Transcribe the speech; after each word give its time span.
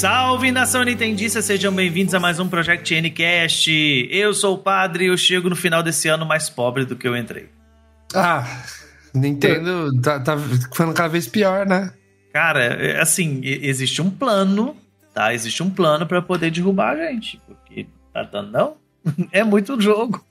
Salve 0.00 0.50
nação 0.50 0.82
Nintendista, 0.82 1.42
sejam 1.42 1.70
bem-vindos 1.70 2.14
a 2.14 2.18
mais 2.18 2.40
um 2.40 2.48
Project 2.48 2.98
Ncast. 3.02 4.08
Eu 4.10 4.32
sou 4.32 4.54
o 4.54 4.58
padre 4.58 5.04
e 5.04 5.08
eu 5.08 5.16
chego 5.18 5.50
no 5.50 5.54
final 5.54 5.82
desse 5.82 6.08
ano 6.08 6.24
mais 6.24 6.48
pobre 6.48 6.86
do 6.86 6.96
que 6.96 7.06
eu 7.06 7.14
entrei. 7.14 7.50
Ah, 8.14 8.46
Nintendo 9.12 9.90
tá, 10.00 10.18
tá 10.18 10.38
ficando 10.38 10.94
cada 10.94 11.10
vez 11.10 11.28
pior, 11.28 11.66
né? 11.66 11.92
Cara, 12.32 12.64
é, 12.64 12.98
assim, 12.98 13.42
existe 13.44 14.00
um 14.00 14.08
plano, 14.08 14.74
tá? 15.12 15.34
Existe 15.34 15.62
um 15.62 15.68
plano 15.68 16.06
pra 16.06 16.22
poder 16.22 16.50
derrubar 16.50 16.96
a 16.96 17.12
gente, 17.12 17.38
porque 17.46 17.86
tá 18.10 18.22
dando 18.22 18.52
não? 18.52 18.76
É 19.30 19.44
muito 19.44 19.78
jogo. 19.78 20.24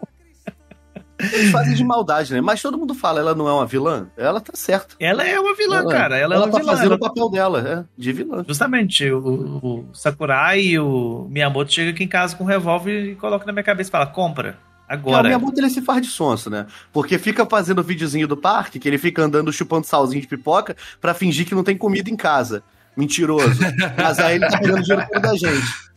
Eles 1.19 1.51
fazem 1.51 1.73
de 1.75 1.83
maldade, 1.83 2.33
né? 2.33 2.39
Mas 2.41 2.61
todo 2.61 2.77
mundo 2.77 2.95
fala, 2.95 3.19
ela 3.19 3.35
não 3.35 3.47
é 3.47 3.51
uma 3.53 3.65
vilã? 3.65 4.07
Ela 4.15 4.39
tá 4.39 4.53
certa. 4.55 4.95
Ela 4.99 5.27
é 5.27 5.37
uma 5.39 5.53
vilã, 5.55 5.85
cara. 5.87 6.17
Ela, 6.17 6.35
é 6.35 6.37
uma 6.37 6.49
tá 6.49 6.59
vilã. 6.59 6.71
fazendo 6.71 6.87
Ela- 6.87 6.95
o 6.95 6.99
papel 6.99 7.29
dela, 7.29 7.67
é, 7.67 8.01
de 8.01 8.11
vilã. 8.13 8.45
Justamente, 8.47 9.09
o, 9.11 9.19
o 9.61 9.89
Sakurai 9.93 10.61
e 10.61 10.79
o 10.79 11.27
Miyamoto 11.29 11.73
chegam 11.73 11.93
aqui 11.93 12.03
em 12.03 12.07
casa 12.07 12.35
com 12.35 12.43
um 12.43 12.47
revólver 12.47 13.11
e 13.11 13.15
colocam 13.15 13.45
na 13.47 13.51
minha 13.53 13.63
cabeça 13.63 13.89
e 13.89 13.91
fala: 13.91 14.07
compra, 14.07 14.57
É, 14.87 14.93
o 14.93 14.95
agora. 14.95 15.27
Miyamoto 15.27 15.59
ele 15.59 15.69
se 15.69 15.81
faz 15.81 16.01
de 16.01 16.07
sonso, 16.07 16.49
né? 16.49 16.65
Porque 16.93 17.17
fica 17.17 17.45
fazendo 17.45 17.79
o 17.79 17.83
videozinho 17.83 18.27
do 18.27 18.37
parque, 18.37 18.79
que 18.79 18.87
ele 18.87 18.97
fica 18.97 19.21
andando 19.21 19.51
chupando 19.51 19.85
salzinho 19.85 20.21
de 20.21 20.27
pipoca 20.27 20.75
pra 21.01 21.13
fingir 21.13 21.45
que 21.45 21.53
não 21.55 21.63
tem 21.63 21.77
comida 21.77 22.09
em 22.09 22.15
casa. 22.15 22.63
Mentiroso. 22.97 23.59
Mas 24.01 24.19
aí 24.19 24.35
ele 24.35 24.47
tá 24.49 24.57
pegando 24.57 24.81
dinheiro 24.83 25.21
da 25.21 25.35
gente. 25.35 25.89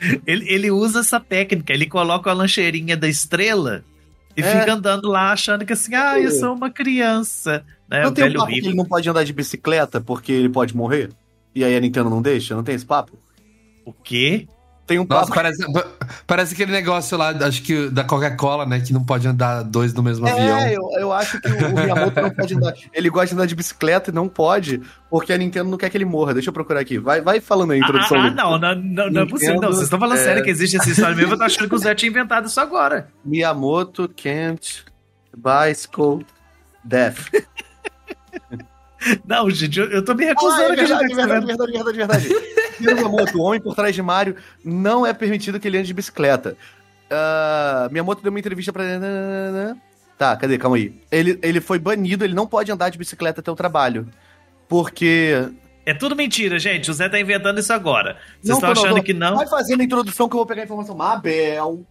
Ele, 0.24 0.48
ele 0.48 0.70
usa 0.70 1.00
essa 1.00 1.18
técnica, 1.18 1.72
ele 1.72 1.84
coloca 1.84 2.30
a 2.30 2.32
lancheirinha 2.32 2.96
da 2.96 3.08
estrela 3.08 3.82
e 4.38 4.42
É. 4.42 4.60
fica 4.60 4.72
andando 4.72 5.08
lá 5.08 5.32
achando 5.32 5.66
que 5.66 5.72
assim, 5.72 5.94
ah, 5.94 6.18
eu 6.18 6.30
sou 6.30 6.54
uma 6.54 6.70
criança. 6.70 7.64
Né? 7.88 8.02
não 8.02 8.10
o 8.10 8.14
tem 8.14 8.24
um 8.24 8.26
velho 8.28 8.38
papo 8.38 8.48
que 8.50 8.54
rico. 8.56 8.68
ele 8.68 8.76
não 8.76 8.84
pode 8.84 9.08
andar 9.08 9.24
de 9.24 9.32
bicicleta 9.32 10.00
porque 10.00 10.30
ele 10.32 10.48
pode 10.48 10.76
morrer? 10.76 11.10
E 11.54 11.64
aí 11.64 11.74
a 11.76 11.80
Nintendo 11.80 12.08
não 12.10 12.20
deixa? 12.22 12.54
Não 12.54 12.62
tem 12.62 12.74
esse 12.74 12.84
papo? 12.86 13.18
O 13.84 13.92
quê? 13.92 14.46
Tem 14.88 14.98
um 14.98 15.04
Nossa, 15.06 15.26
papo. 15.26 15.34
parece, 15.34 15.64
parece 16.26 16.54
aquele 16.54 16.72
negócio 16.72 17.16
lá, 17.18 17.28
acho 17.28 17.62
que 17.62 17.90
da 17.90 18.02
Coca-Cola, 18.02 18.64
né? 18.64 18.80
Que 18.80 18.90
não 18.94 19.04
pode 19.04 19.28
andar 19.28 19.62
dois 19.62 19.92
no 19.92 20.02
mesmo 20.02 20.26
avião. 20.26 20.58
É, 20.58 20.74
eu, 20.74 20.80
eu 20.98 21.12
acho 21.12 21.38
que 21.40 21.46
o, 21.46 21.74
Miyamoto 21.74 22.20
não 22.22 22.30
pode 22.30 22.54
andar. 22.54 22.72
Ele 22.94 23.10
gosta 23.10 23.26
de 23.28 23.34
andar 23.34 23.44
de 23.46 23.54
bicicleta 23.54 24.10
e 24.10 24.14
não 24.14 24.26
pode, 24.30 24.80
porque 25.10 25.30
a 25.30 25.36
Nintendo 25.36 25.68
não 25.68 25.76
quer 25.76 25.90
que 25.90 25.96
ele 25.98 26.06
morra. 26.06 26.32
Deixa 26.32 26.48
eu 26.48 26.54
procurar 26.54 26.80
aqui. 26.80 26.96
Vai, 26.98 27.20
vai 27.20 27.38
falando 27.38 27.72
aí 27.72 27.80
a 27.80 27.84
Ah, 27.84 27.84
introdução. 27.86 28.18
ah, 28.18 28.22
dele. 28.22 28.34
não, 28.34 28.58
não, 28.58 28.74
não, 28.74 29.10
não 29.10 29.22
é 29.22 29.26
possível. 29.26 29.60
Não, 29.60 29.68
vocês 29.68 29.82
estão 29.84 29.98
falando 29.98 30.18
é. 30.18 30.24
sério 30.24 30.42
que 30.42 30.48
existe 30.50 30.78
essa 30.78 30.88
história 30.88 31.14
mesmo. 31.14 31.34
Eu 31.34 31.38
tô 31.38 31.44
achando 31.44 31.68
que 31.68 31.74
o 31.74 31.78
Zé 31.78 31.94
tinha 31.94 32.08
inventado 32.10 32.46
isso 32.48 32.58
agora. 32.58 33.08
Miyamoto 33.22 34.08
can't 34.16 34.84
bicycle 35.36 36.24
death. 36.82 37.18
Não, 39.26 39.48
gente, 39.48 39.78
eu, 39.78 39.86
eu 39.90 40.04
tô 40.04 40.12
me 40.14 40.24
Ah, 40.24 40.28
recusando 40.28 40.62
é 40.62 40.66
a 40.66 40.72
acreditar 40.72 40.98
verdade, 40.98 41.08
que 41.08 41.14
você 41.14 41.26
verdade, 41.26 41.46
vai- 41.46 41.56
verdade, 41.56 41.96
verdade, 41.96 42.28
verdade. 42.28 42.57
Miyamoto, 42.80 43.38
o 43.38 43.42
homem 43.42 43.60
por 43.60 43.74
trás 43.74 43.94
de 43.94 44.02
Mario, 44.02 44.36
não 44.64 45.06
é 45.06 45.12
permitido 45.12 45.58
que 45.58 45.68
ele 45.68 45.78
ande 45.78 45.88
de 45.88 45.94
bicicleta. 45.94 46.56
Ah, 47.10 47.88
Miyamoto 47.90 48.22
deu 48.22 48.30
uma 48.30 48.38
entrevista 48.38 48.72
pra... 48.72 48.84
Tá, 50.16 50.36
cadê? 50.36 50.58
Calma 50.58 50.76
aí. 50.76 50.92
Ele, 51.12 51.38
ele 51.42 51.60
foi 51.60 51.78
banido, 51.78 52.24
ele 52.24 52.34
não 52.34 52.46
pode 52.46 52.72
andar 52.72 52.90
de 52.90 52.98
bicicleta 52.98 53.40
até 53.40 53.50
o 53.50 53.54
trabalho. 53.54 54.08
Porque 54.68 55.48
É 55.86 55.94
tudo 55.94 56.16
mentira, 56.16 56.58
gente. 56.58 56.90
O 56.90 56.94
Zé 56.94 57.08
tá 57.08 57.18
inventando 57.20 57.60
isso 57.60 57.72
agora. 57.72 58.18
Vocês 58.42 58.48
Não, 58.50 58.56
estão 58.56 58.74
tô, 58.74 58.80
achando 58.80 58.96
não. 58.96 59.02
que 59.02 59.14
não? 59.14 59.36
Vai 59.36 59.46
fazendo 59.46 59.80
a 59.80 59.84
introdução 59.84 60.28
que 60.28 60.34
eu 60.34 60.38
vou 60.38 60.46
pegar 60.46 60.62
a 60.62 60.64
informação. 60.64 60.94
Mabel. 60.96 61.86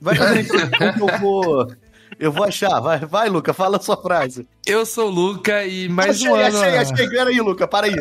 Vai 0.00 0.14
fazendo 0.14 0.36
a 0.38 0.40
introdução 0.40 0.92
que 0.92 1.00
eu 1.02 1.18
vou. 1.18 1.72
Eu 2.18 2.32
vou 2.32 2.44
achar. 2.44 2.80
Vai, 2.80 2.98
vai, 3.00 3.28
Luca, 3.28 3.52
fala 3.52 3.76
a 3.76 3.80
sua 3.80 3.96
frase. 4.00 4.46
Eu 4.66 4.84
sou 4.86 5.08
o 5.08 5.10
Luca 5.10 5.64
e 5.64 5.88
mais 5.88 6.16
achei, 6.16 6.28
um 6.28 6.34
ano. 6.34 6.58
achei, 6.58 6.78
achei. 6.78 7.08
Pera 7.08 7.30
aí, 7.30 7.40
Luca, 7.40 7.66
para 7.68 7.86
aí. 7.86 7.94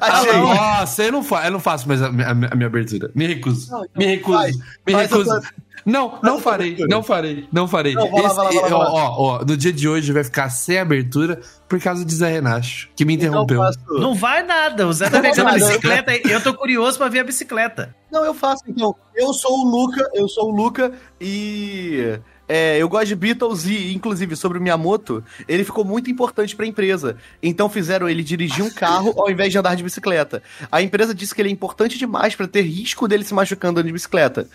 Ah, 0.00 0.18
Achei. 0.20 0.32
nossa, 0.34 1.02
eu 1.04 1.10
não, 1.12 1.22
fa 1.24 1.46
eu 1.46 1.50
não 1.50 1.58
faço 1.58 1.88
mais 1.88 2.00
a, 2.02 2.12
minha- 2.12 2.28
a 2.28 2.34
minha 2.34 2.66
abertura. 2.66 3.10
Me 3.14 3.26
recuso. 3.26 3.70
Não, 3.70 3.78
então 3.84 3.90
me 3.96 4.06
recuso. 4.06 4.38
faz. 4.38 4.56
me 4.56 4.92
Faz 4.92 4.96
a 4.96 5.00
recuso. 5.16 5.24
tua- 5.40 5.50
Não, 5.86 6.18
não 6.22 6.36
a 6.36 6.40
farei, 6.40 6.76
não 6.88 7.02
farei, 7.02 7.48
não 7.50 7.66
farei. 7.66 7.94
Não, 7.94 8.08
vai 8.10 8.22
lá, 8.22 8.28
vai 8.34 8.70
lá. 8.70 8.76
ó, 8.78 8.84
ó, 8.92 9.16
ó, 9.16 9.38
no 9.44 9.56
dia 9.56 9.72
de 9.72 9.88
hoje 9.88 10.12
vai 10.12 10.22
ficar 10.22 10.50
sem 10.50 10.78
abertura 10.78 11.40
por 11.66 11.80
causa 11.80 12.04
de 12.04 12.14
Zé 12.14 12.30
Renacho, 12.30 12.90
que 12.94 13.04
me 13.06 13.14
Então 13.14 13.28
interrompeu. 13.28 13.56
eu 13.56 13.64
faço. 13.64 13.78
Não 13.98 14.14
vai 14.14 14.42
nada. 14.44 14.86
O 14.86 14.92
Zé 14.92 15.08
tá 15.08 15.16
Não 15.22 15.22
pegando 15.30 15.48
a 15.48 15.52
bicicleta. 15.54 16.12
e 16.14 16.30
Eu 16.30 16.42
tô 16.42 16.52
curioso 16.54 16.98
pra 16.98 17.08
ver 17.08 17.20
a 17.20 17.24
bicicleta. 17.24 17.94
Não, 18.12 18.22
eu 18.24 18.34
faço 18.34 18.62
então. 18.68 18.94
Eu 19.16 19.32
sou 19.32 19.60
o 19.60 19.64
Luca, 19.68 20.06
eu 20.14 20.28
sou 20.28 20.52
o 20.52 20.54
Luca 20.54 20.92
e. 21.18 22.20
é, 22.52 22.78
eu 22.78 22.88
gosto 22.88 23.06
de 23.06 23.14
Beatles 23.14 23.64
e, 23.64 23.94
inclusive, 23.94 24.34
sobre 24.34 24.58
o 24.58 24.60
Miyamoto, 24.60 25.22
ele 25.46 25.62
ficou 25.62 25.84
muito 25.84 26.10
importante 26.10 26.56
pra 26.56 26.66
empresa. 26.66 27.16
Então 27.40 27.68
fizeram 27.68 28.08
ele 28.08 28.24
dirigir 28.24 28.64
um 28.64 28.70
carro 28.70 29.14
ao 29.16 29.30
invés 29.30 29.52
de 29.52 29.58
andar 29.58 29.76
de 29.76 29.84
bicicleta. 29.84 30.42
A 30.70 30.82
empresa 30.82 31.14
disse 31.14 31.32
que 31.32 31.40
ele 31.40 31.48
é 31.48 31.52
importante 31.52 31.96
demais 31.96 32.34
pra 32.34 32.48
ter 32.48 32.62
risco 32.62 33.06
dele 33.06 33.22
se 33.22 33.32
machucando 33.32 33.70
andando 33.70 33.86
de 33.86 33.92
bicicleta. 33.92 34.48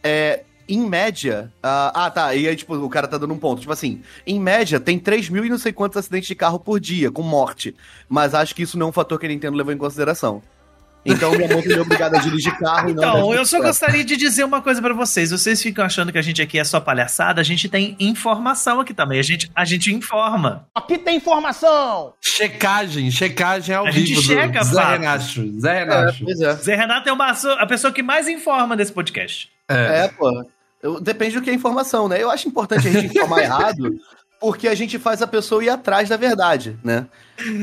É, 0.00 0.44
em 0.68 0.78
média. 0.88 1.52
ah, 1.60 2.06
ah, 2.06 2.10
tá. 2.12 2.32
E 2.36 2.46
aí, 2.46 2.54
tipo, 2.54 2.76
o 2.76 2.88
cara 2.88 3.08
tá 3.08 3.18
dando 3.18 3.34
um 3.34 3.38
ponto. 3.38 3.60
Tipo 3.60 3.72
assim, 3.72 4.00
em 4.24 4.38
média, 4.38 4.78
tem 4.78 4.96
3 4.96 5.28
mil 5.28 5.44
e 5.44 5.48
não 5.50 5.58
sei 5.58 5.72
quantos 5.72 5.96
acidentes 5.96 6.28
de 6.28 6.36
carro 6.36 6.60
por 6.60 6.78
dia, 6.78 7.10
com 7.10 7.22
morte. 7.22 7.74
Mas 8.08 8.32
acho 8.32 8.54
que 8.54 8.62
isso 8.62 8.78
não 8.78 8.86
é 8.86 8.88
um 8.90 8.92
fator 8.92 9.18
que 9.18 9.26
a 9.26 9.28
Nintendo 9.28 9.56
levou 9.56 9.72
em 9.72 9.78
consideração. 9.78 10.40
Então 11.04 11.32
o 11.32 11.36
Miyamoto 11.36 11.66
ele 11.66 11.78
é 11.78 11.80
obrigado 11.80 12.14
a 12.14 12.18
dirigir 12.18 12.56
carro 12.58 12.90
e 12.90 12.94
não 12.94 13.02
Então, 13.02 13.18
eu 13.32 13.38
só 13.46 13.56
bicicleta. 13.58 13.66
gostaria 13.68 14.04
de 14.04 14.16
dizer 14.16 14.44
uma 14.44 14.60
coisa 14.60 14.82
pra 14.82 14.92
vocês. 14.92 15.30
Vocês 15.30 15.62
ficam 15.62 15.84
achando 15.84 16.12
que 16.12 16.18
a 16.18 16.22
gente 16.22 16.42
aqui 16.42 16.58
é 16.58 16.64
só 16.64 16.78
palhaçada, 16.78 17.40
a 17.40 17.44
gente 17.44 17.68
tem 17.70 17.96
informação 17.98 18.80
aqui 18.80 18.92
também. 18.92 19.18
A 19.18 19.22
gente, 19.22 19.50
a 19.54 19.64
gente 19.64 19.92
informa. 19.94 20.68
Aqui 20.74 20.98
tem 20.98 21.16
informação! 21.16 22.12
Checagem, 22.20 23.10
checagem 23.10 23.74
ao 23.74 23.86
A 23.86 23.90
vivo. 23.90 24.06
gente 24.06 24.16
do 24.16 24.22
checa, 24.22 24.62
Zé. 24.62 24.84
Renacho. 24.84 25.60
Zé 25.60 25.70
É, 25.70 25.78
Renacho. 25.80 26.24
pois 26.24 26.40
é. 26.40 26.52
Zé 26.56 26.74
Renato 26.76 27.08
é 27.08 27.12
uma, 27.12 27.30
a 27.30 27.66
pessoa 27.66 27.92
que 27.92 28.02
mais 28.02 28.28
informa 28.28 28.76
desse 28.76 28.92
podcast. 28.92 29.48
É. 29.68 30.04
É, 30.04 30.08
pô. 30.08 30.44
Eu- 30.82 31.00
depende 31.00 31.34
do 31.36 31.42
que 31.42 31.50
é 31.50 31.54
informação, 31.54 32.08
né? 32.08 32.22
Eu 32.22 32.30
acho 32.30 32.48
importante 32.48 32.88
a 32.88 32.90
gente 32.90 33.06
informar 33.06 33.40
errado, 33.44 33.94
porque 34.40 34.66
a 34.68 34.74
gente 34.74 34.98
faz 34.98 35.20
a 35.22 35.26
pessoa 35.26 35.62
ir 35.64 35.68
atrás 35.70 36.08
da 36.08 36.16
verdade, 36.16 36.78
né? 36.84 37.06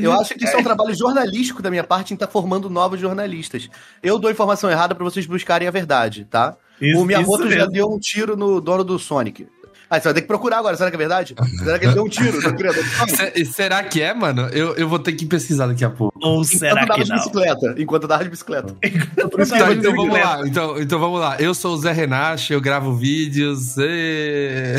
Eu 0.02 0.12
acho 0.12 0.34
que 0.34 0.44
isso 0.44 0.56
é 0.56 0.58
um 0.58 0.62
trabalho 0.64 0.94
jornalístico 0.94 1.62
da 1.62 1.70
minha 1.70 1.84
parte 1.84 2.12
em 2.12 2.14
estar 2.14 2.26
formando 2.28 2.68
novos 2.70 3.00
jornalistas. 3.00 3.68
Eu 4.02 4.18
dou 4.18 4.30
informação 4.30 4.70
errada 4.70 4.94
pra 4.94 5.04
vocês 5.04 5.26
buscarem 5.26 5.66
a 5.68 5.70
verdade, 5.70 6.26
tá? 6.30 6.56
Isso- 6.80 7.00
o 7.00 7.04
Miyamoto 7.04 7.50
já 7.50 7.66
deu 7.66 7.86
um 7.92 7.98
tiro 7.98 8.36
no 8.36 8.60
dono 8.60 8.84
do 8.84 8.98
Sonic. 8.98 9.46
Ah, 9.90 9.98
você 9.98 10.04
vai 10.04 10.12
ter 10.14 10.20
que 10.20 10.26
procurar 10.26 10.58
agora, 10.58 10.76
será 10.76 10.90
que 10.90 10.96
é 10.96 10.98
verdade? 10.98 11.34
Será 11.60 11.78
que 11.78 11.86
ele 11.86 11.94
deu 11.94 12.04
um 12.04 12.08
tiro 12.10 12.42
no 12.42 12.54
criador 12.54 12.84
do 12.84 12.90
Sonic? 12.90 13.16
Se- 13.34 13.44
será 13.46 13.82
que 13.82 14.02
é, 14.02 14.12
mano? 14.12 14.42
Eu, 14.52 14.74
eu 14.76 14.86
vou 14.86 14.98
ter 14.98 15.12
que 15.12 15.24
pesquisar 15.24 15.66
daqui 15.66 15.82
a 15.82 15.88
pouco. 15.88 16.18
Ou 16.22 16.44
será 16.44 16.72
enquanto 16.82 16.88
dava 16.88 16.98
que 16.98 17.04
de 17.04 17.10
não? 17.10 17.16
bicicleta. 17.16 17.74
Enquanto 17.78 18.06
dava 18.06 18.24
de 18.24 18.30
bicicleta. 18.30 18.76
Tá, 19.16 19.24
vou 19.24 19.44
então 19.44 19.74
dizer 19.74 19.94
vamos 19.96 20.12
lá. 20.12 20.46
Então, 20.46 20.78
então 20.78 20.98
vamos 21.00 21.20
lá. 21.20 21.36
Eu 21.40 21.54
sou 21.54 21.72
o 21.74 21.78
Zé 21.78 21.90
Renacho, 21.92 22.52
eu 22.52 22.60
gravo 22.60 22.94
vídeos. 22.94 23.76
ê. 23.78 24.76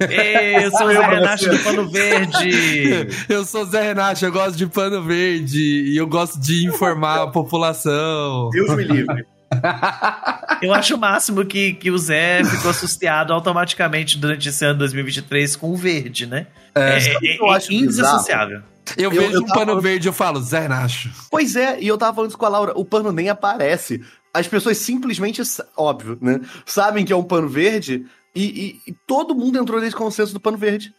Ei, 0.00 0.56
eu 0.66 0.70
sou 0.70 0.86
o 0.86 0.92
Zé 0.92 1.06
Renato 1.06 1.48
do 1.50 1.58
Pano 1.60 1.90
Verde. 1.90 3.08
Eu 3.28 3.44
sou 3.44 3.62
o 3.62 3.66
Zé 3.66 3.82
Renacho, 3.82 4.24
eu 4.26 4.32
gosto 4.32 4.56
de 4.56 4.66
pano 4.66 5.02
verde 5.02 5.58
e 5.92 5.96
eu 5.96 6.06
gosto 6.06 6.38
de 6.40 6.66
informar 6.66 7.22
a 7.22 7.26
população. 7.28 8.50
Deus 8.50 8.74
me 8.76 8.84
livre. 8.84 9.24
Eu 10.62 10.74
acho 10.74 10.94
o 10.96 10.98
máximo 10.98 11.44
que, 11.44 11.74
que 11.74 11.90
o 11.90 11.98
Zé 11.98 12.42
ficou 12.44 12.70
assustado 12.70 13.32
automaticamente 13.32 14.18
durante 14.18 14.48
esse 14.48 14.64
ano 14.64 14.78
2023 14.80 15.54
com 15.54 15.70
o 15.70 15.76
verde, 15.76 16.26
né? 16.26 16.46
É, 16.74 16.98
que 17.18 17.28
é, 17.28 17.38
eu 17.38 17.50
acho 17.50 17.70
é 17.70 17.74
indissociável. 17.76 18.60
Eu, 18.96 19.12
Eu- 19.12 19.20
vejo 19.20 19.32
eu 19.34 19.40
um 19.42 19.46
tava- 19.46 19.66
pano 19.66 19.80
verde 19.80 20.06
e 20.06 20.08
eu 20.08 20.12
falo, 20.12 20.40
Zé 20.40 20.60
Renacho. 20.60 21.10
Pois 21.30 21.54
é, 21.56 21.78
e 21.80 21.86
eu 21.86 21.96
tava 21.96 22.14
falando 22.14 22.30
isso 22.30 22.38
com 22.38 22.46
a 22.46 22.48
Laura, 22.48 22.72
o 22.74 22.84
pano 22.84 23.12
nem 23.12 23.28
aparece. 23.28 24.02
As 24.34 24.46
pessoas 24.48 24.78
simplesmente, 24.78 25.40
óbvio, 25.76 26.18
né? 26.20 26.40
Sabem 26.64 27.04
que 27.04 27.12
é 27.12 27.16
um 27.16 27.22
pano 27.24 27.48
verde 27.48 28.04
e, 28.36 28.44
e- 28.86 28.90
e 28.90 28.94
todo 29.06 29.34
mundo 29.34 29.58
entrou 29.58 29.80
nesse 29.80 29.96
consenso 29.96 30.32
do 30.32 30.38
pano 30.40 30.56
verde. 30.56 30.92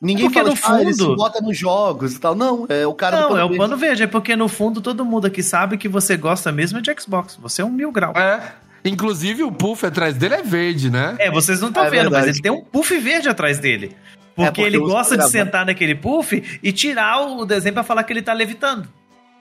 Ninguém 0.00 0.26
Porque 0.26 0.38
fala, 0.38 0.50
no 0.50 0.54
tipo, 0.56 0.68
ah, 0.70 0.80
ele 0.82 0.92
se 0.92 0.98
fundo- 1.02 1.16
bota 1.16 1.40
nos 1.40 1.56
jogos 1.56 2.14
e 2.14 2.20
tal. 2.20 2.34
Não, 2.34 2.66
é 2.68 2.86
o 2.86 2.92
cara 2.94 3.16
do 3.16 3.22
Não, 3.22 3.28
pano 3.28 3.40
é 3.40 3.44
o 3.44 3.48
verde. 3.48 3.58
pano 3.58 3.76
verde, 3.76 4.02
é 4.02 4.06
porque 4.06 4.36
no 4.36 4.48
fundo 4.48 4.80
todo 4.80 5.04
mundo 5.04 5.26
aqui 5.26 5.42
sabe 5.42 5.78
que 5.78 5.88
você 5.88 6.16
gosta 6.16 6.50
mesmo 6.52 6.80
de 6.82 6.94
Xbox. 7.00 7.36
Você 7.40 7.62
é 7.62 7.64
um 7.64 7.70
mil 7.70 7.90
grau. 7.90 8.12
É. 8.16 8.54
Inclusive 8.84 9.42
o 9.44 9.50
puff 9.50 9.86
atrás 9.86 10.14
dele 10.16 10.34
é 10.34 10.42
verde, 10.42 10.90
né? 10.90 11.16
É, 11.18 11.30
vocês 11.30 11.60
não 11.60 11.68
estão 11.68 11.84
É 11.84 11.90
vendo, 11.90 12.10
mas 12.10 12.24
verdade. 12.24 12.30
ele 12.36 12.42
tem 12.42 12.52
um 12.52 12.62
puff 12.62 12.98
verde 12.98 13.28
atrás 13.30 13.58
dele. 13.58 13.96
Porque, 14.36 14.50
porque 14.50 14.60
ele 14.62 14.78
gosta 14.78 15.16
de 15.16 15.30
sentar 15.30 15.64
naquele 15.64 15.94
puff 15.94 16.42
e 16.62 16.72
tirar 16.72 17.20
o 17.22 17.46
desenho 17.46 17.72
pra 17.72 17.82
falar 17.84 18.02
que 18.04 18.12
ele 18.12 18.20
tá 18.20 18.32
levitando. 18.34 18.86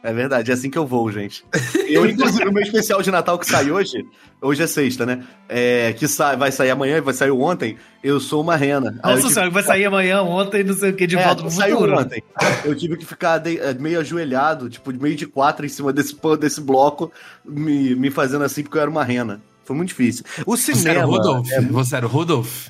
É 0.04 0.12
verdade, 0.12 0.52
é 0.52 0.54
assim 0.54 0.70
que 0.70 0.78
eu 0.78 0.86
vou, 0.86 1.10
gente. 1.10 1.46
Eu, 1.88 2.06
inclusive, 2.06 2.46
o 2.46 2.52
meu 2.52 2.62
especial 2.62 3.02
de 3.02 3.10
Natal 3.10 3.40
que 3.40 3.46
sai 3.46 3.72
hoje, 3.72 4.06
hoje 4.42 4.62
é 4.62 4.68
sexta, 4.68 5.06
né? 5.06 5.24
É, 5.48 5.94
que 5.94 6.10
sai, 6.10 6.36
vai 6.36 6.52
sair 6.52 6.72
amanhã, 6.72 7.02
vai 7.02 7.14
sair 7.14 7.32
ontem, 7.32 7.78
eu 8.04 8.20
sou 8.20 8.42
uma 8.42 8.58
rena. 8.58 9.00
Nossa 9.02 9.22
tive 9.22 9.34
senhora, 9.34 9.50
vai 9.50 9.64
sair 9.64 9.86
amanhã, 9.86 10.22
ontem, 10.22 10.62
não 10.62 10.74
sei 10.74 10.90
o 10.90 10.94
que, 10.94 11.08
de 11.08 11.16
É, 11.18 11.24
volta 11.24 11.42
pro 11.44 11.52
saiu 11.52 11.78
futuro. 11.78 11.98
ontem. 12.00 12.22
Eu 12.66 12.76
tive 12.76 12.98
que 12.98 13.06
ficar 13.06 13.38
de- 13.38 13.58
eh, 13.58 13.74
meio 13.76 14.02
ajoelhado, 14.02 14.70
tipo, 14.70 14.92
meio 14.92 15.16
de 15.16 15.26
quatro 15.26 15.66
em 15.66 15.70
cima 15.70 15.94
desse, 15.94 16.14
pano- 16.14 16.36
desse 16.36 16.60
bloco, 16.60 17.10
me, 17.46 17.96
me 17.96 18.12
fazendo 18.12 18.44
assim 18.44 18.62
porque 18.62 18.78
eu 18.78 18.82
era 18.82 18.92
uma 18.92 19.06
rena. 19.06 19.42
Foi 19.64 19.74
muito 19.74 19.88
difícil. 19.90 20.26
O 20.46 20.58
Você 20.58 20.72
era 20.72 20.78
cinema. 20.80 21.08
o 21.08 21.12
Rudolph? 21.12 21.50
é- 21.50 21.62
Você 21.62 21.96
era 21.96 22.06
o 22.06 22.10
Rudolph? 22.10 22.68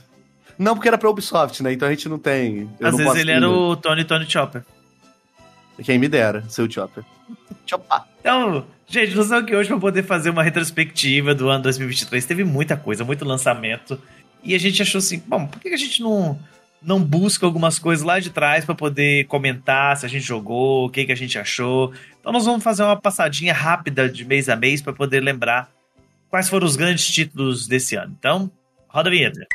não, 0.55 0.75
porque 0.75 0.87
era 0.87 0.99
pra 0.99 1.09
Ubisoft, 1.09 1.63
né? 1.63 1.73
Então 1.73 1.87
a 1.87 1.91
gente 1.91 2.07
não 2.07 2.19
tem. 2.19 2.69
eu 2.79 2.87
Às 2.87 2.91
não 2.91 2.97
vezes 2.99 3.15
ele 3.15 3.31
ir 3.31 3.35
era 3.37 3.49
o 3.49 3.75
Tony 3.75 4.03
Tony 4.05 4.29
Chopper. 4.29 4.61
Quem 5.81 5.97
me 5.97 6.07
dera, 6.07 6.43
seu 6.49 6.69
Chopper. 6.69 7.03
Chopar. 7.65 8.07
Então, 8.19 8.65
gente, 8.87 9.15
nós 9.15 9.25
estamos 9.25 9.43
aqui 9.43 9.55
hoje 9.55 9.69
para 9.69 9.79
poder 9.79 10.03
fazer 10.03 10.29
uma 10.29 10.43
retrospectiva 10.43 11.33
do 11.33 11.49
ano 11.49 11.63
2023. 11.63 12.25
Teve 12.25 12.43
muita 12.43 12.77
coisa, 12.77 13.03
muito 13.03 13.25
lançamento. 13.25 13.99
E 14.43 14.53
a 14.53 14.59
gente 14.59 14.81
achou 14.81 14.99
assim, 14.99 15.21
bom, 15.25 15.47
por 15.47 15.59
que 15.59 15.69
a 15.69 15.77
gente 15.77 16.01
não, 16.01 16.37
não 16.81 17.01
busca 17.01 17.45
algumas 17.45 17.79
coisas 17.79 18.05
lá 18.05 18.19
de 18.19 18.29
trás 18.29 18.65
para 18.65 18.75
poder 18.75 19.25
comentar 19.25 19.97
se 19.97 20.05
a 20.05 20.09
gente 20.09 20.25
jogou, 20.25 20.85
o 20.85 20.89
que, 20.89 21.05
que 21.05 21.11
a 21.11 21.15
gente 21.15 21.39
achou? 21.39 21.93
Então 22.19 22.31
nós 22.31 22.45
vamos 22.45 22.63
fazer 22.63 22.83
uma 22.83 22.99
passadinha 22.99 23.53
rápida 23.53 24.09
de 24.09 24.25
mês 24.25 24.49
a 24.49 24.55
mês 24.55 24.81
para 24.81 24.93
poder 24.93 25.21
lembrar 25.21 25.71
quais 26.29 26.49
foram 26.49 26.67
os 26.67 26.75
grandes 26.75 27.07
títulos 27.07 27.67
desse 27.67 27.95
ano. 27.95 28.15
Então, 28.19 28.51
roda 28.89 29.09
a 29.09 29.11
vinheta. 29.11 29.47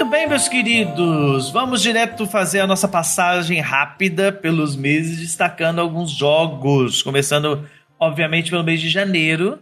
Muito 0.00 0.12
bem, 0.12 0.26
meus 0.26 0.48
queridos, 0.48 1.50
vamos 1.50 1.82
direto 1.82 2.26
fazer 2.26 2.60
a 2.60 2.66
nossa 2.66 2.88
passagem 2.88 3.60
rápida 3.60 4.32
pelos 4.32 4.74
meses, 4.74 5.18
destacando 5.18 5.78
alguns 5.78 6.10
jogos. 6.10 7.02
Começando, 7.02 7.68
obviamente, 7.98 8.48
pelo 8.48 8.64
mês 8.64 8.80
de 8.80 8.88
janeiro. 8.88 9.58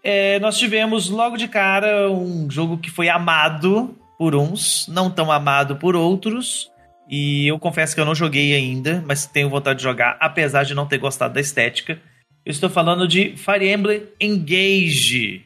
É, 0.00 0.38
nós 0.38 0.56
tivemos 0.56 1.08
logo 1.08 1.36
de 1.36 1.48
cara 1.48 2.08
um 2.08 2.48
jogo 2.48 2.78
que 2.78 2.88
foi 2.88 3.08
amado 3.08 3.98
por 4.16 4.36
uns, 4.36 4.86
não 4.86 5.10
tão 5.10 5.32
amado 5.32 5.74
por 5.74 5.96
outros. 5.96 6.70
E 7.10 7.48
eu 7.48 7.58
confesso 7.58 7.96
que 7.96 8.00
eu 8.00 8.06
não 8.06 8.14
joguei 8.14 8.54
ainda, 8.54 9.02
mas 9.04 9.26
tenho 9.26 9.50
vontade 9.50 9.78
de 9.78 9.82
jogar, 9.82 10.16
apesar 10.20 10.62
de 10.62 10.72
não 10.72 10.86
ter 10.86 10.98
gostado 10.98 11.34
da 11.34 11.40
estética. 11.40 12.00
Eu 12.46 12.52
estou 12.52 12.70
falando 12.70 13.08
de 13.08 13.36
Fire 13.36 13.68
Emblem 13.68 14.04
Engage. 14.20 15.44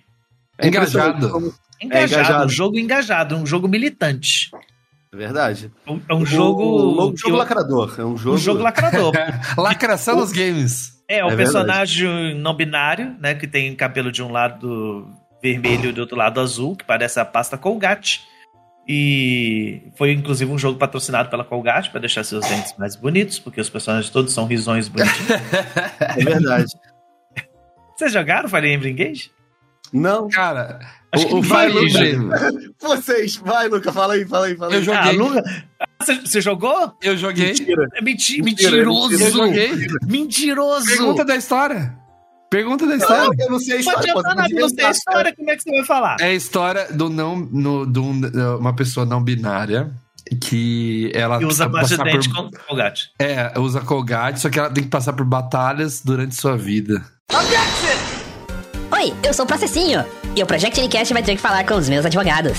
Engajado. 0.62 1.54
Engajado, 1.80 2.22
engajado. 2.22 2.44
um 2.46 2.48
jogo 2.48 2.78
engajado, 2.78 3.36
um 3.36 3.46
jogo 3.46 3.68
militante. 3.68 4.50
É 5.12 5.16
verdade. 5.16 5.70
É 6.08 6.14
um 6.14 6.26
jogo. 6.26 7.10
Um 7.10 7.16
jogo 7.16 7.34
eu- 7.34 7.36
lacrador. 7.36 7.94
É 7.98 8.04
um 8.04 8.16
jogo. 8.16 8.34
um 8.36 8.38
jogo 8.38 8.62
lacrador. 8.62 9.12
Lacração 9.56 10.16
nos 10.16 10.32
games. 10.32 10.92
É, 11.08 11.24
o 11.24 11.28
É 11.30 11.36
personagem 11.36 12.34
não 12.34 12.54
binário, 12.54 13.16
né? 13.20 13.34
Que 13.34 13.46
tem 13.46 13.74
cabelo 13.74 14.10
de 14.10 14.22
um 14.22 14.30
lado 14.32 15.06
vermelho 15.42 15.90
e 15.90 15.92
do 15.92 16.00
outro 16.00 16.16
lado 16.16 16.40
azul, 16.40 16.74
que 16.76 16.84
parece 16.84 17.20
a 17.20 17.24
pasta 17.24 17.56
Colgate. 17.56 18.20
E 18.88 19.82
foi 19.96 20.12
inclusive 20.12 20.50
um 20.50 20.58
jogo 20.58 20.78
patrocinado 20.78 21.28
pela 21.28 21.44
Colgate 21.44 21.90
para 21.90 22.00
deixar 22.00 22.22
seus 22.24 22.46
dentes 22.46 22.74
mais 22.78 22.94
bonitos, 22.96 23.38
porque 23.38 23.60
os 23.60 23.68
personagens 23.70 24.10
todos 24.10 24.32
são 24.32 24.46
risões 24.46 24.88
bonitinhos. 24.88 25.28
É 26.00 26.24
verdade. 26.24 26.72
Vocês 27.96 28.12
jogaram 28.12 28.48
Fire 28.48 28.70
Emblem 28.72 28.92
Engage? 28.92 29.30
Não. 29.92 30.28
Cara, 30.28 30.78
Acho 31.12 31.26
que 31.28 31.34
o, 31.34 31.38
o 31.38 31.42
vai, 31.42 31.70
Fire 31.70 32.16
Luca. 32.16 32.40
Vocês, 32.80 33.36
vai, 33.36 33.68
Luca, 33.68 33.92
fala 33.92 34.14
aí, 34.14 34.24
fala 34.26 34.46
aí, 34.46 34.56
fala 34.56 34.72
aí. 34.72 34.78
Eu 34.78 34.84
joguei. 34.84 35.00
Ah, 35.00 35.10
Luca, 35.12 35.64
Ah, 35.80 35.86
você, 36.24 36.40
jogou? 36.40 36.92
eu 37.02 37.16
joguei. 37.16 37.48
Mentira. 37.48 37.88
É 37.94 38.02
menti 38.02 38.42
Mentira, 38.42 38.70
mentiroso! 38.72 39.10
mentira. 39.10 39.28
Eu 39.28 39.32
joguei. 39.32 39.86
Mentiroso! 40.06 40.86
Pergunta 40.86 41.24
da 41.24 41.36
história. 41.36 41.94
Pergunta 42.50 42.86
da 42.86 42.96
história. 42.96 43.24
Não, 43.36 43.44
eu 43.46 43.50
não 43.50 43.58
sei 43.58 43.76
a 43.76 43.80
história. 43.80 43.98
adianta 44.12 44.34
nada, 44.34 44.48
não 44.54 44.68
sei 44.68 44.84
a 44.84 44.90
história, 44.90 45.34
como 45.34 45.50
é 45.50 45.56
que 45.56 45.62
você 45.62 45.70
vai 45.70 45.84
falar? 45.84 46.16
É 46.20 46.26
a 46.26 46.34
história 46.34 46.86
do 46.92 47.08
não, 47.10 47.36
no, 47.36 47.84
de 47.86 47.98
um- 47.98 48.20
uma 48.60 48.74
pessoa 48.74 49.04
não 49.04 49.22
binária 49.22 49.90
que 50.40 51.10
ela 51.14 51.40
E 51.40 51.44
usa 51.44 51.68
baixa 51.68 51.90
de 51.90 51.96
passar 51.96 52.12
dente 52.12 52.28
por, 52.28 52.50
com 52.50 52.50
Colgate. 52.68 53.10
é, 53.18 53.52
usa 53.58 53.80
Colgate, 53.80 54.40
só 54.40 54.48
que 54.50 54.58
ela 54.58 54.70
tem 54.70 54.84
que 54.84 54.90
passar 54.90 55.12
por 55.12 55.24
batalhas 55.24 56.02
durante 56.04 56.34
sua 56.36 56.56
vida. 56.56 57.04
Oi, 58.96 59.12
eu 59.24 59.34
sou 59.34 59.44
o 59.44 59.48
Processinho. 59.48 60.04
E 60.34 60.42
o 60.42 60.46
Project 60.46 60.78
Unicast 60.80 61.12
vai 61.12 61.22
ter 61.22 61.34
que 61.36 61.40
falar 61.40 61.64
com 61.66 61.74
os 61.74 61.88
meus 61.88 62.04
advogados. 62.04 62.58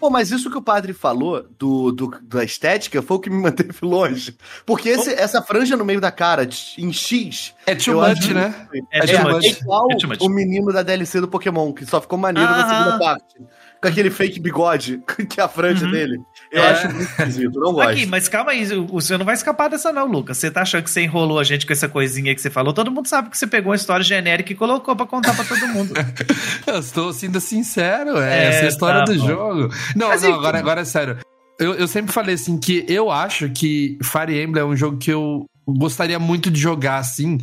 Pô, 0.00 0.10
mas 0.10 0.32
isso 0.32 0.50
que 0.50 0.58
o 0.58 0.62
padre 0.62 0.92
falou 0.92 1.46
do, 1.56 1.92
do- 1.92 2.18
da 2.22 2.42
estética 2.42 3.00
foi 3.00 3.16
o 3.16 3.20
que 3.20 3.30
me 3.30 3.36
manteve 3.40 3.72
longe. 3.82 4.36
Porque 4.66 4.88
esse- 4.88 5.14
essa 5.14 5.40
franja 5.40 5.76
no 5.76 5.84
meio 5.84 6.00
da 6.00 6.10
cara, 6.10 6.44
de- 6.44 6.74
em 6.78 6.92
X. 6.92 7.54
É 7.66 7.74
too 7.76 7.94
much, 7.94 8.18
acho- 8.18 8.34
né? 8.34 8.52
É, 8.92 8.98
É. 8.98 9.10
É 9.10 9.48
igual 9.60 9.86
É 9.92 9.96
too 9.96 10.08
much. 10.08 10.18
o 10.20 10.28
menino 10.28 10.72
da 10.72 10.82
DLC 10.82 11.20
do 11.20 11.28
Pokémon, 11.28 11.72
que 11.72 11.86
só 11.86 12.00
ficou 12.00 12.18
maneiro 12.18 12.50
na 12.50 12.64
Aham. 12.66 12.84
segunda 12.84 12.98
parte. 12.98 13.34
Com 13.82 13.88
aquele 13.88 14.10
fake 14.10 14.38
bigode, 14.38 15.00
que 15.28 15.40
é 15.40 15.42
a 15.42 15.48
franja 15.48 15.86
Uhum. 15.86 15.90
dele. 15.92 16.16
Eu 16.52 16.62
É. 16.62 16.70
acho 16.70 16.86
muito 16.88 17.02
esquisito, 17.10 17.58
não 17.58 17.72
gosto. 17.72 17.88
Aqui, 17.90 18.06
mas 18.06 18.28
calma 18.28 18.52
aí, 18.52 18.64
o- 18.76 18.86
você 18.86 19.18
não 19.18 19.24
vai 19.24 19.34
escapar 19.34 19.68
dessa 19.68 19.92
não, 19.92 20.06
Lucas. 20.06 20.38
Você 20.38 20.50
tá 20.50 20.62
achando 20.62 20.84
que 20.84 20.90
você 20.90 21.02
enrolou 21.02 21.38
a 21.40 21.44
gente 21.44 21.66
com 21.66 21.72
essa 21.72 21.88
coisinha 21.88 22.32
que 22.34 22.40
você 22.40 22.48
falou? 22.48 22.72
Todo 22.72 22.90
mundo 22.92 23.08
sabe 23.08 23.28
que 23.30 23.36
você 23.36 23.46
pegou 23.46 23.70
uma 23.70 23.76
história 23.76 24.04
genérica 24.04 24.52
e 24.52 24.54
colocou 24.56 24.94
pra 24.94 25.04
contar 25.06 25.34
pra 25.34 25.44
todo 25.44 25.66
mundo. 25.68 25.92
Eu 26.66 26.78
estou 26.78 27.12
sendo 27.12 27.40
sincero, 27.40 28.18
é, 28.18 28.44
É, 28.44 28.44
essa 28.48 28.58
é 28.60 28.64
a 28.66 28.68
história 28.68 29.04
tá 29.04 29.12
do 29.12 29.18
bom. 29.18 29.26
jogo. 29.26 29.74
Não, 29.96 30.08
Mas 30.08 30.22
não, 30.22 30.30
enfim. 30.30 30.38
agora, 30.38 30.58
agora 30.58 30.80
é 30.82 30.84
sério. 30.84 31.18
Eu, 31.58 31.74
eu 31.74 31.88
sempre 31.88 32.12
falei 32.12 32.34
assim 32.36 32.58
que 32.60 32.84
eu 32.88 33.10
acho 33.10 33.50
que 33.50 33.98
Fire 34.02 34.40
Emblem 34.42 34.62
é 34.62 34.64
um 34.66 34.76
jogo 34.76 34.96
que 34.98 35.10
eu 35.12 35.44
gostaria 35.66 36.18
muito 36.20 36.50
de 36.50 36.60
jogar 36.60 36.98
assim. 36.98 37.38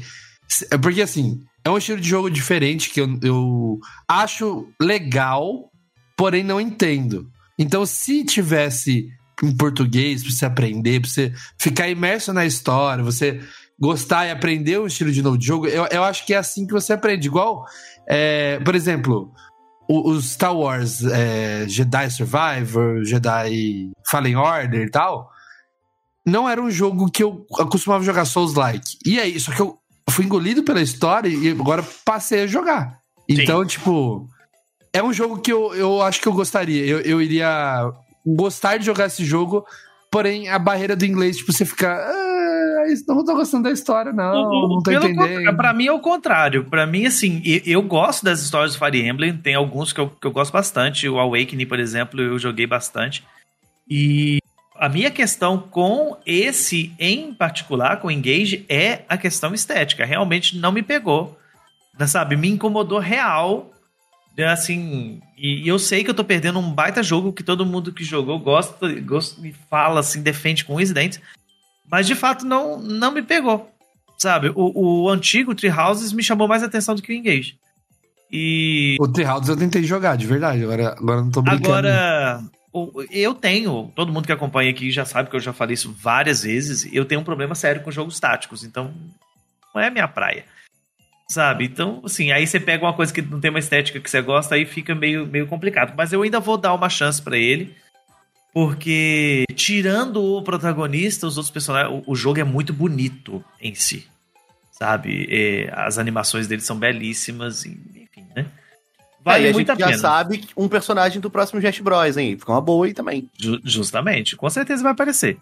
É 0.72 0.78
Porque 0.78 1.02
assim, 1.02 1.40
é 1.64 1.70
um 1.70 1.78
estilo 1.78 2.00
de 2.02 2.08
jogo 2.10 2.30
diferente 2.30 2.90
que 2.90 3.00
eu, 3.02 3.20
eu 3.22 3.80
acho 4.08 4.68
legal, 4.82 5.69
porém 6.20 6.44
não 6.44 6.60
entendo. 6.60 7.32
Então, 7.58 7.86
se 7.86 8.26
tivesse 8.26 9.08
em 9.42 9.56
português 9.56 10.22
pra 10.22 10.32
você 10.34 10.46
aprender, 10.46 11.00
pra 11.00 11.10
você 11.10 11.34
ficar 11.58 11.88
imerso 11.88 12.34
na 12.34 12.46
história, 12.46 13.02
você 13.02 13.40
gostar 13.80 14.26
e 14.28 14.32
aprender 14.32 14.78
um 14.82 14.86
estilo 14.88 15.14
de 15.14 15.22
novo 15.24 15.38
de 15.38 15.46
jogo, 15.46 15.66
eu, 15.68 15.86
eu 15.86 16.04
acho 16.04 16.26
que 16.26 16.34
é 16.34 16.38
assim 16.38 16.68
que 16.68 16.74
você 16.74 16.92
aprende. 16.92 17.28
Igual, 17.30 17.64
é, 18.06 18.60
por 18.60 18.76
exemplo, 18.76 19.32
o- 19.90 20.10
os 20.12 20.32
Star 20.32 20.54
Wars 20.54 21.06
é, 21.06 21.66
Jedi 21.70 22.12
Survivor, 22.12 23.06
Jedi 23.06 23.90
Fallen 24.06 24.36
Order 24.36 24.88
e 24.88 24.92
tal, 24.92 25.32
não 26.26 26.50
era 26.50 26.62
um 26.62 26.70
jogo 26.70 27.10
que 27.10 27.24
eu 27.24 27.46
costumava 27.72 28.04
jogar 28.04 28.26
Souls-like. 28.26 28.98
E 29.06 29.18
aí, 29.22 29.40
só 29.40 29.54
que 29.54 29.62
eu 29.62 29.78
fui 30.10 30.26
engolido 30.26 30.64
pela 30.64 30.82
história 30.82 31.30
e 31.30 31.50
agora 31.50 31.82
passei 32.04 32.44
a 32.44 32.48
jogar. 32.48 33.00
Sim. 33.32 33.42
Então, 33.42 33.66
tipo, 33.66 34.28
é 34.94 35.02
um 35.04 35.14
jogo 35.14 35.40
que 35.40 35.52
eu, 35.52 35.74
eu 35.76 36.02
acho 36.02 36.22
que 36.22 36.28
eu 36.28 36.34
gostaria. 36.34 36.86
Eu, 36.86 37.00
eu 37.02 37.22
iria 37.22 37.92
gostar 38.26 38.78
de 38.78 38.86
jogar 38.86 39.06
esse 39.08 39.24
jogo, 39.24 39.66
porém 40.12 40.50
a 40.50 40.58
barreira 40.60 40.96
do 40.96 41.06
inglês, 41.06 41.38
tipo, 41.38 41.52
você 41.52 41.66
fica. 41.66 41.90
Ah, 41.94 42.86
não 43.08 43.24
tô 43.24 43.36
gostando 43.36 43.64
da 43.64 43.72
história, 43.72 44.12
não, 44.12 44.34
não 44.70 44.78
tô 44.82 44.90
Pelo 44.90 45.06
entendendo. 45.06 45.56
Pra 45.56 45.74
mim 45.74 45.88
é 45.88 45.92
o 45.92 46.00
contrário. 46.00 46.66
Pra 46.66 46.88
mim, 46.88 47.06
assim, 47.06 47.42
e- 47.46 47.62
eu 47.66 47.82
gosto 47.82 48.24
das 48.26 48.42
histórias 48.42 48.74
do 48.76 48.80
Fire 48.84 49.08
Emblem. 49.08 49.38
Tem 49.38 49.54
alguns 49.56 49.94
que 49.94 50.00
eu, 50.00 50.10
que 50.10 50.26
eu 50.26 50.32
gosto 50.32 50.52
bastante. 50.52 51.08
O 51.08 51.20
Awakening, 51.20 51.66
por 51.66 51.80
exemplo, 51.80 52.20
eu 52.22 52.40
joguei 52.40 52.66
bastante. 52.66 53.24
E 53.90 54.40
a 54.76 54.88
minha 54.90 55.12
questão 55.12 55.60
com 55.60 56.18
esse 56.26 56.94
em 56.98 57.34
particular, 57.34 57.98
com 58.00 58.08
o 58.08 58.12
Engage, 58.12 58.66
é 58.70 59.02
a 59.10 59.18
questão 59.18 59.54
estética. 59.54 60.06
Realmente 60.06 60.58
não 60.58 60.72
me 60.72 60.82
pegou. 60.82 61.38
né, 62.00 62.08
Sabe? 62.08 62.36
Me 62.36 62.50
incomodou 62.50 62.98
real. 63.00 63.72
Né, 64.40 64.48
Assim, 64.48 65.22
e, 65.38 65.68
eu 65.68 65.78
sei 65.78 66.04
que 66.04 66.10
eu 66.10 66.14
tô 66.14 66.24
perdendo 66.24 66.60
um 66.60 66.72
baita 66.72 67.04
jogo 67.04 67.34
que 67.34 67.44
todo 67.44 67.66
mundo 67.66 67.92
que 67.92 68.04
jogou 68.04 68.40
gosta, 68.40 68.88
gosta 69.02 69.46
e 69.46 69.54
fala, 69.70 70.00
assim, 70.00 70.22
defende 70.22 70.66
com 70.66 70.76
os 70.76 70.92
dentes. 70.92 71.20
Mas 71.90 72.08
de 72.08 72.16
fato 72.16 72.46
não, 72.46 72.80
não 72.80 73.12
me 73.12 73.22
pegou. 73.22 73.70
Sabe? 74.18 74.52
O, 74.54 75.04
o 75.04 75.10
antigo 75.10 75.56
Tree 75.56 75.72
Houses 75.72 76.12
me 76.12 76.22
chamou 76.22 76.48
mais 76.48 76.62
atenção 76.62 76.94
do 76.94 77.02
que 77.02 77.12
o 77.12 77.16
Engage. 77.16 77.58
E 78.32 78.98
O 79.00 79.08
The 79.08 79.30
Houses 79.30 79.50
eu 79.50 79.58
tentei 79.58 79.84
jogar, 79.84 80.16
de 80.16 80.28
verdade. 80.28 80.64
Agora, 80.64 80.90
agora 80.90 81.22
não 81.22 81.32
tô 81.32 81.42
brincando. 81.42 81.66
agora, 81.68 82.44
eu 83.10 83.34
tenho, 83.34 83.92
todo 83.96 84.12
mundo 84.12 84.26
que 84.26 84.32
acompanha 84.32 84.70
aqui 84.70 84.92
já 84.92 85.04
sabe 85.04 85.30
que 85.30 85.36
eu 85.36 85.40
já 85.40 85.52
falei 85.52 85.74
isso 85.74 85.96
várias 86.00 86.44
vezes, 86.44 86.88
eu 86.94 87.06
tenho 87.06 87.22
um 87.22 87.24
problema 87.24 87.56
sério 87.56 87.82
com 87.82 87.92
jogos 87.92 88.20
táticos, 88.20 88.64
então 88.64 88.94
não 89.74 89.82
é 89.82 89.88
a 89.88 89.92
minha 89.92 90.08
praia. 90.08 90.46
Sabe? 91.30 91.66
Então, 91.66 92.02
assim, 92.04 92.32
aí 92.32 92.48
você 92.48 92.60
pega 92.60 92.84
uma 92.84 92.94
coisa 92.94 93.14
que 93.14 93.22
não 93.22 93.40
tem 93.40 93.52
uma 93.52 93.60
estética 93.60 94.00
que 94.00 94.10
você 94.10 94.20
gosta, 94.22 94.56
aí 94.56 94.66
fica 94.66 94.96
meio, 94.96 95.28
meio 95.28 95.46
complicado. 95.46 95.94
Mas 95.96 96.12
eu 96.12 96.24
ainda 96.24 96.40
vou 96.40 96.58
dar 96.58 96.74
uma 96.74 96.90
chance 96.90 97.22
pra 97.22 97.38
ele, 97.38 97.76
porque 98.54 99.46
tirando 99.56 100.24
o 100.24 100.42
protagonista, 100.42 101.28
os 101.28 101.38
outros 101.38 101.52
personagens, 101.52 102.04
o, 102.08 102.12
o 102.12 102.16
jogo 102.16 102.40
é 102.40 102.44
muito 102.44 102.74
bonito 102.74 103.44
em 103.62 103.76
si. 103.76 104.08
Sabe? 104.72 105.28
É, 105.30 105.70
as 105.74 105.98
animações 105.98 106.48
dele 106.48 106.62
são 106.62 106.78
belíssimas, 106.80 107.64
e, 107.66 107.70
enfim, 107.96 108.26
né? 108.36 108.46
Vale 109.24 109.44
Aí 109.46 109.50
a 109.50 109.54
muito 109.54 109.68
gente 109.68 109.76
a 109.76 109.80
já 109.80 109.86
pena. 109.88 109.98
sabe 110.00 110.46
um 110.56 110.68
personagem 110.70 111.20
do 111.22 111.30
próximo 111.30 111.60
Smash 111.60 111.80
Bros, 111.82 112.18
hein? 112.18 112.40
Fica 112.40 112.52
uma 112.52 112.62
boa 112.62 112.86
aí 112.88 112.94
também. 112.94 113.30
Ju- 113.38 113.60
justamente, 113.64 114.36
com 114.38 114.50
certeza 114.50 114.82
vai 114.82 114.94
aparecer. 114.94 115.38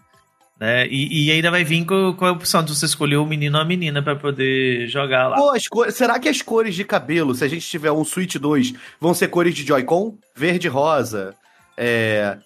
Né? 0.60 0.88
E, 0.88 1.26
e 1.26 1.30
ainda 1.30 1.50
vai 1.52 1.62
vir 1.62 1.84
com, 1.84 2.12
com 2.14 2.24
a 2.26 2.32
opção 2.32 2.64
de 2.64 2.74
você 2.74 2.86
escolher 2.86 3.16
o 3.16 3.24
menino 3.26 3.56
ou 3.56 3.62
a 3.62 3.64
menina 3.64 4.02
pra 4.02 4.16
poder 4.16 4.88
jogar 4.88 5.28
lá. 5.28 5.36
Pô, 5.36 5.50
as 5.50 5.68
cores- 5.68 5.94
será 5.94 6.18
que 6.18 6.28
as 6.28 6.42
cores 6.42 6.74
de 6.74 6.84
cabelo, 6.84 7.32
se 7.34 7.44
a 7.44 7.48
gente 7.48 7.64
tiver 7.68 7.92
um 7.92 8.04
Switch 8.04 8.34
2, 8.36 8.72
vão 9.00 9.14
ser 9.14 9.28
cores 9.28 9.54
de 9.54 9.64
Joy-Con? 9.64 10.16
Verde 10.34 10.66
e 10.66 10.70
rosa. 10.70 11.34
É. 11.76 12.38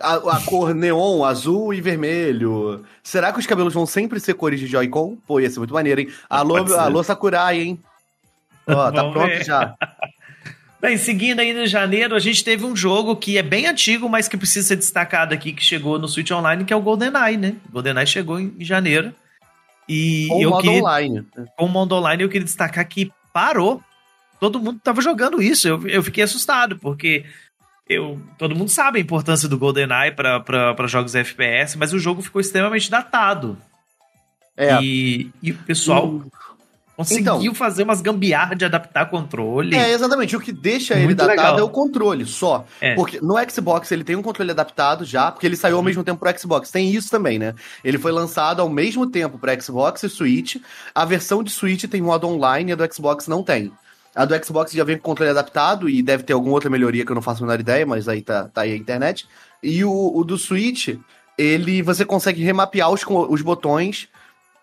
A, 0.00 0.14
a 0.14 0.40
cor 0.46 0.72
neon, 0.74 1.24
azul 1.24 1.74
e 1.74 1.80
vermelho. 1.80 2.84
Será 3.02 3.32
que 3.32 3.38
os 3.40 3.46
cabelos 3.46 3.74
vão 3.74 3.84
sempre 3.84 4.18
ser 4.20 4.32
cores 4.34 4.60
de 4.60 4.66
Joy-Con? 4.66 5.16
Pô, 5.26 5.38
ia 5.40 5.50
ser 5.50 5.58
muito 5.58 5.74
maneiro, 5.74 6.00
hein? 6.00 6.08
Alô, 6.30 6.56
alô 6.78 7.02
Sakurai, 7.02 7.60
hein? 7.60 7.78
Ó, 8.66 8.90
tá 8.92 9.10
pronto 9.10 9.44
já. 9.44 9.74
Bem, 10.80 10.96
seguindo 10.96 11.40
ainda 11.40 11.64
em 11.64 11.66
janeiro, 11.66 12.14
a 12.14 12.20
gente 12.20 12.44
teve 12.44 12.64
um 12.64 12.76
jogo 12.76 13.16
que 13.16 13.36
é 13.36 13.42
bem 13.42 13.66
antigo, 13.66 14.08
mas 14.08 14.28
que 14.28 14.36
precisa 14.36 14.68
ser 14.68 14.76
destacado 14.76 15.34
aqui, 15.34 15.52
que 15.52 15.64
chegou 15.64 15.98
no 15.98 16.08
Switch 16.08 16.30
Online, 16.30 16.64
que 16.64 16.72
é 16.72 16.76
o 16.76 16.80
GoldenEye, 16.80 17.36
né? 17.36 17.56
GoldenEye 17.70 18.06
chegou 18.06 18.38
em 18.38 18.54
janeiro. 18.60 19.12
E 19.88 20.28
Ou 20.30 20.42
eu 20.42 20.50
modo 20.50 20.62
queria, 20.62 20.80
online. 20.80 21.26
com 21.56 21.64
o 21.64 21.68
modo 21.68 21.94
online, 21.96 22.22
eu 22.22 22.28
queria 22.28 22.44
destacar 22.44 22.86
que 22.86 23.10
parou. 23.32 23.82
Todo 24.38 24.60
mundo 24.60 24.78
tava 24.82 25.00
jogando 25.00 25.42
isso. 25.42 25.66
Eu, 25.66 25.84
eu 25.88 26.02
fiquei 26.02 26.22
assustado, 26.22 26.78
porque 26.78 27.24
eu, 27.88 28.20
todo 28.36 28.54
mundo 28.54 28.68
sabe 28.68 28.98
a 28.98 29.02
importância 29.02 29.48
do 29.48 29.58
GoldenEye 29.58 30.12
para 30.12 30.86
jogos 30.86 31.16
FPS, 31.16 31.76
mas 31.76 31.92
o 31.92 31.98
jogo 31.98 32.22
ficou 32.22 32.40
extremamente 32.40 32.88
datado. 32.88 33.58
É. 34.56 34.80
E, 34.82 35.30
e 35.42 35.50
o 35.50 35.58
pessoal 35.58 36.22
conseguiu 37.04 37.34
Então. 37.44 37.54
fazer 37.54 37.84
umas 37.84 38.00
gambiarras 38.00 38.58
de 38.58 38.64
adaptar 38.64 39.06
controle. 39.08 39.74
É, 39.74 39.92
exatamente. 39.92 40.36
O 40.36 40.40
que 40.40 40.50
deixa 40.52 40.94
ele 40.94 41.04
Muito 41.06 41.18
datado 41.18 41.36
legal. 41.40 41.58
é 41.58 41.62
o 41.62 41.68
controle, 41.68 42.26
só. 42.26 42.64
É. 42.80 42.94
Porque 42.94 43.20
no 43.20 43.36
Xbox 43.50 43.90
ele 43.92 44.02
tem 44.04 44.16
um 44.16 44.22
controle 44.22 44.50
adaptado 44.50 45.04
já, 45.04 45.30
porque 45.30 45.46
ele 45.46 45.56
saiu 45.56 45.76
ao 45.76 45.82
mesmo 45.82 46.02
tempo 46.02 46.18
pro 46.18 46.38
Xbox. 46.38 46.70
Tem 46.70 46.90
isso 46.90 47.10
também, 47.10 47.38
né? 47.38 47.54
Ele 47.84 47.98
foi 47.98 48.10
lançado 48.12 48.60
ao 48.60 48.68
mesmo 48.68 49.06
tempo 49.06 49.38
pro 49.38 49.62
Xbox 49.62 50.02
e 50.02 50.08
Switch. 50.08 50.56
A 50.94 51.04
versão 51.04 51.42
de 51.42 51.50
Switch 51.50 51.84
tem 51.84 52.02
modo 52.02 52.26
online 52.26 52.70
e 52.70 52.72
a 52.72 52.76
do 52.76 52.94
Xbox 52.94 53.28
não 53.28 53.42
tem. 53.42 53.70
A 54.14 54.24
do 54.24 54.44
Xbox 54.44 54.72
já 54.72 54.82
vem 54.82 54.96
com 54.96 55.04
controle 55.04 55.30
adaptado 55.30 55.88
e 55.88 56.02
deve 56.02 56.24
ter 56.24 56.32
alguma 56.32 56.54
outra 56.54 56.68
melhoria 56.68 57.04
que 57.06 57.12
eu 57.12 57.14
não 57.14 57.22
faço 57.22 57.44
a 57.44 57.46
menor 57.46 57.60
ideia, 57.60 57.86
mas 57.86 58.08
aí 58.08 58.20
tá, 58.20 58.48
tá 58.52 58.62
aí 58.62 58.72
a 58.72 58.76
internet. 58.76 59.28
E 59.62 59.84
o, 59.84 60.12
o 60.16 60.24
do 60.24 60.36
Switch, 60.36 60.96
ele 61.36 61.80
você 61.82 62.04
consegue 62.04 62.42
remapear 62.42 62.90
os, 62.90 63.02
os 63.06 63.42
botões 63.42 64.08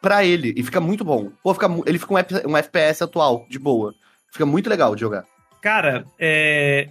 pra 0.06 0.24
ele 0.24 0.54
e 0.56 0.62
fica 0.62 0.80
muito 0.80 1.04
bom. 1.04 1.32
Pô, 1.42 1.52
fica, 1.52 1.68
ele 1.88 1.98
fica 1.98 2.14
um, 2.14 2.52
um 2.52 2.58
FPS 2.58 3.04
atual, 3.04 3.48
de 3.50 3.58
boa. 3.58 3.92
Fica 4.32 4.46
muito 4.46 4.70
legal 4.70 4.94
de 4.94 5.02
jogar. 5.02 5.26
Cara, 5.64 6.06
é, 6.20 6.88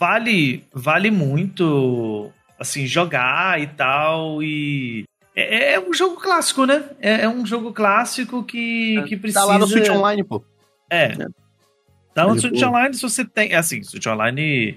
vale, 0.00 0.64
vale 0.74 1.12
muito, 1.12 2.28
assim, 2.58 2.84
jogar 2.84 3.60
e 3.60 3.68
tal, 3.68 4.42
e... 4.42 5.04
É, 5.36 5.74
é 5.74 5.80
um 5.80 5.94
jogo 5.94 6.16
clássico, 6.16 6.66
né? 6.66 6.82
É, 7.00 7.20
é 7.20 7.28
um 7.28 7.46
jogo 7.46 7.72
clássico 7.72 8.42
que, 8.42 9.00
que 9.06 9.16
precisa... 9.16 9.42
Tá 9.42 9.46
lá 9.46 9.58
no 9.60 9.68
Switch 9.68 9.88
Online, 9.88 10.24
pô. 10.24 10.42
É. 10.90 11.16
Tá 12.12 12.26
no 12.26 12.40
Switch 12.40 12.60
Online 12.62 12.94
se 12.94 13.02
você 13.02 13.24
tem... 13.24 13.54
Assim, 13.54 13.80
Switch 13.84 14.06
Online... 14.08 14.76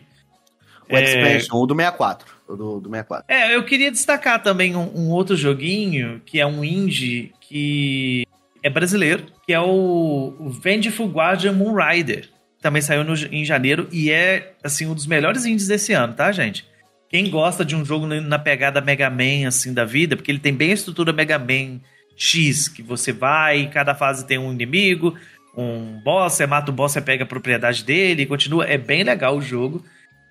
O 0.92 0.96
É. 0.96 1.04
Expansion, 1.04 1.58
o 1.58 1.66
do 1.66 1.76
64. 1.76 2.28
O 2.48 2.56
do, 2.56 2.80
do 2.82 2.90
64. 2.90 3.26
É, 3.28 3.56
eu 3.56 3.64
queria 3.64 3.90
destacar 3.90 4.44
também 4.44 4.76
um, 4.76 4.92
um 4.96 5.10
outro 5.10 5.36
joguinho, 5.36 6.22
que 6.24 6.40
é 6.40 6.46
um 6.46 6.64
indie 6.64 7.32
que 7.50 8.28
é 8.62 8.70
brasileiro, 8.70 9.26
que 9.46 9.52
é 9.52 9.60
o, 9.60 10.36
Vengeful 10.64 11.08
Guardian 11.10 11.54
Moon 11.54 11.74
Rider. 11.76 12.30
Também 12.62 12.82
saiu 12.82 13.04
no- 13.04 13.16
em 13.16 13.44
janeiro 13.44 13.88
e 13.92 14.12
é, 14.12 14.54
assim, 14.64 14.86
um 14.86 14.94
dos 14.94 15.08
melhores 15.08 15.46
indies 15.46 15.68
desse 15.68 15.92
ano, 15.94 16.14
tá, 16.14 16.32
gente? 16.32 16.68
Quem 17.10 17.28
gosta 17.30 17.66
de 17.66 17.76
um 17.76 17.84
jogo 17.84 18.06
na- 18.06 18.38
pegada 18.38 18.80
Mega 18.82 19.10
Man, 19.10 19.48
assim, 19.48 19.74
da 19.74 19.84
vida, 19.84 20.16
porque 20.16 20.30
ele 20.32 20.40
tem 20.40 20.54
bem 20.54 20.70
a 20.70 20.76
estrutura 20.76 21.12
Mega 21.12 21.40
Man 21.40 21.80
X, 22.16 22.68
que 22.68 22.84
você 22.84 23.12
vai, 23.12 23.68
cada 23.68 23.96
fase 23.96 24.28
tem 24.28 24.38
um 24.38 24.52
inimigo, 24.54 25.18
um 25.58 26.00
boss, 26.04 26.34
você 26.34 26.46
mata 26.46 26.70
o 26.70 26.74
boss, 26.74 26.92
você 26.92 27.02
pega 27.02 27.24
a 27.24 27.28
propriedade 27.28 27.84
dele, 27.84 28.22
e 28.24 28.26
continua. 28.28 28.66
É 28.66 28.78
bem 28.78 29.04
legal 29.04 29.36
o 29.36 29.42
jogo. 29.42 29.84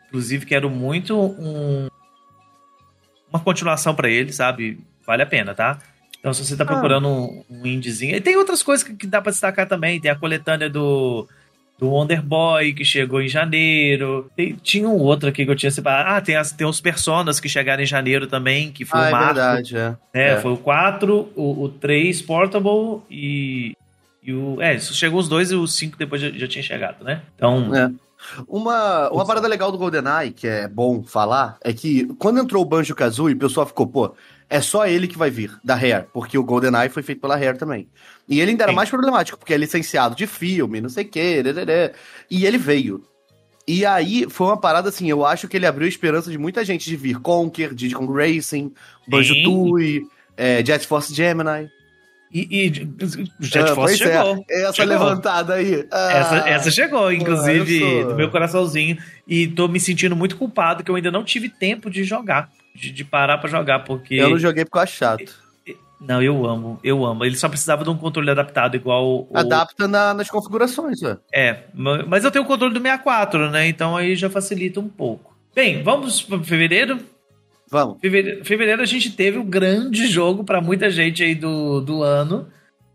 Inclusive, 0.07 0.47
quero 0.47 0.71
muito 0.71 1.19
um, 1.19 1.89
uma 3.29 3.41
continuação 3.41 3.95
pra 3.95 4.09
ele, 4.09 4.33
sabe? 4.33 4.79
Vale 5.07 5.23
a 5.23 5.27
pena, 5.27 5.55
tá? 5.55 5.79
Então, 6.29 6.35
se 6.35 6.45
você 6.45 6.57
tá 6.57 6.65
procurando 6.65 7.09
um, 7.09 7.43
um 7.51 7.67
indiezinho. 7.67 8.15
E 8.15 8.21
tem 8.21 8.37
outras 8.37 8.63
coisas 8.63 8.87
que, 8.87 8.95
que 8.95 9.07
dá 9.07 9.21
pra 9.23 9.33
destacar 9.33 9.67
também. 9.67 9.99
Tem 10.01 10.11
a 10.11 10.15
coletânea 10.15 10.69
do, 10.69 11.27
do 11.79 11.89
Wonder 11.89 12.23
Boy, 12.23 12.75
que 12.75 12.85
chegou 12.85 13.23
em 13.23 13.29
janeiro. 13.29 14.31
Tem- 14.37 14.55
tinha 14.63 14.87
um 14.89 14.99
outro 14.99 15.29
aqui 15.29 15.45
que 15.47 15.51
eu 15.51 15.57
tinha 15.57 15.71
separado. 15.71 16.11
Ah, 16.11 16.21
tem, 16.21 16.37
as, 16.37 16.53
tem 16.53 16.67
os 16.67 16.81
Personas 16.83 17.41
que 17.41 17.49
chegaram 17.49 17.83
em 17.83 17.87
janeiro 17.87 18.27
também, 18.27 18.71
que 18.71 18.85
foi 18.85 19.01
Ah, 19.01 19.03
o 19.05 19.07
é 19.07 19.11
marco. 19.11 19.35
verdade, 19.35 19.77
é. 19.77 19.97
É, 20.13 20.29
É. 20.33 20.37
foi 20.41 20.53
o 20.53 20.57
4, 20.59 21.31
o, 21.35 21.63
o 21.65 21.69
3 21.71 22.21
Portable 22.21 23.01
e, 23.11 23.75
e 24.23 24.33
o. 24.35 24.61
É, 24.61 24.75
isso 24.75 24.93
chegou 24.95 25.19
os 25.19 25.29
dois 25.29 25.51
e 25.51 25.55
o 25.55 25.67
5 25.67 25.97
depois 25.97 26.21
já, 26.21 26.31
já 26.31 26.47
tinha 26.47 26.63
chegado, 26.63 27.03
né? 27.05 27.23
Então. 27.37 27.75
É. 27.75 27.91
Uma, 28.49 29.09
uma 29.11 29.25
parada 29.25 29.47
legal 29.47 29.71
do 29.71 29.79
GoldenEye, 29.79 30.33
que 30.33 30.47
é 30.49 30.67
bom 30.67 31.05
falar, 31.05 31.57
é 31.63 31.73
que 31.73 32.05
quando 32.19 32.41
entrou 32.41 32.61
o 32.63 32.67
Banjo-Kazooie, 32.67 33.35
o 33.35 33.39
pessoal 33.39 33.65
ficou, 33.65 33.87
pô, 33.87 34.13
é 34.51 34.61
só 34.61 34.87
ele 34.87 35.07
que 35.07 35.19
vai 35.19 35.31
vir, 35.31 35.53
da 35.63 35.75
Rare, 35.75 36.07
porque 36.13 36.39
o 36.39 36.43
GoldenEye 36.45 36.89
foi 36.89 37.03
feito 37.03 37.21
pela 37.21 37.37
Rare 37.37 37.59
também. 37.59 37.89
E 38.29 38.41
ele 38.41 38.53
ainda 38.53 38.65
era 38.65 38.73
Sim. 38.73 38.77
mais 38.77 38.89
problemático, 38.91 39.39
porque 39.39 39.53
é 39.55 39.57
licenciado 39.57 40.15
de 40.15 40.27
filme, 40.27 40.81
não 40.81 40.89
sei 40.89 41.05
o 41.05 41.09
quê, 41.09 41.43
e 42.31 42.47
ele 42.47 42.59
veio. 42.59 43.03
E 43.67 43.85
aí 43.85 44.27
foi 44.31 44.47
uma 44.47 44.57
parada 44.57 44.89
assim, 44.89 45.11
eu 45.11 45.27
acho 45.27 45.47
que 45.47 45.57
ele 45.57 45.67
abriu 45.67 45.85
a 45.85 45.89
esperança 45.89 46.31
de 46.31 46.39
muita 46.39 46.65
gente 46.65 46.89
de 46.89 46.97
vir 46.97 47.19
Conker, 47.21 47.75
Diddy 47.75 47.95
Kong 47.95 48.11
Racing, 48.13 48.73
Banjo-Tooie, 49.07 50.07
é, 50.37 50.65
Jet 50.65 50.87
Force 50.87 51.15
Gemini. 51.15 51.69
E, 52.33 52.67
e 52.67 52.73
Jet 53.41 53.71
Ah, 53.71 53.75
Force 53.75 53.95
é, 53.95 53.97
chegou. 53.97 54.45
Essa 54.51 54.73
Chegou. 54.75 54.93
levantada 54.93 55.55
aí. 55.55 55.87
Ah, 55.91 56.13
Essa, 56.13 56.37
essa 56.49 56.71
chegou, 56.71 57.11
inclusive, 57.13 57.79
sou- 57.79 58.05
no 58.11 58.15
meu 58.17 58.31
coraçãozinho. 58.31 58.99
E 59.27 59.47
tô 59.49 59.67
me 59.69 59.81
sentindo 59.81 60.15
muito 60.15 60.37
culpado 60.37 60.85
que 60.85 60.91
eu 60.91 60.95
ainda 60.95 61.11
não 61.11 61.25
tive 61.25 61.49
tempo 61.49 61.91
de 61.91 62.05
jogar. 62.05 62.51
De, 62.79 62.91
de 62.93 63.05
parar 63.05 63.39
pra 63.39 63.49
jogar, 63.51 63.81
porque. 63.81 64.15
Eu 64.15 64.31
não 64.31 64.39
joguei 64.39 64.65
porque 64.65 64.79
eu 64.79 64.83
acho 64.83 64.97
chato. 64.97 65.49
Não, 66.01 66.23
eu 66.23 66.47
amo, 66.47 66.79
eu 66.85 67.05
amo. 67.05 67.25
Ele 67.25 67.35
só 67.37 67.49
precisava 67.49 67.83
de 67.83 67.91
um 67.91 67.97
controle 67.97 68.31
adaptado 68.31 68.77
igual 68.77 69.05
o. 69.05 69.29
Adapta 69.35 69.89
na- 69.89 70.15
nas 70.15 70.31
configurações, 70.31 71.03
ué. 71.03 71.19
É, 71.35 71.65
ma- 71.75 72.05
mas 72.07 72.23
eu 72.25 72.31
tenho 72.31 72.45
o 72.45 72.47
controle 72.49 72.73
do 72.73 72.81
64, 72.81 73.51
né? 73.51 73.67
Então 73.67 73.97
aí 73.97 74.15
já 74.15 74.31
facilita 74.31 74.79
um 74.79 74.89
pouco. 74.89 75.37
Bem, 75.55 75.83
vamos 75.83 76.23
para 76.23 76.39
fevereiro. 76.45 77.01
Vamos. 77.69 77.99
Fevereiro, 78.01 78.45
fevereiro 78.45 78.81
a 78.81 78.87
gente 78.87 79.11
teve 79.11 79.39
o 79.39 79.45
grande 79.45 80.07
jogo 80.07 80.45
pra 80.45 80.61
muita 80.61 80.89
gente 80.89 81.23
aí 81.25 81.35
do, 81.35 81.81
do 81.81 82.03
ano, 82.05 82.49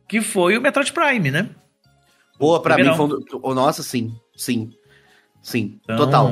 que 0.07 0.21
foi 0.21 0.57
o 0.57 0.61
Metroid 0.61 0.91
Prime, 0.93 1.29
né? 1.29 1.49
Boa, 2.39 2.61
pra 2.61 2.77
mim 2.77 2.95
foi 2.95 3.05
um 3.43 3.53
Nossa, 3.53 3.83
sim. 3.83 4.15
Sim. 4.35 4.71
Sim. 5.41 5.77
Então, 5.83 5.97
Total. 5.97 6.31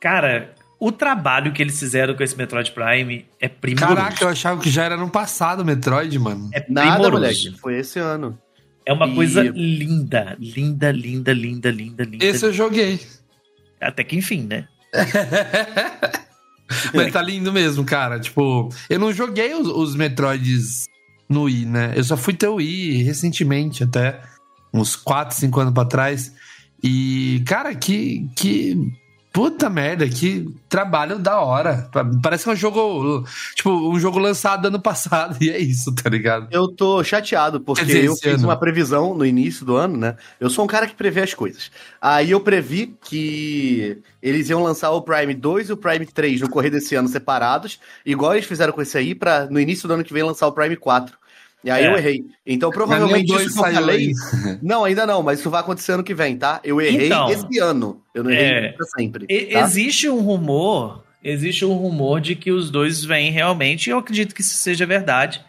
Cara, 0.00 0.54
o 0.78 0.92
trabalho 0.92 1.52
que 1.52 1.62
eles 1.62 1.78
fizeram 1.78 2.14
com 2.14 2.22
esse 2.22 2.36
Metroid 2.36 2.70
Prime 2.72 3.24
é 3.40 3.48
primoroso. 3.48 3.94
Caraca, 3.96 4.24
eu 4.24 4.28
achava 4.28 4.60
que 4.60 4.70
já 4.70 4.84
era 4.84 4.96
no 4.96 5.08
passado 5.10 5.60
o 5.60 5.64
Metroid, 5.64 6.18
mano. 6.18 6.50
é 6.52 6.64
Nada, 6.68 6.92
primoroso. 6.92 7.12
moleque. 7.12 7.54
Foi 7.60 7.78
esse 7.78 7.98
ano. 7.98 8.38
É 8.84 8.92
uma 8.92 9.06
E- 9.08 9.14
coisa 9.14 9.42
linda, 9.42 10.36
linda, 10.38 10.92
linda, 10.92 11.32
linda, 11.32 11.70
linda, 11.70 12.04
linda. 12.04 12.24
Esse 12.24 12.44
eu 12.46 12.52
joguei. 12.52 13.00
Até 13.80 14.04
que 14.04 14.16
enfim, 14.16 14.42
né? 14.48 14.68
Mas 16.94 17.12
tá 17.12 17.22
lindo 17.22 17.52
mesmo, 17.52 17.84
cara. 17.84 18.18
Tipo, 18.18 18.68
eu 18.90 18.98
não 18.98 19.12
joguei 19.12 19.54
os, 19.54 19.68
os 19.68 19.94
Metroids 19.94 20.84
no 21.28 21.42
Wii, 21.44 21.66
né? 21.66 21.92
Eu 21.96 22.04
só 22.04 22.16
fui 22.16 22.34
ter 22.34 22.48
o 22.48 22.56
Wii 22.56 23.02
recentemente, 23.02 23.84
até 23.84 24.20
uns 24.74 24.96
4, 24.96 25.36
5 25.36 25.60
anos 25.60 25.74
pra 25.74 25.84
trás. 25.84 26.32
E, 26.82 27.42
cara, 27.46 27.74
que. 27.74 28.28
que 28.36 28.76
puta 29.36 29.68
merda, 29.68 30.08
que 30.08 30.48
trabalho 30.66 31.18
da 31.18 31.38
hora. 31.42 31.90
Parece 32.22 32.44
que 32.44 32.48
é 32.48 32.52
um 32.54 32.56
jogo. 32.56 33.22
Tipo, 33.54 33.70
um 33.70 34.00
jogo 34.00 34.18
lançado 34.18 34.68
ano 34.68 34.80
passado. 34.80 35.36
E 35.46 35.50
é 35.50 35.58
isso, 35.58 35.94
tá 35.94 36.08
ligado? 36.08 36.48
Eu 36.50 36.68
tô 36.68 37.04
chateado, 37.04 37.60
porque 37.60 37.84
dizer, 37.84 38.04
eu 38.06 38.16
fiz 38.16 38.34
ano. 38.36 38.44
uma 38.44 38.56
previsão 38.56 39.14
no 39.14 39.26
início 39.26 39.66
do 39.66 39.76
ano, 39.76 39.96
né? 39.98 40.16
Eu 40.40 40.48
sou 40.48 40.64
um 40.64 40.66
cara 40.66 40.86
que 40.86 40.94
prevê 40.94 41.20
as 41.20 41.34
coisas. 41.34 41.70
Aí 42.00 42.30
eu 42.30 42.40
previ 42.40 42.96
que 43.04 43.98
eles 44.22 44.48
iam 44.48 44.62
lançar 44.62 44.90
o 44.92 45.02
Prime 45.02 45.34
2 45.34 45.68
e 45.68 45.72
o 45.74 45.76
Prime 45.76 46.06
3 46.06 46.40
no 46.40 46.48
correr 46.48 46.70
desse 46.70 46.94
ano 46.94 47.08
separados, 47.08 47.78
igual 48.04 48.32
eles 48.32 48.46
fizeram 48.46 48.72
com 48.72 48.80
esse 48.80 48.96
aí, 48.96 49.14
pra 49.14 49.46
no 49.46 49.60
início 49.60 49.86
do 49.86 49.94
ano 49.94 50.04
que 50.04 50.12
vem 50.12 50.22
lançar 50.22 50.46
o 50.46 50.52
Prime 50.52 50.76
4. 50.76 51.16
E 51.64 51.70
aí 51.70 51.84
É. 51.84 51.88
eu 51.92 51.96
errei. 51.96 52.24
Então 52.46 52.70
provavelmente 52.70 53.32
isso 53.32 53.52
que 53.52 53.58
eu 53.58 53.62
falei. 53.72 54.12
Não, 54.62 54.84
ainda 54.84 55.06
não, 55.06 55.22
mas 55.22 55.40
isso 55.40 55.50
vai 55.50 55.60
acontecer 55.60 55.92
ano 55.92 56.04
que 56.04 56.14
vem, 56.14 56.36
tá? 56.36 56.60
Eu 56.62 56.80
errei 56.80 57.06
Então, 57.06 57.28
esse 57.30 57.58
ano. 57.58 58.00
Eu 58.14 58.22
não 58.24 58.30
errei 58.30 58.46
é, 58.46 58.68
pra 58.72 58.86
sempre. 58.86 59.26
Tá? 59.26 59.60
Existe 59.60 60.08
um 60.08 60.20
rumor, 60.20 61.02
existe 61.24 61.64
um 61.64 61.74
rumor 61.74 62.20
de 62.20 62.36
que 62.36 62.52
os 62.52 62.70
dois 62.70 63.04
vêm 63.04 63.30
realmente, 63.30 63.88
e 63.88 63.90
eu 63.90 63.98
acredito 63.98 64.34
que 64.34 64.42
isso 64.42 64.54
seja 64.54 64.86
verdade. 64.86 65.40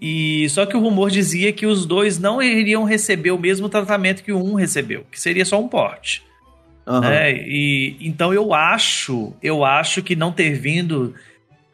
E 0.00 0.48
só 0.50 0.66
que 0.66 0.76
o 0.76 0.80
rumor 0.80 1.10
dizia 1.10 1.52
que 1.52 1.64
os 1.66 1.86
dois 1.86 2.18
não 2.18 2.42
iriam 2.42 2.82
receber 2.84 3.30
o 3.30 3.38
mesmo 3.38 3.68
tratamento 3.68 4.24
que 4.24 4.32
o 4.32 4.42
um 4.42 4.54
recebeu, 4.54 5.04
que 5.12 5.20
seria 5.20 5.44
só 5.44 5.60
um 5.60 5.68
porte. 5.68 6.24
Aham. 6.84 7.00
né? 7.00 7.32
E 7.32 7.96
então 8.00 8.34
eu 8.34 8.52
acho, 8.52 9.32
eu 9.40 9.64
acho 9.64 10.02
que 10.02 10.16
não 10.16 10.32
ter 10.32 10.54
vindo 10.58 11.14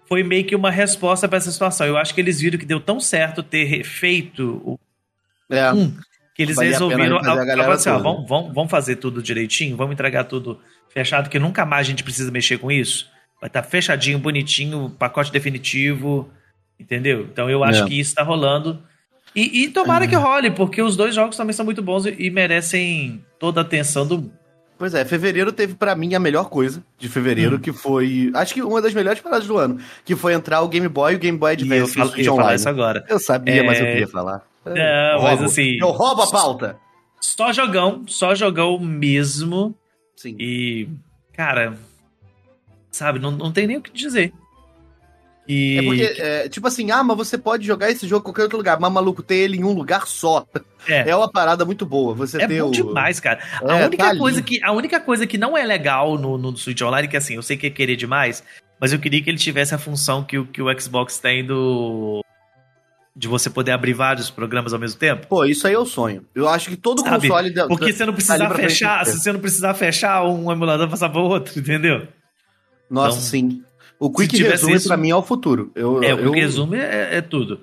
foi 0.08 0.22
meio 0.22 0.44
que 0.44 0.56
uma 0.56 0.70
resposta 0.70 1.28
para 1.28 1.38
essa 1.38 1.50
situação. 1.52 1.86
Eu 1.86 1.96
acho 1.98 2.14
que 2.14 2.20
eles 2.20 2.40
viram 2.40 2.58
que 2.58 2.64
deu 2.66 2.80
tão 2.80 2.98
certo 2.98 3.42
ter 3.42 3.64
refeito 3.64 4.62
o 4.64 4.78
É. 5.50 5.70
um, 5.72 5.90
que 6.34 6.42
eles 6.42 6.58
a 6.58 6.62
resolveram 6.62 7.18
a 7.18 7.20
a- 7.32 7.44
galera 7.44 7.74
assim, 7.74 7.90
ó, 7.90 7.98
vamos, 7.98 8.28
vamos, 8.28 8.54
vamos 8.54 8.70
fazer 8.70 8.96
tudo 8.96 9.22
direitinho, 9.22 9.76
vamos 9.76 9.92
entregar 9.92 10.24
tudo 10.24 10.58
fechado, 10.88 11.28
que 11.28 11.38
nunca 11.38 11.66
mais 11.66 11.86
a 11.86 11.90
gente 11.90 12.02
precisa 12.02 12.30
mexer 12.30 12.58
com 12.58 12.70
isso. 12.72 13.08
Vai 13.40 13.48
estar 13.48 13.62
fechadinho, 13.62 14.18
bonitinho, 14.18 14.90
pacote 14.98 15.30
definitivo, 15.30 16.28
entendeu? 16.80 17.22
Então 17.30 17.48
eu 17.50 17.62
acho 17.62 17.84
É. 17.84 17.86
que 17.86 17.98
isso 18.00 18.14
tá 18.14 18.22
rolando. 18.22 18.82
E, 19.36 19.64
e 19.64 19.68
tomara 19.68 20.06
que 20.08 20.16
role, 20.16 20.50
porque 20.50 20.80
os 20.80 20.96
dois 20.96 21.14
jogos 21.14 21.36
também 21.36 21.52
são 21.52 21.64
muito 21.64 21.82
bons 21.82 22.06
e, 22.06 22.16
e 22.18 22.30
merecem 22.30 23.22
toda 23.38 23.60
a 23.60 23.62
atenção 23.62 24.06
do 24.06 24.18
mundo. 24.18 24.32
Pois 24.78 24.94
é, 24.94 25.04
fevereiro 25.04 25.50
teve 25.52 25.74
pra 25.74 25.96
mim 25.96 26.14
a 26.14 26.20
melhor 26.20 26.48
coisa 26.48 26.82
de 26.96 27.08
fevereiro, 27.08 27.56
Hum. 27.56 27.58
que 27.58 27.72
foi. 27.72 28.30
Acho 28.34 28.54
que 28.54 28.62
uma 28.62 28.80
das 28.80 28.94
melhores 28.94 29.20
paradas 29.20 29.46
do 29.46 29.58
ano. 29.58 29.80
Que 30.04 30.14
foi 30.14 30.32
entrar 30.34 30.62
o 30.62 30.68
Game 30.68 30.86
Boy 30.88 31.14
e 31.14 31.16
o 31.16 31.18
Game 31.18 31.36
Boy 31.36 31.50
E 31.54 31.54
eu, 31.54 31.64
Advance 31.64 31.94
falo, 31.94 32.12
eu 32.16 32.36
falar 32.36 32.54
isso 32.54 32.68
agora. 32.68 33.04
Eu 33.08 33.18
sabia, 33.18 33.60
É, 33.60 33.62
mas 33.64 33.80
eu 33.80 33.86
queria 33.86 34.06
falar. 34.08 34.42
Não, 34.64 34.76
Eu 34.76 35.22
mas 35.22 35.30
roubo. 35.38 35.44
assim- 35.46 35.78
Eu 35.80 35.88
roubo 35.90 36.22
a 36.22 36.30
pauta! 36.30 36.76
Só 37.20 37.52
jogão, 37.52 38.04
só 38.06 38.34
jogão 38.34 38.78
mesmo. 38.78 39.74
Sim. 40.14 40.36
E, 40.38 40.88
cara, 41.32 41.76
sabe, 42.90 43.18
não, 43.18 43.30
não 43.32 43.50
tem 43.52 43.66
nem 43.66 43.76
o 43.78 43.82
que 43.82 43.90
dizer. 43.92 44.32
E 45.48 45.78
É 45.78 45.82
porque, 45.82 46.02
é, 46.20 46.48
tipo 46.50 46.66
assim, 46.68 46.90
ah, 46.90 47.02
mas 47.02 47.16
você 47.16 47.38
pode 47.38 47.66
jogar 47.66 47.90
esse 47.90 48.06
jogo 48.06 48.20
em 48.20 48.24
qualquer 48.24 48.42
outro 48.42 48.58
lugar, 48.58 48.78
mas 48.78 48.92
maluco, 48.92 49.22
ter 49.22 49.36
ele 49.36 49.56
em 49.56 49.64
um 49.64 49.72
lugar 49.72 50.06
só 50.06 50.46
é, 50.86 51.08
é 51.10 51.16
uma 51.16 51.30
parada 51.30 51.64
muito 51.64 51.86
boa. 51.86 52.12
Você 52.14 52.36
é 52.42 52.46
ter 52.46 52.60
bom 52.62 52.68
o. 52.68 52.70
demais, 52.70 53.18
cara. 53.18 53.40
É, 53.62 53.72
a, 53.82 53.86
única 53.86 54.04
tá 54.04 54.10
ali. 54.10 54.18
coisa 54.18 54.42
que, 54.42 54.62
a 54.62 54.72
única 54.72 55.00
coisa 55.00 55.26
que 55.26 55.38
não 55.38 55.56
é 55.56 55.64
legal 55.64 56.18
no, 56.18 56.36
no 56.36 56.54
Switch 56.56 56.82
Online, 56.82 57.08
que 57.08 57.16
assim, 57.16 57.34
eu 57.36 57.42
sei 57.42 57.56
que 57.56 57.66
é 57.66 57.70
querer 57.70 57.96
demais, 57.96 58.44
mas 58.78 58.92
eu 58.92 58.98
queria 58.98 59.22
que 59.22 59.30
ele 59.30 59.38
tivesse 59.38 59.74
a 59.74 59.78
função 59.78 60.22
que, 60.22 60.36
o- 60.38 60.46
que 60.46 60.60
o 60.60 60.80
Xbox 60.80 61.18
tem 61.18 61.42
do. 61.46 62.20
de 63.16 63.26
você 63.26 63.48
poder 63.48 63.72
abrir 63.72 63.94
vários 63.94 64.28
programas 64.28 64.74
ao 64.74 64.78
mesmo 64.78 64.98
tempo. 65.00 65.26
Pô, 65.28 65.46
isso 65.46 65.66
aí 65.66 65.72
é 65.72 65.78
o 65.78 65.86
sonho. 65.86 66.26
Eu 66.34 66.46
acho 66.46 66.68
que 66.68 66.76
todo 66.76 67.00
Sabe? 67.00 67.26
console. 67.26 67.50
da- 67.54 67.66
Porque 67.66 67.90
você 67.92 68.04
não 68.04 68.12
precisar 68.12 68.36
pra 68.36 68.50
frente 68.54 68.68
fechar, 68.68 69.06
se 69.06 69.18
você 69.18 69.32
não 69.32 69.40
precisar 69.40 69.72
fechar 69.72 70.24
um 70.26 70.52
emulador 70.52 70.88
passar 70.90 71.08
para 71.08 71.20
outro, 71.22 71.56
entendeu? 71.58 72.06
Nossa, 72.90 73.16
Então, 73.16 73.20
sim. 73.22 73.62
O 73.98 74.10
Quick 74.12 74.36
Resume 74.42 74.74
isso- 74.76 74.86
pra 74.88 74.96
mim 74.96 75.10
é 75.10 75.16
o 75.16 75.22
futuro. 75.22 75.72
Eu, 75.74 76.02
É, 76.02 76.12
eu, 76.12 76.28
o 76.30 76.32
resumo 76.32 76.74
é, 76.74 77.16
é 77.16 77.20
tudo. 77.20 77.60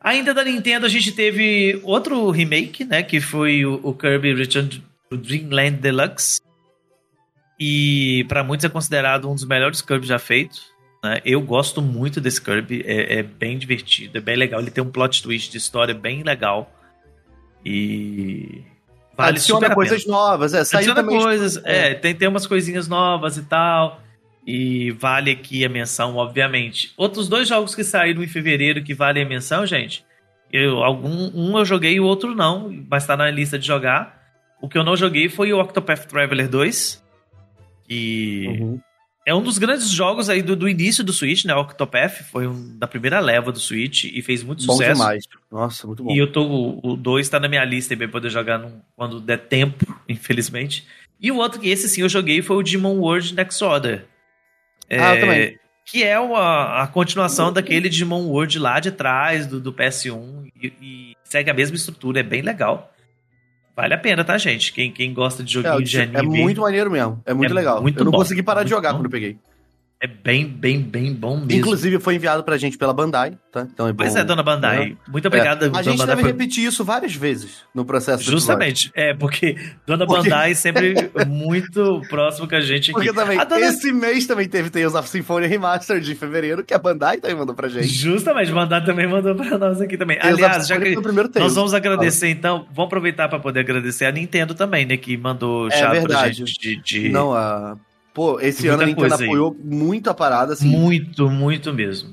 Ainda 0.00 0.34
da 0.34 0.44
Nintendo, 0.44 0.84
a 0.84 0.88
gente 0.88 1.12
teve 1.12 1.80
outro 1.84 2.28
remake, 2.30 2.84
né? 2.84 3.02
Que 3.02 3.20
foi 3.20 3.64
o, 3.64 3.80
o 3.82 3.94
Kirby 3.94 4.34
Return 4.34 4.68
to 5.08 5.16
Dreamland 5.16 5.76
Deluxe. 5.78 6.40
E 7.58 8.24
pra 8.28 8.42
muitos 8.42 8.64
é 8.64 8.68
considerado 8.68 9.30
um 9.30 9.34
dos 9.34 9.44
melhores 9.46 9.80
Kirby 9.80 10.06
já 10.06 10.18
feitos. 10.18 10.66
Né? 11.02 11.20
Eu 11.24 11.40
gosto 11.40 11.80
muito 11.80 12.20
desse 12.20 12.40
Kirby, 12.40 12.82
é, 12.86 13.18
é 13.18 13.22
bem 13.22 13.56
divertido, 13.58 14.18
é 14.18 14.20
bem 14.20 14.36
legal. 14.36 14.60
Ele 14.60 14.70
tem 14.70 14.82
um 14.82 14.90
plot 14.90 15.22
twist 15.22 15.50
de 15.50 15.58
história 15.58 15.94
bem 15.94 16.22
legal. 16.22 16.70
E. 17.64 18.62
Vale 19.16 19.30
adiciona 19.30 19.60
super 19.60 19.66
a 19.66 19.68
pena. 19.68 19.74
coisas 19.76 20.06
novas. 20.06 20.54
É, 20.54 20.64
saiu 20.64 20.78
Adiciona 20.90 21.02
também. 21.02 21.20
coisas, 21.22 21.56
é, 21.64 21.94
tem, 21.94 22.14
tem 22.14 22.26
umas 22.28 22.46
coisinhas 22.46 22.88
novas 22.88 23.36
e 23.36 23.42
tal. 23.42 24.01
E 24.46 24.90
vale 24.92 25.30
aqui 25.30 25.64
a 25.64 25.68
menção, 25.68 26.16
obviamente. 26.16 26.92
Outros 26.96 27.28
dois 27.28 27.46
jogos 27.48 27.74
que 27.74 27.84
saíram 27.84 28.22
em 28.24 28.26
fevereiro 28.28 28.82
que 28.82 28.92
valem 28.94 29.22
a 29.24 29.28
menção, 29.28 29.64
gente. 29.66 30.04
Eu, 30.52 30.82
algum, 30.82 31.30
um 31.34 31.56
eu 31.58 31.64
joguei 31.64 31.94
e 31.94 32.00
o 32.00 32.04
outro 32.04 32.34
não, 32.34 32.68
mas 32.90 33.06
tá 33.06 33.16
na 33.16 33.30
lista 33.30 33.58
de 33.58 33.66
jogar. 33.66 34.20
O 34.60 34.68
que 34.68 34.76
eu 34.76 34.84
não 34.84 34.96
joguei 34.96 35.28
foi 35.28 35.52
o 35.52 35.60
Octopath 35.60 36.06
Traveler 36.06 36.48
2. 36.48 37.02
Que 37.88 38.46
Uhum. 38.48 38.80
é 39.26 39.34
um 39.34 39.42
dos 39.42 39.58
grandes 39.58 39.90
jogos 39.90 40.28
aí 40.28 40.42
do, 40.42 40.54
do 40.56 40.68
início 40.68 41.02
do 41.04 41.12
Switch, 41.12 41.44
né? 41.44 41.54
O 41.54 41.60
Octopath 41.60 42.22
foi 42.30 42.46
um 42.46 42.76
da 42.78 42.86
primeira 42.86 43.20
leva 43.20 43.50
do 43.52 43.58
Switch 43.58 44.04
e 44.04 44.20
fez 44.22 44.42
muito 44.42 44.64
Bom 44.66 44.74
sucesso. 44.74 44.94
demais. 45.00 45.24
Nossa, 45.50 45.86
muito 45.86 46.02
bom. 46.04 46.12
E 46.12 46.18
eu 46.18 46.30
tô. 46.30 46.78
O 46.82 46.96
2 46.96 47.28
tá 47.28 47.38
na 47.40 47.48
minha 47.48 47.64
lista 47.64 47.96
pra 47.96 48.08
poder 48.08 48.30
jogar 48.30 48.58
num- 48.58 48.80
quando 48.96 49.20
der 49.20 49.38
tempo, 49.38 49.86
infelizmente. 50.08 50.86
E 51.20 51.30
o 51.30 51.36
outro 51.36 51.60
que 51.60 51.68
esse 51.68 51.88
sim 51.88 52.02
eu 52.02 52.08
joguei 52.08 52.42
foi 52.42 52.56
o 52.56 52.62
Demon 52.62 52.98
World 52.98 53.34
Next 53.34 53.62
Order. 53.62 54.06
Ah, 55.00 55.14
eu 55.14 55.20
também. 55.20 55.58
Que 55.84 56.04
é 56.04 56.18
uma, 56.18 56.82
a 56.82 56.86
continuação 56.86 57.52
daquele 57.52 57.88
Digimon 57.88 58.22
World 58.26 58.58
lá 58.58 58.78
de 58.80 58.90
trás, 58.92 59.46
do, 59.46 59.60
do 59.60 59.72
PS1. 59.72 60.46
E, 60.62 60.72
e 60.80 61.16
segue 61.24 61.50
a 61.50 61.54
mesma 61.54 61.76
estrutura, 61.76 62.20
é 62.20 62.22
bem 62.22 62.40
legal. 62.42 62.92
Vale 63.74 63.94
a 63.94 63.98
pena, 63.98 64.22
tá, 64.22 64.36
gente? 64.38 64.72
Quem, 64.72 64.92
quem 64.92 65.12
gosta 65.14 65.42
de 65.42 65.50
É, 65.58 65.62
joguinho 65.62 65.76
o- 65.76 65.82
de 65.82 65.98
é 65.98 66.02
anime. 66.02 66.40
muito 66.42 66.60
maneiro 66.60 66.90
mesmo. 66.90 67.20
É 67.26 67.32
muito 67.34 67.50
É 67.50 67.54
legal. 67.54 67.80
muito 67.82 67.98
eu 67.98 68.04
não 68.04 68.12
bom, 68.12 68.18
consegui 68.18 68.42
parar 68.42 68.62
de 68.64 68.70
jogar 68.70 68.92
bom. 68.92 68.98
quando 68.98 69.06
eu 69.06 69.10
peguei. 69.10 69.38
É 70.02 70.06
bem, 70.08 70.44
bem, 70.48 70.80
bem 70.80 71.14
bom 71.14 71.36
mesmo. 71.36 71.52
Inclusive, 71.52 72.00
foi 72.00 72.16
enviado 72.16 72.42
pra 72.42 72.58
gente 72.58 72.76
pela 72.76 72.92
Bandai, 72.92 73.38
tá? 73.52 73.68
Então 73.72 73.86
é 73.86 73.92
bom. 73.92 73.98
Pois 74.02 74.16
é, 74.16 74.24
dona 74.24 74.42
Bandai. 74.42 74.96
Muito 75.06 75.28
obrigada, 75.28 75.66
É. 75.66 75.68
A 75.68 75.70
dona 75.70 75.82
gente 75.84 75.96
Bandai. 75.98 76.16
deve 76.16 76.22
foi- 76.22 76.32
repetir 76.32 76.64
isso 76.66 76.84
várias 76.84 77.14
vezes 77.14 77.58
no 77.72 77.84
processo 77.84 78.24
Justamente, 78.24 78.90
é, 78.96 79.14
porque 79.14 79.56
Dona 79.86 80.04
Porque- 80.04 80.28
Bandai 80.28 80.56
sempre 80.56 80.94
muito 81.28 82.02
próximo 82.08 82.48
com 82.48 82.56
a 82.56 82.60
gente 82.60 82.90
aqui. 82.90 82.92
Porque 82.94 83.12
também, 83.12 83.38
Dona- 83.46 83.60
esse 83.60 83.92
mês 83.92 84.26
também 84.26 84.48
teve 84.48 84.70
Tales 84.70 84.94
of 84.94 85.08
Symphonia 85.08 85.48
Remastered 85.48 86.04
de 86.04 86.16
fevereiro, 86.16 86.64
que 86.64 86.74
a 86.74 86.78
Bandai 86.78 87.18
também 87.18 87.36
mandou 87.36 87.54
pra 87.54 87.68
gente. 87.68 87.86
Justamente, 87.86 88.50
Bandai 88.50 88.84
também 88.84 89.06
mandou 89.06 89.36
pra 89.36 89.56
nós 89.56 89.80
aqui 89.80 89.96
também. 89.96 90.18
Tales 90.18 90.34
Aliás, 90.42 90.66
já 90.66 90.80
que 90.80 90.96
nós 91.38 91.54
vamos 91.54 91.74
agradecer, 91.74 92.28
então, 92.28 92.66
vamos 92.74 92.86
aproveitar 92.88 93.28
para 93.28 93.38
poder 93.38 93.60
agradecer 93.60 94.06
a 94.06 94.10
Nintendo 94.10 94.52
também, 94.52 94.84
né, 94.84 94.96
que 94.96 95.16
mandou 95.16 95.68
É 95.70 96.00
pra 96.00 96.28
gente 96.28 96.58
de, 96.58 96.76
de- 96.82 97.08
Não, 97.08 97.32
a... 97.32 97.76
Pô, 98.14 98.38
esse 98.40 98.62
Muita 98.62 98.74
ano 98.74 98.82
a 98.82 98.86
Nintendo 98.86 99.08
coisa 99.08 99.22
aí. 99.22 99.28
apoiou 99.28 99.56
muito 99.64 100.10
a 100.10 100.14
parada, 100.14 100.52
assim, 100.52 100.68
muito, 100.68 101.28
muito 101.30 101.72
mesmo. 101.72 102.10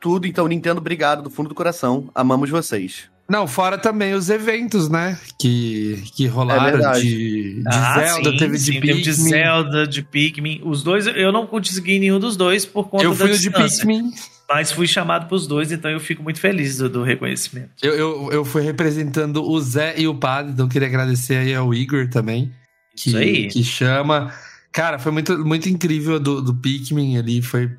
tudo. 0.00 0.26
Então, 0.26 0.46
Nintendo, 0.48 0.80
obrigado 0.80 1.22
do 1.22 1.30
fundo 1.30 1.48
do 1.48 1.54
coração. 1.54 2.10
Amamos 2.14 2.50
vocês. 2.50 3.12
Não, 3.28 3.46
fora 3.46 3.78
também 3.78 4.12
os 4.12 4.28
eventos, 4.28 4.90
né? 4.90 5.18
Que, 5.38 6.02
que 6.14 6.26
rolaram 6.26 6.64
verdade. 6.72 7.00
de, 7.02 7.54
de 7.62 7.68
Ah, 7.68 7.94
Zelda, 8.00 8.30
sim, 8.32 8.36
teve 8.36 8.58
sim, 8.58 8.72
de 8.72 8.80
teve 8.80 9.00
de 9.00 9.10
Pikmin. 9.10 9.28
Zelda, 9.30 9.86
de 9.86 10.02
Pikmin. 10.02 10.60
Os 10.62 10.82
dois, 10.82 11.06
eu 11.06 11.32
não 11.32 11.46
consegui 11.46 11.98
nenhum 11.98 12.18
dos 12.20 12.36
dois 12.36 12.66
por 12.66 12.88
conta 12.90 13.04
Eu 13.04 13.10
da 13.10 13.16
fui 13.16 13.30
de 13.30 13.38
distância. 13.38 13.78
Pikmin. 13.86 14.10
Mas 14.46 14.70
fui 14.72 14.86
chamado 14.86 15.26
pros 15.26 15.46
dois, 15.46 15.72
então 15.72 15.90
eu 15.90 15.98
fico 16.00 16.22
muito 16.22 16.38
feliz 16.38 16.76
do, 16.76 16.86
do 16.90 17.02
reconhecimento. 17.02 17.70
Eu, 17.82 17.94
eu, 17.94 18.28
eu 18.30 18.44
fui 18.44 18.60
representando 18.62 19.42
o 19.42 19.58
Zé 19.58 19.94
e 19.96 20.06
o 20.06 20.14
Padre, 20.14 20.52
então 20.52 20.68
queria 20.68 20.86
agradecer 20.88 21.36
aí 21.36 21.54
ao 21.54 21.72
Igor 21.72 22.08
também. 22.10 22.52
Que, 22.94 23.08
Isso 23.08 23.16
aí. 23.16 23.48
que 23.48 23.64
chama. 23.64 24.30
Cara, 24.74 24.98
foi 24.98 25.12
muito, 25.12 25.44
muito 25.44 25.68
incrível 25.68 26.18
do, 26.18 26.42
do 26.42 26.54
Pikmin 26.54 27.16
ali. 27.16 27.40
Foi. 27.40 27.70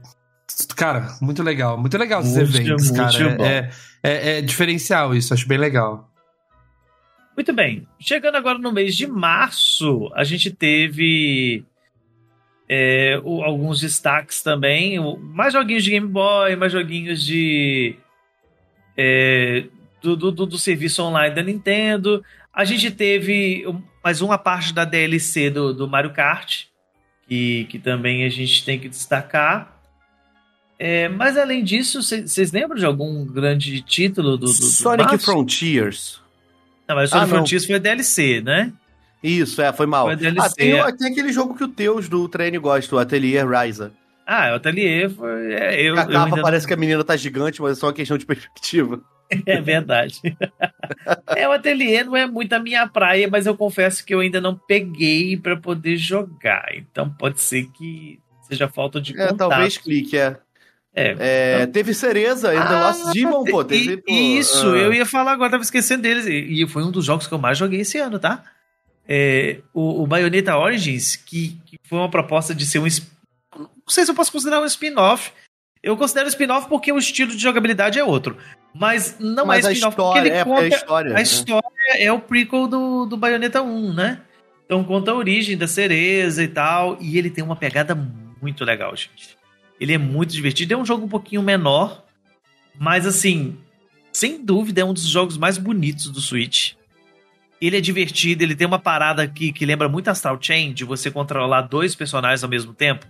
Cara, 0.75 1.09
muito 1.21 1.43
legal. 1.43 1.77
Muito 1.77 1.97
legal 1.97 2.21
esses 2.21 2.35
Muito, 2.37 2.55
eventos, 2.55 2.89
muito 2.91 2.95
cara. 3.17 3.29
bom. 3.35 3.45
É, 3.45 3.69
é, 4.01 4.37
é 4.37 4.41
diferencial 4.41 5.13
isso, 5.13 5.33
acho 5.33 5.47
bem 5.47 5.57
legal. 5.57 6.09
Muito 7.35 7.51
bem. 7.51 7.85
Chegando 7.99 8.35
agora 8.35 8.57
no 8.57 8.71
mês 8.71 8.95
de 8.95 9.05
março, 9.07 10.09
a 10.15 10.23
gente 10.23 10.49
teve 10.51 11.65
é, 12.69 13.19
o- 13.25 13.43
alguns 13.43 13.81
destaques 13.81 14.41
também. 14.41 14.97
Mais 15.19 15.51
joguinhos 15.51 15.83
de 15.83 15.91
Game 15.91 16.07
Boy, 16.07 16.55
mais 16.55 16.71
joguinhos 16.71 17.21
de. 17.25 17.97
é, 18.97 19.65
do, 20.01 20.15
do, 20.15 20.31
do- 20.31 20.45
do 20.45 20.57
serviço 20.57 21.03
online 21.03 21.35
da 21.35 21.43
Nintendo. 21.43 22.23
A 22.53 22.63
gente 22.63 22.89
teve 22.89 23.65
mais 24.01 24.21
uma 24.21 24.37
parte 24.37 24.73
da 24.73 24.85
DLC 24.85 25.49
do, 25.49 25.73
do 25.73 25.89
Mario 25.89 26.13
Kart, 26.13 26.65
que, 27.27 27.65
que 27.65 27.79
também 27.79 28.23
a 28.25 28.29
gente 28.29 28.63
tem 28.63 28.79
que 28.79 28.87
destacar. 28.89 29.73
É, 30.77 31.07
mas 31.07 31.37
além 31.37 31.63
disso, 31.63 32.01
vocês 32.03 32.51
lembram 32.51 32.77
de 32.77 32.85
algum 32.85 33.25
grande 33.25 33.81
título 33.81 34.31
do, 34.31 34.45
do, 34.47 34.47
do 34.47 34.53
Sonic 34.53 35.09
março? 35.11 35.25
Frontiers. 35.25 36.19
Não, 36.87 36.95
mas 36.95 37.11
o 37.11 37.15
Ah, 37.15 37.19
Sonic 37.19 37.31
não. 37.31 37.37
Frontiers 37.37 37.65
foi 37.65 37.75
a 37.75 37.79
DLC, 37.79 38.41
né? 38.41 38.73
Isso, 39.23 39.61
é, 39.61 39.71
foi 39.73 39.85
mal. 39.85 40.05
Foi 40.07 40.15
DLC, 40.15 40.39
ah, 40.45 40.49
tem, 40.49 40.79
é. 40.79 40.91
tem 40.91 41.11
aquele 41.11 41.31
jogo 41.31 41.55
que 41.55 41.63
o 41.63 41.67
Teus 41.67 42.07
do 42.09 42.27
Treino 42.27 42.59
gosta, 42.61 42.95
o 42.95 42.99
Atelier 42.99 43.47
Ryza. 43.49 43.91
Ah, 44.27 44.51
o 44.51 44.55
Atelier 44.55 45.09
foi. 45.09 45.53
É, 45.53 45.81
eu, 45.81 45.95
a 45.95 46.01
eu 46.01 46.07
capa 46.07 46.25
ainda 46.25 46.41
parece 46.41 46.67
que 46.67 46.73
a 46.73 46.77
menina 46.77 47.03
tá 47.03 47.15
gigante, 47.15 47.61
mas 47.61 47.77
é 47.77 47.79
só 47.79 47.87
uma 47.87 47.93
questão 47.93 48.17
de 48.17 48.25
perspectiva. 48.27 48.99
É 49.45 49.59
verdade. 49.61 50.21
é, 51.35 51.47
o 51.47 51.51
Atelier 51.51 52.05
não 52.05 52.15
é 52.15 52.25
muito 52.27 52.53
a 52.53 52.59
minha 52.59 52.87
praia, 52.87 53.27
mas 53.29 53.45
eu 53.45 53.55
confesso 53.57 54.05
que 54.05 54.13
eu 54.13 54.19
ainda 54.19 54.39
não 54.39 54.55
peguei 54.55 55.35
pra 55.37 55.57
poder 55.57 55.97
jogar. 55.97 56.67
Então 56.75 57.09
pode 57.09 57.41
ser 57.41 57.65
que 57.71 58.19
seja 58.43 58.67
falta 58.67 59.01
de 59.01 59.13
É, 59.19 59.27
contato. 59.29 59.49
talvez 59.49 59.77
clique, 59.77 60.17
é. 60.17 60.37
É. 60.93 61.15
É, 61.19 61.65
teve 61.67 61.93
Cereza, 61.93 62.51
the 62.51 62.57
Ah, 62.57 62.79
Lost 62.87 63.13
Demon, 63.13 63.43
pô. 63.43 63.63
Teve, 63.65 63.93
e- 63.93 63.97
pô, 63.97 64.13
isso, 64.13 64.69
ah, 64.73 64.77
eu 64.77 64.93
ia 64.93 65.05
falar 65.05 65.33
agora, 65.33 65.51
tava 65.51 65.63
esquecendo 65.63 66.03
deles. 66.03 66.25
E, 66.25 66.63
e 66.63 66.67
foi 66.67 66.83
um 66.83 66.91
dos 66.91 67.03
jogos 67.03 67.27
que 67.27 67.33
eu 67.33 67.37
mais 67.39 67.57
joguei 67.57 67.81
esse 67.81 67.97
ano, 67.97 68.17
tá? 68.17 68.43
É, 69.07 69.59
o, 69.73 70.03
o 70.03 70.07
Bayonetta 70.07 70.55
Origins, 70.57 71.15
que, 71.17 71.59
que 71.65 71.77
foi 71.83 71.97
uma 71.99 72.09
proposta 72.09 72.55
de 72.55 72.65
ser 72.65 72.79
um. 72.79 72.85
Não 73.57 73.69
sei 73.89 74.05
se 74.05 74.11
eu 74.11 74.15
posso 74.15 74.31
considerar 74.31 74.61
um 74.61 74.65
spin-off. 74.65 75.31
Eu 75.85 75.95
considero 75.95 76.27
spin-off 76.27 76.67
porque 76.67 76.91
o 76.91 76.97
estilo 76.97 77.29
de 77.29 77.37
jogabilidade 77.37 77.99
é 77.99 78.03
outro. 78.03 78.35
Mas 78.73 79.17
não 79.19 79.45
Mas 79.45 79.63
é 79.65 79.71
spin-off 79.71 79.95
porque 79.95 80.17
ele 80.17 80.29
é, 80.29 80.43
conta. 80.43 80.61
é 80.61 80.63
a 80.63 80.67
história. 80.67 81.11
A 81.11 81.13
né? 81.13 81.21
história 81.21 81.69
é 81.99 82.11
o 82.11 82.19
prequel 82.19 82.67
do, 82.67 83.05
do 83.05 83.15
Bayonetta 83.15 83.61
1, 83.61 83.93
né? 83.93 84.19
Então 84.65 84.83
conta 84.83 85.11
a 85.11 85.13
origem 85.13 85.55
da 85.55 85.67
cereza 85.67 86.41
e 86.41 86.47
tal. 86.47 86.97
E 86.99 87.19
ele 87.19 87.29
tem 87.29 87.43
uma 87.43 87.55
pegada 87.55 87.93
muito 88.41 88.65
legal, 88.65 88.95
gente. 88.95 89.37
Ele 89.79 89.93
é 89.93 89.97
muito 89.99 90.33
divertido. 90.33 90.73
É 90.73 90.77
um 90.77 90.83
jogo 90.83 91.05
um 91.05 91.09
pouquinho 91.09 91.43
menor, 91.43 92.03
mas 92.79 93.05
assim, 93.05 93.55
sem 94.11 94.43
dúvida 94.43 94.81
é 94.81 94.83
um 94.83 94.93
dos 94.93 95.05
jogos 95.07 95.37
mais 95.37 95.59
bonitos 95.59 96.09
do 96.09 96.19
Switch. 96.19 96.73
Ele 97.61 97.77
é 97.77 97.81
divertido, 97.81 98.43
ele 98.43 98.55
tem 98.55 98.65
uma 98.65 98.79
parada 98.79 99.21
aqui 99.21 99.53
que 99.53 99.67
lembra 99.67 99.87
muito 99.87 100.07
Astral 100.07 100.39
Chain, 100.41 100.73
de 100.73 100.83
você 100.83 101.11
controlar 101.11 101.61
dois 101.61 101.93
personagens 101.93 102.43
ao 102.43 102.49
mesmo 102.49 102.73
tempo. 102.73 103.05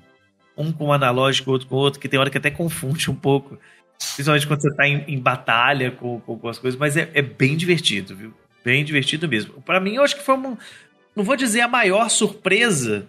Um 0.58 0.72
com 0.72 0.86
um 0.86 0.94
analógico, 0.94 1.52
outro 1.52 1.68
com 1.68 1.76
outro, 1.76 2.00
que 2.00 2.08
tem 2.08 2.20
hora 2.20 2.30
que 2.30 2.38
até 2.38 2.50
confunde 2.50 3.10
um 3.12 3.16
pouco. 3.16 3.58
Principalmente 3.98 4.48
quando 4.48 4.62
você 4.62 4.74
tá 4.74 4.88
em, 4.88 5.04
em 5.08 5.20
batalha 5.20 5.92
com, 5.92 6.20
com, 6.22 6.38
com, 6.38 6.48
as 6.48 6.60
coisas, 6.60 6.80
mas 6.80 6.98
é, 6.98 7.10
é, 7.14 7.22
bem 7.22 7.56
divertido, 7.56 8.16
viu? 8.16 8.34
Bem 8.64 8.84
divertido 8.84 9.28
mesmo. 9.28 9.62
Para 9.62 9.80
mim, 9.80 9.96
eu 9.96 10.04
acho 10.04 10.16
que 10.16 10.24
foi 10.24 10.36
uma. 10.36 10.58
Não 11.16 11.24
vou 11.24 11.36
dizer 11.36 11.62
a 11.62 11.68
maior 11.68 12.10
surpresa, 12.10 13.08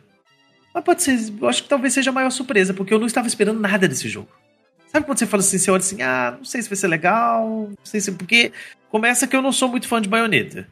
mas 0.74 0.84
pode 0.84 1.02
ser. 1.02 1.18
Eu 1.40 1.48
acho 1.48 1.62
que 1.62 1.68
talvez 1.68 1.94
seja 1.94 2.10
a 2.10 2.12
maior 2.12 2.30
surpresa, 2.30 2.74
porque 2.74 2.92
eu 2.92 2.98
não 2.98 3.06
estava 3.06 3.26
esperando 3.26 3.58
nada 3.58 3.88
desse 3.88 4.08
jogo. 4.08 4.28
Sabe 4.88 5.06
quando 5.06 5.18
você 5.18 5.26
fala 5.26 5.42
assim, 5.42 5.58
você 5.58 5.70
olha 5.70 5.78
assim, 5.78 6.02
ah, 6.02 6.34
não 6.38 6.44
sei 6.44 6.62
se 6.62 6.68
vai 6.68 6.76
ser 6.76 6.88
legal, 6.88 7.68
não 7.68 7.84
sei 7.84 8.00
se. 8.00 8.12
Porque 8.12 8.52
começa 8.90 9.26
que 9.26 9.34
eu 9.34 9.42
não 9.42 9.52
sou 9.52 9.68
muito 9.68 9.88
fã 9.88 10.00
de 10.00 10.08
baioneta. 10.08 10.68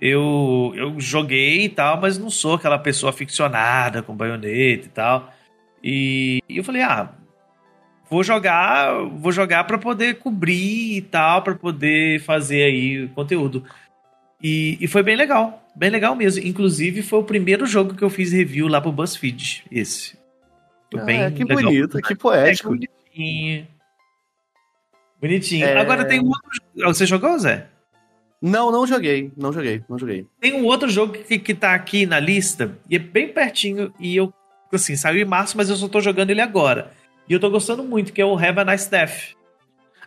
Eu, 0.00 0.72
eu 0.74 0.98
joguei 0.98 1.64
e 1.64 1.68
tal, 1.68 2.00
mas 2.00 2.16
não 2.16 2.30
sou 2.30 2.54
aquela 2.54 2.78
pessoa 2.78 3.10
aficionada 3.10 4.02
com 4.02 4.16
baioneta 4.16 4.86
e 4.86 4.90
tal. 4.90 5.32
E, 5.82 6.42
e 6.48 6.58
eu 6.58 6.64
falei, 6.64 6.82
ah, 6.82 7.12
vou 8.08 8.22
jogar, 8.22 8.92
vou 9.14 9.32
jogar 9.32 9.64
para 9.64 9.78
poder 9.78 10.18
cobrir 10.18 10.96
e 10.96 11.02
tal, 11.02 11.42
para 11.42 11.54
poder 11.54 12.20
fazer 12.20 12.64
aí 12.64 13.08
conteúdo. 13.08 13.64
E, 14.42 14.78
e 14.80 14.88
foi 14.88 15.02
bem 15.02 15.16
legal, 15.16 15.66
bem 15.76 15.90
legal 15.90 16.14
mesmo. 16.14 16.44
Inclusive 16.44 17.02
foi 17.02 17.18
o 17.18 17.24
primeiro 17.24 17.66
jogo 17.66 17.94
que 17.94 18.02
eu 18.02 18.10
fiz 18.10 18.32
review 18.32 18.68
lá 18.68 18.80
pro 18.80 18.92
BuzzFeed, 18.92 19.64
esse. 19.70 20.18
Foi 20.90 21.00
ah, 21.00 21.04
bem 21.04 21.30
que 21.32 21.44
legal. 21.44 21.64
bonito, 21.64 21.98
que 22.02 22.14
poético. 22.14 22.74
É, 22.74 22.78
bonitinho. 22.78 23.68
Bonitinho. 25.20 25.66
É... 25.66 25.78
Agora 25.78 26.04
tem 26.04 26.20
um 26.20 26.28
outro. 26.28 26.50
Você 26.94 27.06
jogou, 27.06 27.38
Zé? 27.38 27.66
Não, 28.40 28.72
não 28.72 28.86
joguei. 28.86 29.30
Não 29.36 29.52
joguei, 29.52 29.84
não 29.88 29.98
joguei. 29.98 30.26
Tem 30.40 30.54
um 30.54 30.64
outro 30.64 30.88
jogo 30.88 31.12
que, 31.12 31.38
que 31.38 31.54
tá 31.54 31.74
aqui 31.74 32.06
na 32.06 32.18
lista, 32.18 32.78
e 32.88 32.96
é 32.96 32.98
bem 32.98 33.28
pertinho, 33.28 33.92
e 34.00 34.16
eu, 34.16 34.32
assim, 34.76 34.96
saiu 34.96 35.20
em 35.20 35.24
março, 35.24 35.56
mas 35.56 35.68
eu 35.68 35.76
só 35.76 35.88
tô 35.88 36.00
jogando 36.00 36.30
ele 36.30 36.40
agora. 36.40 36.92
E 37.28 37.32
eu 37.32 37.40
tô 37.40 37.50
gostando 37.50 37.84
muito, 37.84 38.12
que 38.12 38.20
é 38.20 38.24
o 38.24 38.36
Have 38.36 38.60
a 38.60 38.64
Nice 38.64 38.90
Death. 38.90 39.34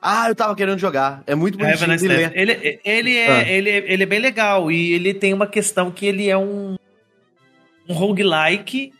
Ah, 0.01 0.27
eu 0.27 0.35
tava 0.35 0.53
querendo 0.53 0.77
jogar. 0.77 1.23
É 1.25 1.33
muito 1.33 1.57
bonitinho 1.57 1.87
nice 1.87 2.05
de 2.05 2.13
ler. 2.13 2.31
Ele, 2.35 2.79
ele, 2.83 3.17
é, 3.17 3.31
ah. 3.31 3.49
ele, 3.49 3.69
ele 3.69 4.03
é 4.03 4.05
bem 4.05 4.19
legal, 4.19 4.69
e 4.69 4.91
ele 4.93 5.13
tem 5.13 5.33
uma 5.33 5.47
questão 5.47 5.89
que 5.89 6.05
ele 6.05 6.27
é 6.27 6.37
um, 6.37 6.75
um 7.87 7.93
roguelike, 7.93 8.91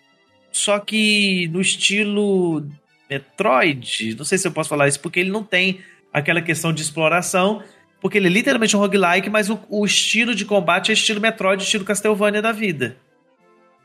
só 0.49 0.79
que 0.79 1.49
no 1.49 1.59
estilo 1.59 2.65
Metroid. 3.09 4.15
Não 4.17 4.23
sei 4.23 4.37
se 4.37 4.47
eu 4.47 4.51
posso 4.51 4.69
falar 4.69 4.87
isso, 4.87 5.01
porque 5.01 5.19
ele 5.19 5.29
não 5.29 5.43
tem 5.43 5.81
aquela 6.13 6.41
questão 6.41 6.71
de 6.71 6.81
exploração, 6.81 7.61
porque 7.99 8.17
ele 8.17 8.27
é 8.27 8.31
literalmente 8.31 8.75
um 8.77 8.79
roguelike, 8.79 9.29
mas 9.29 9.49
o, 9.49 9.59
o 9.69 9.85
estilo 9.85 10.33
de 10.33 10.45
combate 10.45 10.91
é 10.91 10.93
estilo 10.93 11.19
Metroid, 11.19 11.61
estilo 11.63 11.83
Castlevania 11.83 12.41
da 12.41 12.53
vida. 12.53 12.95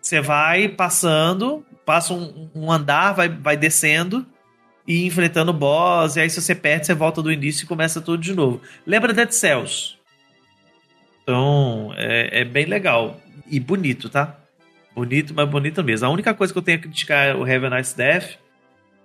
Você 0.00 0.20
vai 0.20 0.68
passando, 0.68 1.64
passa 1.84 2.14
um, 2.14 2.50
um, 2.54 2.72
andar, 2.72 3.12
vai, 3.12 3.28
vai 3.28 3.56
descendo 3.56 4.26
e 4.86 5.04
enfrentando 5.06 5.50
o 5.50 5.54
boss, 5.54 6.16
e 6.16 6.20
aí 6.20 6.30
se 6.30 6.40
você 6.40 6.54
perde, 6.54 6.86
você 6.86 6.94
volta 6.94 7.22
do 7.22 7.30
início 7.30 7.64
e 7.64 7.66
começa 7.66 8.00
tudo 8.00 8.22
de 8.22 8.34
novo. 8.34 8.62
Lembra 8.86 9.12
Dead 9.12 9.30
Cells? 9.32 9.96
Então, 11.22 11.92
é, 11.96 12.40
é 12.40 12.44
bem 12.44 12.64
legal. 12.64 13.20
E 13.50 13.60
bonito, 13.60 14.08
tá? 14.08 14.38
Bonito, 14.94 15.34
mas 15.34 15.48
bonito 15.48 15.84
mesmo. 15.84 16.06
A 16.06 16.10
única 16.10 16.32
coisa 16.32 16.52
que 16.52 16.58
eu 16.58 16.62
tenho 16.62 16.78
a 16.78 16.80
criticar 16.80 17.36
o 17.36 17.46
Heaven 17.46 17.70
Nice 17.70 17.96
Death 17.96 18.38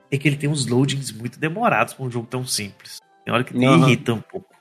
é 0.09 0.17
que 0.17 0.27
ele 0.27 0.37
tem 0.37 0.49
uns 0.49 0.65
loadings 0.65 1.11
muito 1.11 1.37
demorados 1.37 1.93
para 1.93 2.05
um 2.05 2.09
jogo 2.09 2.27
tão 2.27 2.45
simples. 2.45 2.99
Tem 3.25 3.33
hora 3.33 3.43
que 3.43 3.53
te 3.53 3.65
uhum. 3.65 3.87
irrita 3.87 4.13
um 4.13 4.21
pouco. 4.21 4.53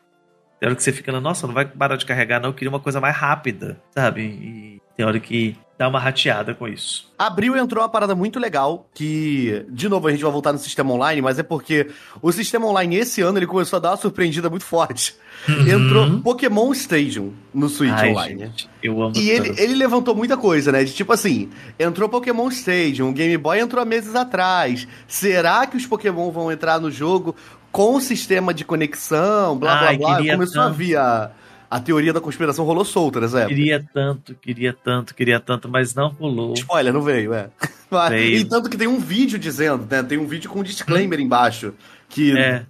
Tem 0.59 0.69
hora 0.69 0.77
que 0.77 0.83
você 0.83 0.93
fica, 0.93 1.13
nossa, 1.21 1.47
não 1.47 1.55
vai 1.55 1.65
parar 1.65 1.97
de 1.97 2.07
carregar, 2.07 2.41
não. 2.41 2.51
Eu 2.51 2.55
queria 2.55 2.69
uma 2.69 2.81
coisa 2.81 3.01
mais 3.01 3.17
rápida, 3.17 3.81
sabe? 3.91 4.23
E 4.23 4.83
tem 4.97 5.05
hora 5.05 5.19
que 5.19 5.57
dá 5.83 5.89
uma 5.89 5.99
rateada 5.99 6.55
com 6.55 6.69
isso. 6.69 7.11
Abril 7.19 7.57
entrou 7.57 7.83
uma 7.83 7.89
parada 7.89 8.15
muito 8.15 8.39
legal, 8.39 8.89
que, 8.95 9.67
de 9.69 9.89
novo, 9.89 10.07
a 10.07 10.13
gente 10.13 10.23
vai 10.23 10.31
voltar 10.31 10.53
no 10.53 10.59
sistema 10.59 10.93
online, 10.93 11.21
mas 11.21 11.41
é 11.41 11.43
porque 11.43 11.89
o 12.21 12.31
sistema 12.31 12.67
online 12.67 12.97
esse 12.97 13.21
ano 13.21 13.39
ele 13.39 13.49
começou 13.49 13.79
a 13.79 13.81
dar 13.81 13.91
uma 13.91 13.97
surpreendida 13.97 14.49
muito 14.49 14.65
forte. 14.65 15.17
Uhum. 15.49 15.69
Entrou 15.69 16.21
Pokémon 16.21 16.71
Stadium 16.73 17.33
no 17.53 17.69
Switch 17.69 17.93
Ai, 17.93 18.11
Online. 18.11 18.41
Gente, 18.45 18.71
eu 18.81 19.03
amo 19.03 19.17
E 19.17 19.29
ele, 19.29 19.61
ele, 19.61 19.75
levantou 19.75 20.15
muita 20.15 20.37
coisa, 20.37 20.71
né? 20.71 20.85
De 20.85 20.93
tipo 20.93 21.13
assim, 21.13 21.51
entrou 21.77 22.09
Pokémon 22.09 22.49
Stadium, 22.49 23.09
o 23.09 23.13
Game 23.13 23.37
Boy 23.37 23.59
entrou 23.59 23.83
há 23.83 23.85
meses 23.85 24.15
atrás. 24.15 24.87
Será 25.09 25.67
que 25.67 25.77
os 25.77 25.85
Pokémon 25.85 26.31
vão 26.31 26.53
entrar 26.53 26.81
no 26.81 26.93
jogo 26.93 27.35
com 27.73 27.97
o 27.97 28.01
sistema 28.01 28.55
de 28.55 28.65
conexão, 28.65 29.59
blá 29.59 29.81
Ai, 29.81 29.99
blá 29.99 30.19
blá? 30.19 30.33
Começou 30.33 30.63
tanto. 30.63 30.75
a 30.75 30.77
vir 30.77 30.97
a 30.97 31.33
a 31.73 31.81
teoria 31.81 32.13
da 32.13 32.21
conspiração 32.21 32.67
rolou 32.67 32.85
solta 32.85 33.19
nessa 33.19 33.39
época. 33.41 33.55
Queria 33.55 33.83
tanto, 33.95 34.35
queria 34.35 34.73
tanto, 34.75 35.15
queria 35.15 35.41
tanto, 35.41 35.71
mas 35.71 35.95
não 35.95 36.09
rolou. 36.11 36.53
Spoiler, 36.53 36.93
não 36.93 37.01
veio, 37.01 37.33
é. 37.33 37.49
Veio. 38.11 38.41
E 38.41 38.45
tanto 38.45 38.69
que 38.69 38.77
tem 38.77 38.87
um 38.87 38.99
vídeo 38.99 39.39
dizendo, 39.39 39.87
né? 39.91 40.03
Tem 40.03 40.19
um 40.19 40.27
vídeo 40.27 40.51
com 40.51 40.61
um 40.61 40.63
disclaimer 40.63 41.19
embaixo. 41.19 41.75
Que, 42.09 42.37
é. 42.37 42.67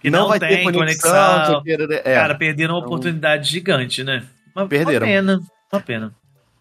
que 0.00 0.10
não, 0.10 0.20
não 0.20 0.28
vai 0.28 0.38
ter 0.38 0.62
conexão. 0.62 1.12
conexão 1.12 1.62
é. 2.04 2.14
Cara, 2.14 2.34
perderam 2.34 2.74
uma 2.74 2.78
então, 2.80 2.88
oportunidade 2.88 3.50
gigante, 3.50 4.02
né? 4.02 4.22
Uma, 4.54 4.66
perderam. 4.66 5.06
Uma 5.06 5.12
pena, 5.12 5.40
uma 5.72 5.80
pena. 5.80 6.14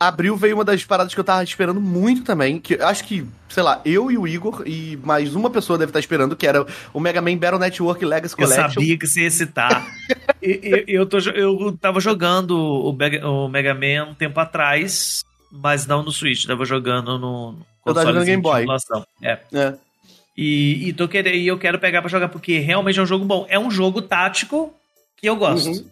Abril 0.07 0.35
veio 0.35 0.55
uma 0.55 0.63
das 0.63 0.83
paradas 0.83 1.13
que 1.13 1.19
eu 1.19 1.23
tava 1.23 1.43
esperando 1.43 1.79
muito 1.81 2.23
também, 2.23 2.59
que 2.59 2.75
acho 2.75 3.03
que, 3.03 3.25
sei 3.49 3.63
lá, 3.63 3.81
eu 3.85 4.11
e 4.11 4.17
o 4.17 4.27
Igor 4.27 4.63
e 4.65 4.97
mais 5.03 5.35
uma 5.35 5.49
pessoa 5.49 5.77
deve 5.77 5.89
estar 5.89 5.99
esperando, 5.99 6.35
que 6.35 6.47
era 6.47 6.65
o 6.93 6.99
Mega 6.99 7.21
Man 7.21 7.37
Battle 7.37 7.59
Network 7.59 8.03
Legacy 8.03 8.35
Collection. 8.35 8.63
Eu 8.63 8.69
sabia 8.71 8.97
que 8.97 9.07
você 9.07 9.21
ia 9.23 9.31
citar. 9.31 9.87
eu, 10.41 10.83
eu, 10.87 11.05
tô, 11.05 11.17
eu 11.19 11.77
tava 11.79 11.99
jogando 11.99 12.57
o 12.57 12.93
Mega, 12.93 13.27
o 13.27 13.47
Mega 13.47 13.73
Man 13.73 14.11
um 14.11 14.13
tempo 14.13 14.39
atrás, 14.39 15.23
mas 15.51 15.85
não 15.85 16.03
no 16.03 16.11
Switch, 16.11 16.45
tava 16.45 16.65
jogando 16.65 17.17
no 17.17 17.55
eu 17.85 17.93
tava 17.93 18.07
jogando 18.07 18.25
Game 18.25 18.41
Boy. 18.41 18.65
É. 19.21 19.39
é. 19.53 19.73
E, 20.35 20.89
e, 20.89 20.93
tô 20.93 21.07
querendo, 21.07 21.35
e 21.35 21.47
eu 21.47 21.57
quero 21.57 21.79
pegar 21.79 22.01
para 22.01 22.09
jogar 22.09 22.27
porque 22.27 22.59
realmente 22.59 22.99
é 22.99 23.01
um 23.03 23.05
jogo 23.05 23.23
bom. 23.23 23.45
É 23.47 23.57
um 23.57 23.71
jogo 23.71 24.01
tático 24.01 24.73
que 25.15 25.29
eu 25.29 25.35
gosto. 25.35 25.69
Uhum. 25.69 25.85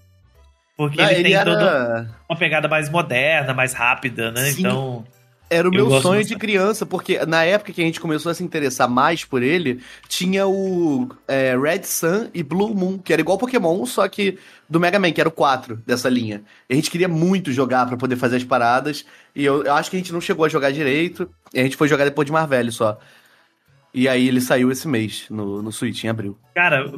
Porque 0.75 0.99
ele, 0.99 1.13
ele, 1.13 1.23
tem 1.23 1.33
era... 1.33 1.51
toda 1.51 2.09
uma 2.29 2.37
pegada 2.37 2.67
mais 2.67 2.89
moderna, 2.89 3.53
mais 3.53 3.73
rápida, 3.73 4.31
né? 4.31 4.51
Sim. 4.51 4.61
Então. 4.61 5.05
Era 5.49 5.69
o 5.69 5.71
meu 5.71 6.01
sonho 6.01 6.23
de 6.25 6.35
criança, 6.35 6.83
porque 6.83 7.23
na 7.27 7.43
época 7.43 7.71
que 7.71 7.81
a 7.81 7.85
gente 7.85 7.99
começou 7.99 8.31
a 8.31 8.33
se 8.33 8.43
interessar 8.43 8.89
mais 8.89 9.23
por 9.23 9.43
ele, 9.43 9.81
tinha 10.07 10.47
o 10.47 11.07
é, 11.27 11.55
Red 11.55 11.83
Sun 11.83 12.29
e 12.33 12.41
Blue 12.41 12.73
Moon, 12.73 12.97
que 12.97 13.13
era 13.13 13.21
igual 13.21 13.37
Pokémon, 13.37 13.85
só 13.85 14.07
que 14.07 14.39
do 14.67 14.79
Mega 14.79 14.97
Man, 14.97 15.11
que 15.11 15.21
era 15.21 15.29
o 15.29 15.31
4 15.31 15.75
dessa 15.85 16.09
linha. 16.09 16.41
E 16.67 16.73
a 16.73 16.75
gente 16.75 16.89
queria 16.89 17.07
muito 17.07 17.51
jogar 17.51 17.85
para 17.85 17.95
poder 17.95 18.15
fazer 18.15 18.37
as 18.37 18.43
paradas, 18.43 19.05
e 19.35 19.45
eu, 19.45 19.63
eu, 19.63 19.73
acho 19.73 19.91
que 19.91 19.95
a 19.95 19.99
gente 19.99 20.11
não 20.11 20.21
chegou 20.21 20.43
a 20.43 20.49
jogar 20.49 20.71
direito, 20.71 21.29
e 21.53 21.59
a 21.59 21.63
gente 21.63 21.77
foi 21.77 21.87
jogar 21.87 22.05
depois 22.05 22.25
de 22.25 22.31
mais 22.31 22.49
velho 22.49 22.71
só. 22.71 22.97
E 23.93 24.07
aí 24.07 24.27
ele 24.27 24.41
saiu 24.41 24.71
esse 24.71 24.87
mês 24.87 25.25
no, 25.29 25.61
no 25.61 25.71
Switch, 25.71 26.03
em 26.03 26.07
abril. 26.07 26.35
Cara, 26.55 26.91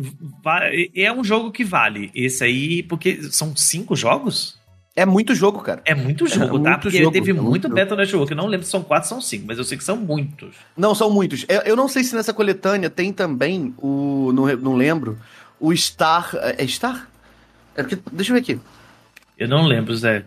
é 0.95 1.11
um 1.11 1.23
jogo 1.23 1.51
que 1.51 1.63
vale. 1.63 2.09
Esse 2.15 2.45
aí, 2.45 2.83
porque 2.83 3.21
são 3.23 3.53
cinco 3.53 3.95
jogos? 3.97 4.57
É 4.95 5.05
muito 5.05 5.35
jogo, 5.35 5.59
cara. 5.59 5.81
É 5.83 5.93
muito 5.93 6.25
jogo, 6.25 6.57
é 6.57 6.63
tá? 6.63 6.69
Muito 6.69 6.81
porque 6.83 6.99
jogo, 6.99 7.11
teve 7.11 7.31
é 7.31 7.33
muito, 7.33 7.49
muito 7.49 7.69
Battle 7.69 7.97
Network. 7.97 8.31
Eu 8.31 8.37
não 8.37 8.47
lembro 8.47 8.65
se 8.65 8.71
são 8.71 8.81
quatro, 8.81 9.09
são 9.09 9.19
cinco, 9.19 9.45
mas 9.45 9.57
eu 9.57 9.65
sei 9.65 9.77
que 9.77 9.83
são 9.83 9.97
muitos. 9.97 10.55
Não, 10.77 10.95
são 10.95 11.11
muitos. 11.11 11.45
Eu, 11.49 11.61
eu 11.63 11.75
não 11.75 11.89
sei 11.89 12.01
se 12.01 12.15
nessa 12.15 12.33
coletânea 12.33 12.89
tem 12.89 13.11
também 13.11 13.73
o. 13.77 14.31
Não, 14.33 14.45
não 14.55 14.75
lembro. 14.75 15.19
O 15.59 15.75
Star. 15.75 16.31
É, 16.35 16.63
é 16.63 16.67
Star? 16.67 17.09
É 17.75 17.83
porque. 17.83 17.97
Deixa 18.09 18.31
eu 18.31 18.35
ver 18.35 18.41
aqui. 18.41 18.59
Eu 19.37 19.49
não 19.49 19.65
lembro, 19.67 19.93
Zé. 19.93 20.23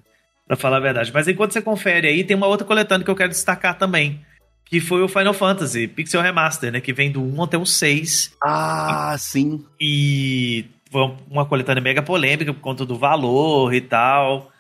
Pra 0.47 0.55
falar 0.55 0.77
a 0.77 0.81
verdade. 0.81 1.11
Mas 1.15 1.27
enquanto 1.27 1.53
você 1.53 1.63
confere 1.63 2.07
aí, 2.07 2.23
tem 2.23 2.37
uma 2.37 2.47
outra 2.47 2.67
coletânea 2.67 3.07
que 3.07 3.11
eu 3.11 3.17
quero 3.17 3.31
destacar 3.31 3.79
também 3.79 4.21
que 4.69 4.81
foi 4.81 5.03
o 5.03 5.09
Final 5.09 5.33
Fantasy 5.33 5.89
Pixel 5.89 6.21
Remaster, 6.23 6.71
né? 6.71 6.81
Que 6.81 6.93
vem 6.93 7.11
do 7.11 7.23
1 7.23 7.43
até 7.43 7.57
o 7.57 7.65
6. 7.65 8.37
Ah, 8.43 9.13
e, 9.15 9.19
sim. 9.19 9.65
E 9.81 10.65
foi 10.91 11.15
uma 11.31 11.47
coletânea 11.47 11.83
mega 11.83 12.03
polêmica 12.03 12.53
por 12.53 12.61
conta 12.61 12.85
do 12.85 12.99
valor 12.99 13.73
e 13.73 13.81
tal. 13.81 14.51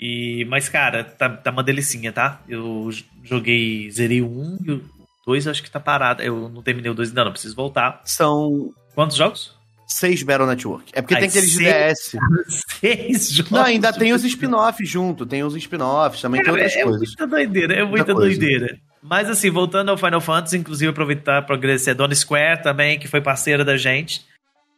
E, 0.00 0.44
mas, 0.46 0.68
cara, 0.68 1.04
tá, 1.04 1.28
tá 1.28 1.50
uma 1.50 1.62
delicinha, 1.62 2.12
tá? 2.12 2.40
Eu 2.48 2.90
joguei, 3.22 3.88
zerei 3.90 4.20
o 4.20 4.26
1 4.26 4.58
e 4.64 4.70
o 4.72 4.84
2 5.26 5.46
acho 5.46 5.62
que 5.62 5.70
tá 5.70 5.78
parado. 5.78 6.22
Eu 6.22 6.48
não 6.48 6.62
terminei 6.62 6.90
o 6.90 6.94
2 6.94 7.10
ainda, 7.10 7.24
não, 7.24 7.32
preciso 7.32 7.54
voltar. 7.54 8.00
São. 8.04 8.70
Quantos 8.94 9.16
jogos? 9.16 9.54
Seis 9.86 10.22
Battle 10.22 10.46
Network. 10.46 10.90
É 10.92 11.02
porque 11.02 11.14
Ai, 11.14 11.20
tem 11.20 11.28
aqueles 11.28 11.54
seis, 11.54 11.98
DS. 12.10 12.16
Seis 12.80 13.30
jogos. 13.30 13.52
Não, 13.52 13.62
ainda 13.62 13.92
tem 13.92 14.12
os 14.12 14.24
spin-offs 14.24 14.88
junto. 14.88 15.26
Tem 15.26 15.44
os 15.44 15.54
spin-offs, 15.54 16.20
também 16.20 16.42
cara, 16.42 16.56
tem 16.56 16.64
outras 16.64 16.80
é 16.80 16.84
coisas. 16.84 17.02
É 17.02 17.06
muita 17.06 17.26
doideira, 17.26 17.74
é 17.74 17.84
muita, 17.84 17.90
muita 17.90 18.14
doideira. 18.14 18.78
Mas 19.02 19.28
assim, 19.28 19.50
voltando 19.50 19.90
ao 19.90 19.98
Final 19.98 20.20
Fantasy, 20.20 20.56
inclusive 20.56 20.90
aproveitar 20.90 21.42
para 21.42 21.56
agradecer 21.56 21.90
a 21.90 21.94
Dona 21.94 22.14
Square 22.14 22.62
também, 22.62 22.98
que 22.98 23.08
foi 23.08 23.20
parceira 23.20 23.64
da 23.64 23.76
gente. 23.76 24.24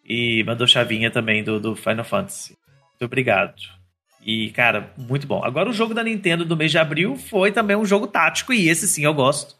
E 0.04 0.42
mandou 0.44 0.66
chavinha 0.66 1.10
também 1.10 1.44
do, 1.44 1.60
do 1.60 1.76
Final 1.76 2.04
Fantasy. 2.04 2.56
Muito 2.92 3.04
obrigado. 3.04 3.54
E, 4.24 4.50
cara, 4.50 4.90
muito 4.96 5.26
bom. 5.26 5.44
Agora, 5.44 5.68
o 5.68 5.72
jogo 5.72 5.92
da 5.92 6.02
Nintendo 6.02 6.44
do 6.44 6.56
mês 6.56 6.70
de 6.70 6.78
abril 6.78 7.16
foi 7.16 7.52
também 7.52 7.76
um 7.76 7.84
jogo 7.84 8.06
tático, 8.06 8.52
e 8.52 8.68
esse 8.68 8.88
sim 8.88 9.04
eu 9.04 9.12
gosto. 9.12 9.54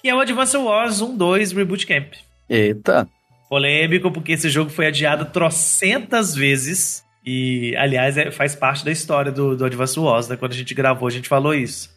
Que 0.00 0.08
é 0.08 0.14
o 0.14 0.20
Advance 0.20 0.56
Wars 0.56 1.02
1 1.02 1.16
2 1.16 1.52
Reboot 1.52 1.86
Camp. 1.86 2.14
Eita. 2.48 3.06
Polêmico, 3.50 4.10
porque 4.10 4.32
esse 4.32 4.48
jogo 4.48 4.70
foi 4.70 4.86
adiado 4.86 5.26
trocentas 5.26 6.34
vezes. 6.34 7.04
E, 7.24 7.76
aliás, 7.76 8.16
é, 8.16 8.30
faz 8.30 8.54
parte 8.54 8.82
da 8.84 8.90
história 8.90 9.30
do, 9.30 9.54
do 9.54 9.64
Advance 9.66 10.00
Wars, 10.00 10.28
né? 10.28 10.36
Quando 10.36 10.52
a 10.52 10.56
gente 10.56 10.72
gravou, 10.72 11.06
a 11.06 11.10
gente 11.10 11.28
falou 11.28 11.54
isso. 11.54 11.90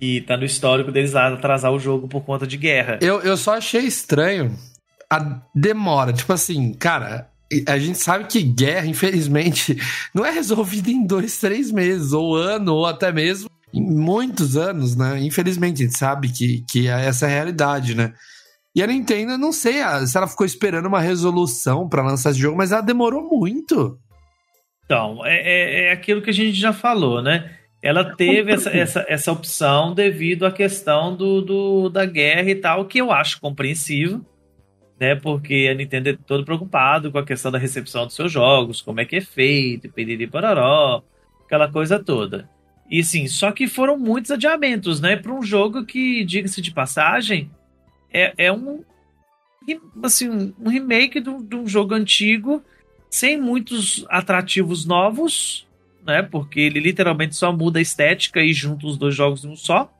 E 0.00 0.20
tá 0.20 0.36
no 0.36 0.44
histórico 0.44 0.92
deles 0.92 1.14
atrasar 1.14 1.72
o 1.72 1.78
jogo 1.78 2.06
por 2.06 2.22
conta 2.22 2.46
de 2.46 2.56
guerra. 2.56 2.98
Eu, 3.02 3.20
eu 3.20 3.36
só 3.36 3.54
achei 3.56 3.82
estranho 3.82 4.56
a 5.10 5.40
demora. 5.54 6.12
Tipo 6.12 6.32
assim, 6.32 6.72
cara, 6.72 7.28
a 7.66 7.78
gente 7.78 7.98
sabe 7.98 8.24
que 8.26 8.42
guerra, 8.42 8.86
infelizmente, 8.86 9.76
não 10.14 10.24
é 10.24 10.30
resolvida 10.30 10.90
em 10.90 11.04
dois, 11.04 11.38
três 11.38 11.72
meses, 11.72 12.12
ou 12.12 12.36
ano, 12.36 12.74
ou 12.74 12.86
até 12.86 13.10
mesmo 13.10 13.50
em 13.72 13.82
muitos 13.82 14.56
anos, 14.56 14.96
né? 14.96 15.18
Infelizmente, 15.20 15.82
a 15.82 15.86
gente 15.86 15.98
sabe 15.98 16.28
que, 16.30 16.64
que 16.70 16.88
é 16.88 17.06
essa 17.06 17.26
a 17.26 17.28
realidade, 17.28 17.94
né? 17.94 18.12
E 18.74 18.82
a 18.82 18.86
Nintendo, 18.86 19.32
eu 19.32 19.38
não 19.38 19.52
sei 19.52 19.82
se 20.06 20.16
ela 20.16 20.28
ficou 20.28 20.46
esperando 20.46 20.86
uma 20.86 21.00
resolução 21.00 21.88
para 21.88 22.02
lançar 22.02 22.30
esse 22.30 22.38
jogo, 22.38 22.56
mas 22.56 22.70
ela 22.70 22.80
demorou 22.80 23.28
muito. 23.28 23.98
Então, 24.84 25.24
é, 25.26 25.36
é, 25.36 25.84
é 25.86 25.92
aquilo 25.92 26.22
que 26.22 26.30
a 26.30 26.34
gente 26.34 26.58
já 26.58 26.72
falou, 26.72 27.20
né? 27.20 27.57
Ela 27.80 28.16
teve 28.16 28.52
essa, 28.52 28.70
essa, 28.70 29.06
essa 29.08 29.32
opção 29.32 29.94
devido 29.94 30.44
à 30.44 30.50
questão 30.50 31.14
do, 31.14 31.40
do, 31.40 31.88
da 31.88 32.04
guerra 32.04 32.50
e 32.50 32.54
tal, 32.56 32.84
que 32.86 32.98
eu 32.98 33.12
acho 33.12 33.40
compreensível, 33.40 34.20
né? 34.98 35.14
Porque 35.14 35.68
a 35.70 35.74
Nintendo 35.74 36.08
é 36.08 36.18
todo 36.26 36.44
preocupado 36.44 37.12
com 37.12 37.18
a 37.18 37.24
questão 37.24 37.52
da 37.52 37.58
recepção 37.58 38.04
dos 38.04 38.16
seus 38.16 38.32
jogos, 38.32 38.82
como 38.82 39.00
é 39.00 39.04
que 39.04 39.16
é 39.16 39.20
feito, 39.20 39.92
pedir 39.92 40.28
pororó, 40.28 41.04
aquela 41.44 41.70
coisa 41.70 42.02
toda. 42.02 42.50
E 42.90 43.04
sim, 43.04 43.28
só 43.28 43.52
que 43.52 43.68
foram 43.68 43.96
muitos 43.96 44.32
adiamentos, 44.32 45.00
né? 45.00 45.14
Para 45.14 45.32
um 45.32 45.42
jogo 45.42 45.84
que, 45.84 46.24
diga-se 46.24 46.60
de 46.60 46.72
passagem, 46.72 47.50
é, 48.12 48.32
é 48.36 48.52
um 48.52 48.82
assim, 50.02 50.54
um 50.58 50.68
remake 50.68 51.20
de 51.20 51.28
um 51.30 51.68
jogo 51.68 51.94
antigo, 51.94 52.62
sem 53.10 53.38
muitos 53.38 54.06
atrativos 54.08 54.86
novos, 54.86 55.67
né? 56.08 56.22
Porque 56.22 56.58
ele 56.58 56.80
literalmente 56.80 57.36
só 57.36 57.52
muda 57.52 57.78
a 57.78 57.82
estética 57.82 58.40
e 58.40 58.54
junta 58.54 58.86
os 58.86 58.96
dois 58.96 59.14
jogos 59.14 59.44
em 59.44 59.50
um 59.50 59.56
só. 59.56 59.92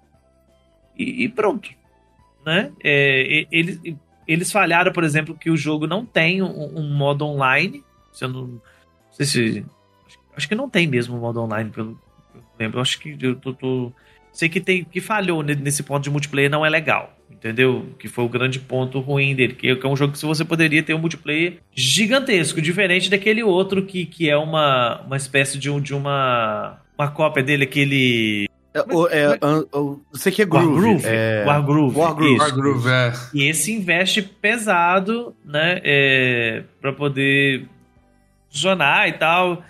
E, 0.99 1.25
e 1.25 1.29
pronto. 1.29 1.69
Né? 2.47 2.73
É, 2.83 3.47
eles, 3.53 3.79
eles 4.27 4.51
falharam, 4.51 4.91
por 4.91 5.05
exemplo, 5.05 5.37
que 5.37 5.51
o 5.51 5.57
jogo 5.57 5.87
não 5.87 6.07
tem 6.07 6.43
um, 6.43 6.79
um 6.79 6.95
modo 6.95 7.27
online. 7.27 7.85
Se 8.11 8.25
eu 8.25 8.31
não, 8.31 8.47
não 8.47 8.63
sei 9.13 9.27
se. 9.27 9.67
Acho, 10.07 10.19
acho, 10.35 10.49
que 10.49 10.55
não 10.55 10.71
tem 10.71 10.87
mesmo 10.87 11.15
um 11.15 11.21
modo 11.21 11.43
online, 11.43 11.69
pelo 11.69 12.01
eu 12.35 12.43
lembro. 12.59 12.81
Acho 12.81 12.99
que 12.99 13.15
eu 13.21 13.37
tô, 13.37 13.53
tô, 13.53 13.93
sei 14.39 14.49
que 14.49 14.61
tem 14.61 14.85
que 14.85 15.01
falhou 15.01 15.43
nesse 15.43 15.83
ponto 15.83 16.05
de 16.05 16.11
multiplayer, 16.11 16.49
não 16.49 16.65
é 16.65 16.71
legal 16.71 17.19
entendeu? 17.31 17.87
Que 17.99 18.09
foi 18.09 18.25
o 18.25 18.29
grande 18.29 18.59
ponto 18.59 18.99
ruim 18.99 19.35
dele, 19.35 19.55
que 19.55 19.69
é 19.69 19.87
um 19.87 19.97
jogo 19.97 20.13
que 20.13 20.27
você 20.27 20.45
poderia 20.45 20.83
ter 20.83 20.93
um 20.95 20.99
multiplayer 20.99 21.59
gigantesco, 21.73 22.61
diferente 22.61 23.09
daquele 23.09 23.45
outro 23.45 23.85
que, 23.85 24.05
que 24.05 24.29
é 24.29 24.37
uma, 24.37 25.03
uma 25.03 25.17
espécie 25.17 25.57
de, 25.57 25.71
um, 25.71 25.81
de 25.81 25.95
uma, 25.95 26.81
uma 26.99 27.09
cópia 27.09 27.43
dele, 27.43 27.63
aquele... 27.63 28.49
É, 28.75 28.81
o, 28.81 29.07
é, 29.07 29.39
o, 29.73 30.01
você 30.13 30.33
que 30.33 30.43
é 30.43 30.45
Groove. 30.45 30.67
Wargroove. 30.67 31.05
É... 31.07 31.45
Wargroove. 31.47 31.97
Wargroove. 31.97 32.39
Wargroove, 32.39 32.89
é. 32.89 33.13
E 33.33 33.49
esse 33.49 33.73
investe 33.73 34.21
pesado, 34.21 35.35
né, 35.45 35.81
é, 35.85 36.65
para 36.81 36.93
poder 36.93 37.67
funcionar 38.51 39.09
e 39.09 39.13
tal... 39.13 39.63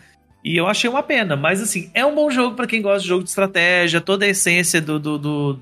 E 0.44 0.56
eu 0.56 0.66
achei 0.66 0.88
uma 0.88 1.02
pena, 1.02 1.36
mas 1.36 1.60
assim, 1.60 1.90
é 1.92 2.04
um 2.06 2.14
bom 2.14 2.30
jogo 2.30 2.54
para 2.54 2.66
quem 2.66 2.80
gosta 2.80 3.02
de 3.02 3.08
jogo 3.08 3.24
de 3.24 3.28
estratégia, 3.30 4.00
toda 4.00 4.24
a 4.24 4.28
essência 4.28 4.80
do, 4.80 4.98
do, 4.98 5.18
do 5.18 5.60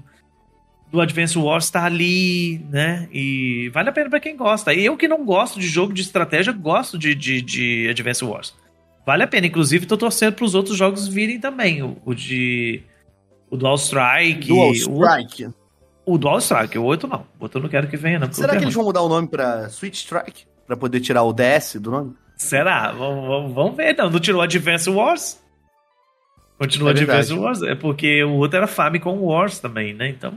do 0.91 1.01
Advance 1.01 1.37
Wars 1.37 1.69
tá 1.69 1.85
ali, 1.85 2.65
né? 2.71 3.09
E 3.13 3.69
vale 3.71 3.89
a 3.89 3.93
pena 3.93 4.09
para 4.09 4.21
quem 4.21 4.37
gosta. 4.37 4.73
Eu 4.73 4.97
que 4.97 5.09
não 5.09 5.25
gosto 5.25 5.59
de 5.59 5.67
jogo 5.67 5.93
de 5.93 6.03
estratégia, 6.03 6.53
gosto 6.53 6.97
de, 6.97 7.15
de, 7.15 7.43
de 7.43 7.89
Advance 7.91 8.25
Wars. 8.25 8.55
Vale 9.05 9.25
a 9.25 9.27
pena. 9.27 9.47
Inclusive, 9.47 9.85
tô 9.85 9.97
torcendo 9.97 10.35
para 10.35 10.45
os 10.45 10.55
outros 10.55 10.77
jogos 10.77 11.09
virem 11.09 11.41
também. 11.41 11.83
O, 11.83 11.97
o, 12.05 12.15
de. 12.15 12.83
O 13.51 13.57
Dual 13.57 13.75
Strike. 13.75 14.49
Dual 14.49 14.73
Strike. 14.73 15.47
O, 16.05 16.15
o 16.15 16.19
Dual 16.19 16.39
Strike. 16.39 16.79
O 16.79 16.85
outro 16.85 17.09
não. 17.09 17.27
O 17.39 17.43
outro 17.43 17.59
eu 17.59 17.63
não 17.65 17.69
quero 17.69 17.89
que 17.89 17.97
venha, 17.97 18.21
não. 18.21 18.33
Será 18.33 18.57
que 18.57 18.63
eles 18.63 18.75
vão 18.75 18.85
mudar 18.85 19.03
o 19.03 19.09
nome 19.09 19.27
para 19.27 19.69
Switch 19.69 19.97
Strike? 19.97 20.47
para 20.67 20.77
poder 20.77 21.01
tirar 21.01 21.23
o 21.23 21.33
DS 21.33 21.77
do 21.77 21.91
nome? 21.91 22.15
Será? 22.37 22.93
Vamos, 22.93 23.55
vamos 23.55 23.77
ver. 23.77 23.97
Não, 23.97 24.11
não 24.11 24.21
tirou 24.21 24.43
Advance 24.43 24.89
Wars? 24.91 25.43
Continua 26.59 26.91
é 26.91 26.93
Advance 26.93 27.33
Wars? 27.33 27.63
É 27.63 27.75
porque 27.75 28.23
o 28.23 28.35
outro 28.35 28.59
era 28.59 28.67
Famicom 28.67 29.19
Wars 29.19 29.59
também, 29.59 29.95
né? 29.95 30.09
Então. 30.09 30.35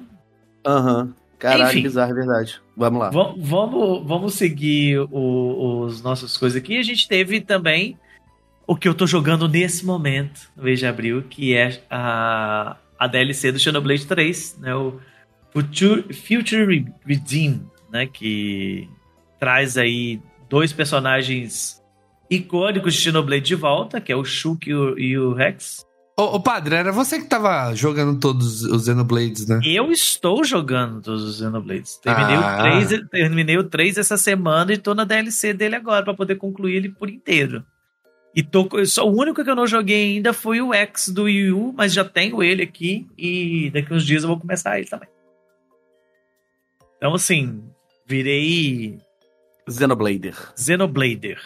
Aham. 0.65 1.03
Uhum. 1.03 1.13
Caralho, 1.39 1.71
Enfim, 1.71 1.83
bizarro, 1.83 2.11
é 2.11 2.15
verdade. 2.15 2.61
Vamos 2.75 2.99
lá. 2.99 3.09
Vamos, 3.09 4.05
vamos 4.05 4.33
seguir 4.33 4.99
o, 4.99 5.85
os 5.85 6.01
nossas 6.03 6.37
coisas 6.37 6.61
aqui. 6.61 6.77
A 6.77 6.83
gente 6.83 7.07
teve 7.07 7.39
também 7.39 7.97
o 8.67 8.75
que 8.75 8.89
eu 8.89 8.93
tô 8.93 9.07
jogando 9.07 9.47
nesse 9.47 9.85
momento, 9.85 10.51
no 10.55 10.63
mês 10.63 10.79
de 10.79 10.85
abril, 10.85 11.23
que 11.29 11.55
é 11.55 11.81
a, 11.89 12.75
a 12.99 13.07
DLC 13.07 13.53
do 13.53 13.59
Xenoblade 13.59 14.05
3, 14.05 14.57
né? 14.59 14.75
O 14.75 14.99
Future, 15.53 16.13
Future 16.13 16.85
Redeem, 17.05 17.61
né? 17.89 18.05
Que 18.05 18.89
traz 19.39 19.77
aí 19.77 20.21
dois 20.49 20.73
personagens 20.73 21.78
icônicos 22.29 22.93
de 22.93 23.01
Xenoblade 23.01 23.43
de 23.43 23.55
volta, 23.55 23.99
que 23.99 24.11
é 24.11 24.15
o 24.15 24.23
Shulk 24.23 24.69
e 24.69 24.73
o, 24.73 24.99
e 24.99 25.17
o 25.17 25.33
Rex. 25.33 25.85
Ô, 26.17 26.35
ô, 26.35 26.39
padre, 26.39 26.75
era 26.75 26.91
você 26.91 27.17
que 27.19 27.27
tava 27.27 27.73
jogando 27.73 28.19
todos 28.19 28.63
os 28.63 28.83
Xenoblades, 28.83 29.47
né? 29.47 29.61
Eu 29.63 29.89
estou 29.89 30.43
jogando 30.43 31.01
todos 31.01 31.23
os 31.23 31.37
Xenoblades. 31.37 31.95
Terminei, 31.97 32.35
ah. 32.35 32.57
o 32.57 32.85
3, 32.85 33.09
terminei 33.09 33.57
o 33.57 33.63
3 33.63 33.97
essa 33.97 34.17
semana 34.17 34.73
e 34.73 34.77
tô 34.77 34.93
na 34.93 35.05
DLC 35.05 35.53
dele 35.53 35.75
agora 35.75 36.03
para 36.03 36.13
poder 36.13 36.35
concluir 36.35 36.75
ele 36.75 36.89
por 36.89 37.09
inteiro. 37.09 37.63
E 38.35 38.43
tô, 38.43 38.67
só, 38.85 39.07
o 39.07 39.17
único 39.17 39.43
que 39.43 39.49
eu 39.49 39.55
não 39.55 39.65
joguei 39.65 40.15
ainda 40.15 40.33
foi 40.33 40.61
o 40.61 40.73
X 40.73 41.09
do 41.09 41.23
Wii 41.23 41.51
U, 41.51 41.73
mas 41.75 41.93
já 41.93 42.03
tenho 42.03 42.43
ele 42.43 42.63
aqui 42.63 43.07
e 43.17 43.71
daqui 43.71 43.93
uns 43.93 44.05
dias 44.05 44.23
eu 44.23 44.29
vou 44.29 44.39
começar 44.39 44.77
ele 44.77 44.87
também. 44.87 45.09
Então, 46.97 47.13
assim, 47.13 47.63
virei. 48.05 48.97
Xenoblader. 49.69 50.35
Xenoblader. 50.57 51.39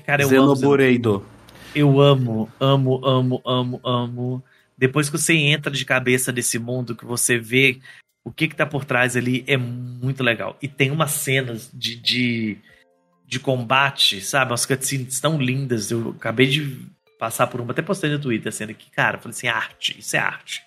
E, 0.00 0.02
cara, 0.02 0.22
eu 0.22 0.28
Xenoboreido. 0.28 1.16
amo. 1.16 1.26
Eu 1.74 2.00
amo, 2.00 2.50
amo, 2.58 3.06
amo, 3.06 3.42
amo, 3.44 3.80
amo. 3.84 4.44
Depois 4.76 5.08
que 5.10 5.18
você 5.18 5.34
entra 5.34 5.70
de 5.70 5.84
cabeça 5.84 6.32
nesse 6.32 6.58
mundo, 6.58 6.96
que 6.96 7.04
você 7.04 7.38
vê 7.38 7.78
o 8.24 8.32
que 8.32 8.48
que 8.48 8.56
tá 8.56 8.66
por 8.66 8.84
trás 8.84 9.16
ali, 9.16 9.44
é 9.46 9.56
muito 9.56 10.22
legal. 10.22 10.56
E 10.60 10.66
tem 10.66 10.90
umas 10.90 11.12
cenas 11.12 11.70
de, 11.72 11.96
de, 11.96 12.58
de 13.26 13.38
combate, 13.38 14.20
sabe? 14.20 14.50
Umas 14.50 14.66
cutscenes 14.66 15.20
tão 15.20 15.38
lindas. 15.38 15.90
Eu 15.90 16.10
acabei 16.10 16.46
de 16.46 16.86
passar 17.18 17.46
por 17.46 17.60
uma, 17.60 17.72
até 17.72 17.82
postei 17.82 18.10
no 18.10 18.18
Twitter, 18.18 18.52
sendo 18.52 18.74
que, 18.74 18.90
cara, 18.90 19.18
falei 19.18 19.36
assim, 19.36 19.48
arte, 19.48 19.98
isso 19.98 20.16
é 20.16 20.18
arte. 20.18 20.62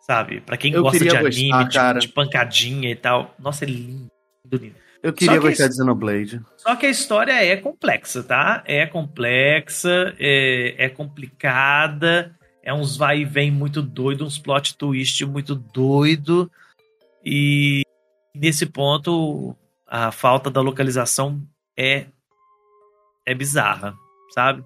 Sabe? 0.00 0.40
Pra 0.40 0.56
quem 0.56 0.72
eu 0.72 0.82
gosta 0.82 0.98
de 0.98 1.10
anime, 1.16 1.64
gostar, 1.64 1.94
de, 1.94 2.06
de, 2.06 2.08
pancadinha 2.08 2.90
e 2.90 2.96
tal. 2.96 3.34
Nossa, 3.38 3.64
é 3.64 3.68
lindo, 3.68 4.10
lindo. 4.50 4.74
Eu 5.02 5.12
queria 5.12 5.38
gostar 5.40 5.68
de 5.68 5.76
Xenoblade. 5.76 6.42
Só 6.56 6.76
que 6.76 6.86
a 6.86 6.90
história 6.90 7.32
é 7.32 7.56
complexa, 7.56 8.22
tá? 8.22 8.62
É 8.66 8.86
complexa, 8.86 10.14
é, 10.18 10.74
é 10.84 10.88
complicada, 10.90 12.36
é 12.62 12.72
uns 12.72 12.96
vai 12.96 13.20
e 13.20 13.24
vem 13.24 13.50
muito 13.50 13.80
doido, 13.80 14.24
uns 14.24 14.38
plot 14.38 14.76
twist 14.76 15.24
muito 15.24 15.54
doido. 15.54 16.50
E 17.24 17.82
nesse 18.34 18.66
ponto, 18.66 19.56
a 19.86 20.12
falta 20.12 20.50
da 20.50 20.60
localização 20.60 21.42
é, 21.76 22.06
é 23.24 23.34
bizarra, 23.34 23.94
sabe? 24.34 24.62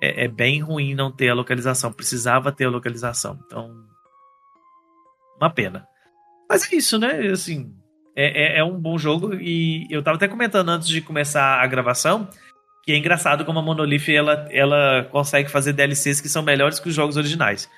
É, 0.00 0.24
é 0.24 0.28
bem 0.28 0.60
ruim 0.60 0.94
não 0.94 1.10
ter 1.10 1.30
a 1.30 1.34
localização. 1.34 1.92
Precisava 1.92 2.52
ter 2.52 2.66
a 2.66 2.70
localização. 2.70 3.38
Então, 3.44 3.74
uma 5.36 5.50
pena. 5.50 5.86
Mas 6.48 6.72
é 6.72 6.76
isso, 6.76 6.98
né? 6.98 7.18
Assim, 7.28 7.74
é, 8.16 8.56
é, 8.56 8.58
é, 8.58 8.64
um 8.64 8.78
bom 8.78 8.96
jogo 8.96 9.34
e 9.34 9.86
eu 9.90 10.02
tava 10.02 10.16
até 10.16 10.28
comentando 10.28 10.68
antes 10.68 10.88
de 10.88 11.00
começar 11.00 11.60
a 11.60 11.66
gravação 11.66 12.28
que 12.84 12.92
é 12.92 12.96
engraçado 12.96 13.44
como 13.44 13.58
a 13.58 13.62
Monolith 13.62 14.14
ela, 14.14 14.46
ela 14.50 15.04
consegue 15.10 15.50
fazer 15.50 15.72
DLCs 15.72 16.20
que 16.20 16.28
são 16.28 16.42
melhores 16.42 16.78
que 16.78 16.88
os 16.88 16.94
jogos 16.94 17.16
originais. 17.16 17.68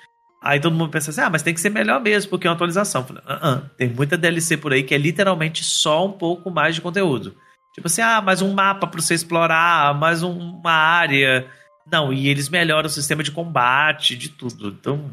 Aí 0.43 0.59
todo 0.59 0.75
mundo 0.75 0.91
pensa 0.91 1.09
assim, 1.09 1.21
ah, 1.21 1.29
mas 1.29 1.41
tem 1.41 1.53
que 1.53 1.61
ser 1.61 1.69
melhor 1.69 1.99
mesmo, 2.01 2.29
porque 2.29 2.45
é 2.45 2.49
uma 2.49 2.55
atualização. 2.55 3.03
Falei, 3.05 3.23
uh 3.23 3.57
-uh. 3.57 3.69
Tem 3.77 3.89
muita 3.89 4.17
DLC 4.17 4.57
por 4.57 4.73
aí 4.73 4.83
que 4.83 4.93
é 4.93 4.97
literalmente 4.97 5.63
só 5.63 6.05
um 6.05 6.11
pouco 6.11 6.51
mais 6.51 6.75
de 6.75 6.81
conteúdo. 6.81 7.35
Tipo 7.73 7.87
assim, 7.87 8.01
ah, 8.01 8.21
mais 8.21 8.41
um 8.41 8.53
mapa 8.53 8.85
para 8.85 9.01
você 9.01 9.13
explorar, 9.13 9.97
mais 9.97 10.23
um, 10.23 10.31
uma 10.31 10.71
área. 10.71 11.47
Não, 11.89 12.11
e 12.11 12.27
eles 12.27 12.49
melhoram 12.49 12.87
o 12.87 12.91
sistema 12.91 13.23
de 13.23 13.31
combate, 13.31 14.15
de 14.15 14.29
tudo. 14.29 14.67
Então, 14.69 15.09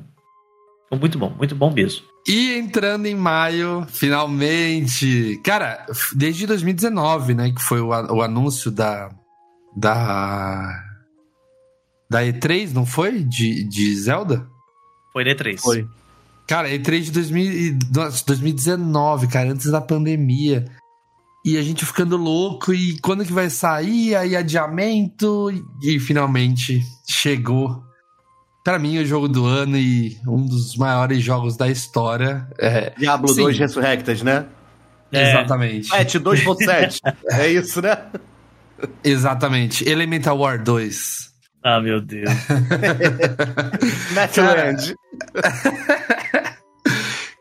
muito 0.91 1.19
bom, 1.19 1.31
muito 1.31 1.55
bom 1.55 1.71
mesmo. 1.71 2.05
E 2.27 2.55
entrando 2.55 3.07
em 3.07 3.15
maio, 3.15 3.87
finalmente. 3.89 5.41
Cara, 5.45 5.85
desde 6.15 6.47
2019, 6.47 7.35
né? 7.35 7.51
Que 7.51 7.61
foi 7.63 7.81
o, 7.81 7.89
o 7.89 8.23
anúncio 8.23 8.71
da. 8.71 9.11
Da. 9.77 10.83
da 12.11 12.23
E3, 12.23 12.73
não 12.73 12.87
foi? 12.87 13.23
De, 13.23 13.65
de 13.65 13.95
Zelda? 13.97 14.47
Foi 15.13 15.25
D3. 15.25 15.59
Foi. 15.61 15.87
Cara, 16.47 16.69
E3 16.71 17.01
de 17.03 17.11
2000, 17.13 17.53
e- 17.53 17.79
nossa, 17.95 18.25
2019, 18.27 19.27
cara, 19.29 19.51
antes 19.51 19.71
da 19.71 19.81
pandemia. 19.81 20.65
E 21.45 21.59
a 21.59 21.63
gente 21.63 21.85
ficando 21.85 22.17
louco, 22.17 22.73
e 22.73 22.99
quando 23.01 23.25
que 23.25 23.33
vai 23.33 23.51
sair? 23.51 24.15
Aí 24.15 24.35
adiamento, 24.35 25.51
e, 25.83 25.97
e 25.97 26.01
finalmente 26.01 26.83
chegou. 27.07 27.83
Pra 28.65 28.79
mim, 28.79 28.97
o 28.97 29.05
jogo 29.05 29.29
do 29.29 29.45
ano 29.45 29.77
e 29.77 30.17
um 30.27 30.47
dos 30.47 30.75
maiores 30.75 31.23
jogos 31.23 31.55
da 31.55 31.69
história. 31.69 32.49
É, 32.59 32.95
Diablo 32.97 33.29
Sim. 33.29 33.43
2 33.43 33.59
Resurrected, 33.59 34.25
né? 34.25 34.47
É. 35.13 35.31
Exatamente. 35.31 35.89
7, 35.89 36.19
2.7. 36.19 37.01
é 37.31 37.49
isso, 37.49 37.83
né? 37.83 37.99
Exatamente. 39.05 39.87
Elemental 39.87 40.39
War 40.39 40.63
2. 40.63 41.31
Ah, 41.63 41.79
meu 41.79 42.01
Deus. 42.01 42.29
Matchland. 44.13 44.95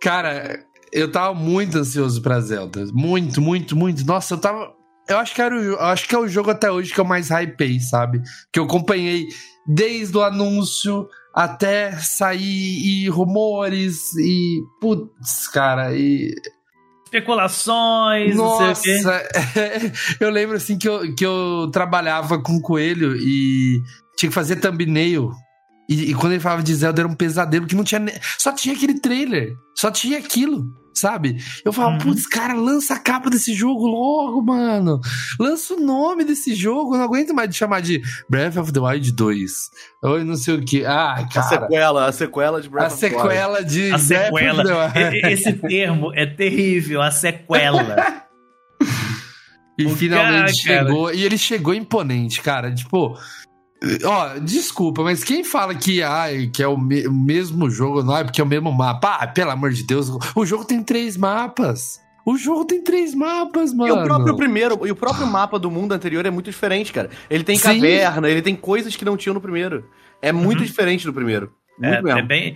Cara, 0.01 0.59
eu 0.91 1.09
tava 1.09 1.33
muito 1.33 1.77
ansioso 1.77 2.21
pra 2.21 2.41
Zelda. 2.41 2.85
Muito, 2.93 3.41
muito, 3.41 3.77
muito. 3.77 4.05
Nossa, 4.05 4.33
eu 4.33 4.37
tava. 4.37 4.73
Eu 5.07 5.17
acho 5.17 5.33
que, 5.33 5.41
era 5.41 5.55
o, 5.55 5.59
eu 5.59 5.81
acho 5.81 6.07
que 6.07 6.15
é 6.15 6.19
o 6.19 6.27
jogo 6.27 6.51
até 6.51 6.69
hoje 6.69 6.93
que 6.93 6.99
eu 6.99 7.05
mais 7.05 7.29
hypei, 7.29 7.79
sabe? 7.79 8.21
Que 8.51 8.59
eu 8.59 8.65
acompanhei 8.65 9.27
desde 9.65 10.17
o 10.17 10.23
anúncio 10.23 11.07
até 11.33 11.91
sair 11.93 12.41
e 12.41 13.09
rumores 13.09 14.13
e. 14.15 14.61
Putz, 14.79 15.47
cara, 15.47 15.95
e. 15.95 16.33
Especulações, 17.05 18.35
não 18.35 18.57
sei 18.57 18.71
o 18.71 18.75
quê. 18.75 19.01
Nossa, 19.03 19.23
eu 20.19 20.29
lembro 20.29 20.57
assim 20.57 20.77
que 20.77 20.89
eu, 20.89 21.13
que 21.13 21.25
eu 21.25 21.69
trabalhava 21.71 22.41
com 22.41 22.55
o 22.55 22.61
Coelho 22.61 23.15
e 23.15 23.81
tinha 24.17 24.29
que 24.29 24.35
fazer 24.35 24.55
thumbnail. 24.55 25.31
E, 25.89 26.11
e 26.11 26.15
quando 26.15 26.31
ele 26.33 26.41
falava 26.41 26.63
de 26.63 26.73
Zelda 26.73 27.01
era 27.01 27.07
um 27.07 27.15
pesadelo, 27.15 27.67
que 27.67 27.75
não 27.75 27.83
tinha. 27.83 28.01
Só 28.37 28.51
tinha 28.51 28.73
aquele 28.75 28.99
trailer. 28.99 29.53
Só 29.75 29.91
tinha 29.91 30.17
aquilo, 30.17 30.65
sabe? 30.93 31.37
Eu 31.65 31.73
falava, 31.73 31.93
Uhum. 31.95 31.99
putz, 31.99 32.25
cara, 32.27 32.53
lança 32.53 32.93
a 32.95 32.99
capa 32.99 33.29
desse 33.29 33.53
jogo 33.53 33.85
logo, 33.87 34.41
mano. 34.41 34.99
Lança 35.39 35.73
o 35.73 35.79
nome 35.79 36.23
desse 36.23 36.53
jogo. 36.55 36.93
Eu 36.93 36.97
não 36.99 37.05
aguento 37.05 37.33
mais 37.33 37.49
de 37.49 37.55
chamar 37.55 37.81
de 37.81 38.01
Breath 38.29 38.57
of 38.57 38.71
the 38.71 38.79
Wild 38.79 39.11
2. 39.11 39.69
Ou 40.03 40.23
não 40.23 40.35
sei 40.35 40.55
o 40.55 40.61
que. 40.63 40.85
Ah, 40.85 41.13
A 41.13 41.27
cara. 41.27 41.47
sequela, 41.61 42.05
a 42.07 42.11
sequela 42.11 42.61
de 42.61 42.69
Breath 42.69 42.91
A 42.91 42.93
of 42.93 42.99
the 42.99 43.07
Wild. 43.07 43.21
sequela 43.23 43.63
de. 43.63 43.81
A 43.91 43.97
Breath 43.97 44.01
of 44.01 44.05
sequela. 44.07 44.63
the 44.91 44.99
Wild. 45.09 45.27
Esse 45.33 45.53
termo 45.53 46.13
é 46.13 46.25
terrível, 46.25 47.01
a 47.01 47.11
sequela. 47.11 47.95
E 49.77 49.85
O 49.87 49.95
finalmente 49.95 50.63
cara, 50.67 50.75
cara. 50.77 50.87
chegou. 50.87 51.11
E 51.13 51.23
ele 51.23 51.35
chegou 51.37 51.73
imponente, 51.73 52.41
cara. 52.41 52.71
Tipo. 52.71 53.17
Ó, 54.05 54.39
desculpa, 54.39 55.03
mas 55.03 55.23
quem 55.23 55.43
fala 55.43 55.75
que, 55.75 56.01
ai, 56.01 56.47
que 56.53 56.63
é 56.63 56.67
o, 56.67 56.77
me- 56.77 57.05
o 57.07 57.13
mesmo 57.13 57.69
jogo, 57.69 58.01
não 58.01 58.15
é 58.15 58.23
porque 58.23 58.39
é 58.39 58.43
o 58.43 58.47
mesmo 58.47 58.71
mapa? 58.71 59.17
Ah, 59.19 59.27
pelo 59.27 59.51
amor 59.51 59.71
de 59.71 59.83
Deus, 59.83 60.09
o 60.35 60.45
jogo 60.45 60.63
tem 60.63 60.81
três 60.81 61.17
mapas. 61.17 61.99
O 62.25 62.37
jogo 62.37 62.63
tem 62.63 62.81
três 62.81 63.13
mapas, 63.13 63.71
E 63.71 63.75
mano. 63.75 63.95
o 64.01 64.03
próprio 64.05 64.37
primeiro, 64.37 64.87
e 64.87 64.91
o 64.91 64.95
próprio 64.95 65.27
mapa 65.27 65.59
do 65.59 65.69
mundo 65.69 65.91
anterior 65.91 66.25
é 66.25 66.29
muito 66.31 66.45
diferente, 66.49 66.93
cara. 66.93 67.09
Ele 67.29 67.43
tem 67.43 67.57
Sim. 67.57 67.63
caverna, 67.63 68.29
ele 68.29 68.41
tem 68.41 68.55
coisas 68.55 68.95
que 68.95 69.03
não 69.03 69.17
tinham 69.17 69.33
no 69.33 69.41
primeiro. 69.41 69.89
É 70.21 70.31
muito 70.31 70.59
Uhum. 70.59 70.65
diferente 70.65 71.05
do 71.05 71.13
primeiro. 71.13 71.51
Muito 71.77 71.93
É, 71.95 72.01
mesmo. 72.01 72.19
é 72.19 72.21
bem. 72.21 72.55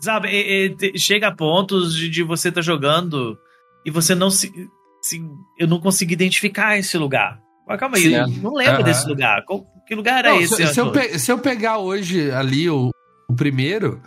Sabe, 0.00 0.28
é- 0.28 0.66
é, 0.66 0.68
te- 0.68 0.98
chega 0.98 1.28
a 1.28 1.34
pontos 1.34 1.94
de, 1.94 2.10
de 2.10 2.22
você 2.22 2.50
estar 2.50 2.60
jogando 2.60 3.38
e 3.86 3.90
você 3.90 4.14
não 4.14 4.28
se, 4.30 4.52
se. 5.00 5.24
Eu 5.58 5.66
não 5.66 5.80
consegui 5.80 6.12
identificar 6.12 6.76
esse 6.76 6.98
lugar. 6.98 7.40
Mas 7.66 7.80
calma 7.80 7.96
aí, 7.96 8.02
Sim. 8.02 8.14
eu 8.16 8.28
não 8.42 8.52
lembro 8.52 8.74
Aham. 8.74 8.82
desse 8.82 9.08
lugar. 9.08 9.42
Qual- 9.46 9.64
que 9.86 9.94
lugar 9.94 10.18
era 10.24 10.30
Não, 10.34 10.40
esse? 10.40 10.56
se, 10.56 10.74
se 10.74 10.80
eu 10.80 10.90
pe- 10.92 11.18
se 11.18 11.30
eu 11.32 11.38
pegar 11.38 11.78
hoje 11.78 12.30
ali 12.30 12.68
o, 12.68 12.90
o 13.30 13.34
primeiro, 13.34 14.00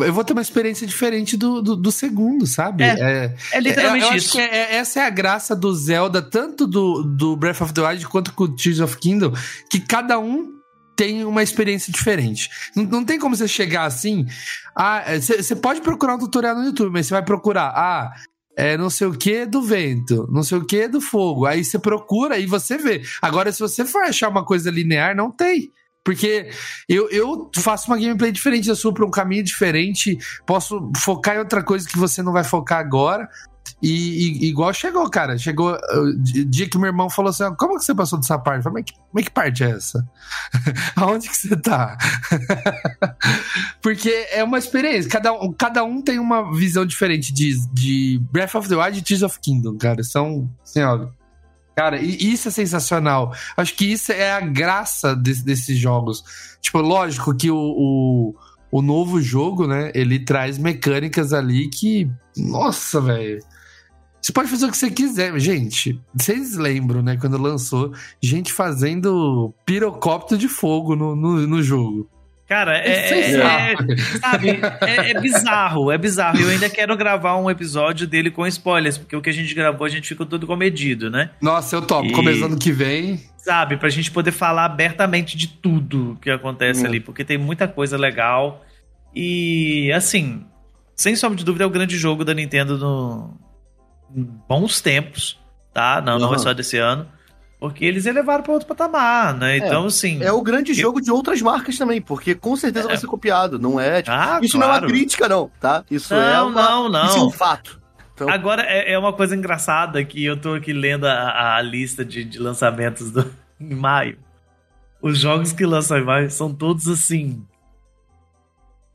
eu 0.00 0.12
vou 0.12 0.24
ter 0.24 0.32
uma 0.32 0.42
experiência 0.42 0.86
diferente 0.86 1.36
do, 1.36 1.62
do, 1.62 1.76
do 1.76 1.92
segundo, 1.92 2.46
sabe? 2.46 2.82
É, 2.82 3.34
É 3.52 3.60
literalmente 3.60 4.04
eu, 4.04 4.10
eu 4.12 4.16
isso. 4.16 4.36
Acho 4.38 4.48
que 4.48 4.54
é- 4.54 4.56
é- 4.56 4.76
essa 4.76 5.00
é 5.00 5.06
a 5.06 5.10
graça 5.10 5.54
do 5.54 5.72
Zelda, 5.74 6.20
tanto 6.20 6.66
do, 6.66 7.02
do 7.04 7.36
Breath 7.36 7.60
of 7.60 7.72
the 7.72 7.80
Wild 7.86 8.08
quanto 8.08 8.32
com 8.32 8.44
o 8.44 8.48
Tears 8.56 8.80
of 8.80 8.96
Kingdom, 8.98 9.32
que 9.70 9.78
cada 9.78 10.18
um 10.18 10.54
tem 10.96 11.24
uma 11.24 11.42
experiência 11.42 11.92
diferente. 11.92 12.48
Não, 12.74 12.82
não 12.84 13.04
tem 13.04 13.18
como 13.18 13.36
você 13.36 13.46
chegar 13.46 13.84
assim. 13.84 14.26
Ah, 14.74 15.04
você 15.20 15.54
pode 15.54 15.82
procurar 15.82 16.14
um 16.14 16.18
tutorial 16.18 16.56
no 16.56 16.64
YouTube, 16.64 16.90
mas 16.92 17.06
você 17.06 17.12
vai 17.14 17.22
procurar. 17.22 17.68
Ah, 17.76 18.12
é 18.56 18.76
não 18.76 18.88
sei 18.88 19.06
o 19.06 19.12
que 19.12 19.44
do 19.44 19.60
vento, 19.60 20.26
não 20.32 20.42
sei 20.42 20.56
o 20.56 20.64
que 20.64 20.88
do 20.88 21.00
fogo. 21.00 21.44
Aí 21.44 21.62
você 21.62 21.78
procura 21.78 22.38
e 22.38 22.46
você 22.46 22.78
vê. 22.78 23.02
Agora, 23.20 23.52
se 23.52 23.60
você 23.60 23.84
for 23.84 24.02
achar 24.02 24.30
uma 24.30 24.44
coisa 24.44 24.70
linear, 24.70 25.14
não 25.14 25.30
tem. 25.30 25.70
Porque 26.06 26.48
eu, 26.88 27.10
eu 27.10 27.50
faço 27.56 27.88
uma 27.90 27.98
gameplay 27.98 28.30
diferente 28.30 28.68
da 28.68 28.76
sua 28.76 28.94
para 28.94 29.04
um 29.04 29.10
caminho 29.10 29.42
diferente. 29.42 30.16
Posso 30.46 30.88
focar 30.96 31.34
em 31.34 31.40
outra 31.40 31.64
coisa 31.64 31.86
que 31.88 31.98
você 31.98 32.22
não 32.22 32.32
vai 32.32 32.44
focar 32.44 32.78
agora. 32.78 33.28
E, 33.82 33.88
e- 33.90 34.48
igual 34.48 34.72
chegou, 34.72 35.10
cara. 35.10 35.36
Chegou 35.36 35.76
di- 36.22 36.44
dia 36.44 36.68
que 36.68 36.78
meu 36.78 36.86
irmão 36.86 37.10
falou 37.10 37.30
assim: 37.30 37.42
"Ah, 37.42 37.50
Como 37.50 37.76
que 37.76 37.84
você 37.84 37.92
passou 37.92 38.20
dessa 38.20 38.38
parte? 38.38 38.58
Eu 38.58 38.62
falei, 38.62 38.84
mas 39.12 39.24
que, 39.24 39.28
que 39.28 39.34
parte 39.34 39.64
é 39.64 39.70
essa? 39.72 40.08
Aonde 40.94 41.28
que 41.28 41.36
você 41.36 41.56
tá? 41.56 41.98
Porque 43.82 44.10
é 44.30 44.42
uma 44.44 44.58
experiência. 44.58 45.10
Cada 45.10 45.32
um, 45.32 45.52
cada 45.52 45.84
um 45.84 46.00
tem 46.00 46.18
uma 46.18 46.52
visão 46.54 46.86
diferente 46.86 47.32
de, 47.34 47.56
de 47.72 48.20
Breath 48.30 48.54
of 48.54 48.68
the 48.68 48.76
Wild 48.76 48.98
e 48.98 49.02
Tears 49.02 49.22
of 49.22 49.38
Kingdom, 49.40 49.76
cara. 49.76 50.02
São, 50.04 50.48
assim, 50.62 50.82
ó, 50.82 51.06
Cara, 51.76 52.00
isso 52.00 52.48
é 52.48 52.50
sensacional. 52.50 53.34
Acho 53.54 53.74
que 53.74 53.84
isso 53.92 54.10
é 54.10 54.32
a 54.32 54.40
graça 54.40 55.14
desse- 55.14 55.44
desses 55.44 55.76
jogos. 55.78 56.24
Tipo, 56.60 56.78
lógico 56.80 57.34
que 57.36 57.50
o, 57.50 57.56
o, 57.58 58.34
o 58.70 58.80
novo 58.80 59.20
jogo, 59.20 59.66
né? 59.66 59.92
Ele 59.94 60.18
traz 60.18 60.56
mecânicas 60.56 61.34
ali 61.34 61.68
que. 61.68 62.10
Nossa, 62.34 62.98
velho. 63.00 63.40
Você 64.22 64.32
pode 64.32 64.48
fazer 64.48 64.66
o 64.66 64.70
que 64.70 64.76
você 64.78 64.90
quiser. 64.90 65.38
Gente, 65.38 66.00
vocês 66.14 66.56
lembram, 66.56 67.02
né? 67.02 67.16
Quando 67.16 67.36
lançou, 67.36 67.92
gente 68.22 68.52
fazendo 68.54 69.54
pirocóptero 69.66 70.40
de 70.40 70.48
fogo 70.48 70.96
no, 70.96 71.14
no, 71.14 71.46
no 71.46 71.62
jogo. 71.62 72.08
Cara, 72.48 72.78
é, 72.78 73.32
é- 73.32 73.40
sabem. 73.40 73.90
é- 73.92 73.96
sabe, 74.20 74.48
é, 74.82 75.10
é 75.10 75.20
bizarro, 75.20 75.90
é 75.90 75.98
bizarro. 75.98 76.38
Eu 76.40 76.48
ainda 76.48 76.70
quero 76.70 76.96
gravar 76.96 77.36
um 77.36 77.50
episódio 77.50 78.06
dele 78.06 78.30
com 78.30 78.46
spoilers, 78.46 78.96
porque 78.96 79.16
o 79.16 79.20
que 79.20 79.28
a 79.30 79.32
gente 79.32 79.52
gravou 79.52 79.84
a 79.84 79.88
gente 79.90 80.06
ficou 80.06 80.24
tudo 80.24 80.46
comedido, 80.46 81.10
né? 81.10 81.30
Nossa, 81.42 81.74
eu 81.74 81.82
topo. 81.82 82.06
E- 82.08 82.12
Começando 82.12 82.56
que 82.56 82.70
vem. 82.70 83.20
Sabe, 83.36 83.76
pra 83.76 83.88
gente 83.88 84.10
poder 84.12 84.30
falar 84.32 84.64
abertamente 84.64 85.36
de 85.36 85.48
tudo 85.48 86.16
que 86.22 86.30
acontece 86.30 86.82
Hum. 86.84 86.86
ali, 86.86 87.00
porque 87.00 87.24
tem 87.24 87.36
muita 87.38 87.66
coisa 87.66 87.96
legal. 87.96 88.64
E, 89.14 89.90
assim, 89.92 90.44
sem 90.94 91.16
sombra 91.16 91.36
de 91.38 91.44
dúvida, 91.44 91.64
é 91.64 91.66
o 91.66 91.70
grande 91.70 91.96
jogo 91.98 92.24
da 92.24 92.32
Nintendo 92.34 92.78
no 92.78 93.34
em 94.14 94.22
bons 94.48 94.80
tempos, 94.80 95.36
tá? 95.74 96.00
Não, 96.00 96.18
não 96.18 96.32
é 96.32 96.38
só 96.38 96.52
desse 96.52 96.78
ano. 96.78 97.08
Porque 97.58 97.84
eles 97.84 98.04
elevaram 98.04 98.42
pra 98.44 98.52
outro 98.52 98.68
patamar, 98.68 99.34
né? 99.34 99.56
Então, 99.56 99.86
assim. 99.86 100.22
É 100.22 100.30
o 100.30 100.42
grande 100.42 100.72
Eu- 100.72 100.76
jogo 100.76 101.00
de 101.00 101.10
outras 101.10 101.40
marcas 101.40 101.78
também, 101.78 102.02
porque 102.02 102.34
com 102.34 102.54
certeza 102.54 102.86
É. 102.86 102.88
vai 102.88 102.96
ser 102.98 103.06
copiado. 103.06 103.58
Não 103.58 103.80
é. 103.80 104.02
tipo, 104.02 104.14
Ah, 104.14 104.38
isso 104.42 104.56
não 104.58 104.64
é 104.64 104.66
uma 104.70 104.78
claro. 104.78 104.92
crítica, 104.92 105.28
não, 105.28 105.50
tá? 105.58 105.82
Isso 105.90 106.12
é 106.14 106.34
Não, 106.34 106.48
uma. 106.48 106.62
não, 106.62 106.88
não. 106.90 107.06
Isso 107.06 107.16
é 107.16 107.22
um 107.22 107.30
fato. 107.30 107.80
Então, 108.14 108.28
Agora 108.28 108.62
é, 108.62 108.92
é 108.92 108.98
uma 108.98 109.12
coisa 109.12 109.34
engraçada 109.34 110.02
que 110.04 110.22
eu 110.24 110.36
tô 110.38 110.54
aqui 110.54 110.72
lendo 110.72 111.06
a, 111.06 111.56
a 111.56 111.62
lista 111.62 112.04
de, 112.04 112.24
de 112.24 112.38
lançamentos 112.38 113.10
do, 113.10 113.30
em 113.60 113.74
maio. 113.74 114.18
Os 115.00 115.18
jogos 115.18 115.52
que 115.52 115.64
lançam 115.64 115.98
em 115.98 116.04
maio 116.04 116.30
são 116.30 116.52
todos 116.52 116.88
assim. 116.88 117.42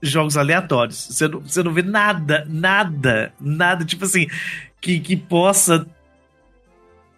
Jogos 0.01 0.35
aleatórios. 0.37 0.97
Você 1.11 1.27
não, 1.27 1.39
você 1.41 1.61
não 1.63 1.73
vê 1.73 1.83
nada, 1.83 2.45
nada, 2.49 3.31
nada, 3.39 3.85
tipo 3.85 4.05
assim, 4.05 4.27
que, 4.79 4.99
que 4.99 5.15
possa. 5.15 5.85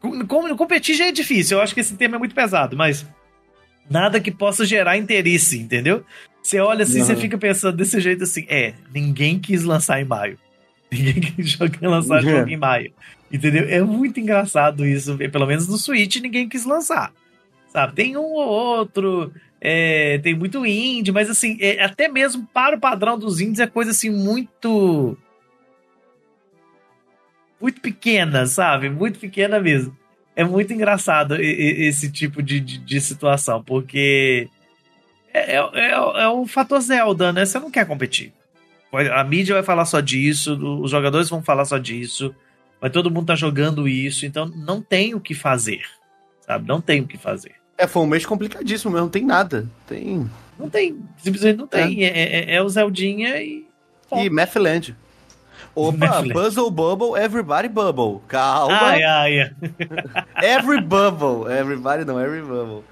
Com- 0.03 0.27
com- 0.27 0.55
competir 0.57 0.95
já 0.95 1.05
é 1.07 1.11
difícil, 1.11 1.57
eu 1.57 1.63
acho 1.63 1.73
que 1.73 1.79
esse 1.79 1.95
tema 1.95 2.17
é 2.17 2.19
muito 2.19 2.35
pesado, 2.35 2.75
mas 2.77 3.05
nada 3.89 4.19
que 4.19 4.29
possa 4.31 4.65
gerar 4.65 4.97
interesse, 4.97 5.57
entendeu? 5.57 6.03
Você 6.41 6.59
olha 6.59 6.83
assim, 6.83 7.01
você 7.01 7.15
fica 7.15 7.37
pensando 7.37 7.77
desse 7.77 7.99
jeito 8.01 8.23
assim, 8.25 8.45
é, 8.49 8.73
ninguém 8.93 9.39
quis 9.39 9.63
lançar 9.63 10.01
em 10.01 10.05
maio. 10.05 10.37
Ninguém 10.93 11.21
quis 11.21 11.57
lançar 11.81 12.21
Uhum. 12.23 12.29
jogo 12.29 12.49
em 12.49 12.57
maio. 12.57 12.93
Entendeu? 13.31 13.65
É 13.67 13.81
muito 13.81 14.19
engraçado 14.19 14.85
isso. 14.85 15.17
Pelo 15.17 15.47
menos 15.47 15.67
no 15.67 15.75
Switch 15.77 16.17
ninguém 16.17 16.47
quis 16.47 16.65
lançar. 16.65 17.11
Sabe? 17.69 17.95
Tem 17.95 18.15
um 18.15 18.21
ou 18.21 18.47
outro. 18.47 19.33
é, 19.59 20.19
tem 20.19 20.35
muito 20.35 20.63
indie, 20.65 21.11
mas 21.11 21.31
assim, 21.31 21.57
é, 21.59 21.81
até 21.83 22.07
mesmo 22.07 22.45
para 22.53 22.75
o 22.75 22.79
padrão 22.79 23.17
dos 23.17 23.39
indies 23.41 23.59
é 23.59 23.65
coisa 23.65 23.89
assim 23.89 24.11
muito. 24.11 25.17
Muito 27.59 27.81
pequena, 27.81 28.45
sabe? 28.45 28.89
Muito 28.89 29.17
pequena 29.17 29.59
mesmo. 29.59 29.97
É 30.35 30.43
muito 30.43 30.73
engraçado 30.73 31.35
esse 31.35 32.11
tipo 32.11 32.41
de, 32.41 32.59
de, 32.59 32.77
de 32.79 33.01
situação, 33.01 33.63
porque 33.63 34.49
é, 35.33 35.55
é, 35.55 35.69
é, 35.73 35.91
é 35.91 36.27
o 36.27 36.45
fator 36.45 36.79
Zelda, 36.79 37.31
né? 37.31 37.45
Você 37.45 37.59
não 37.59 37.71
quer 37.71 37.85
competir. 37.85 38.33
A 39.11 39.23
mídia 39.23 39.55
vai 39.55 39.63
falar 39.63 39.85
só 39.85 39.99
disso, 39.99 40.53
os 40.81 40.91
jogadores 40.91 41.27
vão 41.29 41.41
falar 41.41 41.65
só 41.65 41.79
disso, 41.79 42.33
vai 42.79 42.91
todo 42.91 43.09
mundo 43.09 43.27
tá 43.27 43.35
jogando 43.35 43.87
isso, 43.87 44.25
então 44.25 44.45
não 44.45 44.81
tem 44.81 45.15
o 45.15 45.19
que 45.19 45.33
fazer, 45.33 45.81
sabe? 46.41 46.67
Não 46.67 46.79
tem 46.79 47.01
o 47.01 47.07
que 47.07 47.17
fazer. 47.17 47.55
é, 47.75 47.87
foi 47.87 48.03
um 48.03 48.07
mês 48.07 48.23
complicadíssimo 48.23 48.91
mesmo, 48.91 49.05
não 49.05 49.11
tem 49.11 49.25
nada. 49.25 49.67
Tem. 49.87 50.29
Não 50.59 50.69
tem, 50.69 50.99
simplesmente 51.17 51.57
não 51.57 51.65
tem. 51.65 52.05
É, 52.05 52.09
é, 52.09 52.55
é 52.55 52.61
o 52.61 52.69
Zeldinha 52.69 53.41
e. 53.41 53.65
E 54.15 54.29
Mathland. 54.29 54.95
Opa. 55.75 56.23
Puzzle 56.31 56.69
Bubble, 56.69 57.15
Everybody 57.19 57.67
Bubble. 57.67 58.21
Calma. 58.27 58.75
Ai, 58.79 59.03
ai, 59.03 59.51
Every 60.41 60.81
Bubble. 60.81 61.51
Everybody 61.51 62.05
não, 62.05 62.19
Every 62.19 62.41
Bubble. 62.41 62.83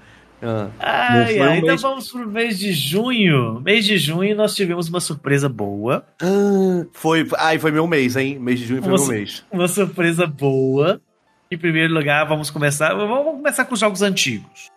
Ah. 0.44 0.68
ai, 0.80 1.38
um 1.38 1.42
ai. 1.44 1.56
Então 1.58 1.68
mês- 1.68 1.82
vamos 1.82 2.10
pro 2.10 2.28
mês 2.28 2.58
de 2.58 2.72
junho. 2.72 3.60
Mês 3.60 3.84
de 3.84 3.96
junho 3.96 4.34
nós 4.34 4.54
tivemos 4.56 4.88
uma 4.88 4.98
surpresa 5.00 5.48
boa. 5.48 6.04
Ah, 6.20 6.84
Foi, 6.92 7.28
ai, 7.38 7.58
foi 7.60 7.70
meu 7.70 7.86
mês, 7.86 8.16
hein? 8.16 8.38
Mês 8.40 8.58
de 8.58 8.66
junho 8.66 8.82
foi 8.82 8.90
Nossa. 8.90 9.06
meu 9.08 9.18
mês. 9.18 9.44
Uma 9.52 9.68
surpresa 9.68 10.26
boa. 10.26 11.00
Em 11.48 11.56
primeiro 11.56 11.94
lugar, 11.94 12.24
vamos 12.26 12.50
começar. 12.50 12.92
Vamos 12.94 13.36
começar 13.36 13.64
com 13.66 13.74
os 13.74 13.80
jogos 13.80 14.02
antigos. 14.02 14.68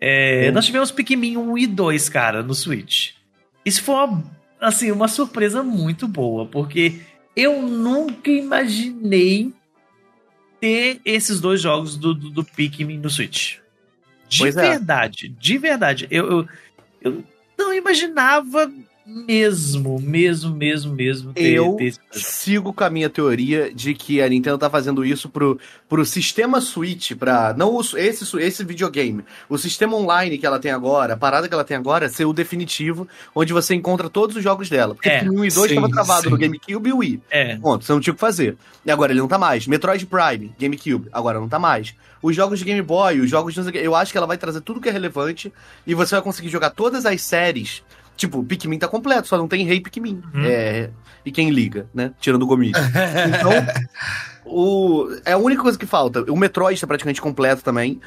É, 0.00 0.48
Hum. 0.48 0.52
Nós 0.54 0.64
tivemos 0.64 0.90
Pikmin 0.90 1.36
1 1.36 1.58
e 1.58 1.66
2, 1.66 2.08
cara, 2.08 2.42
no 2.42 2.54
Switch. 2.54 3.10
Isso 3.66 3.82
foi 3.82 3.94
uma, 3.96 4.24
assim, 4.58 4.90
uma 4.90 5.08
surpresa 5.08 5.62
muito 5.62 6.08
boa, 6.08 6.46
porque 6.46 7.00
eu 7.34 7.62
nunca 7.62 8.30
imaginei 8.30 9.52
ter 10.60 11.00
esses 11.04 11.40
dois 11.40 11.60
jogos 11.60 11.96
do, 11.96 12.14
do, 12.14 12.30
do 12.30 12.44
Pikmin 12.44 12.98
no 12.98 13.08
Switch. 13.08 13.58
De 14.28 14.38
Pois 14.38 14.56
é. 14.56 14.70
verdade, 14.70 15.28
de 15.28 15.58
verdade. 15.58 16.06
Eu, 16.10 16.30
eu, 16.30 16.48
eu 17.00 17.24
não 17.58 17.72
imaginava 17.72 18.70
mesmo, 19.06 20.00
mesmo, 20.00 20.54
mesmo, 20.54 20.94
mesmo 20.94 21.32
ter, 21.32 21.54
Eu 21.54 21.74
ter 21.76 21.94
sigo 22.12 22.72
com 22.72 22.84
a 22.84 22.90
minha 22.90 23.08
teoria 23.10 23.72
de 23.74 23.94
que 23.94 24.20
a 24.22 24.28
Nintendo 24.28 24.58
tá 24.58 24.68
fazendo 24.70 25.04
isso 25.04 25.28
pro, 25.28 25.58
pro 25.88 26.04
sistema 26.04 26.60
Switch, 26.60 27.12
pra. 27.14 27.54
Não 27.56 27.74
o- 27.74 27.80
esse, 27.96 28.38
esse 28.40 28.64
videogame. 28.64 29.24
O 29.48 29.58
sistema 29.58 29.96
online 29.96 30.38
que 30.38 30.46
ela 30.46 30.58
tem 30.58 30.70
agora, 30.70 31.14
a 31.14 31.16
parada 31.16 31.48
que 31.48 31.54
ela 31.54 31.64
tem 31.64 31.76
agora, 31.76 32.08
ser 32.08 32.24
o 32.24 32.32
definitivo, 32.32 33.08
onde 33.34 33.52
você 33.52 33.74
encontra 33.74 34.08
todos 34.08 34.36
os 34.36 34.42
jogos 34.42 34.68
dela. 34.68 34.94
Porque 34.94 35.08
É, 35.08 35.22
o 35.22 35.32
1 35.40 35.44
e 35.44 35.50
2 35.50 35.68
sim, 35.70 35.74
tava 35.74 35.90
travado 35.90 36.22
sim. 36.24 36.30
no 36.30 36.38
GameCube 36.38 36.88
e 36.90 36.92
Wii. 36.92 37.22
É, 37.30 37.56
Ponto, 37.56 37.84
você 37.84 37.92
não 37.92 38.00
tinha 38.00 38.12
o 38.12 38.14
que 38.14 38.20
fazer. 38.20 38.56
E 38.84 38.90
agora 38.90 39.12
ele 39.12 39.20
não 39.20 39.28
tá 39.28 39.38
mais. 39.38 39.66
Metroid 39.66 40.06
Prime, 40.06 40.52
GameCube, 40.58 41.08
agora 41.12 41.40
não 41.40 41.48
tá 41.48 41.58
mais. 41.58 41.94
Os 42.22 42.36
jogos 42.36 42.58
de 42.58 42.64
Game 42.66 42.82
Boy, 42.82 43.20
os 43.20 43.30
jogos 43.30 43.54
de. 43.54 43.78
Eu 43.78 43.94
acho 43.94 44.12
que 44.12 44.18
ela 44.18 44.26
vai 44.26 44.36
trazer 44.36 44.60
tudo 44.60 44.80
que 44.80 44.88
é 44.88 44.92
relevante 44.92 45.50
e 45.86 45.94
você 45.94 46.14
vai 46.14 46.22
conseguir 46.22 46.48
jogar 46.50 46.70
todas 46.70 47.06
as 47.06 47.22
séries. 47.22 47.82
Tipo, 48.20 48.40
o 48.40 48.44
Pikmin 48.44 48.78
tá 48.78 48.86
completo, 48.86 49.26
só 49.28 49.38
não 49.38 49.48
tem 49.48 49.64
Rei 49.64 49.80
Pikmin. 49.80 50.20
Uhum. 50.34 50.44
É, 50.44 50.90
e 51.24 51.32
quem 51.32 51.48
liga, 51.48 51.88
né? 51.94 52.12
Tirando 52.20 52.42
o 52.42 52.46
Gomi. 52.46 52.70
Então, 52.70 53.50
o, 54.44 55.08
é 55.24 55.32
a 55.32 55.38
única 55.38 55.62
coisa 55.62 55.78
que 55.78 55.86
falta. 55.86 56.30
O 56.30 56.36
Metroid 56.36 56.78
tá 56.78 56.86
praticamente 56.86 57.18
completo 57.20 57.62
também. 57.64 57.98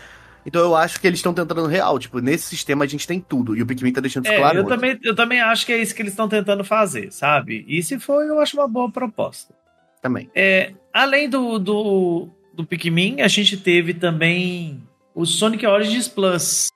Então 0.46 0.62
eu 0.62 0.76
acho 0.76 1.00
que 1.00 1.08
eles 1.08 1.18
estão 1.18 1.34
tentando 1.34 1.66
real. 1.66 1.98
Tipo, 1.98 2.20
nesse 2.20 2.46
sistema 2.46 2.84
a 2.84 2.88
gente 2.88 3.08
tem 3.08 3.20
tudo. 3.20 3.56
E 3.58 3.62
o 3.64 3.66
Pikmin 3.66 3.92
tá 3.92 4.02
deixando 4.02 4.26
isso 4.26 4.34
É, 4.34 4.38
claro. 4.38 4.60
eu, 4.60 4.66
hoje. 4.66 4.70
também, 4.76 5.00
eu 5.02 5.16
também 5.16 5.42
acho 5.42 5.66
que 5.66 5.74
é 5.74 5.82
isso 5.82 5.96
que 5.96 6.02
eles 6.04 6.14
estão 6.14 6.30
tentando 6.30 6.64
fazer, 6.64 7.12
sabe? 7.12 7.66
E 7.68 7.82
se 7.82 7.98
for, 7.98 8.24
eu 8.24 8.40
acho 8.40 8.56
uma 8.56 8.68
boa 8.68 8.92
proposta. 8.92 9.52
também. 10.00 10.30
É, 10.36 10.74
além 10.94 11.28
do, 11.28 11.58
do, 11.58 12.28
do 12.54 12.64
Pikmin, 12.66 13.20
a 13.22 13.28
gente 13.28 13.58
teve 13.58 13.96
também 13.96 14.84
o 15.16 15.26
Sonic 15.26 15.66
Origins 15.66 16.08
Plus. 16.08 16.68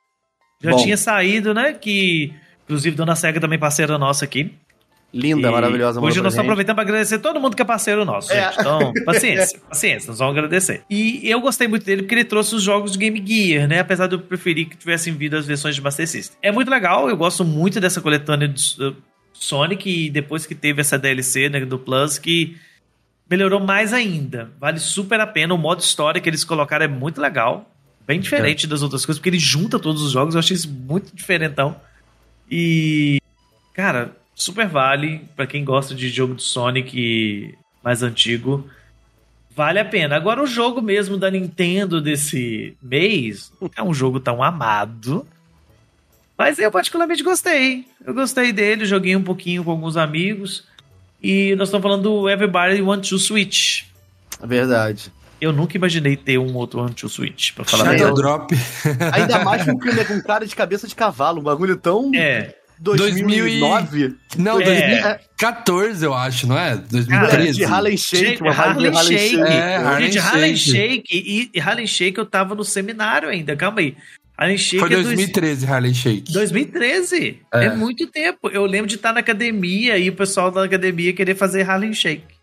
Já 0.60 0.72
Bom. 0.72 0.78
tinha 0.78 0.96
saído, 0.96 1.54
né? 1.54 1.72
Que, 1.74 2.34
inclusive, 2.68 2.94
Dona 2.94 3.16
Sega 3.16 3.40
também 3.40 3.58
parceira 3.58 3.96
nossa 3.98 4.24
aqui. 4.24 4.54
Linda, 5.12 5.48
E 5.48 5.50
maravilhosa. 5.50 6.00
Hoje 6.02 6.20
nós 6.20 6.34
estamos 6.34 6.48
aproveitando 6.48 6.74
para 6.76 6.84
agradecer 6.84 7.18
todo 7.18 7.40
mundo 7.40 7.56
que 7.56 7.62
é 7.62 7.64
parceiro 7.64 8.04
nosso, 8.04 8.30
É. 8.30 8.42
gente. 8.44 8.60
Então, 8.60 8.92
paciência, 9.06 9.58
paciência, 9.66 10.08
nós 10.10 10.18
vamos 10.18 10.36
agradecer. 10.36 10.82
E 10.90 11.22
eu 11.24 11.40
gostei 11.40 11.66
muito 11.66 11.86
dele 11.86 12.02
porque 12.02 12.14
ele 12.14 12.24
trouxe 12.24 12.54
os 12.54 12.62
jogos 12.62 12.92
de 12.92 12.98
Game 12.98 13.24
Gear, 13.26 13.66
né? 13.66 13.78
Apesar 13.80 14.06
de 14.06 14.16
eu 14.16 14.18
preferir 14.20 14.68
que 14.68 14.76
tivessem 14.76 15.14
vindo 15.14 15.34
as 15.34 15.46
versões 15.46 15.74
de 15.74 15.80
Master 15.80 16.06
System. 16.06 16.36
É 16.42 16.52
muito 16.52 16.70
legal, 16.70 17.08
eu 17.08 17.16
gosto 17.16 17.42
muito 17.42 17.80
dessa 17.80 18.02
coletânea 18.02 18.46
de 18.48 18.62
uh, 18.84 18.94
Sonic 19.32 19.88
e 19.88 20.10
depois 20.10 20.44
que 20.44 20.54
teve 20.54 20.82
essa 20.82 20.98
DLC 20.98 21.48
né, 21.48 21.64
do 21.64 21.78
Plus, 21.78 22.18
que 22.18 22.58
melhorou 23.30 23.60
mais 23.60 23.94
ainda. 23.94 24.50
Vale 24.60 24.78
super 24.78 25.18
a 25.20 25.26
pena. 25.26 25.54
O 25.54 25.58
modo 25.58 25.80
história 25.80 26.20
que 26.20 26.28
eles 26.28 26.44
colocaram 26.44 26.84
é 26.84 26.88
muito 26.88 27.18
legal. 27.18 27.70
Bem 28.06 28.20
diferente 28.20 28.66
das 28.66 28.82
outras 28.82 29.06
coisas, 29.06 29.18
porque 29.18 29.30
ele 29.30 29.38
junta 29.38 29.78
todos 29.78 30.02
os 30.02 30.12
jogos. 30.12 30.34
Eu 30.34 30.38
achei 30.38 30.54
isso 30.54 30.70
muito 30.70 31.14
diferentão. 31.16 31.76
E, 32.50 33.20
cara, 33.74 34.16
super 34.34 34.66
vale 34.66 35.22
para 35.36 35.46
quem 35.46 35.64
gosta 35.64 35.94
de 35.94 36.08
jogo 36.08 36.34
de 36.34 36.42
Sonic 36.42 37.56
mais 37.82 38.02
antigo. 38.02 38.68
Vale 39.54 39.80
a 39.80 39.84
pena. 39.84 40.16
Agora, 40.16 40.42
o 40.42 40.46
jogo 40.46 40.80
mesmo 40.80 41.16
da 41.16 41.30
Nintendo 41.30 42.00
desse 42.00 42.76
mês 42.80 43.52
é 43.76 43.82
um 43.82 43.92
jogo 43.92 44.20
tão 44.20 44.42
amado. 44.42 45.26
Mas 46.36 46.58
eu 46.60 46.70
particularmente 46.70 47.24
gostei. 47.24 47.84
Eu 48.04 48.14
gostei 48.14 48.52
dele, 48.52 48.86
joguei 48.86 49.16
um 49.16 49.22
pouquinho 49.22 49.64
com 49.64 49.72
alguns 49.72 49.96
amigos. 49.96 50.64
E 51.20 51.56
nós 51.56 51.68
estamos 51.68 51.82
falando 51.82 52.02
do 52.04 52.28
Everybody 52.28 52.80
Want 52.80 53.08
to 53.08 53.18
Switch. 53.18 53.82
É 54.40 54.46
Verdade. 54.46 55.12
Eu 55.40 55.52
nunca 55.52 55.76
imaginei 55.76 56.16
ter 56.16 56.38
um 56.38 56.54
outro 56.56 56.80
Want 56.80 56.94
to 57.00 57.08
Switch, 57.08 57.52
pra 57.52 57.64
falar 57.64 57.96
Shadow. 57.98 58.14
Drop. 58.14 58.54
Ainda 59.12 59.44
mais 59.44 59.64
com 59.64 59.72
um 59.72 59.78
com 59.78 60.22
cara 60.22 60.46
de 60.46 60.54
cabeça 60.56 60.86
de 60.88 60.94
cavalo. 60.94 61.40
Um 61.40 61.44
bagulho 61.44 61.76
tão. 61.76 62.10
É, 62.14 62.54
2009. 62.80 64.14
Não, 64.36 64.60
É. 64.60 64.64
2014, 64.64 66.04
eu 66.04 66.14
acho, 66.14 66.46
não 66.46 66.58
é? 66.58 66.72
É, 66.72 66.76
2013. 66.76 67.52
de 67.58 67.64
Harlem 67.64 67.96
Shake, 67.96 68.24
Gente, 68.26 68.42
uma 68.42 68.52
Harlem 68.52 68.94
Shake. 68.94 69.18
Shake. 69.18 69.40
É, 69.42 69.76
Harlem 69.76 70.06
Gente, 70.12 70.18
Harlem 70.18 70.56
Shake. 70.56 70.76
Shake. 70.78 71.06
E, 71.12 71.50
e 71.54 71.60
Harlem 71.60 71.86
Shake 71.86 72.18
eu 72.18 72.26
tava 72.26 72.54
no 72.54 72.64
seminário 72.64 73.28
ainda, 73.28 73.56
calma 73.56 73.80
aí. 73.80 73.96
Harlem 74.36 74.56
Shake 74.58 74.78
Foi 74.78 74.86
é 74.88 74.92
dois- 74.94 75.06
2013, 75.06 75.66
Harlem 75.66 75.94
Shake. 75.94 76.32
2013. 76.32 77.40
É. 77.54 77.64
É. 77.66 77.74
muito 77.74 78.06
tempo. 78.06 78.48
Eu 78.50 78.64
lembro 78.66 78.86
de 78.86 78.94
estar 78.94 79.12
na 79.12 79.20
academia 79.20 79.98
e 79.98 80.08
o 80.08 80.12
pessoal 80.12 80.50
da 80.50 80.62
academia 80.64 81.12
querer 81.12 81.34
fazer 81.34 81.68
Harlem 81.68 81.92
Shake. 81.92 82.37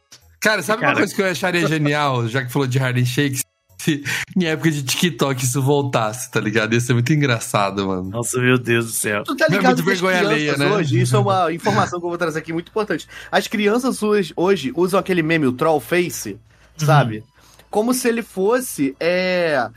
Cara, 0.45 0.61
sabe 0.61 0.81
Cara. 0.81 0.93
uma 0.93 0.97
coisa 0.99 1.15
que 1.15 1.19
eu 1.23 1.25
acharia 1.25 1.65
genial, 1.67 2.27
já 2.27 2.45
que 2.45 2.51
falou 2.51 2.67
de 2.67 2.77
Harlem 2.77 3.03
Shake? 3.03 3.41
Se 3.79 4.03
em 4.37 4.45
época 4.45 4.69
de 4.69 4.83
TikTok 4.83 5.43
isso 5.43 5.59
voltasse, 5.59 6.29
tá 6.29 6.39
ligado? 6.39 6.73
Ia 6.73 6.79
ser 6.79 6.93
muito 6.93 7.11
engraçado, 7.11 7.87
mano. 7.87 8.09
Nossa, 8.11 8.39
meu 8.39 8.59
Deus 8.59 8.85
do 8.85 8.91
céu. 8.91 9.23
Tu 9.23 9.35
tá 9.35 9.47
Não 9.49 9.55
é 9.55 9.57
ligado 9.57 9.75
muito 9.77 9.83
que 9.85 9.91
as 9.91 9.99
vergonha 9.99 10.19
crianças 10.19 10.33
alheia, 10.33 10.57
né? 10.57 10.75
hoje, 10.75 11.01
isso 11.01 11.15
é 11.15 11.19
uma 11.19 11.51
informação 11.51 11.99
que 11.99 12.05
eu 12.05 12.09
vou 12.09 12.17
trazer 12.17 12.37
aqui 12.39 12.53
muito 12.53 12.69
importante. 12.69 13.07
As 13.31 13.47
crianças 13.47 14.03
hoje, 14.03 14.71
usam 14.75 14.99
aquele 14.99 15.23
meme, 15.23 15.47
o 15.47 15.51
troll 15.51 15.79
face, 15.79 16.37
sabe? 16.77 17.23
Como 17.71 17.91
se 17.91 18.07
ele 18.07 18.21
fosse, 18.21 18.95
é... 18.99 19.67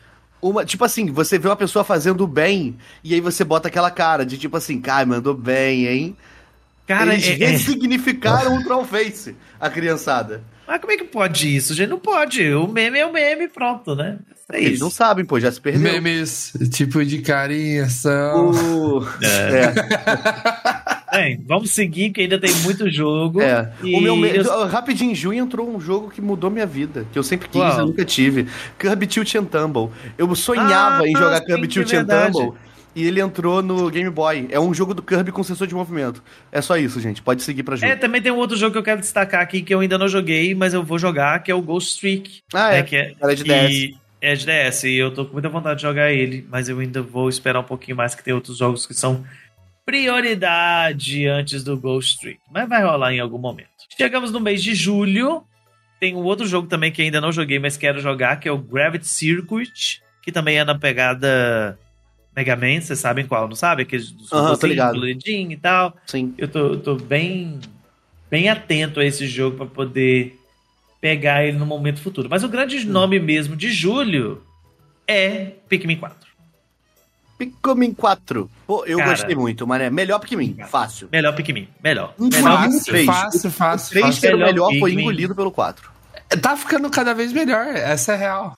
Uma, 0.40 0.66
tipo 0.66 0.84
assim, 0.84 1.10
você 1.10 1.38
vê 1.38 1.48
uma 1.48 1.56
pessoa 1.56 1.82
fazendo 1.82 2.26
bem 2.26 2.76
e 3.02 3.14
aí 3.14 3.20
você 3.22 3.42
bota 3.42 3.68
aquela 3.68 3.90
cara 3.90 4.24
de 4.24 4.36
tipo 4.36 4.56
assim, 4.56 4.80
cara, 4.80 5.06
mandou 5.06 5.34
bem, 5.34 5.86
hein? 5.86 6.16
Cara, 6.86 7.14
Eles 7.14 7.26
é- 7.26 7.42
é- 7.42 7.46
ressignificaram 7.52 8.54
o 8.56 8.62
troll 8.62 8.84
face, 8.84 9.34
a 9.58 9.68
criançada. 9.70 10.42
Mas 10.68 10.80
como 10.80 10.92
é 10.92 10.96
que 10.96 11.04
pode 11.04 11.56
isso, 11.56 11.74
gente? 11.74 11.88
Não 11.88 11.98
pode. 11.98 12.46
O 12.52 12.68
meme 12.68 12.98
é 12.98 13.06
o 13.06 13.12
meme, 13.12 13.48
pronto, 13.48 13.96
né? 13.96 14.18
É 14.52 14.58
Eles 14.58 14.74
isso. 14.74 14.84
não 14.84 14.90
sabem, 14.90 15.24
pô, 15.24 15.38
já 15.40 15.50
se 15.52 15.60
perdeu. 15.60 15.80
Memes, 15.92 16.52
tipo 16.72 17.04
de 17.04 17.18
carinha, 17.18 17.86
são. 17.88 18.50
O... 18.50 19.04
É. 19.22 19.72
Bem, 21.12 21.42
vamos 21.46 21.70
seguir, 21.70 22.10
que 22.10 22.20
ainda 22.22 22.38
tem 22.38 22.52
muito 22.62 22.88
jogo. 22.90 23.40
É. 23.40 23.72
E 23.82 23.94
O 23.96 24.00
meu 24.00 24.16
me... 24.16 24.28
eu- 24.36 24.66
Rapidinho, 24.66 25.10
em 25.12 25.14
junho 25.14 25.42
entrou 25.42 25.68
um 25.74 25.80
jogo 25.80 26.10
que 26.10 26.20
mudou 26.20 26.50
minha 26.50 26.66
vida, 26.66 27.06
que 27.12 27.18
eu 27.18 27.22
sempre 27.22 27.48
quis 27.48 27.60
Qual? 27.60 27.78
e 27.80 27.82
nunca 27.86 28.04
tive. 28.04 28.46
Kirby 28.78 29.06
Tilt 29.06 29.34
and 29.34 29.44
Tumble. 29.46 29.88
Eu 30.16 30.32
sonhava 30.34 31.02
Ah, 31.04 31.08
em 31.08 31.12
jogar 31.12 31.38
sim, 31.38 31.44
Kirby 31.46 31.62
que 31.62 31.68
Tilt 31.84 31.92
and. 31.94 32.04
Tumble. 32.06 32.52
E 32.98 33.06
ele 33.06 33.20
entrou 33.20 33.62
no 33.62 33.88
Game 33.90 34.10
Boy. 34.10 34.48
É 34.50 34.58
um 34.58 34.74
jogo 34.74 34.92
do 34.92 35.00
Kirby 35.02 35.30
com 35.30 35.44
sensor 35.44 35.68
de 35.68 35.74
movimento. 35.74 36.20
É 36.50 36.60
só 36.60 36.76
isso, 36.76 37.00
gente. 37.00 37.22
Pode 37.22 37.44
seguir 37.44 37.62
pra 37.62 37.76
jogo. 37.76 37.92
É, 37.92 37.94
também 37.94 38.20
tem 38.20 38.32
um 38.32 38.36
outro 38.36 38.56
jogo 38.56 38.72
que 38.72 38.78
eu 38.78 38.82
quero 38.82 39.00
destacar 39.00 39.40
aqui 39.40 39.62
que 39.62 39.72
eu 39.72 39.78
ainda 39.78 39.96
não 39.96 40.08
joguei, 40.08 40.52
mas 40.52 40.74
eu 40.74 40.82
vou 40.82 40.98
jogar, 40.98 41.40
que 41.44 41.50
é 41.50 41.54
o 41.54 41.62
Ghost 41.62 41.90
Streak. 41.90 42.40
ah, 42.52 42.70
né, 42.70 42.78
é. 42.80 42.82
que 42.82 42.96
é, 42.96 43.14
Era 43.22 43.36
de 43.36 43.42
e- 43.42 43.88
DS. 43.92 43.98
É 44.20 44.34
de 44.34 44.46
DS, 44.46 44.82
e 44.82 44.96
eu 44.96 45.14
tô 45.14 45.24
com 45.26 45.34
muita 45.34 45.48
vontade 45.48 45.76
de 45.76 45.82
jogar 45.82 46.10
ele, 46.10 46.44
mas 46.50 46.68
eu 46.68 46.80
ainda 46.80 47.00
vou 47.00 47.28
esperar 47.28 47.60
um 47.60 47.64
pouquinho 47.64 47.96
mais, 47.96 48.16
que 48.16 48.24
tem 48.24 48.34
outros 48.34 48.58
jogos 48.58 48.84
que 48.84 48.92
são 48.92 49.24
prioridade 49.86 51.26
antes 51.28 51.62
do 51.62 51.76
Ghost 51.78 52.14
Streak. 52.14 52.40
Mas 52.52 52.68
vai 52.68 52.82
rolar 52.82 53.12
em 53.12 53.20
algum 53.20 53.38
momento. 53.38 53.68
Chegamos 53.96 54.32
no 54.32 54.40
mês 54.40 54.60
de 54.62 54.74
julho. 54.74 55.44
Tem 56.00 56.14
um 56.16 56.24
outro 56.24 56.46
jogo 56.46 56.66
também 56.66 56.90
que 56.90 57.00
ainda 57.02 57.20
não 57.20 57.30
joguei, 57.30 57.58
mas 57.60 57.76
quero 57.76 58.00
jogar, 58.00 58.40
que 58.40 58.48
é 58.48 58.52
o 58.52 58.58
Gravity 58.58 59.06
Circuit, 59.06 60.02
que 60.22 60.32
também 60.32 60.58
é 60.58 60.64
na 60.64 60.76
pegada 60.78 61.78
Mega 62.38 62.54
Man, 62.54 62.80
vocês 62.80 63.00
sabem 63.00 63.26
qual, 63.26 63.48
não 63.48 63.56
sabe? 63.56 63.82
Aqueles 63.82 64.12
dos 64.12 64.30
robozinhos 64.30 64.62
ligado. 64.62 64.92
coloridinho 64.92 65.50
e 65.50 65.56
tal. 65.56 65.96
Sim. 66.06 66.32
Eu 66.38 66.46
tô, 66.46 66.58
eu 66.68 66.80
tô 66.80 66.94
bem, 66.94 67.58
bem 68.30 68.48
atento 68.48 69.00
a 69.00 69.04
esse 69.04 69.26
jogo 69.26 69.56
para 69.56 69.66
poder 69.66 70.38
pegar 71.00 71.44
ele 71.44 71.58
no 71.58 71.66
momento 71.66 72.00
futuro. 72.00 72.28
Mas 72.30 72.44
o 72.44 72.48
grande 72.48 72.84
nome 72.86 73.18
mesmo 73.18 73.56
de 73.56 73.72
julho 73.72 74.40
é 75.06 75.52
Pikmin 75.68 75.96
4. 75.96 76.28
Pikmin 77.36 77.92
4. 77.94 78.50
Pô, 78.66 78.84
eu 78.84 78.98
Cara. 78.98 79.10
gostei 79.10 79.34
muito, 79.34 79.66
mané. 79.66 79.90
Melhor 79.90 80.18
Pikmin. 80.20 80.56
Fácil. 80.68 81.08
Melhor 81.10 81.34
Pikmin, 81.34 81.68
melhor. 81.82 82.14
Melhor 82.18 82.40
fácil. 82.42 82.70
Pikmin. 82.70 82.84
três. 82.84 83.06
fácil, 83.06 83.48
O 83.48 83.52
fácil, 83.52 83.90
3 83.90 84.06
fácil. 84.06 84.20
que 84.20 84.26
era 84.28 84.36
o 84.36 84.38
Melhor 84.38 84.52
melhor 84.52 84.78
foi 84.80 84.90
Pikmin. 84.90 85.02
engolido 85.02 85.34
pelo 85.34 85.50
4. 85.50 85.90
Tá 86.42 86.56
ficando 86.56 86.90
cada 86.90 87.14
vez 87.14 87.32
melhor, 87.32 87.66
essa 87.68 88.12
é 88.12 88.16
real. 88.16 88.56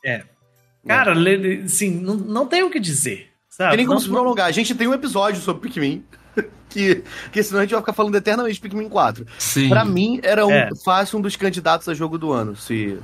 Cara, 0.87 1.13
le- 1.15 1.37
le- 1.37 1.63
assim, 1.65 1.91
não, 1.91 2.15
não 2.15 2.47
tem 2.47 2.63
o 2.63 2.71
que 2.71 2.81
dizer. 2.81 3.30
Sabe? 3.61 3.71
Tem 3.73 3.77
nem 3.77 3.87
como 3.87 3.99
Não- 3.99 4.05
se 4.07 4.09
prolongar. 4.11 4.47
A 4.47 4.51
gente 4.53 4.75
tem 4.75 4.89
um 4.89 4.95
episódio 4.95 5.39
sobre 5.43 5.69
Pikmin. 5.69 6.03
que, 6.71 7.03
que 7.31 7.43
senão 7.43 7.59
a 7.61 7.63
gente 7.65 7.73
vai 7.73 7.81
ficar 7.81 7.93
falando 7.93 8.15
eternamente 8.15 8.55
de 8.55 8.61
Pikmin 8.63 8.89
4. 8.89 9.27
Sim. 9.39 9.69
Pra 9.69 9.85
mim, 9.85 10.19
era 10.23 10.47
um, 10.47 10.51
É. 10.51 10.71
fácil 10.83 11.19
um 11.19 11.23
dos 11.23 11.37
candidatos 11.37 11.87
a 11.89 11.93
jogo 11.93 12.17
do 12.17 12.33
ano. 12.33 12.57
Se, 12.57 12.99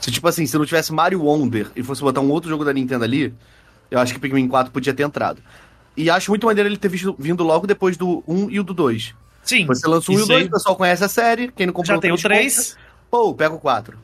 se, 0.00 0.10
tipo 0.10 0.28
assim, 0.28 0.44
se 0.46 0.58
não 0.58 0.66
tivesse 0.66 0.92
Mario 0.92 1.22
Wonder 1.22 1.68
e 1.74 1.82
fosse 1.82 2.02
botar 2.02 2.20
um 2.20 2.30
outro 2.30 2.50
jogo 2.50 2.62
da 2.62 2.72
Nintendo 2.74 3.04
ali, 3.04 3.32
eu 3.90 3.98
acho 3.98 4.12
que 4.12 4.20
Pikmin 4.20 4.48
4 4.48 4.70
podia 4.70 4.92
ter 4.92 5.02
entrado. 5.04 5.40
E 5.96 6.10
acho 6.10 6.30
muito 6.30 6.46
maneiro 6.46 6.68
ele 6.68 6.76
ter 6.76 6.88
visto- 6.88 7.16
vindo 7.18 7.42
logo 7.42 7.66
depois 7.66 7.96
do 7.96 8.22
1 8.28 8.50
e 8.50 8.60
o 8.60 8.64
do 8.64 8.74
2. 8.74 9.14
Sim. 9.42 9.64
Você 9.66 9.88
lança 9.88 10.10
o 10.10 10.14
1 10.14 10.18
e 10.18 10.20
o 10.20 10.22
isso 10.24 10.28
2, 10.28 10.42
aí. 10.42 10.48
o 10.48 10.50
pessoal 10.50 10.76
conhece 10.76 11.02
a 11.04 11.08
série, 11.08 11.50
quem 11.52 11.64
não 11.66 11.72
comprou 11.72 11.96
Já 11.96 12.00
tem 12.02 12.12
o 12.12 12.16
três 12.18 12.54
3. 12.54 12.68
compra, 12.74 12.88
Pô, 13.10 13.34
pega 13.34 13.54
o 13.54 13.58
4. 13.58 13.96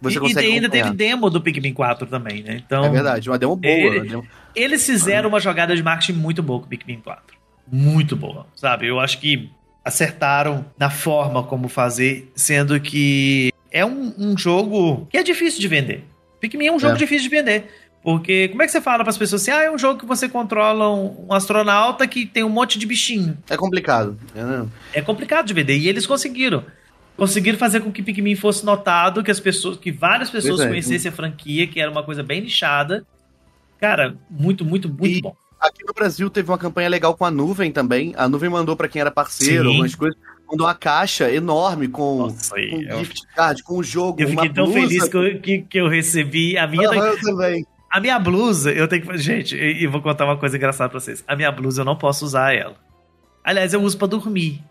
Você 0.00 0.14
E, 0.14 0.16
e 0.16 0.20
consegue 0.20 0.46
ainda 0.46 0.66
acompanhar. 0.66 0.84
teve 0.84 0.96
demo 0.96 1.28
do 1.30 1.40
Pikmin 1.40 1.74
4 1.74 2.06
também, 2.06 2.42
né? 2.42 2.62
Então, 2.64 2.84
É 2.84 2.88
verdade, 2.88 3.28
uma 3.28 3.38
demo 3.38 3.54
boa. 3.56 3.72
Ele- 3.72 3.98
uma 3.98 4.04
demo- 4.06 4.26
eles 4.54 4.84
fizeram 4.86 5.28
uma 5.28 5.40
jogada 5.40 5.76
de 5.76 5.82
marketing 5.82 6.14
muito 6.18 6.42
boa 6.42 6.58
com 6.60 6.66
o 6.66 6.68
Pikmin 6.68 7.00
4. 7.00 7.36
Muito 7.70 8.16
boa, 8.16 8.46
sabe? 8.56 8.86
Eu 8.86 8.98
acho 8.98 9.18
que 9.20 9.50
acertaram 9.84 10.64
na 10.78 10.90
forma 10.90 11.42
como 11.42 11.68
fazer, 11.68 12.30
sendo 12.34 12.78
que 12.80 13.52
é 13.70 13.84
um, 13.84 14.12
um 14.18 14.36
jogo 14.38 15.06
que 15.10 15.16
é 15.16 15.22
difícil 15.22 15.60
de 15.60 15.68
vender. 15.68 16.04
Pikmin 16.40 16.66
é 16.68 16.72
um 16.72 16.78
jogo 16.78 16.94
É. 16.94 16.98
difícil 16.98 17.28
de 17.28 17.36
vender. 17.36 17.70
Porque 18.02 18.48
como 18.48 18.62
é 18.62 18.66
que 18.66 18.72
você 18.72 18.80
fala 18.80 19.04
para 19.04 19.10
as 19.10 19.18
pessoas 19.18 19.42
assim, 19.42 19.50
ah, 19.50 19.62
é 19.62 19.70
um 19.70 19.76
jogo 19.76 20.00
que 20.00 20.06
você 20.06 20.26
controla 20.26 20.88
um, 20.94 21.26
um 21.28 21.32
astronauta 21.34 22.06
que 22.06 22.24
tem 22.24 22.42
um 22.42 22.48
monte 22.48 22.78
de 22.78 22.86
bichinho. 22.86 23.36
É 23.48 23.56
complicado. 23.58 24.18
É, 24.94 25.00
É 25.00 25.02
complicado 25.02 25.46
de 25.46 25.52
vender. 25.52 25.76
E 25.76 25.86
eles 25.86 26.06
conseguiram. 26.06 26.64
Conseguiram 27.20 27.58
fazer 27.58 27.80
com 27.80 27.92
que 27.92 28.02
Pikmin 28.02 28.34
fosse 28.34 28.64
notado, 28.64 29.22
que 29.22 29.30
as 29.30 29.38
pessoas, 29.38 29.76
que 29.76 29.92
várias 29.92 30.30
pessoas 30.30 30.58
é. 30.60 30.68
conhecessem 30.68 31.10
a 31.10 31.12
franquia, 31.12 31.66
que 31.66 31.78
era 31.78 31.90
uma 31.90 32.02
coisa 32.02 32.22
bem 32.22 32.40
nichada. 32.40 33.04
Cara, 33.78 34.16
muito, 34.30 34.64
muito, 34.64 34.88
muito 34.88 35.18
E- 35.18 35.20
bom. 35.20 35.36
Aqui 35.60 35.84
no 35.86 35.92
Brasil 35.92 36.30
teve 36.30 36.50
uma 36.50 36.56
campanha 36.56 36.88
legal 36.88 37.14
com 37.14 37.26
a 37.26 37.30
Nuvem 37.30 37.70
também. 37.70 38.14
A 38.16 38.26
Nuvem 38.26 38.48
mandou 38.48 38.74
pra 38.74 38.88
quem 38.88 39.02
era 39.02 39.10
parceiro, 39.10 39.64
Sim. 39.64 39.68
algumas 39.68 39.94
coisas. 39.94 40.18
Mandou 40.50 40.66
uma 40.66 40.74
caixa 40.74 41.30
enorme 41.30 41.88
com, 41.88 42.20
Nossa, 42.20 42.54
com 42.54 42.58
eu, 42.58 42.98
gift 43.00 43.20
card, 43.36 43.62
com 43.64 43.76
o 43.76 43.82
jogo, 43.82 44.22
eu 44.22 44.28
uma 44.28 44.40
fiquei 44.40 44.54
tão 44.54 44.64
blusa. 44.64 44.80
feliz 44.80 45.08
que 45.10 45.16
eu, 45.18 45.40
que, 45.42 45.58
que 45.58 45.78
eu 45.78 45.88
recebi 45.88 46.56
a 46.56 46.66
minha. 46.66 46.84
Eu 46.88 47.20
também. 47.20 47.66
A 47.92 48.00
minha 48.00 48.18
blusa, 48.18 48.72
eu 48.72 48.88
tenho 48.88 49.02
que. 49.06 49.18
Gente, 49.18 49.54
e 49.54 49.82
e 49.82 49.86
vou 49.86 50.00
contar 50.00 50.24
uma 50.24 50.38
coisa 50.38 50.56
engraçada 50.56 50.88
pra 50.88 50.98
vocês. 50.98 51.22
A 51.28 51.36
minha 51.36 51.52
blusa 51.52 51.82
eu 51.82 51.84
não 51.84 51.96
posso 51.96 52.24
usar 52.24 52.54
ela. 52.54 52.76
Aliás, 53.44 53.74
eu 53.74 53.82
uso 53.82 53.98
pra 53.98 54.06
dormir. 54.08 54.62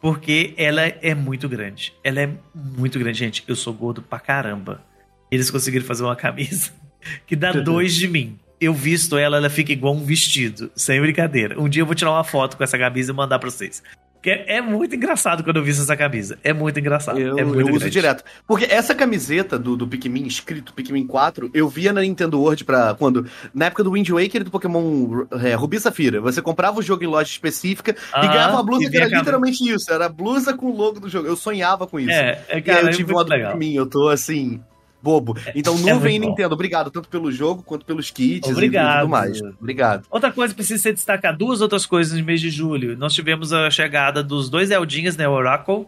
Porque 0.00 0.54
ela 0.56 0.82
é 0.82 1.14
muito 1.14 1.48
grande. 1.48 1.92
Ela 2.04 2.20
é 2.20 2.30
muito 2.54 2.98
grande, 2.98 3.18
gente. 3.18 3.44
Eu 3.46 3.56
sou 3.56 3.72
gordo 3.72 4.00
pra 4.02 4.18
caramba. 4.18 4.82
Eles 5.30 5.50
conseguiram 5.50 5.84
fazer 5.84 6.04
uma 6.04 6.16
camisa 6.16 6.70
que 7.26 7.34
dá 7.34 7.52
dois 7.52 7.94
de 7.94 8.08
mim. 8.08 8.38
Eu 8.60 8.74
visto 8.74 9.16
ela, 9.16 9.36
ela 9.36 9.50
fica 9.50 9.72
igual 9.72 9.94
um 9.94 10.04
vestido. 10.04 10.70
Sem 10.74 11.00
brincadeira. 11.00 11.60
Um 11.60 11.68
dia 11.68 11.82
eu 11.82 11.86
vou 11.86 11.94
tirar 11.94 12.10
uma 12.10 12.24
foto 12.24 12.56
com 12.56 12.64
essa 12.64 12.78
camisa 12.78 13.12
e 13.12 13.14
mandar 13.14 13.38
pra 13.38 13.50
vocês. 13.50 13.82
Porque 14.28 14.50
é, 14.50 14.56
é 14.56 14.60
muito 14.60 14.94
engraçado 14.94 15.42
quando 15.42 15.56
eu 15.56 15.64
visto 15.64 15.82
essa 15.82 15.96
camisa. 15.96 16.38
É 16.44 16.52
muito 16.52 16.78
engraçado. 16.78 17.18
Eu, 17.18 17.38
é 17.38 17.44
muito 17.44 17.68
eu 17.68 17.74
uso 17.74 17.88
direto. 17.88 18.22
Porque 18.46 18.64
essa 18.64 18.94
camiseta 18.94 19.58
do, 19.58 19.76
do 19.76 19.86
Pikmin, 19.86 20.26
escrito 20.26 20.74
Pikmin 20.74 21.06
4, 21.06 21.50
eu 21.54 21.68
via 21.68 21.92
na 21.92 22.02
Nintendo 22.02 22.40
World 22.40 22.64
pra. 22.64 22.94
Quando. 22.94 23.26
Na 23.54 23.66
época 23.66 23.82
do 23.82 23.92
Wind 23.92 24.08
Waker 24.08 24.40
e 24.40 24.44
do 24.44 24.50
Pokémon 24.50 25.26
é, 25.42 25.54
Rubi 25.54 25.76
e 25.76 25.80
Safira. 25.80 26.20
Você 26.20 26.42
comprava 26.42 26.78
o 26.78 26.82
jogo 26.82 27.04
em 27.04 27.06
loja 27.06 27.30
específica 27.30 27.92
e 27.92 28.18
Aham, 28.18 28.28
ganhava 28.28 28.52
uma 28.54 28.62
blusa 28.62 28.84
e 28.84 28.90
que 28.90 28.96
era 28.96 29.06
literalmente 29.06 29.68
isso. 29.68 29.92
Era 29.92 30.06
a 30.06 30.08
blusa 30.08 30.54
com 30.54 30.66
o 30.66 30.76
logo 30.76 31.00
do 31.00 31.08
jogo. 31.08 31.26
Eu 31.26 31.36
sonhava 31.36 31.86
com 31.86 31.98
isso. 31.98 32.10
É, 32.10 32.42
é, 32.48 32.54
e 32.54 32.54
aí 32.56 32.62
cara, 32.62 32.82
eu 32.82 32.88
é 32.88 32.92
tive 32.92 33.12
uma 33.12 33.18
muito 33.18 33.28
do 33.28 33.34
legal. 33.34 33.52
Pikmin. 33.52 33.74
Eu 33.74 33.86
tô 33.86 34.08
assim. 34.08 34.60
Bobo. 35.02 35.36
Então, 35.54 35.74
é 35.74 35.92
nuvem 35.92 36.16
e 36.16 36.18
muito 36.18 36.22
bom. 36.22 36.28
Nintendo, 36.30 36.54
obrigado 36.54 36.90
tanto 36.90 37.08
pelo 37.08 37.30
jogo 37.30 37.62
quanto 37.62 37.84
pelos 37.86 38.10
kits 38.10 38.48
Obrigado. 38.50 38.96
e 38.96 39.00
tudo 39.02 39.08
mais. 39.10 39.40
Obrigado. 39.60 40.06
Outra 40.10 40.32
coisa 40.32 40.52
que 40.52 40.56
precisa 40.58 40.82
ser 40.82 40.92
destacar, 40.92 41.36
duas 41.36 41.60
outras 41.60 41.86
coisas 41.86 42.18
no 42.18 42.24
mês 42.24 42.40
de 42.40 42.50
julho. 42.50 42.96
Nós 42.96 43.14
tivemos 43.14 43.52
a 43.52 43.70
chegada 43.70 44.22
dos 44.22 44.50
dois 44.50 44.70
Eldinhas, 44.70 45.16
né? 45.16 45.28
O 45.28 45.32
Oracle, 45.32 45.86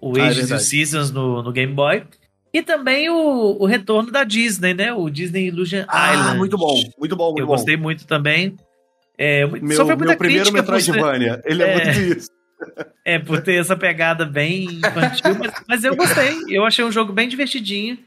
o 0.00 0.16
Ah, 0.16 0.20
é 0.20 0.28
Ages 0.28 0.50
e 0.50 0.54
o. 0.54 0.58
Seasons 0.60 1.10
no, 1.10 1.42
no 1.42 1.50
Game 1.52 1.72
Boy. 1.72 2.04
E 2.52 2.62
também 2.62 3.10
o, 3.10 3.56
o 3.60 3.66
retorno 3.66 4.12
da 4.12 4.22
Disney, 4.22 4.72
né? 4.74 4.92
O 4.92 5.10
Disney 5.10 5.48
Illusion 5.48 5.84
Ah, 5.88 6.14
Island. 6.14 6.38
muito 6.38 6.56
bom. 6.56 6.74
Muito 6.98 7.16
bom, 7.16 7.26
muito 7.30 7.40
Eu 7.40 7.46
bom. 7.46 7.52
gostei 7.54 7.76
muito 7.76 8.06
também. 8.06 8.54
É, 9.18 9.44
Meu, 9.46 9.76
sofreu 9.76 9.96
muita 9.96 10.04
meu 10.12 10.16
primeiro 10.16 10.52
Metroidvania. 10.52 11.42
Ele 11.44 11.62
é, 11.64 11.66
É. 11.72 11.84
muito 11.94 12.18
isso. 12.18 12.28
é, 13.04 13.18
por 13.18 13.42
ter 13.42 13.54
essa 13.60 13.76
pegada 13.76 14.24
bem 14.24 14.64
infantil, 14.66 15.34
mas, 15.38 15.52
mas 15.68 15.84
eu 15.84 15.96
gostei. 15.96 16.36
Eu 16.48 16.64
achei 16.64 16.84
um 16.84 16.92
jogo 16.92 17.12
bem 17.12 17.28
divertidinho. 17.28 17.98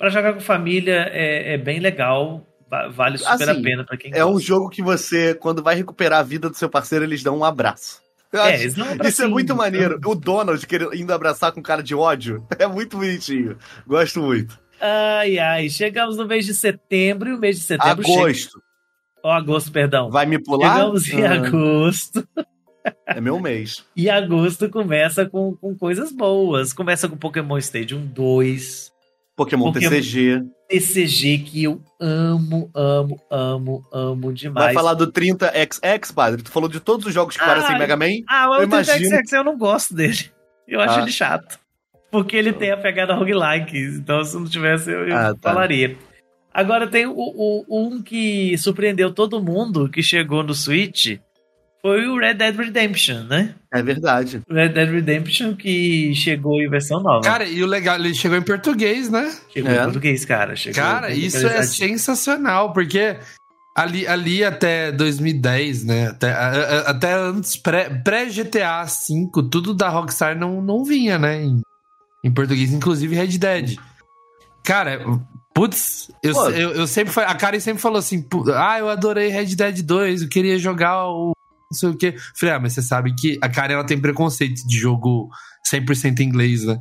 Pra 0.00 0.08
jogar 0.08 0.32
com 0.32 0.40
família 0.40 1.08
é, 1.12 1.54
é 1.54 1.58
bem 1.58 1.78
legal. 1.78 2.44
va- 2.70 2.88
Vale 2.88 3.18
super 3.18 3.32
Assim, 3.50 3.60
a 3.60 3.62
pena 3.62 3.84
pra 3.84 3.96
quem 3.96 4.10
É 4.14 4.24
um 4.24 4.32
gosta. 4.32 4.48
jogo 4.48 4.68
que 4.70 4.80
você, 4.82 5.34
quando 5.34 5.62
vai 5.62 5.74
recuperar 5.76 6.20
a 6.20 6.22
vida 6.22 6.48
do 6.48 6.56
seu 6.56 6.68
parceiro, 6.70 7.04
eles 7.04 7.22
dão 7.22 7.36
um 7.38 7.44
abraço. 7.44 8.00
Eu 8.32 8.40
É, 8.40 8.54
acho- 8.54 8.80
um 8.82 9.06
Isso 9.06 9.22
é 9.22 9.26
muito 9.28 9.44
então. 9.46 9.56
maneiro. 9.56 10.00
O 10.06 10.14
Donald 10.14 10.66
querendo, 10.66 10.94
indo 10.94 11.12
abraçar 11.12 11.52
com 11.52 11.60
cara 11.62 11.82
de 11.82 11.94
ódio 11.94 12.46
é 12.58 12.66
muito 12.66 12.96
bonitinho. 12.96 13.58
Gosto 13.86 14.20
muito. 14.22 14.58
Ai, 14.80 15.38
ai, 15.38 15.68
chegamos 15.68 16.16
no 16.16 16.26
mês 16.26 16.46
de 16.46 16.54
setembro 16.54 17.28
e 17.28 17.34
o 17.34 17.38
mês 17.38 17.56
de 17.58 17.62
setembro 17.64 18.02
chega. 18.02 18.20
Agosto. 18.22 18.62
Ó, 19.22 19.30
agosto, 19.32 19.70
perdão. 19.70 20.10
Vai 20.10 20.24
me 20.24 20.38
pular? 20.42 20.76
Chegamos 20.76 21.08
em 21.08 21.24
Ah, 21.26 21.34
agosto. 21.34 22.26
É 23.04 23.20
meu 23.20 23.38
mês. 23.38 23.84
E 23.94 24.08
agosto 24.08 24.70
começa 24.70 25.26
com, 25.28 25.54
com 25.56 25.76
coisas 25.76 26.10
boas. 26.10 26.72
Começa 26.72 27.06
com 27.06 27.16
Pokémon 27.18 27.58
Stadium 27.58 28.06
2, 28.06 28.90
Pokémon, 29.44 29.72
Pokémon- 29.72 29.90
TCG. 29.90 30.42
TCG, 30.68 31.38
que 31.38 31.64
eu 31.64 31.80
amo, 31.98 32.70
amo, 32.74 33.20
amo, 33.30 33.82
amo 33.92 34.32
demais. 34.32 34.66
Vai 34.66 34.74
falar 34.74 34.94
do 34.94 35.10
30XX, 35.10 36.12
padre? 36.14 36.42
Tu 36.42 36.50
falou 36.50 36.68
de 36.68 36.78
todos 36.78 37.06
os 37.06 37.14
jogos 37.14 37.36
que 37.36 37.42
Ah, 37.42 37.46
parecem 37.46 37.78
Mega 37.78 37.96
Man? 37.96 38.06
Ah, 38.28 38.44
Eu 38.52 38.60
o 38.60 38.62
imagino. 38.64 38.98
30XX 38.98 39.32
eu 39.32 39.44
não 39.44 39.56
gosto 39.56 39.94
dele. 39.94 40.30
Eu 40.68 40.80
acho 40.80 40.98
Ah. 40.98 41.02
ele 41.02 41.10
chato. 41.10 41.58
Porque 42.10 42.36
ele 42.36 42.52
tem 42.52 42.70
a 42.70 42.76
pegada 42.76 43.14
roguelike. 43.14 43.76
Então, 43.78 44.22
se 44.24 44.36
não 44.36 44.44
tivesse, 44.44 44.90
eu, 44.90 45.08
eu 45.08 45.16
Ah, 45.16 45.34
tá. 45.34 45.52
falaria. 45.52 45.96
Agora 46.52 46.86
tem 46.86 47.06
o, 47.06 47.14
o- 47.16 47.64
um 47.70 48.02
que 48.02 48.58
surpreendeu 48.58 49.12
todo 49.14 49.42
mundo 49.42 49.88
que 49.88 50.02
chegou 50.02 50.42
no 50.42 50.52
Switch. 50.54 51.18
Foi 51.82 52.06
o 52.06 52.18
Red 52.18 52.34
Dead 52.34 52.56
Redemption, 52.56 53.24
né? 53.24 53.54
É 53.72 53.82
verdade. 53.82 54.42
O 54.48 54.54
Red 54.54 54.68
Dead 54.70 54.90
Redemption 54.90 55.54
que 55.56 56.14
chegou 56.14 56.60
em 56.60 56.68
versão 56.68 57.00
nova. 57.02 57.22
Cara, 57.22 57.44
e 57.44 57.62
o 57.62 57.66
legal, 57.66 57.96
ele 57.96 58.14
chegou 58.14 58.36
em 58.36 58.42
português, 58.42 59.08
né? 59.08 59.34
chegou 59.52 59.70
é. 59.70 59.76
em 59.78 59.82
português, 59.84 60.24
cara. 60.24 60.54
Chegou 60.56 60.82
Cara, 60.82 61.10
isso 61.12 61.46
é 61.46 61.62
sensacional, 61.62 62.72
porque 62.74 63.16
ali, 63.76 64.06
ali 64.06 64.44
até 64.44 64.92
2010, 64.92 65.84
né? 65.84 66.08
Até, 66.08 66.32
a- 66.32 66.50
a- 66.50 66.90
até 66.90 67.14
antes, 67.14 67.56
pré- 67.56 67.88
pré-GTA 68.04 68.84
V, 68.84 69.30
tudo 69.50 69.72
da 69.72 69.88
Rockstar 69.88 70.36
não, 70.38 70.60
não 70.60 70.84
vinha, 70.84 71.18
né? 71.18 71.42
Em, 71.42 71.62
em 72.24 72.30
português, 72.30 72.72
inclusive 72.72 73.14
Red 73.14 73.38
Dead. 73.38 73.76
Cara, 74.62 75.00
putz, 75.54 76.10
eu, 76.22 76.34
eu, 76.50 76.70
eu 76.72 76.86
sempre 76.86 77.18
A 77.22 77.34
Karen 77.34 77.60
sempre 77.60 77.80
falou 77.80 77.98
assim: 77.98 78.20
"Pu- 78.20 78.52
ah, 78.52 78.78
eu 78.78 78.90
adorei 78.90 79.28
Red 79.28 79.56
Dead 79.56 79.80
2, 79.82 80.22
eu 80.22 80.28
queria 80.28 80.58
jogar 80.58 81.06
o. 81.08 81.32
Não 81.70 81.78
sei 81.78 81.88
o 81.88 81.96
quê. 81.96 82.14
Falei, 82.38 82.54
ah, 82.54 82.58
mas 82.58 82.72
você 82.72 82.82
sabe 82.82 83.14
que 83.14 83.38
a 83.40 83.48
Karen 83.48 83.74
ela 83.74 83.84
tem 83.84 84.00
preconceito 84.00 84.66
de 84.66 84.78
jogo 84.78 85.28
100% 85.72 86.20
em 86.20 86.24
inglês, 86.24 86.64
né? 86.64 86.78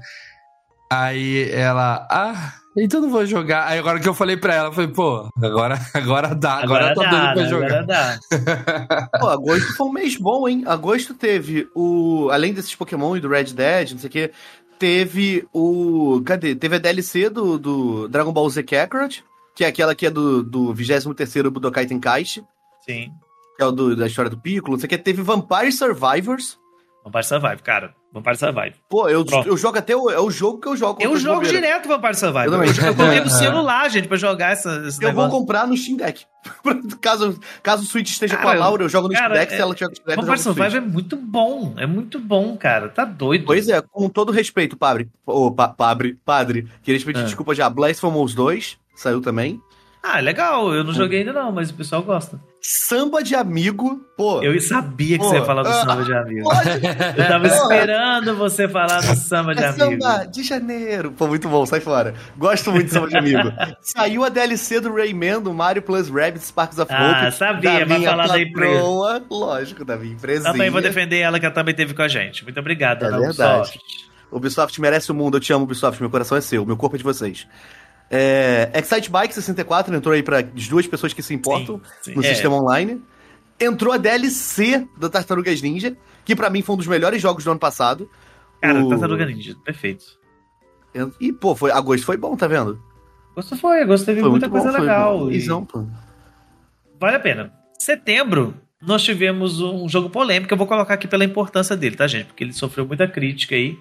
Aí 0.92 1.52
ela, 1.52 2.08
ah, 2.10 2.54
então 2.76 3.00
não 3.00 3.10
vou 3.12 3.26
jogar. 3.26 3.68
Aí 3.68 3.78
agora 3.78 4.00
que 4.00 4.10
eu 4.10 4.14
falei 4.14 4.36
pra 4.36 4.56
ela, 4.56 4.70
eu 4.70 4.74
falei, 4.74 4.90
pô, 4.90 5.30
agora, 5.38 5.80
agora 5.94 6.34
dá, 6.34 6.54
agora, 6.54 6.90
Agora 6.90 6.90
eu 6.90 6.96
tô 6.96 7.02
dá, 7.02 7.34
doido 7.34 7.34
pra 7.34 7.44
né? 7.44 7.50
jogar. 7.50 7.66
Agora 7.66 7.86
dá. 7.86 9.10
Pô, 9.20 9.28
agosto 9.28 9.78
foi 9.78 9.88
um 9.88 9.92
mês 9.92 10.16
bom, 10.16 10.48
hein? 10.48 10.64
Agosto 10.66 11.14
teve 11.14 11.68
o. 11.76 12.30
Além 12.32 12.54
desses 12.54 12.74
Pokémon 12.74 13.16
e 13.16 13.20
do 13.20 13.30
Red 13.30 13.46
Dead, 13.54 13.92
não 13.92 14.00
sei 14.00 14.08
o 14.08 14.12
quê, 14.12 14.32
teve 14.80 15.48
o. 15.54 16.22
Cadê? 16.26 16.56
Teve 16.56 16.78
a 16.78 16.80
DLC 16.80 17.30
do, 17.30 17.60
do 17.60 18.08
Dragon 18.08 18.32
Ball 18.32 18.50
Z 18.50 18.64
Kakarot, 18.64 19.24
que 19.56 19.64
é 19.64 19.68
aquela 19.68 19.94
que 19.94 20.08
é 20.08 20.10
do, 20.10 20.42
do 20.42 20.74
23 20.74 21.50
Budokai 21.52 21.86
Tenkaichi, 21.86 22.44
Sim. 22.84 23.12
Que 23.60 23.64
é 23.64 23.66
o 23.66 23.72
do- 23.74 23.94
da 23.94 24.08
história 24.08 24.32
do 24.32 24.38
Piccolo, 24.38 24.74
não 24.74 24.80
sei 24.80 24.88
o 24.88 24.90
quê. 24.90 24.98
Teve 24.98 25.22
Vampire 25.22 25.70
Survivors. 25.72 26.58
Vampire 27.04 27.26
Survive, 27.26 27.62
cara. 27.62 27.94
Vampire 28.14 28.38
Survive. 28.38 28.76
Pô, 28.90 29.08
eu, 29.10 29.24
Pronto. 29.26 29.48
eu 29.50 29.56
jogo 29.58 29.78
até 29.78 29.96
o. 29.96 30.10
É 30.10 30.20
o 30.20 30.32
jogo 30.32 30.60
que 30.60 30.68
eu 30.68 30.76
jogo. 30.76 31.00
Eu 31.02 31.16
jogo 31.18 31.36
bobeira. 31.42 31.58
direto 31.60 31.88
Vampire 31.88 32.16
Survive. 32.16 32.46
Eu 32.48 32.54
Eu, 32.54 32.60
também. 32.74 32.88
eu 32.88 32.96
coloquei 32.96 33.20
no 33.22 33.30
celular, 33.30 33.90
gente, 33.90 34.08
pra 34.08 34.18
jogar 34.18 34.52
essa, 34.54 34.70
esse 34.88 34.98
Eu 35.04 35.12
vou 35.14 35.24
negócio. 35.26 35.32
comprar 35.32 35.68
no 35.68 35.76
Steam 35.78 35.98
Deck. 35.98 36.26
caso, 37.02 37.38
caso 37.62 37.84
o 37.84 37.86
Switch 37.86 38.10
esteja 38.10 38.36
com 38.38 38.44
a 38.44 38.52
Cara, 38.52 38.60
Laura, 38.60 38.84
eu 38.84 38.90
jogo 38.90 39.08
no 39.10 39.14
cara, 39.14 39.26
Steam 39.36 39.40
Deck. 39.42 39.54
é- 39.54 39.56
Se 39.58 39.62
ela 39.62 39.76
tiver 39.76 39.88
com 39.88 39.94
o 39.94 39.96
Steam 39.96 40.06
Deck, 40.08 40.20
eu 40.22 40.26
Vampire. 40.26 40.44
Survive 40.44 40.78
é 40.78 40.80
muito 40.82 41.16
bom. 41.18 41.74
É 41.78 41.86
muito 41.86 42.20
bom, 42.20 42.56
cara. 42.58 42.90
Tá 42.90 43.04
doido. 43.06 43.46
Pois 43.46 43.68
é, 43.70 43.82
com 43.82 44.10
todo 44.10 44.32
respeito, 44.32 44.76
padre. 44.78 45.10
Ô, 45.26 45.52
pa, 45.52 45.68
padre, 45.68 46.18
padre. 46.26 46.68
Queria 46.82 47.00
te 47.00 47.06
pedir 47.06 47.20
Ah. 47.20 47.24
desculpa 47.26 47.54
já. 47.54 47.70
Blasphemous 47.70 48.34
2 48.34 48.78
saiu 48.96 49.22
também. 49.22 49.62
Ah, 50.02 50.20
legal. 50.22 50.74
Eu 50.74 50.84
não 50.84 50.94
joguei 50.94 51.20
ainda 51.20 51.34
não, 51.34 51.52
mas 51.52 51.70
o 51.70 51.74
pessoal 51.74 52.02
gosta. 52.02 52.40
Samba 52.62 53.22
de 53.22 53.36
amigo, 53.36 54.02
pô. 54.18 54.42
Eu 54.42 54.60
sabia 54.62 55.18
que 55.18 55.24
Pô, 55.24 55.30
você 55.30 55.36
ia 55.38 55.46
falar 55.46 55.64
do 55.64 55.70
ah, 55.70 55.74
samba 55.74 56.04
de 56.04 56.14
amigo. 56.14 56.44
Pode, 56.50 56.70
Eu 57.18 57.28
tava 57.28 57.48
esperando 57.48 58.36
você 58.38 58.68
falar 58.68 59.02
do 59.02 59.16
samba 59.16 59.54
de 59.54 59.62
é 59.64 59.68
amigo. 59.68 60.02
samba 60.02 60.26
de 60.26 60.44
janeiro. 60.44 61.12
Pô, 61.12 61.28
muito 61.28 61.50
bom, 61.50 61.66
sai 61.66 61.82
fora. 61.82 62.14
Gosto 62.38 62.72
muito 62.72 62.88
de 62.88 62.94
samba 62.94 63.08
de 63.10 63.18
amigo. 63.18 63.52
Saiu 63.82 64.24
a 64.24 64.30
DLC 64.30 64.80
do 64.80 64.94
Rayman, 64.94 65.42
do 65.42 65.54
Mario 65.54 65.82
Plus 65.82 66.10
Rabbids 66.10 66.46
Sparks 66.48 66.80
of 66.80 66.92
Ah, 66.94 67.24
Hope. 67.28 67.36
sabia, 67.36 67.86
vai 67.86 68.02
falar 68.02 68.28
da 68.28 68.42
empresa. 68.42 68.84
Lógico, 69.30 69.84
da 69.84 69.98
minha 69.98 70.14
empresinha. 70.14 70.52
Também 70.52 70.70
vou 70.70 70.82
defender 70.82 71.20
ela, 71.20 71.40
que 71.40 71.46
ela 71.46 71.54
também 71.56 71.76
teve 71.76 71.94
com 71.94 72.02
a 72.02 72.08
gente. 72.08 72.44
Muito 72.44 72.60
obrigado, 72.60 73.04
É. 73.06 73.18
Ubisoft. 73.18 73.80
Ubisoft 74.32 74.80
merece 74.80 75.12
o 75.12 75.16
mundo, 75.16 75.38
eu 75.38 75.42
te 75.42 75.52
amo, 75.52 75.64
Ubisoft. 75.66 76.00
Meu 76.00 76.10
coração 76.10 76.38
é 76.38 76.42
seu, 76.42 76.66
meu 76.66 76.78
corpo 76.78 76.96
é 76.96 77.00
de 77.00 77.04
vocês. 77.04 77.48
É, 78.12 78.72
Excite 78.74 79.10
Bike 79.10 79.34
64 79.34 79.96
entrou 79.96 80.14
aí 80.14 80.24
para 80.24 80.40
as 80.40 80.68
duas 80.68 80.88
pessoas 80.88 81.14
que 81.14 81.22
se 81.22 81.34
importam 81.34 81.80
Sim, 82.02 82.12
sim. 82.12 82.16
no 82.16 82.24
É. 82.24 82.30
sistema 82.30 82.56
online. 82.56 83.02
Entrou 83.60 83.94
a 83.94 83.98
DLC 83.98 84.88
da 84.98 85.10
Tartarugas 85.10 85.62
Ninja, 85.62 85.96
que 86.26 86.36
pra 86.36 86.50
mim 86.50 86.62
foi 86.62 86.76
um 86.76 86.78
dos 86.78 86.88
melhores 86.88 87.22
jogos 87.22 87.44
do 87.44 87.52
ano 87.52 87.60
passado. 87.60 88.10
Cara, 88.62 88.84
O- 88.84 88.90
Tartaruga 88.90 89.26
Ninja, 89.26 89.56
perfeito. 89.64 90.06
E, 91.20 91.32
pô, 91.32 91.56
foi, 91.56 91.72
agosto 91.72 92.06
foi 92.06 92.18
bom, 92.18 92.36
tá 92.36 92.48
vendo? 92.48 92.82
Gosto 93.36 93.56
foi, 93.56 93.86
gosto 93.86 94.06
teve 94.06 94.22
Foi 94.22 94.30
muita 94.32 94.50
coisa 94.50 94.72
bom, 94.72 94.80
legal. 94.80 95.32
e. 95.32 95.46
Vale 97.00 97.16
a 97.16 97.20
pena. 97.20 97.54
Setembro, 97.78 98.56
nós 98.82 99.04
tivemos 99.04 99.62
um 99.62 99.88
jogo 99.88 100.10
polêmico, 100.10 100.52
eu 100.54 100.58
vou 100.58 100.66
colocar 100.68 100.96
aqui 100.96 101.08
pela 101.08 101.24
importância 101.24 101.78
dele, 101.78 101.96
tá, 101.96 102.08
gente? 102.08 102.26
Porque 102.28 102.44
ele 102.44 102.54
sofreu 102.54 102.86
muita 102.86 103.08
crítica 103.08 103.56
aí, 103.56 103.78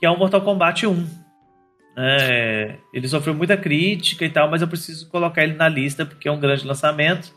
que 0.00 0.06
é 0.06 0.10
o 0.10 0.16
Mortal 0.18 0.40
Kombat 0.42 0.86
1. 0.86 1.06
É, 2.00 2.76
ele 2.92 3.08
sofreu 3.08 3.34
muita 3.34 3.56
crítica 3.56 4.24
e 4.24 4.30
tal, 4.30 4.48
mas 4.48 4.62
eu 4.62 4.68
preciso 4.68 5.08
colocar 5.08 5.42
ele 5.42 5.54
na 5.54 5.68
lista 5.68 6.06
porque 6.06 6.28
é 6.28 6.32
um 6.32 6.38
grande 6.38 6.64
lançamento. 6.64 7.34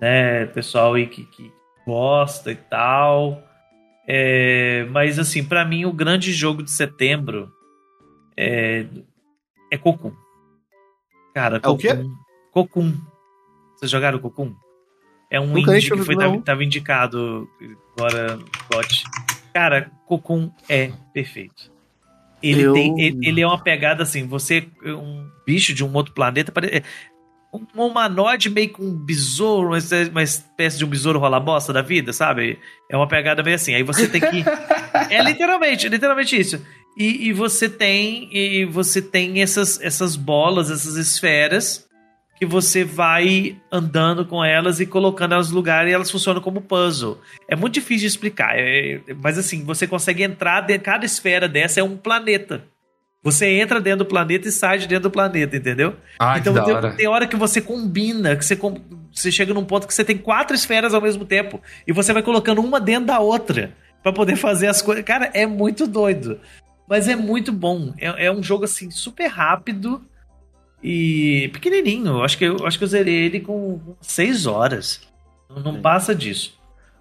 Né, 0.00 0.46
pessoal 0.46 0.94
aí 0.94 1.06
que, 1.06 1.24
que 1.24 1.52
gosta 1.86 2.50
e 2.50 2.56
tal. 2.56 3.42
É, 4.08 4.86
mas 4.90 5.18
assim, 5.18 5.44
pra 5.44 5.64
mim 5.64 5.84
o 5.84 5.92
grande 5.92 6.32
jogo 6.32 6.62
de 6.62 6.70
setembro 6.70 7.50
é, 8.34 8.86
é 9.70 9.76
Cocoon. 9.76 10.12
Cara, 11.34 11.60
É 11.62 11.68
o 11.68 11.76
quê? 11.76 11.88
Cocoon. 12.52 12.94
Vocês 13.74 13.90
jogaram 13.90 14.18
Cocoon? 14.18 14.54
É 15.30 15.38
um 15.38 15.48
Nunca 15.48 15.76
indie 15.76 15.90
que 15.90 16.02
foi, 16.02 16.16
tava, 16.16 16.40
tava 16.40 16.64
indicado 16.64 17.46
agora 17.94 18.36
no 18.36 18.44
GOT. 18.72 19.04
Cara, 19.52 19.90
Cocoon 20.06 20.50
é 20.66 20.92
perfeito. 21.12 21.75
Ele, 22.50 22.62
Eu- 22.62 22.72
tem, 22.72 23.00
ele, 23.00 23.18
ele 23.22 23.40
é 23.40 23.46
uma 23.46 23.62
pegada 23.62 24.02
assim, 24.02 24.26
você 24.26 24.66
é 24.84 24.92
um 24.92 25.26
bicho 25.46 25.72
de 25.74 25.84
um 25.84 25.92
outro 25.94 26.12
planeta, 26.12 26.50
pare- 26.52 26.68
é 26.78 26.82
um 27.52 27.86
humanoide 27.86 28.50
meio 28.50 28.68
com 28.70 28.82
um 28.82 28.92
besouro, 28.94 29.68
uma 29.68 29.78
espécie- 29.78 30.10
uma 30.10 30.22
espécie 30.22 30.78
de 30.78 30.84
um 30.84 30.88
besouro 30.88 31.18
rola 31.18 31.40
bosta 31.40 31.72
da 31.72 31.80
vida, 31.82 32.12
sabe? 32.12 32.58
É 32.90 32.96
uma 32.96 33.08
pegada 33.08 33.42
meio 33.42 33.56
assim. 33.56 33.74
Aí 33.74 33.82
você 33.82 34.08
tem 34.08 34.20
que. 34.20 34.44
é 35.10 35.22
literalmente, 35.22 35.88
literalmente 35.88 36.38
isso. 36.38 36.60
E, 36.98 37.28
e 37.28 37.32
você 37.32 37.68
tem 37.68 38.28
e 38.34 38.64
você 38.64 39.00
tem 39.02 39.42
essas, 39.42 39.80
essas 39.80 40.16
bolas, 40.16 40.70
essas 40.70 40.96
esferas 40.96 41.85
que 42.36 42.44
você 42.44 42.84
vai 42.84 43.56
andando 43.72 44.24
com 44.26 44.44
elas 44.44 44.78
e 44.78 44.86
colocando 44.86 45.32
elas 45.32 45.50
no 45.50 45.56
lugar 45.56 45.88
e 45.88 45.92
elas 45.92 46.10
funcionam 46.10 46.40
como 46.40 46.60
puzzle. 46.60 47.18
É 47.48 47.56
muito 47.56 47.74
difícil 47.74 48.00
de 48.02 48.06
explicar, 48.06 48.52
é- 48.56 49.00
mas 49.22 49.38
assim, 49.38 49.64
você 49.64 49.86
consegue 49.86 50.22
entrar, 50.22 50.60
de, 50.60 50.78
cada 50.78 51.04
esfera 51.06 51.48
dessa 51.48 51.80
é 51.80 51.82
um 51.82 51.96
planeta. 51.96 52.64
Você 53.22 53.46
entra 53.46 53.80
dentro 53.80 54.00
do 54.00 54.04
planeta 54.06 54.46
e 54.46 54.52
sai 54.52 54.78
de 54.78 54.86
dentro 54.86 55.04
do 55.04 55.10
planeta, 55.10 55.56
entendeu? 55.56 55.96
Ah, 56.18 56.38
então 56.38 56.54
tem, 56.62 56.74
hora. 56.74 56.92
tem 56.92 57.08
hora 57.08 57.26
que 57.26 57.34
você 57.34 57.60
combina, 57.60 58.36
que 58.36 58.44
você, 58.44 58.56
você 59.12 59.32
chega 59.32 59.52
num 59.52 59.64
ponto 59.64 59.86
que 59.86 59.92
você 59.94 60.04
tem 60.04 60.16
quatro 60.16 60.54
esferas 60.54 60.94
ao 60.94 61.00
mesmo 61.00 61.24
tempo 61.24 61.60
e 61.88 61.92
você 61.92 62.12
vai 62.12 62.22
colocando 62.22 62.60
uma 62.60 62.78
dentro 62.78 63.06
da 63.06 63.18
outra 63.18 63.72
pra 64.00 64.12
poder 64.12 64.36
fazer 64.36 64.68
as 64.68 64.80
coisas. 64.80 65.04
Cara, 65.04 65.30
é 65.34 65.44
muito 65.44 65.88
doido. 65.88 66.38
Mas 66.88 67.08
é 67.08 67.16
muito 67.16 67.50
bom. 67.50 67.92
É, 67.98 68.26
é 68.26 68.32
um 68.32 68.42
jogo 68.42 68.64
assim 68.64 68.92
super 68.92 69.26
rápido 69.26 70.04
e 70.82 71.48
pequenininho. 71.52 72.22
Acho 72.22 72.38
que 72.38 72.44
eu 72.44 72.66
acho 72.66 72.78
que 72.78 72.84
eu 72.84 72.88
zerei 72.88 73.26
ele 73.26 73.40
com 73.40 73.78
com 73.78 73.96
seis 74.00 74.46
horas. 74.46 75.00
Não, 75.64 75.80
passa 75.80 76.14
disso. 76.14 76.58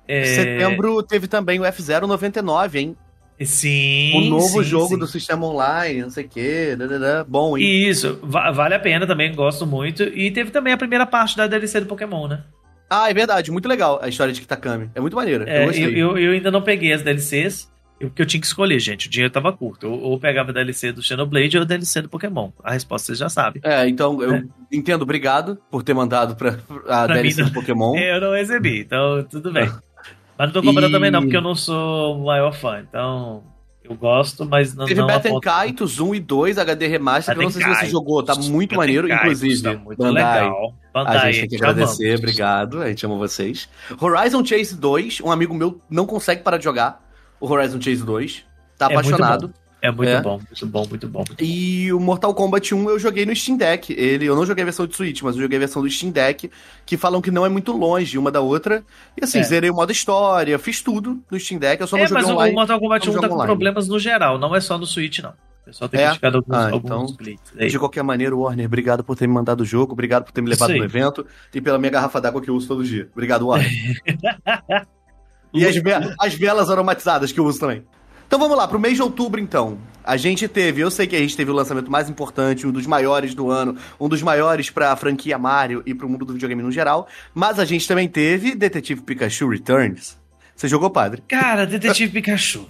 É, 0.08 0.24
Setembro 0.26 1.02
teve 1.02 1.28
também 1.28 1.60
o 1.60 1.64
F099, 1.64 2.76
hein? 2.76 2.98
Sim. 3.44 4.14
O 4.16 4.30
novo 4.30 4.64
sim, 4.64 4.70
jogo 4.70 4.90
sim. 4.90 4.98
do 4.98 5.08
sistema 5.08 5.46
online, 5.46 6.04
não 6.04 6.10
sei 6.10 6.26
o 6.26 6.30
quê. 6.30 6.78
Bom, 7.28 7.58
hein? 7.58 7.90
Isso, 7.90 8.18
va- 8.24 8.52
vale 8.52 8.76
a 8.76 8.80
pena 8.80 9.06
também, 9.06 9.34
gosto 9.34 9.66
muito. 9.66 10.04
E 10.04 10.32
teve 10.32 10.52
também 10.52 10.72
a 10.72 10.78
primeira 10.78 11.06
parte 11.06 11.36
da 11.36 11.48
DLC 11.48 11.82
do 11.82 11.86
Pokémon, 11.86 12.28
né? 12.28 12.44
Ah, 12.90 13.10
é 13.10 13.14
verdade, 13.14 13.52
muito 13.52 13.68
legal 13.68 14.00
a 14.02 14.08
história 14.08 14.32
de 14.32 14.40
Kitakami. 14.40 14.90
É 14.96 15.02
muito 15.02 15.16
maneira. 15.16 15.44
É, 15.50 15.66
eu, 15.66 15.92
eu, 15.92 16.18
eu 16.18 16.32
ainda 16.34 16.52
não 16.52 16.62
peguei 16.62 16.94
as 16.94 17.02
DLCs, 17.02 17.70
eu- 18.00 18.10
porque 18.10 18.22
eu 18.22 18.26
tinha 18.26 18.40
que 18.42 18.48
escolher, 18.48 18.80
gente. 18.80 19.08
O 19.08 19.10
dinheiro 19.10 19.32
tava 19.34 19.52
curto. 19.54 19.88
Ou, 19.90 20.00
ou 20.02 20.20
pegava 20.20 20.52
a 20.52 20.54
DLC 20.54 20.92
do 20.92 21.02
Xenoblade 21.02 21.58
ou 21.58 21.64
a 21.64 21.66
DLC 21.66 22.02
do 22.02 22.10
Pokémon. 22.10 22.52
A 22.64 22.72
resposta 22.74 23.08
vocês 23.08 23.18
já 23.20 23.30
sabem. 23.30 23.62
É, 23.64 23.88
então 23.88 24.22
eu 24.22 24.48
entendo, 24.72 25.02
obrigado 25.04 25.58
por 25.72 25.84
ter 25.84 25.94
mandado 25.94 26.36
pra, 26.36 26.52
a 26.88 27.06
Pra 27.06 27.16
DLC 27.16 27.44
do 27.44 27.52
Pokémon. 27.54 27.96
Eu 27.98 28.20
não 28.22 28.34
recebi, 28.34 28.80
então 28.82 29.24
tudo 29.30 29.52
bem. 29.52 29.70
Mas 30.38 30.48
não 30.48 30.52
tô 30.54 30.62
comprando 30.62 30.90
E- 30.90 30.92
também 30.92 31.12
não, 31.12 31.22
porque 31.22 31.38
eu 31.38 31.42
não 31.42 31.56
sou 31.56 32.18
o 32.18 32.26
maior 32.26 32.52
fã. 32.54 32.82
Então, 32.82 33.42
eu 33.84 33.96
gosto, 33.96 34.46
mas 34.46 34.76
não, 34.76 34.86
Teve 34.86 35.00
aponto- 35.00 35.40
Kaitos 35.40 36.00
1 36.02 36.14
e 36.16 36.20
2 36.20 36.58
HD 36.58 36.88
Remaster, 36.88 37.34
que 37.34 37.40
eu 37.40 37.44
não 37.44 37.50
sei 37.52 37.62
se 37.64 37.70
você 37.70 37.86
jogou, 37.86 38.22
tá 38.22 38.36
muito 38.36 38.76
maneiro, 38.76 39.08
Kaitos, 39.08 39.42
inclusive. 39.42 39.62
Tá 39.64 39.82
muito 39.82 39.98
Bandai, 39.98 40.44
legal. 40.44 40.74
Bandai, 40.94 41.18
A 41.18 41.32
gente 41.32 41.40
tem 41.42 41.50
que 41.50 41.56
agradecer, 41.64 42.04
amamos. 42.06 42.20
obrigado. 42.20 42.82
A 42.82 42.90
gente 42.90 43.06
ama 43.06 43.16
vocês. 43.16 43.70
Horizon 44.02 44.44
Chase 44.44 44.76
2, 44.76 45.22
um 45.22 45.32
amigo 45.32 45.54
meu 45.54 45.80
não 45.90 46.06
consegue 46.06 46.42
parar 46.44 46.58
de 46.58 46.64
jogar 46.66 47.05
o 47.40 47.48
Horizon 47.52 47.80
Chase 47.82 48.04
2. 48.04 48.44
Tá 48.78 48.88
É 48.88 48.92
apaixonado. 48.94 49.54
É 49.82 49.92
muito 49.92 50.10
É. 50.10 50.20
bom, 50.20 50.40
muito 50.40 50.66
bom, 50.66 50.86
muito 50.90 51.08
bom. 51.08 51.20
muito 51.20 51.36
bom. 51.36 51.46
E 51.46 51.94
o 51.94 52.00
Mortal 52.00 52.34
Kombat 52.34 52.74
1 52.74 52.90
eu 52.90 52.98
joguei 52.98 53.24
no 53.24 53.36
Steam 53.36 53.56
Deck. 53.56 53.94
Ele, 53.94 54.26
eu 54.26 54.36
não 54.36 54.44
joguei 54.44 54.64
a 54.64 54.66
versão 54.66 54.88
de 54.88 54.96
Switch, 54.96 55.22
mas 55.22 55.36
eu 55.36 55.44
joguei 55.44 55.58
a 55.58 55.60
versão 55.60 55.80
do 55.84 55.90
Steam 55.90 56.12
Deck, 56.12 56.50
que 56.86 56.98
falam 56.98 57.22
que 57.22 57.30
não 57.30 57.46
é 57.46 57.50
muito 57.50 57.72
longe 57.72 58.18
uma 58.18 58.32
da 58.32 58.42
outra. 58.42 58.84
E 59.20 59.24
assim, 59.24 59.40
É. 59.40 59.44
zerei 59.44 59.70
o 59.70 59.76
modo 59.76 59.92
história, 59.92 60.58
fiz 60.58 60.82
tudo 60.82 61.22
no 61.30 61.40
Steam 61.40 61.60
Deck, 61.60 61.80
eu 61.82 61.86
só 61.88 61.98
não 61.98 62.04
É, 62.04 62.08
joguei 62.08 62.24
mas 62.24 62.32
o- 62.32 62.34
online. 62.34 62.52
o 62.52 62.56
Mortal 62.56 62.80
Kombat 62.80 63.06
não 63.06 63.14
1 63.14 63.16
tá 63.16 63.22
jogo 63.22 63.28
com 63.30 63.34
online. 63.36 63.48
problemas 63.54 63.88
no 63.88 64.00
geral, 64.00 64.40
não 64.40 64.56
é 64.56 64.60
só 64.62 64.76
no 64.78 64.88
Switch, 64.88 65.20
não. 65.20 65.30
O 65.32 65.66
pessoal 65.66 65.88
tem 65.90 66.00
É? 66.02 66.06
criticado 66.08 66.38
alguns, 66.38 66.56
Ah, 66.56 66.70
alguns 66.72 67.12
então. 67.12 67.68
De 67.68 67.78
qualquer 67.80 68.04
maneira, 68.04 68.36
Warner, 68.36 68.66
obrigado 68.66 69.04
por 69.04 69.16
ter 69.16 69.28
me 69.28 69.34
mandado 69.36 69.62
o 69.62 69.66
jogo, 69.66 69.94
obrigado 69.94 70.24
por 70.24 70.32
ter 70.32 70.42
me 70.42 70.50
levado 70.50 70.72
no 70.76 70.84
evento 70.84 71.26
e 71.54 71.62
pela 71.62 71.78
minha 71.78 71.92
garrafa 71.92 72.20
d'água 72.20 72.42
que 72.42 72.50
eu 72.50 72.56
uso 72.56 72.68
todo 72.68 72.84
dia. 72.84 73.08
Obrigado, 73.14 73.46
Warner. 73.48 73.70
e 75.56 75.66
as, 75.66 75.76
ve- 75.76 76.16
as 76.20 76.34
velas 76.34 76.70
aromatizadas 76.70 77.32
que 77.32 77.40
eu 77.40 77.46
uso 77.46 77.60
também. 77.60 77.84
Então 78.28 78.40
vamos 78.40 78.58
lá, 78.58 78.68
pro 78.68 78.80
mês 78.80 78.96
de 78.96 79.02
outubro 79.04 79.40
então. 79.40 79.78
A 80.04 80.18
gente 80.18 80.48
teve, 80.48 80.82
eu 80.82 80.90
sei 80.92 81.06
que 81.08 81.16
a 81.16 81.20
gente 81.20 81.36
teve 81.38 81.52
o 81.52 81.54
lançamento 81.54 81.90
mais 81.92 82.10
importante, 82.10 82.66
um 82.68 82.72
dos 82.72 82.86
maiores 82.88 83.34
do 83.36 83.50
ano, 83.52 83.76
um 84.00 84.08
dos 84.10 84.22
maiores 84.22 84.70
pra 84.70 84.96
franquia 84.96 85.38
Mario 85.38 85.82
e 85.86 85.94
pro 85.94 86.10
mundo 86.10 86.26
do 86.26 86.34
videogame 86.34 86.62
no 86.64 86.72
geral, 86.72 87.08
mas 87.34 87.60
a 87.60 87.66
gente 87.66 87.88
também 87.88 88.08
teve 88.08 88.56
Detetive 88.56 89.02
Pikachu 89.02 89.48
Returns. 89.50 90.18
Você 90.56 90.68
jogou, 90.68 90.90
padre? 90.90 91.22
Cara, 91.28 91.66
Detetive 91.66 92.12
Pikachu. 92.12 92.68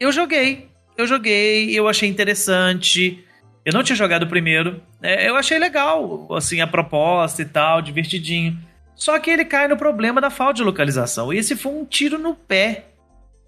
Eu 0.00 0.10
joguei. 0.12 0.68
Eu 0.96 1.06
joguei, 1.06 1.70
eu 1.78 1.88
achei 1.88 2.08
interessante. 2.08 3.24
Eu 3.64 3.72
não 3.72 3.82
tinha 3.82 3.96
jogado 3.96 4.24
o 4.24 4.28
primeiro. 4.28 4.80
É, 5.02 5.28
eu 5.28 5.36
achei 5.36 5.58
legal, 5.58 6.28
assim, 6.34 6.60
a 6.60 6.66
proposta 6.66 7.42
e 7.42 7.44
tal, 7.44 7.80
divertidinho. 7.82 8.56
Só 8.94 9.18
que 9.18 9.30
ele 9.30 9.44
cai 9.44 9.66
no 9.68 9.76
problema 9.76 10.20
da 10.20 10.30
falta 10.30 10.54
de 10.54 10.62
localização. 10.62 11.32
E 11.32 11.38
esse 11.38 11.56
foi 11.56 11.72
um 11.72 11.84
tiro 11.84 12.18
no 12.18 12.34
pé, 12.34 12.86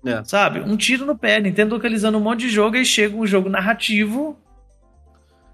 É. 0.04 0.22
sabe? 0.24 0.60
Um 0.60 0.76
tiro 0.76 1.04
no 1.06 1.16
pé. 1.16 1.40
Nintendo 1.40 1.74
localizando 1.74 2.18
um 2.18 2.20
monte 2.20 2.40
de 2.40 2.48
jogo 2.50 2.76
e 2.76 2.84
chega 2.84 3.16
um 3.16 3.26
jogo 3.26 3.48
narrativo. 3.48 4.36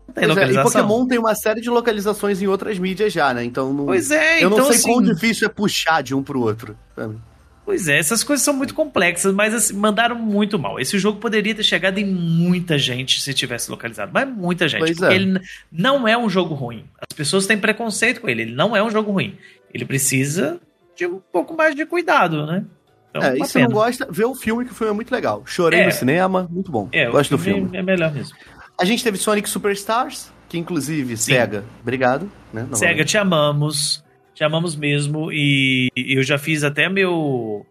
Não 0.08 0.14
tem 0.14 0.26
Pois 0.26 0.38
é, 0.38 0.60
e. 0.60 0.62
Pokémon 0.62 1.06
tem 1.06 1.18
uma 1.18 1.34
série 1.34 1.60
de 1.60 1.70
localizações 1.70 2.42
em 2.42 2.46
outras 2.46 2.78
mídias 2.78 3.12
já, 3.12 3.32
né? 3.32 3.44
Então 3.44 3.72
não, 3.72 3.86
Pois 3.86 4.10
é, 4.10 4.42
eu 4.42 4.46
então 4.48 4.58
não 4.58 4.64
sei 4.66 4.76
assim, 4.76 4.88
quão 4.88 5.02
difícil 5.02 5.46
é 5.46 5.50
puxar 5.50 6.02
de 6.02 6.14
um 6.14 6.22
pro 6.22 6.40
outro. 6.40 6.76
sabe? 6.96 7.16
Pois 7.64 7.86
é, 7.86 7.96
essas 7.96 8.24
coisas 8.24 8.44
são 8.44 8.52
muito 8.52 8.74
complexas, 8.74 9.32
mas 9.32 9.54
assim, 9.54 9.74
mandaram 9.74 10.16
muito 10.16 10.58
mal. 10.58 10.80
Esse 10.80 10.98
jogo 10.98 11.20
poderia 11.20 11.54
ter 11.54 11.62
chegado 11.62 11.96
em 11.98 12.04
muita 12.04 12.76
gente 12.76 13.20
se 13.20 13.32
tivesse 13.32 13.70
localizado, 13.70 14.10
mas 14.12 14.28
muita 14.28 14.66
gente. 14.66 14.80
Pois 14.80 14.98
porque 14.98 15.12
é. 15.12 15.16
ele 15.16 15.40
não 15.70 16.06
é 16.08 16.18
um 16.18 16.28
jogo 16.28 16.54
ruim. 16.54 16.84
As 16.98 17.16
pessoas 17.16 17.46
têm 17.46 17.56
preconceito 17.56 18.20
com 18.20 18.28
ele. 18.28 18.42
Ele 18.42 18.54
não 18.54 18.74
é 18.76 18.82
um 18.82 18.90
jogo 18.90 19.12
ruim. 19.12 19.38
Ele 19.72 19.84
precisa 19.84 20.60
de 20.96 21.06
um 21.06 21.20
pouco 21.32 21.56
mais 21.56 21.74
de 21.74 21.84
cuidado, 21.86 22.46
né? 22.46 22.64
Então, 23.10 23.22
é, 23.22 23.38
e 23.38 23.44
se 23.44 23.60
não 23.60 23.68
gosta, 23.70 24.06
vê 24.10 24.24
o 24.24 24.34
filme, 24.34 24.64
que 24.64 24.72
o 24.72 24.74
filme 24.74 24.90
é 24.92 24.94
muito 24.94 25.12
legal. 25.12 25.42
Chorei 25.44 25.80
É. 25.80 25.86
no 25.86 25.92
cinema, 25.92 26.48
muito 26.50 26.70
bom. 26.72 26.88
É, 26.92 27.10
Gosto 27.10 27.36
do 27.36 27.38
filme. 27.38 27.76
É 27.76 27.82
melhor 27.82 28.12
mesmo. 28.12 28.36
A 28.80 28.84
gente 28.86 29.04
teve 29.04 29.18
Sonic 29.18 29.48
Superstars, 29.48 30.32
que 30.48 30.56
inclusive, 30.58 31.16
Sim. 31.16 31.32
SEGA, 31.34 31.64
obrigado. 31.82 32.30
Né, 32.52 32.66
Sega, 32.72 33.04
te 33.04 33.18
amamos. 33.18 34.02
Te 34.34 34.42
amamos 34.44 34.74
mesmo. 34.74 35.30
E 35.30 35.88
eu 35.94 36.22
já 36.22 36.38
fiz 36.38 36.64
até 36.64 36.88
meu. 36.88 37.66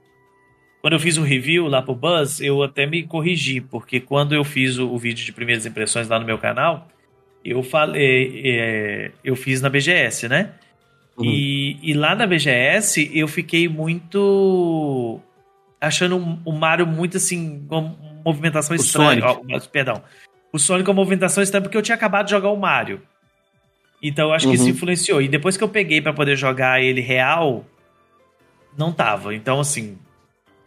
Quando 0.81 0.93
eu 0.93 0.99
fiz 0.99 1.17
o 1.17 1.23
review 1.23 1.67
lá 1.67 1.81
pro 1.81 1.95
Buzz, 1.95 2.39
eu 2.39 2.61
até 2.63 2.85
me 2.85 3.03
corrigi, 3.03 3.61
porque 3.61 3.99
quando 3.99 4.33
eu 4.33 4.43
fiz 4.43 4.77
o, 4.77 4.87
o 4.89 4.97
vídeo 4.97 5.23
de 5.25 5.31
primeiras 5.31 5.65
impressões 5.65 6.07
lá 6.07 6.19
no 6.19 6.25
meu 6.25 6.37
canal, 6.37 6.87
eu 7.45 7.61
falei, 7.63 8.41
é, 8.45 9.11
eu 9.23 9.35
fiz 9.35 9.59
na 9.61 9.69
BGS, 9.69 10.27
né? 10.27 10.51
Uhum. 11.17 11.25
E, 11.25 11.77
e 11.81 11.93
lá 11.93 12.15
na 12.15 12.25
BGS 12.25 13.11
eu 13.13 13.27
fiquei 13.27 13.67
muito 13.67 15.19
achando 15.79 16.39
o 16.45 16.51
Mario 16.51 16.85
muito 16.87 17.17
assim, 17.17 17.65
com 17.67 17.95
movimentação 18.23 18.75
O 18.75 18.79
estranha. 18.79 19.21
Sonic. 19.21 19.53
Ó, 19.55 19.59
perdão. 19.71 20.03
O 20.53 20.59
Sonic 20.59 20.85
com 20.85 20.93
movimentação 20.93 21.41
estranha 21.43 21.61
porque 21.61 21.77
eu 21.77 21.81
tinha 21.81 21.95
acabado 21.95 22.25
de 22.25 22.31
jogar 22.31 22.49
o 22.49 22.57
Mario. 22.57 23.01
Então 24.01 24.29
eu 24.29 24.33
acho 24.33 24.47
que 24.47 24.55
isso 24.55 24.63
Uhum. 24.65 24.69
influenciou. 24.71 25.21
E 25.21 25.27
depois 25.27 25.57
que 25.57 25.63
eu 25.63 25.69
peguei 25.69 26.01
pra 26.01 26.13
poder 26.13 26.35
jogar 26.35 26.81
ele 26.81 27.01
real, 27.01 27.65
não 28.77 28.91
tava. 28.91 29.33
Então, 29.35 29.59
assim, 29.59 29.97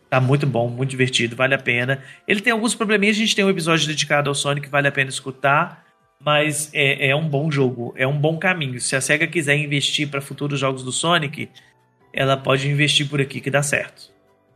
tá 0.09 0.21
muito 0.21 0.47
bom, 0.47 0.69
muito 0.69 0.91
divertido, 0.91 1.35
vale 1.35 1.55
a 1.55 1.59
pena. 1.59 2.03
Ele 2.29 2.41
tem 2.41 2.53
alguns 2.53 2.75
probleminhas, 2.75 3.17
a 3.17 3.21
gente 3.21 3.35
tem 3.35 3.45
um 3.45 3.51
episódio 3.51 3.87
dedicado 3.89 4.29
ao 4.29 4.35
Sonic, 4.35 4.69
vale 4.69 4.87
a 4.89 4.93
pena 4.93 5.11
escutar. 5.11 5.84
Mas 6.25 6.71
é, 6.73 7.09
é 7.09 7.17
um 7.17 7.29
bom 7.29 7.51
jogo, 7.51 7.93
é 7.97 8.07
um 8.07 8.17
bom 8.17 8.39
caminho. 8.39 8.81
Se 8.81 8.97
a 8.97 9.01
SEGA 9.01 9.27
quiser 9.27 9.57
investir 9.57 10.09
pra 10.09 10.21
futuros 10.21 10.59
jogos 10.59 10.83
do 10.83 10.91
Sonic, 10.91 11.51
ela 12.13 12.37
pode 12.37 12.69
investir 12.69 13.09
por 13.09 13.21
aqui 13.21 13.41
que 13.41 13.51
dá 13.51 13.63
certo. 13.63 14.13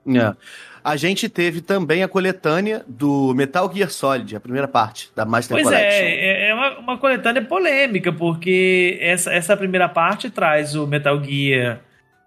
É. 0.09 0.35
A 0.83 0.97
gente 0.97 1.29
teve 1.29 1.61
também 1.61 2.03
a 2.03 2.09
coletânea 2.09 2.83
do 2.89 3.35
Metal 3.35 3.71
Gear 3.75 3.91
Solid, 3.91 4.35
a 4.35 4.41
primeira 4.41 4.67
parte 4.67 5.11
da 5.15 5.27
Master 5.27 5.57
Pois 5.57 5.65
Collection. 5.65 6.05
é, 6.05 6.47
é 6.47 6.49
é 6.49 6.55
uma, 6.55 6.79
uma 6.79 6.99
coletânea 6.99 7.43
polêmica, 7.45 8.11
porque 8.11 8.97
essa, 9.01 9.33
essa 9.33 9.57
primeira 9.57 9.89
parte 9.89 10.31
traz 10.31 10.75
o 10.75 10.87
Metal 10.87 11.23
Gear 11.23 11.81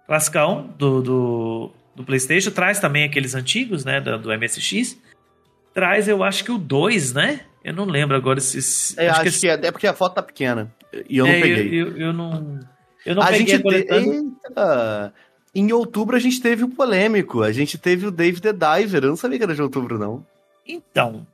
classicão 0.06 0.72
do, 0.78 1.02
do, 1.02 1.70
do 1.96 2.04
PlayStation, 2.04 2.50
traz 2.50 2.78
também 2.78 3.04
aqueles 3.04 3.34
antigos, 3.34 3.84
né, 3.84 4.00
do, 4.00 4.18
do 4.18 4.38
MSX. 4.38 4.96
Traz, 5.74 6.06
eu 6.08 6.22
acho 6.22 6.44
que 6.44 6.52
o 6.52 6.58
2, 6.58 7.12
né? 7.12 7.40
Eu 7.64 7.72
não 7.72 7.84
lembro 7.84 8.16
agora 8.16 8.40
se. 8.40 8.98
É, 9.00 9.08
acho, 9.08 9.22
esse- 9.28 9.40
que 9.40 9.48
é, 9.48 9.52
é 9.66 9.70
porque 9.72 9.86
a 9.86 9.94
foto 9.94 10.14
tá 10.14 10.22
pequena. 10.22 10.72
E 11.08 11.16
eu 11.18 11.26
não 11.26 11.32
é, 11.32 11.40
peguei. 11.40 11.68
Eu, 11.80 11.88
eu, 11.88 11.96
eu 11.98 12.12
não. 12.12 12.60
Eu 13.06 13.14
não 13.14 13.22
a 13.22 13.26
peguei 13.28 13.46
gente. 13.56 13.66
Eita! 13.68 15.12
Em 15.54 15.72
outubro 15.72 16.16
a 16.16 16.18
gente 16.18 16.40
teve 16.40 16.64
o 16.64 16.68
polêmico. 16.68 17.42
A 17.42 17.52
gente 17.52 17.76
teve 17.78 18.06
o 18.06 18.10
Dave 18.10 18.40
the 18.40 18.52
Diver. 18.52 19.04
Eu 19.04 19.10
não 19.10 19.16
sabia 19.16 19.38
que 19.38 19.44
era 19.44 19.54
de 19.54 19.62
outubro, 19.62 19.98
não. 19.98 20.24
Então, 20.66 21.26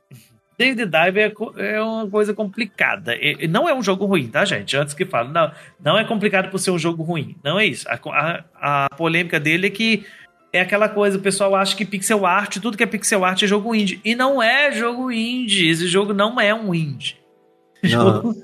David 0.57 0.85
Dive 0.87 1.19
é, 1.19 1.29
co- 1.29 1.53
é 1.57 1.81
uma 1.81 2.07
coisa 2.09 2.33
complicada. 2.33 3.13
Não 3.49 3.67
é 3.69 3.73
um 3.73 3.81
jogo 3.81 4.05
ruim, 4.05 4.27
tá, 4.27 4.43
gente? 4.43 4.75
Antes 4.75 4.93
que 4.93 5.05
fale. 5.05 5.29
Não, 5.31 5.51
não 5.83 5.97
é 5.97 6.03
complicado 6.03 6.49
por 6.49 6.57
ser 6.59 6.71
um 6.71 6.79
jogo 6.79 7.01
ruim. 7.03 7.35
Não 7.43 7.57
é 7.59 7.65
isso. 7.65 7.87
A, 7.87 7.93
a- 8.11 8.85
a 8.85 8.89
polêmica 8.95 9.39
dele 9.39 9.67
é 9.67 9.69
que 9.69 10.05
é 10.51 10.61
aquela 10.61 10.89
coisa, 10.89 11.17
o 11.17 11.21
pessoal 11.21 11.55
acha 11.55 11.75
que 11.75 11.85
pixel 11.85 12.25
art, 12.25 12.57
tudo 12.59 12.77
que 12.77 12.83
é 12.83 12.87
pixel 12.87 13.23
art 13.23 13.41
é 13.43 13.47
jogo 13.47 13.73
indie. 13.75 14.01
E 14.03 14.15
não 14.15 14.41
é 14.41 14.71
jogo 14.71 15.11
indie. 15.11 15.67
Esse 15.69 15.87
jogo 15.87 16.13
não 16.13 16.39
é 16.39 16.53
um 16.53 16.73
indie. 16.73 17.17
Jogo- 17.83 18.35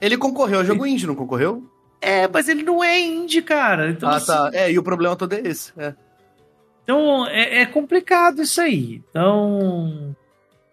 Ele 0.00 0.16
concorreu 0.18 0.58
ao 0.58 0.64
jogo 0.64 0.84
indie, 0.86 1.06
não 1.06 1.14
concorreu? 1.14 1.62
É, 2.00 2.28
mas 2.28 2.48
ele 2.48 2.62
não 2.62 2.82
é 2.84 3.00
indie, 3.00 3.40
cara. 3.42 3.90
Então, 3.90 4.08
ah, 4.08 4.20
tá. 4.20 4.48
assim, 4.48 4.56
É, 4.56 4.70
e 4.70 4.78
o 4.78 4.82
problema 4.82 5.16
todo 5.16 5.32
é 5.32 5.40
esse. 5.40 5.72
É. 5.78 5.94
Então 6.84 7.26
é, 7.26 7.60
é 7.62 7.66
complicado 7.66 8.42
isso 8.42 8.60
aí. 8.60 9.02
Então 9.10 10.14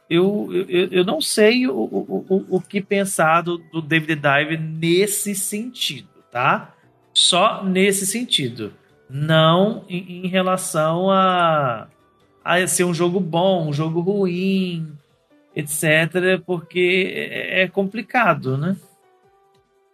eu, 0.09 0.49
eu, 0.69 0.87
eu 0.91 1.03
não 1.03 1.19
sei 1.19 1.67
o, 1.67 1.73
o, 1.73 2.25
o, 2.29 2.45
o 2.57 2.61
que 2.61 2.79
pensar 2.81 3.41
do, 3.41 3.57
do 3.57 3.81
David 3.81 4.21
Dive 4.21 4.57
nesse 4.57 5.33
sentido, 5.35 6.07
tá? 6.31 6.73
Só 7.13 7.63
nesse 7.63 8.05
sentido. 8.05 8.73
Não 9.09 9.83
em, 9.87 10.25
em 10.25 10.27
relação 10.27 11.09
a, 11.11 11.87
a 12.43 12.67
ser 12.67 12.83
um 12.83 12.93
jogo 12.93 13.19
bom, 13.19 13.67
um 13.69 13.73
jogo 13.73 13.99
ruim, 14.01 14.91
etc. 15.55 16.41
Porque 16.45 17.13
é, 17.15 17.63
é 17.63 17.67
complicado, 17.67 18.57
né? 18.57 18.75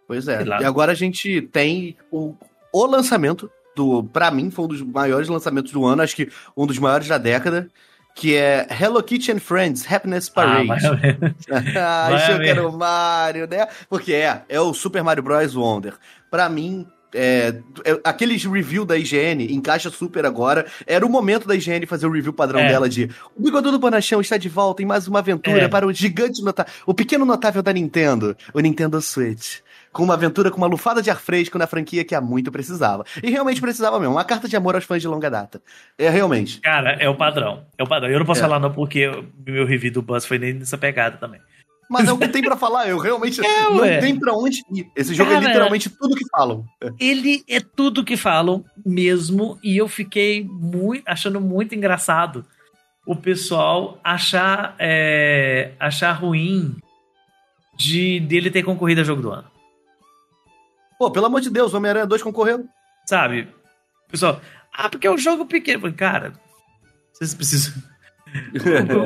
Pois 0.06 0.28
é. 0.28 0.42
E 0.44 0.64
agora 0.64 0.92
a 0.92 0.94
gente 0.96 1.42
tem 1.42 1.96
o, 2.10 2.34
o 2.72 2.86
lançamento 2.86 3.50
do. 3.76 4.02
Pra 4.04 4.30
mim, 4.30 4.50
foi 4.50 4.64
um 4.64 4.68
dos 4.68 4.82
maiores 4.82 5.28
lançamentos 5.28 5.72
do 5.72 5.84
ano, 5.86 6.02
acho 6.02 6.16
que 6.16 6.30
um 6.56 6.66
dos 6.66 6.78
maiores 6.78 7.08
da 7.08 7.18
década. 7.18 7.68
Que 8.14 8.36
é 8.36 8.66
Hello 8.78 9.02
Kitty 9.02 9.32
and 9.32 9.38
Friends 9.38 9.90
Happiness 9.90 10.28
Ah, 10.28 10.34
Parade. 10.34 10.68
Ah, 10.70 12.08
Vai 12.10 12.14
achou 12.14 12.34
haver. 12.34 12.44
que 12.44 12.50
era 12.50 12.68
o 12.68 12.76
Mario, 12.76 13.48
né? 13.48 13.66
Porque 13.88 14.12
é, 14.12 14.42
é 14.50 14.60
o 14.60 14.74
Super 14.74 15.02
Mario 15.02 15.22
Bros. 15.22 15.54
Wonder. 15.56 15.94
Pra 16.30 16.46
mim, 16.50 16.86
é, 17.14 17.54
é, 17.84 18.00
aqueles 18.04 18.44
review 18.44 18.84
da 18.84 18.96
IGN 18.96 19.52
encaixa 19.52 19.90
super 19.90 20.24
agora. 20.26 20.66
Era 20.86 21.04
o 21.04 21.08
momento 21.08 21.46
da 21.46 21.54
IGN 21.54 21.86
fazer 21.86 22.06
o 22.06 22.10
review 22.10 22.32
padrão 22.32 22.60
É. 22.60 22.68
dela 22.68 22.88
de 22.88 23.10
o 23.36 23.42
Bigodudo 23.42 23.78
Bonachão 23.78 24.20
está 24.20 24.36
de 24.36 24.48
volta 24.48 24.82
em 24.82 24.86
mais 24.86 25.06
uma 25.08 25.18
aventura 25.20 25.62
É. 25.62 25.68
para 25.68 25.86
o 25.86 25.92
gigante 25.92 26.42
notável, 26.42 26.72
o 26.86 26.94
pequeno 26.94 27.24
notável 27.24 27.62
da 27.62 27.72
Nintendo, 27.72 28.36
o 28.54 28.60
Nintendo 28.60 29.00
Switch. 29.00 29.58
Com 29.92 30.04
uma 30.04 30.14
aventura 30.14 30.50
com 30.50 30.56
uma 30.56 30.66
lufada 30.66 31.02
de 31.02 31.10
ar 31.10 31.20
fresco 31.20 31.58
na 31.58 31.66
franquia 31.66 32.02
que 32.02 32.14
há 32.14 32.20
muito 32.20 32.50
precisava. 32.50 33.04
E 33.22 33.28
realmente 33.28 33.60
precisava 33.60 34.00
mesmo. 34.00 34.14
Uma 34.14 34.24
carta 34.24 34.48
de 34.48 34.56
amor 34.56 34.74
aos 34.74 34.84
fãs 34.84 35.02
de 35.02 35.06
longa 35.06 35.28
data. 35.30 35.60
É, 35.98 36.08
realmente. 36.08 36.60
Cara, 36.62 36.92
é 36.98 37.06
o 37.10 37.14
padrão. 37.14 37.66
É 37.76 37.82
o 37.82 37.86
padrão. 37.86 38.08
Eu 38.10 38.18
não 38.18 38.24
posso 38.24 38.40
É. 38.40 38.42
falar 38.42 38.58
não, 38.58 38.72
porque 38.72 39.10
meu 39.46 39.66
review 39.66 39.92
do 39.92 40.00
Buzz 40.00 40.24
foi 40.24 40.38
nem 40.38 40.54
nessa 40.54 40.78
pegada 40.78 41.18
também. 41.18 41.42
Mas 41.92 42.08
é 42.08 42.12
o 42.12 42.18
que 42.18 42.28
tem 42.28 42.42
pra 42.42 42.56
falar. 42.56 42.88
Eu 42.88 42.98
realmente 42.98 43.44
É, 43.44 43.62
não 43.64 43.76
ué. 43.78 43.98
tem 44.00 44.18
pra 44.18 44.32
onde 44.32 44.64
ir. 44.72 44.90
Esse 44.96 45.14
jogo 45.14 45.30
é 45.30 45.34
Cara, 45.34 45.46
literalmente 45.46 45.90
tudo 45.90 46.14
que 46.16 46.26
falam. 46.30 46.64
Ele 46.98 47.44
é 47.48 47.60
tudo 47.60 48.04
que 48.04 48.16
falam 48.16 48.64
mesmo, 48.84 49.58
e 49.62 49.76
eu 49.76 49.88
fiquei 49.88 50.42
muito, 50.44 51.02
achando 51.06 51.40
muito 51.40 51.74
engraçado 51.74 52.44
o 53.06 53.14
pessoal 53.16 53.98
achar, 54.02 54.74
é, 54.78 55.72
achar 55.78 56.12
ruim 56.12 56.76
de 57.76 58.20
dele 58.20 58.50
ter 58.50 58.62
concorrido 58.62 59.00
a 59.00 59.04
jogo 59.04 59.20
do 59.22 59.30
ano. 59.30 59.50
Pô, 60.98 61.10
pelo 61.10 61.26
amor 61.26 61.40
de 61.40 61.50
Deus, 61.50 61.72
o 61.74 61.76
Homem-Aranha 61.76 62.06
2 62.06 62.22
concorreu. 62.22 62.64
Sabe? 63.06 63.48
Pessoal, 64.08 64.40
ah, 64.72 64.88
porque 64.88 65.06
é 65.06 65.10
um 65.10 65.18
jogo 65.18 65.44
pequeno. 65.46 65.92
Cara, 65.92 66.32
vocês 67.12 67.34
precisam. 67.34 67.74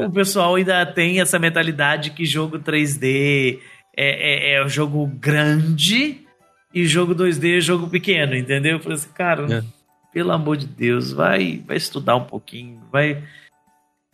O, 0.03 0.07
o 0.07 0.11
pessoal 0.11 0.55
ainda 0.55 0.85
tem 0.87 1.21
essa 1.21 1.39
mentalidade 1.39 2.11
que 2.11 2.25
jogo 2.25 2.59
3D 2.59 3.59
é, 3.97 4.53
é, 4.53 4.55
é 4.55 4.65
um 4.65 4.69
jogo 4.69 5.07
grande 5.07 6.21
e 6.75 6.87
jogo 6.87 7.15
2D 7.15 7.59
é 7.59 7.61
jogo 7.61 7.89
pequeno, 7.89 8.35
entendeu? 8.37 8.73
Eu 8.73 8.81
falei 8.81 8.97
assim, 8.99 9.11
cara, 9.15 9.47
É. 9.59 9.63
pelo 10.13 10.33
amor 10.33 10.57
de 10.57 10.67
Deus, 10.67 11.13
vai, 11.13 11.63
vai 11.67 11.77
estudar 11.77 12.17
um 12.17 12.25
pouquinho, 12.25 12.81
vai. 12.93 13.23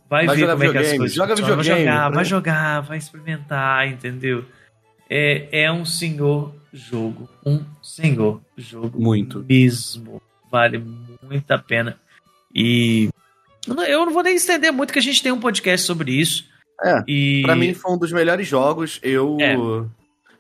Vai, 0.09 0.27
Vai 0.27 0.37
ver 0.37 0.51
como 0.51 0.65
é 0.65 0.71
que 0.73 0.79
as 0.79 0.93
coisas 0.93 1.15
joga 1.15 1.35
funcionam, 1.37 1.57
Vai 1.57 1.65
jogar, 1.65 2.11
né? 2.11 2.15
vai 2.15 2.25
jogar, 2.27 2.81
vai 2.81 2.99
experimentar, 2.99 3.89
entendeu? 3.89 4.45
É, 5.09 5.63
é 5.65 5.73
um 5.73 5.87
senhor 5.87 6.55
jogo. 6.73 7.29
Um 7.47 7.65
senhor 7.83 8.43
jogo. 8.57 9.01
Muito. 9.01 9.45
Mesmo. 9.49 10.21
Vale 10.51 10.85
muito 11.23 11.51
a 11.51 11.59
pena. 11.59 11.99
E 12.55 13.09
eu 13.67 14.05
não- 14.07 14.13
vou 14.13 14.23
nem 14.23 14.35
estender 14.37 14.73
muito, 14.73 14.93
que 14.93 14.99
a 14.99 15.03
gente 15.03 15.23
tem 15.23 15.33
um 15.33 15.41
podcast 15.41 15.87
sobre 15.87 16.13
isso. 16.13 16.45
É, 16.85 17.03
E 17.07 17.43
Pra 17.45 17.55
mim 17.55 17.75
foi 17.75 17.93
um 17.93 17.99
dos 17.99 18.11
melhores 18.13 18.47
jogos. 18.49 18.99
Eu 19.03 19.37
É. 19.41 19.57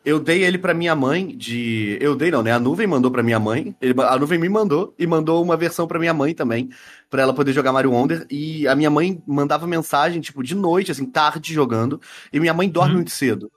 eu 0.04 0.18
dei 0.18 0.42
ele 0.42 0.58
pra 0.58 0.74
minha 0.74 0.96
mãe 0.96 1.28
de, 1.36 1.96
eu 2.00 2.16
dei 2.16 2.32
não, 2.32 2.42
né? 2.42 2.50
A 2.50 2.58
nuvem 2.58 2.86
mandou 2.86 3.10
pra 3.12 3.22
minha 3.22 3.38
mãe. 3.38 3.76
Ele- 3.80 3.94
a 4.02 4.18
nuvem 4.18 4.38
me 4.40 4.48
mandou 4.48 4.92
e 4.98 5.06
mandou 5.06 5.40
uma 5.40 5.56
versão 5.56 5.86
pra 5.86 5.98
minha 6.00 6.12
mãe 6.14 6.34
também, 6.34 6.68
Pra 7.08 7.20
ela 7.22 7.34
poder 7.34 7.52
jogar 7.52 7.72
Mario 7.72 7.92
Wonder 7.92 8.26
e 8.30 8.66
a 8.66 8.74
minha 8.74 8.88
mãe 8.90 9.22
mandava 9.26 9.66
mensagem 9.66 10.20
tipo 10.22 10.42
de 10.42 10.54
noite, 10.54 10.90
assim, 10.90 11.04
tarde 11.04 11.52
jogando, 11.52 12.00
e 12.32 12.40
minha 12.40 12.54
mãe 12.54 12.68
dorme 12.68 12.92
Uhum. 12.92 12.96
muito 12.96 13.10
cedo. 13.10 13.52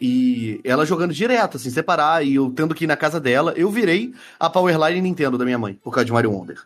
E 0.00 0.58
ela 0.64 0.84
jogando 0.86 1.12
direto, 1.14 1.56
assim, 1.58 1.68
separar, 1.70 2.24
e 2.26 2.34
eu 2.36 2.50
tendo 2.50 2.74
que 2.74 2.84
ir 2.84 2.86
na 2.88 2.96
casa 2.96 3.20
dela, 3.20 3.52
eu 3.56 3.70
virei 3.70 4.12
a 4.40 4.48
Powerline 4.50 5.00
Nintendo 5.02 5.36
da 5.38 5.44
minha 5.44 5.58
mãe, 5.58 5.78
por 5.84 5.92
causa 5.92 6.06
de 6.06 6.12
Mario 6.12 6.32
Wonder. 6.32 6.56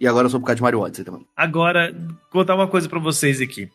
E 0.00 0.08
agora 0.08 0.24
eu 0.26 0.30
sou 0.30 0.40
por 0.40 0.46
causa 0.46 0.56
de 0.56 0.62
Mario 0.62 0.80
Odyssey 0.80 1.04
também. 1.04 1.26
Agora, 1.36 1.94
contar 2.30 2.54
uma 2.54 2.66
coisa 2.66 2.88
pra 2.88 2.98
vocês 2.98 3.38
aqui. 3.40 3.70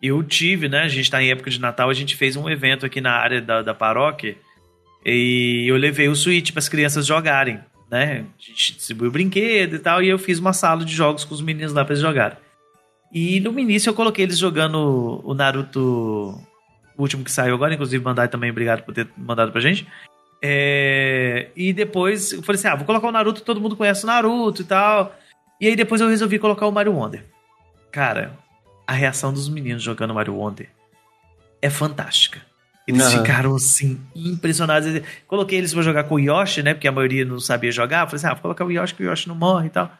Eu 0.00 0.22
tive, 0.22 0.68
né? 0.68 0.82
A 0.82 0.88
gente 0.88 1.10
tá 1.10 1.20
em 1.20 1.30
época 1.30 1.50
de 1.50 1.60
Natal, 1.60 1.90
a 1.90 1.94
gente 1.94 2.14
fez 2.14 2.36
um 2.36 2.48
evento 2.48 2.86
aqui 2.86 3.00
na 3.00 3.12
área 3.12 3.42
da, 3.42 3.60
da 3.60 3.74
paróquia 3.74 4.36
e 5.04 5.66
eu 5.66 5.76
levei 5.76 6.08
o 6.08 6.14
Switch 6.14 6.52
para 6.52 6.60
as 6.60 6.68
crianças 6.68 7.04
jogarem, 7.04 7.58
né? 7.90 8.24
A 8.38 8.42
gente 8.42 8.74
distribuiu 8.74 9.10
brinquedo 9.10 9.74
e 9.74 9.78
tal, 9.78 10.02
e 10.02 10.08
eu 10.08 10.18
fiz 10.18 10.38
uma 10.38 10.52
sala 10.52 10.84
de 10.84 10.94
jogos 10.94 11.24
com 11.24 11.34
os 11.34 11.42
meninos 11.42 11.72
lá 11.72 11.84
pra 11.84 11.94
eles 11.94 12.02
jogarem. 12.02 12.38
E 13.12 13.40
no 13.40 13.58
início 13.58 13.90
eu 13.90 13.94
coloquei 13.94 14.24
eles 14.24 14.38
jogando 14.38 15.20
o 15.24 15.34
Naruto, 15.34 15.80
o 16.96 17.02
último 17.02 17.24
que 17.24 17.30
saiu 17.30 17.54
agora, 17.54 17.74
inclusive 17.74 18.02
Bandai 18.02 18.28
também, 18.28 18.50
obrigado 18.50 18.82
por 18.82 18.94
ter 18.94 19.08
mandado 19.16 19.52
pra 19.52 19.60
gente. 19.60 19.86
É, 20.40 21.48
e 21.56 21.72
depois 21.72 22.32
eu 22.32 22.42
falei 22.42 22.58
assim: 22.58 22.68
ah, 22.68 22.76
vou 22.76 22.84
colocar 22.84 23.08
o 23.08 23.12
Naruto, 23.12 23.42
todo 23.42 23.60
mundo 23.60 23.76
conhece 23.76 24.04
o 24.04 24.06
Naruto 24.06 24.62
e 24.62 24.64
tal. 24.64 25.14
E 25.60 25.66
aí 25.68 25.76
depois 25.76 26.00
eu 26.00 26.08
resolvi 26.08 26.38
colocar 26.38 26.66
o 26.66 26.72
Mario 26.72 26.94
Wonder. 26.94 27.24
Cara, 27.90 28.36
a 28.86 28.92
reação 28.92 29.32
dos 29.32 29.48
meninos 29.48 29.82
jogando 29.82 30.14
Mario 30.14 30.34
Wonder 30.34 30.68
é 31.62 31.70
fantástica. 31.70 32.40
Eles 32.86 33.10
ficaram 33.12 33.54
assim, 33.54 33.98
impressionados. 34.14 35.00
Coloquei 35.26 35.58
eles 35.58 35.72
pra 35.72 35.82
jogar 35.82 36.04
com 36.04 36.16
o 36.16 36.20
Yoshi, 36.20 36.62
né? 36.62 36.74
Porque 36.74 36.86
a 36.86 36.92
maioria 36.92 37.24
não 37.24 37.40
sabia 37.40 37.72
jogar. 37.72 38.06
Falei 38.06 38.16
assim: 38.16 38.26
ah, 38.26 38.34
vou 38.34 38.42
colocar 38.42 38.64
o 38.64 38.70
Yoshi 38.70 38.94
que 38.94 39.02
o 39.02 39.10
Yoshi 39.10 39.28
não 39.28 39.34
morre 39.34 39.68
e 39.68 39.70
tal. 39.70 39.90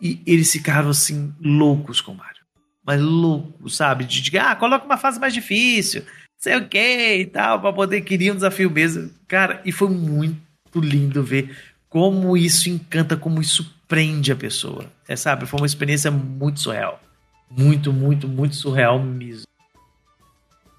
E 0.00 0.20
eles 0.26 0.52
ficaram 0.52 0.90
assim, 0.90 1.34
loucos 1.40 2.00
com 2.00 2.12
o 2.12 2.16
Mario. 2.16 2.42
Mas 2.84 3.00
loucos, 3.00 3.76
sabe? 3.76 4.04
De, 4.04 4.20
de 4.20 4.38
ah, 4.38 4.54
coloca 4.54 4.84
uma 4.84 4.98
fase 4.98 5.18
mais 5.18 5.32
difícil. 5.32 6.04
sei 6.36 6.56
o 6.56 6.68
que 6.68 7.16
e 7.16 7.26
tal, 7.26 7.60
pra 7.60 7.72
poder 7.72 8.02
querer 8.02 8.32
um 8.32 8.36
desafio 8.36 8.70
mesmo. 8.70 9.10
Cara, 9.26 9.62
e 9.64 9.72
foi 9.72 9.88
muito 9.88 10.40
lindo 10.74 11.22
ver 11.22 11.56
como 11.88 12.36
isso 12.36 12.68
encanta, 12.68 13.16
como 13.16 13.40
isso 13.40 13.74
prende 13.90 14.30
a 14.30 14.36
pessoa. 14.36 14.84
É, 15.08 15.16
sabe? 15.16 15.46
Foi 15.46 15.58
uma 15.58 15.66
experiência 15.66 16.12
muito 16.12 16.60
surreal. 16.60 17.00
Muito, 17.50 17.92
muito, 17.92 18.28
muito 18.28 18.54
surreal 18.54 19.00
mesmo. 19.02 19.44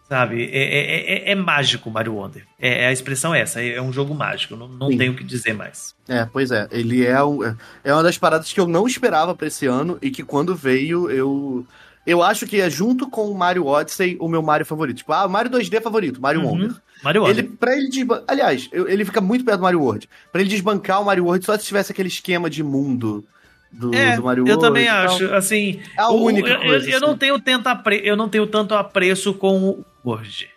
Sabe? 0.07 0.45
É, 0.45 0.63
é, 0.63 1.13
é, 1.29 1.31
é 1.31 1.35
mágico 1.35 1.91
Mario 1.91 2.15
Wonder. 2.15 2.45
É, 2.57 2.87
a 2.87 2.91
expressão 2.91 3.35
é 3.35 3.41
essa. 3.41 3.61
É 3.61 3.81
um 3.81 3.91
jogo 3.91 4.15
mágico. 4.15 4.55
Não, 4.55 4.67
não 4.69 4.87
Sim. 4.87 4.97
tenho 4.97 5.11
o 5.11 5.15
que 5.15 5.25
dizer 5.25 5.53
mais. 5.53 5.93
É, 6.07 6.25
pois 6.25 6.51
é. 6.51 6.67
Ele 6.71 7.05
é, 7.05 7.21
um, 7.21 7.43
é 7.83 7.93
uma 7.93 8.03
das 8.03 8.17
paradas 8.17 8.51
que 8.51 8.59
eu 8.59 8.67
não 8.67 8.87
esperava 8.87 9.35
pra 9.35 9.47
esse 9.47 9.65
ano 9.67 9.97
e 10.01 10.09
que 10.09 10.23
quando 10.23 10.55
veio 10.55 11.09
eu. 11.11 11.67
Eu 12.05 12.23
acho 12.23 12.47
que 12.47 12.59
é 12.59 12.69
junto 12.69 13.09
com 13.09 13.29
o 13.29 13.35
Mario 13.37 13.65
Odyssey 13.67 14.17
o 14.19 14.27
meu 14.27 14.41
Mario 14.41 14.65
favorito. 14.65 14.97
Tipo, 14.97 15.13
ah, 15.13 15.27
Mario 15.27 15.51
2D 15.51 15.81
favorito, 15.81 16.19
Mario 16.21 16.41
Uhum. 16.41 16.47
Wonder. 16.51 16.75
Mario 17.03 17.21
Wonder. 17.23 17.37
Ele, 17.45 17.47
pra 17.57 17.75
ele 17.77 17.89
desban... 17.89 18.23
Aliás, 18.27 18.67
eu- 18.71 18.87
ele 18.87 19.05
fica 19.05 19.21
muito 19.21 19.45
perto 19.45 19.57
do 19.59 19.63
Mario 19.63 19.81
World. 19.81 20.09
Pra 20.31 20.41
ele 20.41 20.49
desbancar 20.49 21.01
o 21.01 21.05
Mario 21.05 21.25
World 21.25 21.45
só 21.45 21.55
se 21.57 21.65
tivesse 21.65 21.91
aquele 21.91 22.07
esquema 22.09 22.49
de 22.49 22.63
mundo 22.63 23.23
do, 23.71 23.93
É, 23.93 24.15
do 24.15 24.23
Mario 24.23 24.41
eu 24.47 24.55
World. 24.57 24.61
também 24.61 24.85
e 24.85 24.87
tal. 24.87 25.05
acho. 25.05 25.33
Assim, 25.33 25.79
É 25.97 26.01
a 26.01 26.09
o- 26.09 26.23
única 26.23 26.49
eu, 26.49 26.59
coisa. 26.61 26.87
eu, 26.89 26.93
eu 26.93 26.99
não 26.99 27.09
assim. 27.09 27.17
tenho 27.19 27.39
tanto 27.39 27.67
apre... 27.67 28.01
eu 28.03 28.15
não 28.17 28.27
tenho 28.29 28.47
tanto 28.47 28.73
apreço 28.73 29.33
com 29.35 29.63
o 29.69 29.85
Word. 30.03 30.49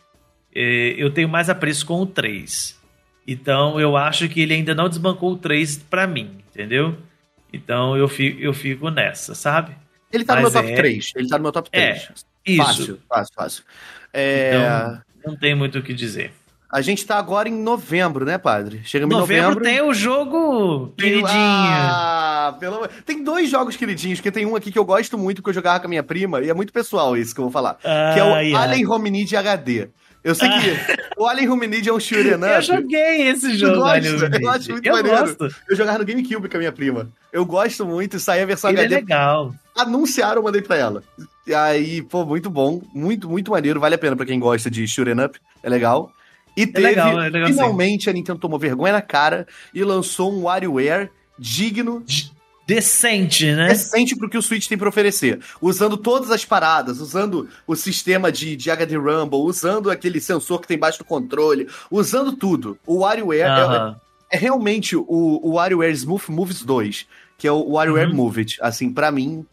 É, 0.54 0.94
Eu 0.96 1.10
tenho 1.10 1.28
mais 1.28 1.50
apreço 1.50 1.84
com 1.84 2.00
o 2.00 2.06
3. 2.06 2.78
Então 3.26 3.78
eu 3.80 3.96
acho 3.96 4.28
que 4.28 4.40
ele 4.40 4.54
ainda 4.54 4.74
não 4.74 4.88
desbancou 4.88 5.32
o 5.32 5.36
3 5.36 5.76
pra 5.78 6.06
mim, 6.06 6.38
entendeu? 6.50 6.96
Então 7.52 7.96
eu 7.96 8.08
fico, 8.08 8.40
eu 8.40 8.52
fico 8.54 8.90
nessa, 8.90 9.34
sabe? 9.34 9.72
Ele 10.14 10.24
tá 10.24 10.34
no 10.34 10.40
meu 10.42 10.50
Mas 10.50 10.60
top 10.60 10.72
é- 10.72 10.76
3. 10.76 11.12
Ele 11.16 11.28
tá 11.28 11.36
no 11.38 11.42
meu 11.42 11.52
top 11.52 11.68
É, 11.72 11.92
3. 11.92 12.08
Isso. 12.46 12.64
Fácil, 12.64 12.98
fácil, 13.08 13.34
fácil. 13.34 13.64
É, 14.12 14.52
Então, 14.56 15.32
não 15.32 15.36
tem 15.38 15.54
muito 15.54 15.78
o 15.78 15.82
que 15.82 15.92
dizer. 15.94 16.32
A 16.70 16.80
gente 16.80 17.06
tá 17.06 17.16
agora 17.18 17.48
em 17.48 17.52
novembro, 17.52 18.24
né, 18.24 18.36
padre? 18.36 18.80
Chegamos 18.84 19.14
Novembro, 19.16 19.42
em 19.44 19.46
novembro. 19.54 19.64
tem 19.64 19.80
o 19.80 19.94
jogo 19.94 20.92
queridinho. 20.98 21.26
Ah, 21.28 22.56
pelo 22.58 22.88
Tem 23.06 23.22
dois 23.22 23.48
jogos 23.48 23.76
queridinhos, 23.76 24.20
que 24.20 24.30
tem 24.30 24.44
um 24.44 24.56
aqui 24.56 24.72
que 24.72 24.78
eu 24.78 24.84
gosto 24.84 25.16
muito, 25.16 25.40
que 25.40 25.48
eu 25.48 25.54
jogava 25.54 25.78
com 25.78 25.86
a 25.86 25.88
minha 25.88 26.02
prima, 26.02 26.40
e 26.40 26.50
é 26.50 26.54
muito 26.54 26.72
pessoal 26.72 27.16
isso 27.16 27.32
que 27.32 27.40
eu 27.40 27.44
vou 27.44 27.52
falar. 27.52 27.74
que 27.74 28.18
é 28.18 28.24
o 28.24 28.34
ai. 28.34 28.52
Alien 28.52 28.86
Hominid 28.88 29.36
HD. 29.36 29.88
Eu 30.24 30.34
sei 30.34 30.48
que 30.48 31.20
o 31.20 31.26
Alien 31.28 31.50
Hominid 31.50 31.88
é 31.88 31.92
um 31.92 32.00
shoot'em 32.00 32.32
Eu 32.32 32.38
up. 32.58 32.62
joguei 32.62 33.28
esse 33.28 33.56
jogo. 33.56 33.76
gosta? 33.76 33.92
Alien 33.92 34.14
Eu 34.42 34.50
acho 34.50 34.70
muito 34.72 34.86
eu 34.86 34.92
maneiro. 34.94 35.18
gosto. 35.36 35.56
Eu 35.68 35.76
jogava 35.76 35.98
no 35.98 36.04
GameCube 36.04 36.48
com 36.48 36.56
a 36.56 36.58
minha 36.58 36.72
prima. 36.72 37.08
Eu 37.32 37.44
gosto 37.46 37.86
muito, 37.86 38.16
e 38.16 38.20
saí 38.20 38.42
a 38.42 38.46
versão 38.46 38.70
Ele 38.70 38.80
é 38.80 38.84
HD. 38.84 38.94
legal. 38.96 39.54
Anunciaram, 39.76 40.36
eu 40.36 40.42
mandei 40.42 40.62
pra 40.62 40.76
ela. 40.76 41.02
E 41.46 41.54
aí, 41.54 42.02
pô, 42.02 42.24
muito 42.24 42.48
bom. 42.48 42.80
Muito, 42.94 43.28
muito 43.28 43.50
maneiro. 43.50 43.80
Vale 43.80 43.94
a 43.94 43.98
pena 43.98 44.16
pra 44.16 44.24
quem 44.26 44.38
gosta 44.38 44.70
de 44.70 44.86
shoot'em 44.86 45.20
up. 45.24 45.38
É 45.62 45.68
legal. 45.68 46.12
E 46.56 46.66
teve, 46.66 46.86
legal, 46.86 47.20
é 47.20 47.28
legal 47.28 47.48
finalmente, 47.48 48.08
a 48.08 48.12
Nintendo 48.12 48.38
tomou 48.38 48.58
vergonha 48.58 48.92
na 48.92 49.02
cara 49.02 49.46
e 49.74 49.82
lançou 49.82 50.32
um 50.32 50.42
WarioWare 50.44 51.10
digno 51.36 52.04
Decente, 52.66 53.52
né? 53.52 53.68
decente 53.68 54.16
pro 54.16 54.28
que 54.28 54.38
o 54.38 54.42
Switch 54.42 54.66
tem 54.66 54.78
pra 54.78 54.88
oferecer. 54.88 55.38
Usando 55.60 55.98
todas 55.98 56.30
as 56.30 56.46
paradas, 56.46 56.98
usando 56.98 57.46
o 57.66 57.76
sistema 57.76 58.32
de, 58.32 58.56
de 58.56 58.70
HD 58.70 58.96
Rumble, 58.96 59.40
usando 59.40 59.90
aquele 59.90 60.18
sensor 60.18 60.60
que 60.62 60.68
tem 60.68 60.76
embaixo 60.78 60.98
do 60.98 61.04
controle, 61.04 61.68
usando 61.90 62.32
tudo. 62.32 62.78
O 62.86 63.00
WarioWare 63.00 63.40
é, 63.40 63.46
Aham. 63.46 63.96
é 64.30 64.38
realmente 64.38 64.96
o, 64.96 65.04
o 65.08 65.54
WarioWare 65.56 65.92
Smooth 65.92 66.30
Moves 66.30 66.62
2, 66.62 67.06
que 67.36 67.46
é 67.46 67.52
o 67.52 67.72
WarioWare 67.72 68.08
Uhum. 68.08 68.16
Move 68.16 68.40
It. 68.40 68.56
Assim, 68.62 68.90
pra 68.90 69.10
mim, 69.10 69.44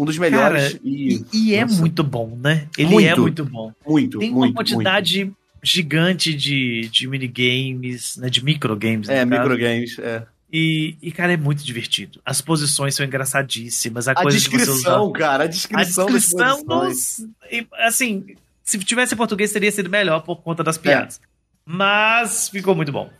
um 0.00 0.04
dos 0.06 0.16
melhores 0.16 0.72
Cara, 0.72 0.80
e, 0.82 1.24
E, 1.32 1.54
é 1.54 1.64
muito 1.64 2.02
bom, 2.02 2.38
né? 2.40 2.66
Ele 2.78 2.90
Muito. 2.90 3.06
é 3.06 3.16
muito 3.16 3.44
bom. 3.44 3.72
muito, 3.86 4.18
Tem 4.18 4.30
muito, 4.30 4.52
uma 4.52 4.54
quantidade 4.54 5.30
gigante 5.62 6.32
de, 6.32 6.88
de 6.90 7.06
minigames, 7.06 8.16
né? 8.16 8.30
De 8.30 8.42
microgames. 8.42 9.08
muito. 9.08 9.20
É, 9.20 9.24
microgames, 9.24 9.98
é. 9.98 10.22
E, 10.52 10.96
e, 11.02 11.12
cara, 11.12 11.34
é 11.34 11.36
muito 11.36 11.62
divertido. 11.62 12.18
As 12.24 12.40
posições 12.40 12.94
são 12.94 13.04
engraçadíssimas. 13.04 14.08
A, 14.08 14.12
A 14.12 14.22
coisa 14.22 14.36
descrição, 14.38 15.12
cara, 15.12 15.44
a 15.44 15.46
A 15.46 15.48
descrição, 15.48 16.06
das 16.06 16.14
descrição, 16.14 17.28
e, 17.52 17.66
assim, 17.74 18.34
se 18.64 18.78
tivesse 18.78 19.14
em 19.14 19.16
português 19.16 19.52
teria 19.52 19.70
sido 19.70 19.90
melhor 19.90 20.20
por 20.20 20.36
conta 20.36 20.64
das 20.64 20.78
piadas. 20.78 21.20
Mas 21.64 22.48
ficou 22.48 22.74
muito 22.74 22.90
bom. 22.90 23.10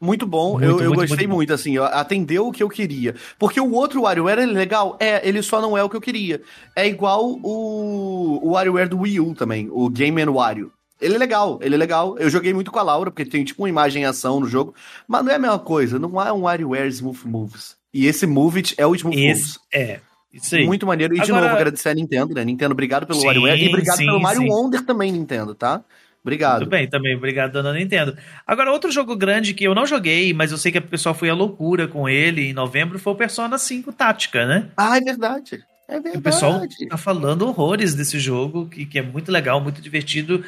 Muito 0.00 0.26
bom, 0.26 0.52
Muito, 0.52 0.64
eu, 0.64 0.80
eu 0.80 0.88
muito, 0.88 1.00
gostei 1.08 1.26
muito 1.26 1.36
muito, 1.36 1.52
assim, 1.54 1.78
atendeu 1.78 2.46
o 2.46 2.52
que 2.52 2.62
eu 2.62 2.68
queria. 2.68 3.14
Porque 3.38 3.58
o 3.58 3.72
outro 3.72 4.02
WarioWare 4.02 4.40
é 4.40 4.46
legal, 4.46 4.96
é, 5.00 5.26
ele 5.26 5.42
só 5.42 5.60
não 5.60 5.76
é 5.76 5.82
o 5.82 5.88
que 5.88 5.96
eu 5.96 6.00
queria. 6.00 6.42
É 6.74 6.86
igual 6.86 7.24
o, 7.42 8.40
o 8.42 8.50
WarioWare 8.50 8.88
do 8.90 9.00
Wii 9.00 9.20
U 9.20 9.34
também, 9.34 9.68
o 9.72 9.88
Game 9.88 10.22
Wario. 10.26 10.70
Ele 11.00 11.14
é 11.14 11.18
legal, 11.18 11.58
ele 11.62 11.74
é 11.74 11.78
legal. 11.78 12.18
Eu 12.18 12.28
joguei 12.28 12.52
muito 12.52 12.70
com 12.70 12.78
a 12.78 12.82
Laura, 12.82 13.10
porque 13.10 13.24
tem 13.24 13.44
tipo 13.44 13.62
uma 13.62 13.68
imagem 13.68 14.02
em 14.02 14.06
ação 14.06 14.40
no 14.40 14.48
jogo, 14.48 14.74
mas 15.08 15.24
não 15.24 15.32
é 15.32 15.36
a 15.36 15.38
mesma 15.38 15.58
coisa, 15.58 15.98
não 15.98 16.20
é 16.20 16.32
um 16.32 16.42
WarioWare 16.42 16.88
Smooth 16.88 17.26
Moves. 17.26 17.76
E 17.92 18.06
esse 18.06 18.26
Move 18.26 18.58
It 18.58 18.74
é 18.76 18.86
o 18.86 18.94
Smooth 18.94 19.18
Esse, 19.18 19.58
é, 19.72 20.00
isso 20.32 20.54
aí. 20.54 20.66
Muito 20.66 20.86
maneiro. 20.86 21.14
E 21.14 21.20
de 21.20 21.30
Agora- 21.30 21.46
novo, 21.46 21.56
agradecer 21.56 21.88
a 21.88 21.94
Nintendo, 21.94 22.34
né? 22.34 22.44
Nintendo, 22.44 22.72
obrigado 22.72 23.06
pelo 23.06 23.20
Sim, 23.20 23.26
WarioWare 23.26 23.62
e 23.64 23.68
obrigado 23.68 23.96
sim, 23.96 24.04
pelo 24.04 24.20
Mario 24.20 24.42
sim. 24.42 24.48
Wonder 24.50 24.82
também, 24.84 25.12
Nintendo, 25.12 25.54
tá? 25.54 25.82
Obrigado. 26.26 26.58
Muito 26.62 26.70
bem, 26.70 26.88
também. 26.88 27.14
Obrigado, 27.14 27.52
dona 27.52 27.72
Nintendo. 27.72 28.18
Agora, 28.44 28.72
outro 28.72 28.90
jogo 28.90 29.14
grande 29.14 29.54
que 29.54 29.62
eu 29.62 29.76
não 29.76 29.86
joguei, 29.86 30.34
mas 30.34 30.50
eu 30.50 30.58
sei 30.58 30.72
que 30.72 30.78
o 30.78 30.82
pessoal 30.82 31.14
foi 31.14 31.30
à 31.30 31.34
loucura 31.34 31.86
com 31.86 32.08
ele 32.08 32.48
em 32.48 32.52
novembro, 32.52 32.98
foi 32.98 33.12
o 33.12 33.16
Persona 33.16 33.56
5 33.56 33.92
Tática, 33.92 34.44
né? 34.44 34.68
Ah, 34.76 34.98
é 34.98 35.00
verdade. 35.00 35.62
É 35.86 36.00
verdade. 36.00 36.18
O 36.18 36.22
pessoal 36.22 36.60
tá 36.88 36.96
falando 36.96 37.46
horrores 37.46 37.94
desse 37.94 38.18
jogo, 38.18 38.66
que, 38.68 38.84
que 38.84 38.98
é 38.98 39.02
muito 39.02 39.30
legal, 39.30 39.60
muito 39.60 39.80
divertido. 39.80 40.44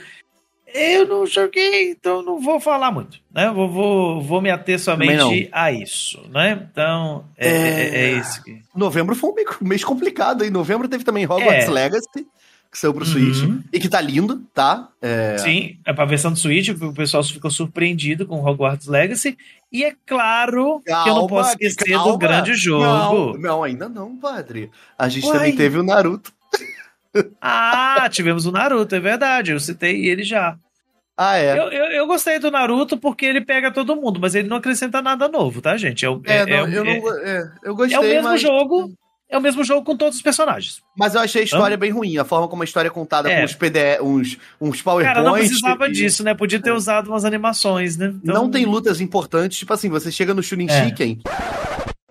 Eu 0.74 1.07
não 1.07 1.24
joguei, 1.24 1.93
então 1.93 2.22
não 2.22 2.41
vou 2.41 2.59
falar 2.59 2.91
muito, 2.91 3.20
né? 3.33 3.49
Vou, 3.49 3.70
vou, 3.70 4.20
vou 4.20 4.43
me 4.43 4.51
ater 4.51 4.81
somente 4.81 5.49
a 5.53 5.70
isso, 5.70 6.20
né? 6.29 6.66
Então, 6.70 7.24
é, 7.37 7.49
é... 7.49 8.01
é 8.01 8.12
isso 8.18 8.43
que... 8.43 8.61
Novembro 8.74 9.14
foi 9.14 9.31
um 9.31 9.35
mês- 9.62 9.85
complicado, 9.85 10.45
hein? 10.45 10.51
Novembro 10.51 10.89
teve 10.89 11.05
também 11.05 11.24
Hogwarts 11.24 11.68
É. 11.68 11.70
Legacy, 11.70 12.26
que 12.79 12.83
saiu 12.83 12.95
pro 12.95 13.05
Uhum. 13.05 13.11
Switch, 13.11 13.64
e 13.72 13.81
que 13.81 13.89
tá 13.89 14.01
lindo, 14.01 14.41
tá? 14.55 14.89
É... 15.03 15.37
Sim, 15.39 15.79
é 15.85 15.93
pra 15.93 16.05
versão 16.05 16.31
do 16.33 16.39
Switch, 16.39 16.68
o 16.68 16.93
pessoal 16.93 17.24
ficou 17.24 17.51
surpreendido 17.51 18.24
com 18.24 18.45
Hogwarts 18.45 18.87
Legacy. 18.87 19.37
E 19.72 19.85
é 19.85 19.93
claro 20.07 20.81
que 20.85 20.91
eu 20.93 20.97
não 20.97 21.05
Calma, 21.26 21.29
posso 21.29 21.51
esquecer 21.61 21.93
calma. 21.93 22.12
do 22.12 22.18
grande 22.18 22.55
jogo. 22.55 22.85
Não, 22.85 23.33
não, 23.35 23.62
ainda 23.64 23.89
não, 23.89 24.16
padre. 24.16 24.70
A 24.97 25.09
gente 25.09 25.26
Uai. 25.26 25.37
também 25.39 25.57
teve 25.57 25.76
o 25.79 25.83
Naruto. 25.83 26.33
Ah, 27.41 28.09
tivemos 28.11 28.47
o 28.47 28.53
Naruto, 28.53 28.95
é 28.95 29.01
verdade. 29.01 29.51
Eu 29.53 29.61
citei 29.61 30.07
ele 30.07 30.22
já. 30.22 30.57
Ah, 31.16 31.37
é. 31.37 31.59
Eu, 31.59 31.64
eu, 31.72 31.85
eu 31.87 32.07
gostei 32.07 32.39
do 32.39 32.51
Naruto 32.51 32.97
porque 32.97 33.26
ele 33.26 33.41
pega 33.41 33.72
todo 33.72 33.97
mundo, 33.97 34.20
mas 34.20 34.35
ele 34.37 34.47
não 34.49 34.59
acrescenta 34.59 35.03
nada 35.03 35.26
novo, 35.29 35.61
tá, 35.61 35.76
gente? 35.76 36.05
É, 36.05 36.09
o- 36.09 36.22
É, 36.24 36.37
é- 36.39 36.47
não, 36.47 36.53
é 36.55 36.61
eu, 36.79 36.85
é- 36.85 37.01
não, 37.01 37.18
é, 37.24 37.53
eu 37.64 37.74
gostei, 37.74 37.97
é 37.97 38.01
o 38.01 38.05
mesmo 38.05 38.22
mas... 38.29 38.41
jogo 38.41 38.93
é 39.29 39.37
o 39.37 39.41
mesmo 39.41 39.62
jogo 39.62 39.85
com 39.85 39.97
todos 39.97 40.16
os 40.16 40.22
personagens. 40.22 40.83
Mas 40.97 41.14
eu 41.14 41.20
achei 41.20 41.43
a 41.43 41.45
história 41.45 41.76
bem 41.76 41.91
ruim, 41.91 42.16
a 42.16 42.24
forma 42.24 42.49
como 42.49 42.62
a 42.62 42.64
história 42.64 42.89
é 42.89 42.91
contada 42.91 43.31
é. 43.31 43.39
com 43.39 43.45
os 43.45 43.55
PDE, 43.55 44.01
uns, 44.03 44.39
uns 44.61 44.81
PowerPoints. 44.81 45.14
Cara, 45.14 45.22
não 45.22 45.35
precisava 45.35 45.89
e... 45.89 45.93
disso, 45.93 46.24
né? 46.24 46.35
Podia 46.35 46.61
ter 46.61 46.70
é. 46.70 46.72
usado 46.72 47.09
umas 47.09 47.24
animações, 47.24 47.97
né? 47.97 48.14
Então... 48.22 48.35
Não 48.35 48.51
tem 48.51 48.64
lutas 48.64 49.01
importantes, 49.01 49.59
tipo 49.59 49.72
assim, 49.72 49.89
você 49.91 50.11
chega 50.11 50.33
no 50.33 50.43
Shunin 50.43 50.68
é. 50.70 50.85
Shiken. 50.85 51.20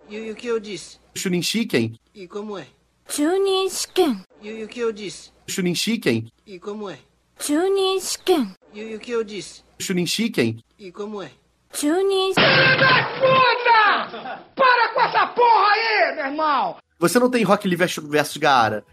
E, 0.10 0.32
o 0.32 0.36
que 0.36 0.48
eu 0.48 0.60
disse? 0.60 1.00
Shunin 1.16 1.42
Shiken. 1.42 1.96
E 2.14 2.28
como 2.28 2.58
é? 2.58 2.66
Shunin 3.10 3.70
Shiken. 3.70 4.22
E, 4.42 4.64
o 4.64 4.68
que 4.68 4.80
eu 4.80 4.92
disse? 4.92 5.32
Shunin 5.48 5.76
Shiken. 5.76 6.28
E 6.46 6.60
como 6.60 6.90
é? 6.90 6.98
Shunin 7.40 8.00
Shiken. 8.00 8.52
E, 8.74 8.96
o 8.96 9.00
que 9.00 9.12
eu 9.12 9.24
disse? 9.24 9.64
Shunin 9.80 10.06
Shiken. 10.06 10.60
E 10.78 10.92
como 10.92 11.22
é? 11.22 11.32
Shunin 11.74 12.30
Shiken. 12.30 12.44
É? 12.44 13.04
Puta! 13.20 14.44
Para 14.56 14.94
com 14.94 15.02
essa 15.02 15.28
porra 15.28 15.68
aí, 15.74 16.16
meu 16.16 16.26
irmão! 16.26 16.78
Você 17.00 17.20
não 17.20 17.30
tem 17.30 17.44
Rock 17.44 17.68
Lee 17.68 17.76
versus, 17.76 18.04
versus 18.10 18.38
Gaara. 18.38 18.84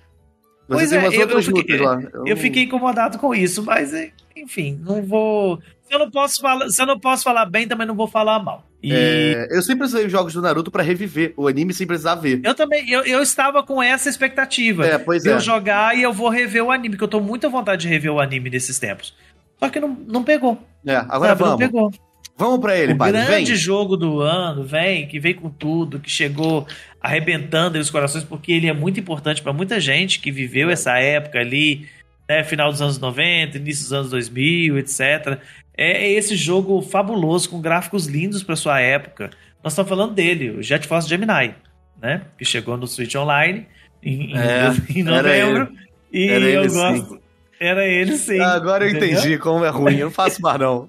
Você 0.69 0.75
Pois 0.79 0.91
tem 0.91 0.99
é, 0.99 1.03
umas 1.03 1.15
eu, 1.15 1.21
eu 1.21 1.27
outras 1.27 1.47
fiquei, 1.47 1.77
lutas 1.79 2.13
lá. 2.13 2.23
eu 2.27 2.37
fiquei 2.37 2.63
incomodado 2.65 3.19
com 3.19 3.35
isso, 3.35 3.63
mas 3.63 3.93
é, 3.93 4.11
enfim, 4.37 4.81
não 4.83 5.03
vou. 5.03 5.59
Se 5.83 5.95
eu 5.95 5.99
não 5.99 6.11
posso 6.11 6.41
falar, 6.41 6.69
se 6.71 6.81
eu 6.81 6.87
não 6.87 6.99
posso 6.99 7.23
falar 7.23 7.45
bem, 7.45 7.69
também 7.69 7.87
não 7.87 7.95
vou 7.95 8.07
falar 8.09 8.39
mal. 8.43 8.65
E 8.83 8.93
É, 8.93 9.49
eu 9.51 9.63
sempre 9.63 9.85
usei 9.85 10.07
os 10.07 10.13
jogos 10.13 10.33
do 10.33 10.41
Naruto 10.43 10.71
pra 10.71 10.83
reviver 10.83 11.33
o 11.37 11.47
anime 11.49 11.73
sem 11.75 11.87
precisar 11.87 12.15
ver. 12.17 12.41
eu 12.45 12.55
também, 12.55 12.89
eu, 12.91 13.03
eu 13.03 13.23
estava 13.23 13.63
com 13.63 13.83
essa 13.83 14.09
expectativa. 14.09 14.87
É, 14.87 14.97
pois 14.99 15.23
de 15.23 15.29
é. 15.31 15.33
eu 15.33 15.41
jogar 15.41 15.97
e 15.97 16.03
eu 16.03 16.13
vou 16.13 16.29
rever 16.31 16.65
o 16.65 16.71
anime, 16.71 16.97
que 16.97 17.05
eu 17.05 17.09
tô 17.09 17.21
muito 17.21 17.47
à 17.47 17.51
vontade 17.51 17.83
de 17.83 17.89
rever 17.89 18.13
o 18.13 18.21
anime 18.21 18.49
nesses 18.51 18.79
tempos. 18.79 19.15
Só 19.59 19.69
que 19.69 19.79
não, 19.81 19.89
não 20.07 20.23
pegou. 20.25 20.59
É, 20.87 20.97
agora 20.97 21.29
sabe? 21.31 21.41
Não 21.41 21.49
vamos. 21.51 21.59
pegou. 21.67 21.91
Vamos 22.37 22.59
pra 22.61 22.77
ele, 22.77 22.95
o 22.95 22.97
pai. 22.97 23.13
grande 23.13 23.53
Vem. 23.53 23.57
jogo 23.57 23.97
do 23.97 24.21
ano, 24.21 24.65
vem, 24.65 25.07
que 25.07 25.21
veio 25.21 25.37
com 25.37 25.49
tudo, 25.49 26.01
que 26.01 26.11
chegou 26.11 26.67
arrebentando 27.01 27.79
os 27.79 27.91
corações, 27.91 28.25
porque 28.25 28.53
ele 28.53 28.67
é 28.67 28.73
muito 28.73 28.99
importante 28.99 29.41
para 29.43 29.53
muita 29.53 29.79
gente 29.79 30.19
que 30.19 30.33
viveu 30.33 30.69
essa 30.71 30.99
época 30.99 31.39
ali, 31.39 31.89
né, 32.29 32.43
final 32.43 32.71
dos 32.73 32.83
anos 32.83 32.99
90, 32.99 33.59
início 33.59 33.85
dos 33.85 33.93
anos 33.93 34.11
2000, 34.11 34.79
etc. 34.79 35.39
É, 35.77 36.11
esse 36.11 36.35
jogo 36.35 36.83
fabuloso, 36.83 37.49
com 37.51 37.61
gráficos 37.61 38.07
lindos 38.07 38.43
para 38.43 38.57
sua 38.57 38.81
época. 38.81 39.31
Nós 39.63 39.73
estamos 39.73 39.89
falando 39.89 40.13
dele, 40.15 40.51
o 40.51 40.63
Jet 40.63 40.87
Force 40.89 41.09
Gemini, 41.09 41.55
né, 42.03 42.23
que 42.37 42.45
chegou 42.45 42.77
no 42.77 42.87
Switch 42.89 43.15
Online 43.15 43.67
em, 44.03 44.37
É, 44.37 44.73
em 44.99 45.03
novembro. 45.03 45.73
E 46.13 46.29
Era 46.29 46.45
eu 46.45 46.61
ele, 46.63 46.71
sim. 46.71 46.77
gosto. 46.77 47.21
Era 47.61 47.87
ele 47.87 48.17
sim. 48.17 48.41
Agora 48.41 48.85
eu 48.85 48.91
entendeu? 48.91 49.19
entendi 49.19 49.39
como 49.39 49.65
é 49.65 49.69
ruim. 49.69 49.97
Eu 49.97 50.07
não 50.07 50.13
faço 50.13 50.41
mais, 50.43 50.59
não. 50.59 50.89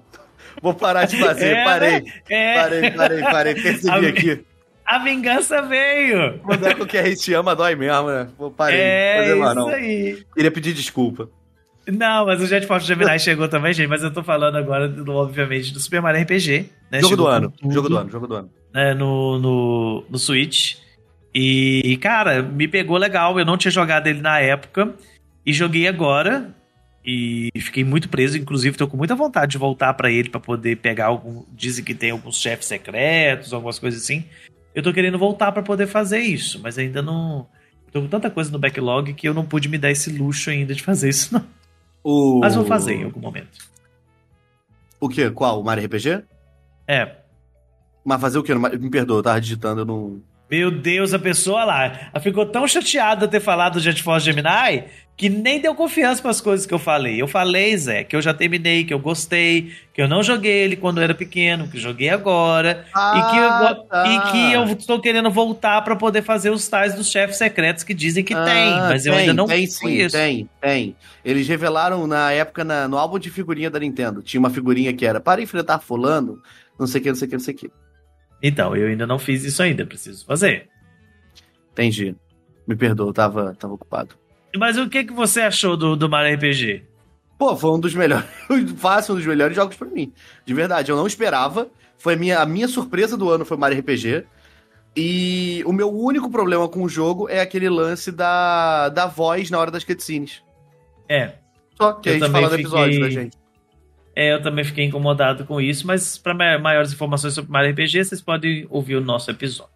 Vou 0.62 0.74
parar 0.74 1.04
de 1.06 1.16
fazer. 1.18 1.48
É, 1.56 1.64
parei. 1.64 2.04
É, 2.28 2.54
Parei, 2.60 2.90
parei, 2.90 3.20
parei. 3.22 3.54
Percebi 3.54 3.88
A- 4.06 4.08
aqui. 4.10 4.44
a 4.84 4.98
vingança 4.98 5.62
veio. 5.62 6.38
Quando 6.40 6.66
é 6.66 6.74
com 6.74 6.82
o 6.84 6.86
que 6.86 6.96
a 6.98 7.04
gente 7.06 7.32
ama, 7.34 7.54
dói 7.54 7.74
mesmo, 7.74 8.08
né? 8.08 8.28
Vou 8.38 8.50
parei. 8.50 8.80
é, 8.80 9.16
fazer 9.18 9.34
mais, 9.36 9.50
isso 9.52 9.60
não. 9.60 9.68
aí. 9.68 10.24
Queria 10.34 10.50
pedir 10.50 10.72
desculpa. 10.72 11.28
Não, 11.88 12.26
mas 12.26 12.40
o 12.42 12.46
Jet 12.48 12.66
Force 12.66 12.84
Gemini 12.86 13.16
chegou 13.20 13.48
também, 13.48 13.72
gente. 13.72 13.86
Mas 13.88 14.02
eu 14.02 14.12
tô 14.12 14.20
falando 14.22 14.56
agora, 14.56 14.88
do, 14.88 15.12
obviamente, 15.14 15.72
do 15.72 15.78
Super 15.78 16.02
Mario 16.02 16.22
RPG. 16.22 16.68
Né? 16.90 17.00
jogo 17.00 17.16
do 17.16 17.26
ano. 17.28 17.52
tudo, 17.56 17.72
Jogo 17.72 17.88
do 17.88 17.96
ano, 17.96 18.10
jogo 18.10 18.26
do 18.26 18.34
ano. 18.34 18.50
Né, 18.74 18.92
no, 18.94 19.38
no, 19.38 20.04
no 20.10 20.18
Switch. 20.18 20.76
E, 21.32 21.96
cara, 22.02 22.42
me 22.42 22.66
pegou 22.66 22.96
legal. 22.96 23.38
Eu 23.38 23.44
não 23.44 23.56
tinha 23.56 23.70
jogado 23.70 24.06
ele 24.08 24.20
na 24.20 24.40
época. 24.40 24.94
E 25.44 25.52
joguei 25.52 25.86
agora. 25.86 26.52
E 27.06 27.50
fiquei 27.60 27.84
muito 27.84 28.08
preso. 28.08 28.36
Inclusive, 28.36 28.76
tô 28.76 28.88
com 28.88 28.96
muita 28.96 29.14
vontade 29.14 29.52
de 29.52 29.58
voltar 29.58 29.94
pra 29.94 30.10
ele 30.10 30.28
pra 30.28 30.40
poder 30.40 30.76
pegar 30.78 31.06
algum. 31.06 31.44
Dizem 31.52 31.84
que 31.84 31.94
tem 31.94 32.10
alguns 32.10 32.40
chefes 32.40 32.66
secretos, 32.66 33.52
algumas 33.52 33.78
coisas 33.78 34.02
assim. 34.02 34.24
Eu 34.74 34.82
tô 34.82 34.92
querendo 34.92 35.16
voltar 35.18 35.52
pra 35.52 35.62
poder 35.62 35.86
fazer 35.86 36.18
isso, 36.18 36.60
mas 36.60 36.76
ainda 36.78 37.00
não. 37.00 37.46
Tô 37.92 38.02
com 38.02 38.08
tanta 38.08 38.28
coisa 38.28 38.50
no 38.50 38.58
backlog 38.58 39.14
que 39.14 39.28
eu 39.28 39.32
não 39.32 39.46
pude 39.46 39.68
me 39.68 39.78
dar 39.78 39.90
esse 39.90 40.10
luxo 40.10 40.50
ainda 40.50 40.74
de 40.74 40.82
fazer 40.82 41.08
isso, 41.08 41.32
não. 41.32 41.46
O... 42.02 42.40
Mas 42.40 42.54
vou 42.56 42.64
fazer 42.66 42.94
em 42.94 43.04
algum 43.04 43.20
momento. 43.20 43.58
O 45.00 45.08
quê? 45.08 45.30
Qual? 45.30 45.60
O 45.60 45.64
Mario 45.64 45.84
RPG? 45.86 46.22
É. 46.88 47.16
Mas 48.04 48.20
fazer 48.20 48.38
o 48.38 48.60
Mario- 48.60 48.80
Me 48.80 48.90
perdoa, 48.90 49.18
eu 49.18 49.22
tava 49.22 49.40
digitando, 49.40 49.82
eu 49.82 49.84
não. 49.84 50.20
Meu 50.50 50.70
Deus, 50.70 51.12
a 51.14 51.18
pessoa 51.18 51.64
lá 51.64 52.10
ela 52.12 52.20
ficou 52.20 52.46
tão 52.46 52.66
chateada 52.68 53.26
de 53.26 53.32
ter 53.32 53.40
falado 53.40 53.74
do 53.74 53.80
Jet 53.80 54.00
Force 54.02 54.24
Gemini 54.24 54.84
que 55.16 55.30
nem 55.30 55.58
deu 55.60 55.74
confiança 55.74 56.20
para 56.20 56.30
as 56.30 56.42
coisas 56.42 56.66
que 56.66 56.74
eu 56.74 56.78
falei. 56.78 57.20
Eu 57.22 57.26
falei, 57.26 57.74
Zé, 57.78 58.04
que 58.04 58.14
eu 58.14 58.20
já 58.20 58.34
terminei, 58.34 58.84
que 58.84 58.92
eu 58.92 58.98
gostei, 58.98 59.72
que 59.94 60.02
eu 60.02 60.06
não 60.06 60.22
joguei 60.22 60.52
ele 60.52 60.76
quando 60.76 60.98
eu 60.98 61.04
era 61.04 61.14
pequeno, 61.14 61.68
que 61.68 61.78
joguei 61.78 62.10
agora 62.10 62.84
e, 62.92 63.22
que 63.30 63.36
eu, 63.38 63.50
go- 63.58 63.84
tá. 63.88 64.04
e 64.06 64.30
que 64.30 64.52
eu 64.52 64.64
estou 64.64 65.00
querendo 65.00 65.30
voltar 65.30 65.80
para 65.82 65.96
poder 65.96 66.20
fazer 66.20 66.50
os 66.50 66.68
tais 66.68 66.94
dos 66.94 67.10
chefes 67.10 67.38
secretos 67.38 67.82
que 67.82 67.94
dizem 67.94 68.22
que 68.22 68.34
tem, 68.34 68.74
Ah, 68.74 68.88
mas 68.90 69.06
eu 69.06 69.14
ainda 69.14 69.32
não 69.32 69.46
tem, 69.46 69.66
sim, 69.66 69.80
conheço. 69.80 70.14
Tem, 70.16 70.50
tem. 70.60 70.94
Eles 71.24 71.48
revelaram 71.48 72.06
na 72.06 72.30
época 72.32 72.62
na- 72.62 72.86
no 72.86 72.98
álbum 72.98 73.18
de 73.18 73.30
figurinha 73.30 73.70
da 73.70 73.78
Nintendo. 73.80 74.22
Tinha 74.22 74.38
uma 74.38 74.50
figurinha 74.50 74.92
que 74.92 75.06
era 75.06 75.18
para 75.18 75.40
enfrentar 75.40 75.78
fulano, 75.78 76.42
não 76.78 76.86
sei 76.86 77.00
o 77.00 77.04
que, 77.04 77.08
não 77.08 77.16
sei 77.16 77.26
o 77.26 77.30
que, 77.30 77.36
não 77.36 77.44
sei 77.44 77.54
o 77.54 77.56
que. 77.56 77.70
Então, 78.42 78.76
eu 78.76 78.86
ainda 78.88 79.06
não 79.06 79.18
fiz 79.18 79.44
isso 79.44 79.62
ainda, 79.62 79.86
preciso 79.86 80.26
fazer. 80.26 80.68
Entendi. 81.72 82.14
Me 82.68 82.76
perdoa, 82.76 83.08
eu 83.08 83.12
tava, 83.14 83.54
tava 83.58 83.72
ocupado. 83.72 84.14
Mas 84.56 84.76
o 84.78 84.88
que, 84.88 85.04
que 85.04 85.12
você 85.12 85.40
achou 85.42 85.76
do, 85.76 85.96
do 85.96 86.08
Mario 86.08 86.34
RPG? 86.36 86.82
Pô, 87.38 87.54
foi 87.56 87.70
um 87.70 87.78
dos 87.80 87.94
melhores, 87.94 88.26
fácil, 88.78 89.14
um 89.14 89.16
dos 89.18 89.26
melhores 89.26 89.54
jogos 89.54 89.76
pra 89.76 89.86
mim. 89.88 90.12
De 90.44 90.54
verdade, 90.54 90.90
eu 90.90 90.96
não 90.96 91.06
esperava. 91.06 91.68
Foi 91.98 92.14
a 92.14 92.16
minha, 92.16 92.38
a 92.40 92.46
minha 92.46 92.68
surpresa 92.68 93.16
do 93.16 93.28
ano 93.30 93.44
foi 93.44 93.56
Mario 93.56 93.78
RPG. 93.78 94.24
E 94.96 95.62
o 95.66 95.72
meu 95.72 95.90
único 95.94 96.30
problema 96.30 96.66
com 96.68 96.82
o 96.82 96.88
jogo 96.88 97.28
é 97.28 97.40
aquele 97.40 97.68
lance 97.68 98.10
da, 98.10 98.88
da 98.88 99.06
voz 99.06 99.50
na 99.50 99.58
hora 99.58 99.70
das 99.70 99.84
cutscenes. 99.84 100.42
É, 101.08 101.32
Só 101.76 101.92
que 101.92 102.08
Eu 102.08 102.14
a 102.14 102.18
gente 102.18 102.30
fala 102.30 102.48
do 102.48 102.54
episódio 102.54 102.94
fiquei- 102.94 103.00
da 103.00 103.10
gente. 103.10 103.36
É, 104.18 104.32
eu 104.32 104.40
também 104.42 104.64
fiquei 104.64 104.86
incomodado 104.86 105.44
com 105.44 105.60
isso, 105.60 105.86
mas 105.86 106.16
para 106.16 106.58
maiores 106.58 106.90
informações 106.90 107.34
sobre 107.34 107.50
Mario 107.52 107.72
RPG, 107.72 108.02
vocês 108.04 108.22
podem 108.22 108.66
ouvir 108.70 108.96
o 108.96 109.00
nosso 109.02 109.30
episódio. 109.30 109.70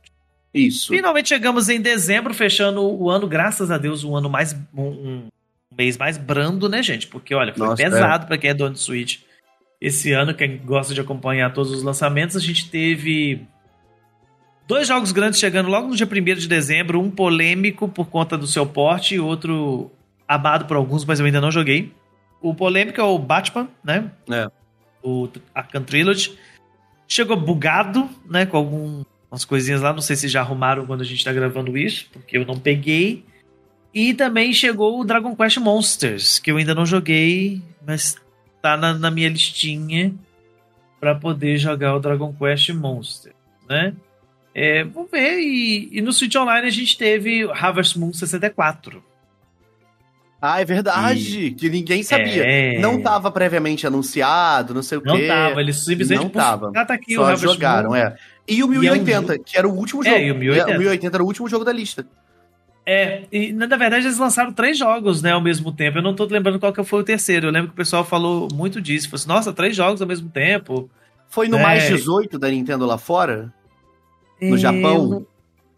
Isso. 0.52 0.88
Finalmente 0.88 1.28
chegamos 1.28 1.68
em 1.68 1.80
dezembro, 1.80 2.34
fechando 2.34 2.82
o 2.82 3.08
ano, 3.08 3.26
graças 3.26 3.70
a 3.70 3.78
Deus, 3.78 4.04
um 4.04 4.16
ano 4.16 4.28
mais. 4.28 4.56
um, 4.74 4.82
um 4.82 5.28
mês 5.76 5.96
mais 5.96 6.18
brando, 6.18 6.68
né, 6.68 6.82
gente? 6.82 7.06
Porque, 7.06 7.34
olha, 7.34 7.54
foi 7.54 7.66
Nossa, 7.66 7.82
pesado 7.82 8.26
pra 8.26 8.36
quem 8.36 8.50
é 8.50 8.54
dono 8.54 8.74
de 8.74 8.80
Switch. 8.80 9.20
Esse 9.80 10.12
ano, 10.12 10.34
quem 10.34 10.58
gosta 10.58 10.92
de 10.92 11.00
acompanhar 11.00 11.52
todos 11.52 11.72
os 11.72 11.82
lançamentos, 11.82 12.36
a 12.36 12.40
gente 12.40 12.68
teve 12.68 13.46
dois 14.66 14.88
jogos 14.88 15.10
grandes 15.10 15.40
chegando 15.40 15.70
logo 15.70 15.88
no 15.88 15.96
dia 15.96 16.06
1 16.06 16.34
de 16.34 16.48
dezembro, 16.48 17.00
um 17.00 17.10
polêmico 17.10 17.88
por 17.88 18.08
conta 18.08 18.36
do 18.36 18.46
seu 18.46 18.66
porte 18.66 19.14
e 19.14 19.20
outro 19.20 19.90
amado 20.28 20.66
por 20.66 20.76
alguns, 20.76 21.04
mas 21.04 21.18
eu 21.18 21.26
ainda 21.26 21.40
não 21.40 21.50
joguei. 21.50 21.92
O 22.42 22.54
polêmico 22.54 23.00
é 23.00 23.04
o 23.04 23.18
Batman, 23.18 23.68
né? 23.82 24.10
É. 24.30 24.48
O 25.02 25.28
Arkham 25.54 25.82
Trilogy. 25.82 26.38
Chegou 27.08 27.36
bugado, 27.36 28.08
né? 28.28 28.46
Com 28.46 29.04
algumas 29.30 29.44
coisinhas 29.44 29.80
lá. 29.80 29.92
Não 29.92 30.02
sei 30.02 30.16
se 30.16 30.28
já 30.28 30.40
arrumaram 30.40 30.84
quando 30.84 31.02
a 31.02 31.04
gente 31.04 31.24
tá 31.24 31.32
gravando 31.32 31.78
isso, 31.78 32.06
porque 32.12 32.36
eu 32.36 32.44
não 32.44 32.58
peguei. 32.58 33.24
E 33.94 34.12
também 34.14 34.52
chegou 34.52 35.00
o 35.00 35.04
Dragon 35.04 35.34
Quest 35.34 35.58
Monsters, 35.58 36.38
que 36.38 36.50
eu 36.50 36.56
ainda 36.56 36.74
não 36.74 36.84
joguei, 36.86 37.60
mas 37.86 38.16
tá 38.62 38.76
na, 38.76 38.92
na 38.94 39.10
minha 39.10 39.28
listinha 39.28 40.14
para 41.00 41.14
poder 41.14 41.56
jogar 41.56 41.94
o 41.96 42.00
Dragon 42.00 42.32
Quest 42.32 42.68
Monsters, 42.70 43.34
né? 43.68 43.94
É, 44.54 44.84
vamos 44.84 45.10
ver. 45.10 45.38
E, 45.40 45.88
e 45.92 46.00
no 46.00 46.12
Switch 46.12 46.34
Online 46.36 46.66
a 46.66 46.70
gente 46.70 46.96
teve 46.98 47.48
Harvest 47.52 47.96
Moon 47.98 48.12
64. 48.12 49.02
Ah, 50.42 50.60
é 50.60 50.64
verdade, 50.64 51.50
que 51.50 51.68
ninguém 51.68 52.02
sabia. 52.02 52.44
É. 52.44 52.78
Não 52.78 53.02
tava 53.02 53.30
previamente 53.30 53.86
anunciado, 53.86 54.72
não 54.72 54.82
sei 54.82 54.96
o 54.98 55.02
Não 55.04 55.16
quê. 55.16 55.26
tava, 55.26 55.60
eles 55.60 55.84
simplesmente. 55.84 56.22
Não 56.22 56.30
tava. 56.30 56.72
Ah, 56.74 56.84
tá 56.84 56.94
aqui 56.94 57.14
Só 57.14 57.36
jogaram, 57.36 57.90
Moon. 57.90 57.96
é. 57.96 58.16
E 58.50 58.62
o 58.64 58.72
E 58.72 58.76
é 58.86 58.92
um 58.92 58.94
1080, 58.96 59.38
que 59.38 59.56
era 59.56 59.68
o 59.68 59.72
último 59.74 60.02
É, 60.04 60.10
jogo. 60.10 60.20
e 60.20 60.30
o 60.32 60.34
1080. 60.34 60.76
O 60.76 60.78
1080 60.78 61.16
era 61.16 61.22
o 61.22 61.26
último 61.26 61.48
jogo 61.48 61.64
da 61.64 61.72
lista. 61.72 62.06
É, 62.84 63.24
e 63.30 63.52
na 63.52 63.66
verdade 63.76 64.06
eles 64.06 64.18
lançaram 64.18 64.52
três 64.52 64.76
jogos, 64.76 65.22
né, 65.22 65.32
ao 65.32 65.40
mesmo 65.40 65.70
tempo. 65.70 65.98
Eu 65.98 66.02
não 66.02 66.14
tô 66.14 66.24
lembrando 66.24 66.58
qual 66.58 66.72
que 66.72 66.82
foi 66.82 67.00
o 67.00 67.04
terceiro. 67.04 67.46
Eu 67.46 67.52
lembro 67.52 67.68
que 67.68 67.74
o 67.74 67.76
pessoal 67.76 68.04
falou 68.04 68.48
muito 68.52 68.80
disso. 68.80 69.08
Falou 69.08 69.16
assim, 69.20 69.28
nossa, 69.28 69.52
três 69.52 69.76
jogos 69.76 70.00
ao 70.02 70.08
mesmo 70.08 70.28
tempo. 70.28 70.90
Foi 71.28 71.46
no 71.46 71.58
É. 71.58 71.62
mais 71.62 71.86
18 71.86 72.38
da 72.38 72.48
Nintendo 72.48 72.86
lá 72.86 72.98
fora? 72.98 73.52
No 74.42 74.56
É, 74.56 74.58
Japão? 74.58 75.24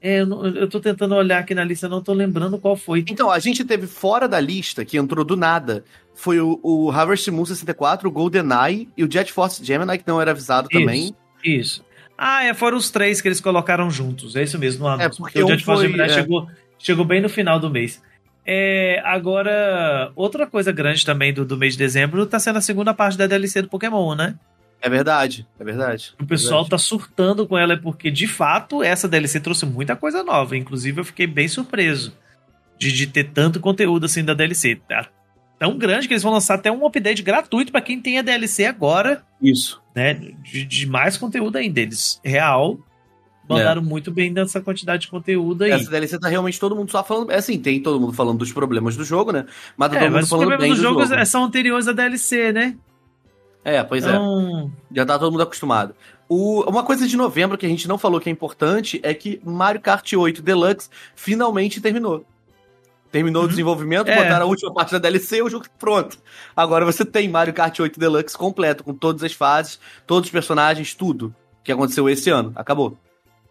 É, 0.01 0.21
eu, 0.21 0.27
não- 0.27 0.47
eu 0.47 0.69
tô 0.69 0.81
tentando 0.81 1.15
olhar 1.15 1.39
aqui 1.39 1.55
na 1.55 1.63
lista, 1.65 1.89
não 1.89 2.03
tô 2.03 2.13
lembrando 2.13 2.59
qual 2.59 2.77
foi. 2.77 3.05
Então, 3.09 3.31
a 3.31 3.39
gente 3.39 3.63
teve 3.65 3.87
fora 3.87 4.27
da 4.27 4.41
lista, 4.41 4.85
que 4.85 4.97
entrou 4.97 5.25
do 5.25 5.37
nada, 5.37 5.85
foi 6.15 6.41
o, 6.41 6.59
o 6.63 6.91
Harvest 6.91 7.31
Moon 7.31 7.45
64, 7.45 8.09
o 8.09 8.13
GoldenEye 8.13 8.89
e 8.97 9.05
o 9.05 9.11
Jet 9.11 9.33
Force 9.33 9.63
Gemini, 9.65 9.99
que 9.99 10.05
não 10.09 10.21
era 10.21 10.31
avisado 10.33 10.69
também. 10.69 11.15
Isso, 11.45 11.85
isso. 11.85 11.85
Ah, 12.25 12.45
é, 12.45 12.55
foram 12.55 12.77
os 12.79 12.89
três 12.91 13.21
que 13.21 13.27
eles 13.27 13.41
colocaram 13.41 13.91
juntos. 13.91 14.37
É 14.37 14.43
isso 14.45 14.57
mesmo, 14.59 14.85
no 14.85 14.91
anúncio. 14.91 15.17
porque 15.23 15.43
o 15.43 15.49
Force 15.49 15.65
foi- 15.65 15.83
Gemini 15.89 16.03
é. 16.05 16.09
chegou, 16.09 16.49
chegou 16.79 17.05
bem 17.05 17.21
no 17.21 17.29
final 17.29 17.59
do 17.59 17.69
mês. 17.69 18.01
É, 18.47 19.01
agora, 19.05 20.13
outra 20.15 20.47
coisa 20.47 20.71
grande 20.71 21.05
também 21.05 21.33
do, 21.33 21.45
do 21.45 21.57
mês 21.57 21.73
de 21.75 21.79
dezembro 21.81 22.25
tá 22.27 22.39
sendo 22.39 22.59
a 22.59 22.61
segunda 22.61 22.95
parte 22.95 23.19
da 23.19 23.27
DLC 23.27 23.63
do 23.63 23.69
Pokémon, 23.69 24.15
né? 24.15 24.37
É 24.81 24.89
verdade, 24.89 25.47
é 25.61 25.65
verdade. 25.65 26.13
O 26.21 26.27
pessoal 26.27 26.63
Verdade. 26.63 26.71
tá 26.71 26.79
surtando 26.79 27.47
com 27.47 27.57
ela, 27.57 27.77
porque 27.77 28.11
de 28.11 28.27
fato 28.27 28.83
essa 28.83 29.09
DLC 29.09 29.39
trouxe 29.41 29.65
muita 29.65 29.95
coisa 29.95 30.23
nova. 30.25 30.57
Inclusive, 30.57 31.01
eu 31.01 31.05
fiquei 31.05 31.27
bem 31.27 31.47
surpreso 31.49 32.13
de, 32.79 32.91
de 32.93 33.07
ter 33.07 33.25
tanto 33.31 33.61
conteúdo 33.61 34.07
assim 34.07 34.25
da 34.25 34.35
DLC. 34.35 34.81
Tão 35.63 35.79
grande 35.79 36.09
que 36.09 36.13
eles 36.15 36.25
vão 36.25 36.33
lançar 36.33 36.55
até 36.57 36.73
um 36.73 36.85
update 36.85 37.23
gratuito 37.23 37.71
pra 37.71 37.81
quem 37.81 38.01
tem 38.01 38.19
a 38.19 38.23
DLC 38.23 38.65
agora, 38.65 39.23
Isso. 39.41 39.81
né? 39.95 40.13
De, 40.13 40.65
de 40.65 40.87
mais 40.89 41.17
conteúdo 41.17 41.55
ainda. 41.57 41.79
Eles, 41.81 42.21
real, 42.25 42.81
mandaram 43.49 43.81
muito 43.81 44.11
bem 44.11 44.33
nessa 44.33 44.61
quantidade 44.61 45.03
de 45.03 45.09
conteúdo 45.09 45.63
aí. 45.63 45.71
Essa 45.71 45.89
DLC 45.89 46.19
tá 46.19 46.27
realmente 46.29 46.59
todo 46.59 46.75
mundo 46.75 46.91
só 46.91 47.05
falando. 47.05 47.31
É 47.31 47.37
assim, 47.37 47.61
tem 47.61 47.81
todo 47.81 48.01
mundo 48.01 48.13
falando 48.13 48.39
dos 48.39 48.51
problemas 48.51 48.97
do 48.97 49.05
jogo, 49.05 49.31
né? 49.31 49.47
Mas 49.77 49.91
tá 49.91 49.99
É, 49.99 49.99
todo 50.01 50.07
mundo 50.09 50.15
mas 50.17 50.25
os 50.25 50.31
falando 50.31 50.49
bem 50.49 50.57
problemas 50.57 50.79
do 50.79 50.83
jogo. 50.83 51.01
jogos 51.05 51.13
é- 51.17 51.25
são 51.25 51.45
anteriores 51.45 51.87
à 51.87 51.93
DLC, 51.93 52.51
né? 52.53 52.77
É, 53.65 53.85
pois 53.85 54.05
é. 54.05 54.09
Então, 54.09 54.73
Já 54.91 55.07
tá 55.07 55.17
todo 55.17 55.31
mundo 55.31 55.43
acostumado. 55.45 55.95
O- 56.29 56.69
uma 56.69 56.83
coisa 56.83 57.07
de 57.07 57.17
novembro 57.17 57.57
que 57.57 57.67
a 57.67 57.69
gente 57.69 57.87
não 57.87 57.99
falou 57.99 58.19
que 58.19 58.29
é 58.29 58.33
importante 58.33 58.99
é 59.05 59.15
que 59.15 59.41
Mario 59.45 59.81
Kart 59.81 60.13
8 60.13 60.43
Deluxe 60.43 60.89
finalmente 61.15 61.81
terminou. 61.81 62.27
Terminou 63.13 63.45
o 63.45 63.49
desenvolvimento, 63.49 64.09
É. 64.09 64.17
botaram 64.17 64.47
a 64.47 64.49
última 64.49 64.73
parte 64.75 64.91
da 64.93 64.99
DLC 64.99 65.37
e 65.37 65.43
o 65.43 65.49
jogo 65.51 65.65
tá 65.67 65.71
pronto. 65.79 66.19
Agora 66.57 66.85
você 66.85 67.05
tem 67.05 67.29
Mario 67.29 67.53
Kart 67.55 67.79
8 67.79 68.01
Deluxe 68.01 68.37
completo, 68.37 68.83
com 68.83 68.95
todas 68.95 69.23
as 69.23 69.33
fases, 69.35 69.79
todos 70.07 70.29
os 70.29 70.33
personagens, 70.33 70.95
tudo 70.95 71.33
que 71.63 71.71
aconteceu 71.71 72.09
esse 72.09 72.31
ano. 72.31 72.53
Acabou. 72.57 72.97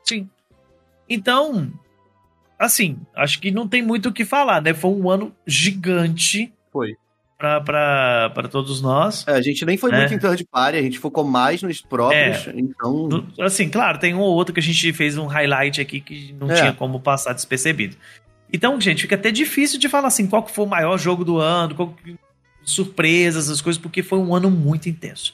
Sim. 0.04 0.28
Então, 1.08 1.72
assim, 2.58 2.98
acho 3.16 3.40
que 3.40 3.52
não 3.52 3.68
tem 3.68 3.82
muito 3.82 4.10
o 4.10 4.14
que 4.14 4.26
falar, 4.26 4.62
né? 4.62 4.74
Foi 4.74 4.92
um 4.92 5.10
ano 5.10 5.32
gigante. 5.46 6.52
Foi. 6.72 6.96
Pra, 7.38 7.60
pra, 7.60 8.32
pra 8.36 8.48
todos 8.48 8.82
nós. 8.84 9.26
É, 9.28 9.32
a 9.34 9.42
gente 9.42 9.66
nem 9.66 9.76
foi 9.76 9.92
É. 9.92 9.98
muito 9.98 10.14
em 10.14 10.20
third 10.20 10.46
party, 10.46 10.78
a 10.78 10.82
gente 10.82 11.00
focou 11.00 11.24
mais 11.24 11.62
nos 11.64 11.82
próprios, 11.82 12.48
então... 12.54 13.08
No- 13.08 13.28
Assim, 13.40 13.68
claro, 13.68 13.98
tem 14.00 14.14
um 14.14 14.20
ou 14.20 14.36
outro 14.36 14.54
que 14.54 14.60
a 14.60 14.64
gente 14.64 14.94
fez 14.94 15.18
um 15.18 15.26
highlight 15.26 15.82
aqui 15.82 16.00
que 16.02 16.34
não 16.40 16.52
É. 16.52 16.56
tinha 16.56 16.74
como 16.74 17.00
passar 17.00 17.34
despercebido. 17.34 17.96
Então, 18.54 18.80
gente, 18.80 19.04
fica 19.04 19.16
até 19.16 19.32
difícil 19.32 19.80
de 19.80 19.88
falar 19.88 20.08
assim, 20.08 20.28
qual 20.28 20.44
que 20.44 20.52
foi 20.52 20.66
o 20.66 20.70
maior 20.70 20.98
jogo 20.98 21.24
do 21.24 21.38
ano, 21.38 21.76
qual 21.76 21.90
que- 21.94 22.16
surpresas, 22.64 23.50
as 23.50 23.62
coisas, 23.62 23.82
porque 23.82 24.04
foi 24.04 24.20
um 24.20 24.36
ano 24.36 24.52
muito 24.52 24.88
intenso. 24.88 25.34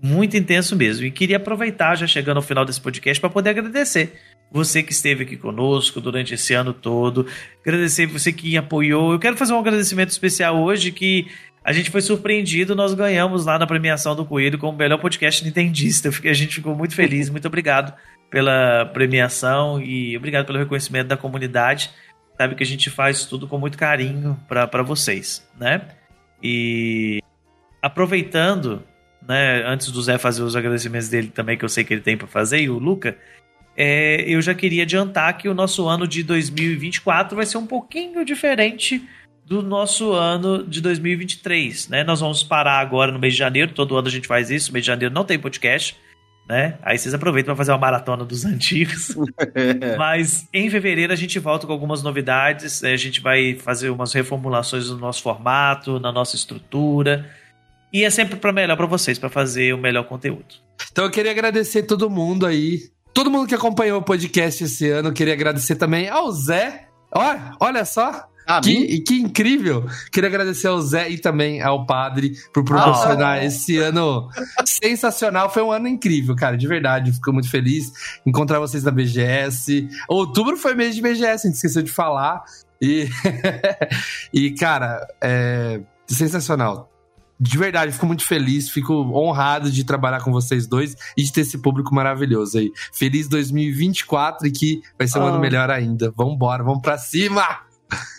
Muito 0.00 0.36
intenso 0.36 0.76
mesmo. 0.76 1.06
E 1.06 1.10
queria 1.10 1.38
aproveitar, 1.38 1.96
já 1.96 2.06
chegando 2.06 2.36
ao 2.36 2.42
final 2.42 2.64
desse 2.64 2.80
podcast, 2.80 3.20
para 3.20 3.30
poder 3.30 3.50
agradecer 3.50 4.12
você 4.50 4.82
que 4.82 4.92
esteve 4.92 5.24
aqui 5.24 5.36
conosco 5.36 6.00
durante 6.00 6.34
esse 6.34 6.54
ano 6.54 6.72
todo. 6.72 7.26
Agradecer 7.62 8.06
você 8.06 8.32
que 8.32 8.56
apoiou. 8.56 9.12
Eu 9.12 9.18
quero 9.18 9.36
fazer 9.36 9.52
um 9.52 9.58
agradecimento 9.58 10.10
especial 10.10 10.56
hoje 10.62 10.92
que 10.92 11.26
a 11.64 11.72
gente 11.72 11.90
foi 11.90 12.00
surpreendido, 12.00 12.74
nós 12.74 12.94
ganhamos 12.94 13.44
lá 13.44 13.58
na 13.58 13.66
premiação 13.66 14.14
do 14.16 14.24
Coelho 14.24 14.56
como 14.56 14.72
o 14.72 14.78
melhor 14.78 14.98
podcast 14.98 15.44
nintendista. 15.44 16.08
A 16.08 16.32
gente 16.32 16.54
ficou 16.54 16.74
muito 16.74 16.94
feliz, 16.94 17.28
muito 17.28 17.46
obrigado 17.46 17.92
pela 18.30 18.86
premiação 18.86 19.82
e 19.82 20.16
obrigado 20.16 20.46
pelo 20.46 20.58
reconhecimento 20.58 21.08
da 21.08 21.16
comunidade. 21.16 21.90
Sabe 22.38 22.54
que 22.54 22.62
a 22.62 22.66
gente 22.66 22.88
faz 22.88 23.24
tudo 23.24 23.48
com 23.48 23.58
muito 23.58 23.76
carinho 23.76 24.38
para 24.46 24.82
vocês, 24.82 25.46
né? 25.58 25.82
E 26.40 27.20
aproveitando, 27.82 28.84
né, 29.26 29.64
antes 29.66 29.90
do 29.90 30.00
Zé 30.00 30.18
fazer 30.18 30.42
os 30.42 30.54
agradecimentos 30.54 31.08
dele 31.08 31.28
também, 31.28 31.58
que 31.58 31.64
eu 31.64 31.68
sei 31.68 31.82
que 31.82 31.92
ele 31.92 32.00
tem 32.00 32.16
para 32.16 32.28
fazer, 32.28 32.60
e 32.60 32.70
o 32.70 32.78
Luca, 32.78 33.16
é, 33.76 34.22
eu 34.22 34.40
já 34.40 34.54
queria 34.54 34.84
adiantar 34.84 35.36
que 35.36 35.48
o 35.48 35.54
nosso 35.54 35.88
ano 35.88 36.06
de 36.06 36.22
2024 36.22 37.36
vai 37.36 37.44
ser 37.44 37.58
um 37.58 37.66
pouquinho 37.66 38.24
diferente 38.24 39.02
do 39.44 39.62
nosso 39.62 40.12
ano 40.12 40.62
de 40.62 40.80
2023, 40.80 41.88
né? 41.88 42.04
Nós 42.04 42.20
vamos 42.20 42.42
parar 42.42 42.78
agora 42.80 43.10
no 43.10 43.18
mês 43.18 43.32
de 43.32 43.38
janeiro, 43.38 43.72
todo 43.72 43.96
ano 43.96 44.06
a 44.06 44.10
gente 44.10 44.28
faz 44.28 44.50
isso, 44.50 44.72
mês 44.72 44.84
de 44.84 44.88
janeiro 44.88 45.14
não 45.14 45.24
tem 45.24 45.38
podcast, 45.38 45.96
né? 46.48 46.78
Aí 46.82 46.98
vocês 46.98 47.12
aproveitam 47.12 47.54
para 47.54 47.56
fazer 47.56 47.72
uma 47.72 47.78
maratona 47.78 48.24
dos 48.24 48.44
antigos. 48.44 49.14
Mas 49.98 50.48
em 50.52 50.70
fevereiro 50.70 51.12
a 51.12 51.16
gente 51.16 51.38
volta 51.38 51.66
com 51.66 51.72
algumas 51.72 52.02
novidades, 52.02 52.80
né? 52.80 52.92
a 52.92 52.96
gente 52.96 53.20
vai 53.20 53.54
fazer 53.54 53.90
umas 53.90 54.12
reformulações 54.12 54.88
no 54.88 54.96
nosso 54.96 55.22
formato, 55.22 56.00
na 56.00 56.10
nossa 56.10 56.36
estrutura. 56.36 57.28
E 57.92 58.04
é 58.04 58.10
sempre 58.10 58.36
para 58.36 58.52
melhor 58.52 58.76
para 58.76 58.86
vocês, 58.86 59.18
para 59.18 59.28
fazer 59.28 59.74
o 59.74 59.78
melhor 59.78 60.04
conteúdo. 60.04 60.56
Então 60.90 61.04
eu 61.04 61.10
queria 61.10 61.30
agradecer 61.30 61.82
todo 61.82 62.08
mundo 62.08 62.46
aí. 62.46 62.90
Todo 63.12 63.30
mundo 63.30 63.48
que 63.48 63.54
acompanhou 63.54 63.98
o 64.00 64.02
podcast 64.02 64.64
esse 64.64 64.88
ano. 64.90 65.08
Eu 65.08 65.12
queria 65.12 65.34
agradecer 65.34 65.76
também 65.76 66.08
ao 66.08 66.30
Zé. 66.30 66.86
Olha, 67.10 67.52
olha 67.60 67.84
só. 67.84 68.27
Ah, 68.48 68.62
mim? 68.64 68.86
Que, 68.86 69.00
que 69.00 69.14
incrível! 69.16 69.84
Queria 70.10 70.28
agradecer 70.30 70.68
ao 70.68 70.80
Zé 70.80 71.10
e 71.10 71.18
também 71.18 71.60
ao 71.60 71.84
Padre 71.84 72.32
por 72.54 72.64
proporcionar 72.64 73.44
esse 73.44 73.76
ano 73.76 74.26
sensacional. 74.64 75.50
Foi 75.50 75.62
um 75.62 75.70
ano 75.70 75.86
incrível, 75.86 76.34
cara, 76.34 76.56
de 76.56 76.66
verdade. 76.66 77.12
Fico 77.12 77.30
muito 77.30 77.50
feliz 77.50 77.92
encontrar 78.24 78.58
vocês 78.58 78.82
na 78.84 78.90
BGS. 78.90 79.86
Outubro 80.08 80.56
foi 80.56 80.74
mês 80.74 80.94
de 80.94 81.02
BGS, 81.02 81.46
a 81.46 81.50
gente 81.50 81.56
esqueceu 81.56 81.82
de 81.82 81.90
falar. 81.92 82.42
E, 82.80 83.06
e 84.32 84.50
cara, 84.52 85.06
é 85.20 85.80
sensacional. 86.06 86.90
De 87.40 87.56
verdade, 87.56 87.92
fico 87.92 88.06
muito 88.06 88.24
feliz, 88.24 88.68
fico 88.68 88.94
honrado 89.14 89.70
de 89.70 89.84
trabalhar 89.84 90.20
com 90.22 90.32
vocês 90.32 90.66
dois 90.66 90.96
e 91.16 91.22
de 91.22 91.32
ter 91.32 91.42
esse 91.42 91.58
público 91.58 91.94
maravilhoso 91.94 92.58
aí. 92.58 92.72
Feliz 92.92 93.28
2024 93.28 94.48
e 94.48 94.50
que 94.50 94.80
vai 94.98 95.06
ser 95.06 95.18
um 95.18 95.26
Ah. 95.26 95.28
ano 95.28 95.38
melhor 95.38 95.70
ainda. 95.70 96.10
Vambora, 96.16 96.64
vamos 96.64 96.80
pra 96.82 96.98
cima! 96.98 97.67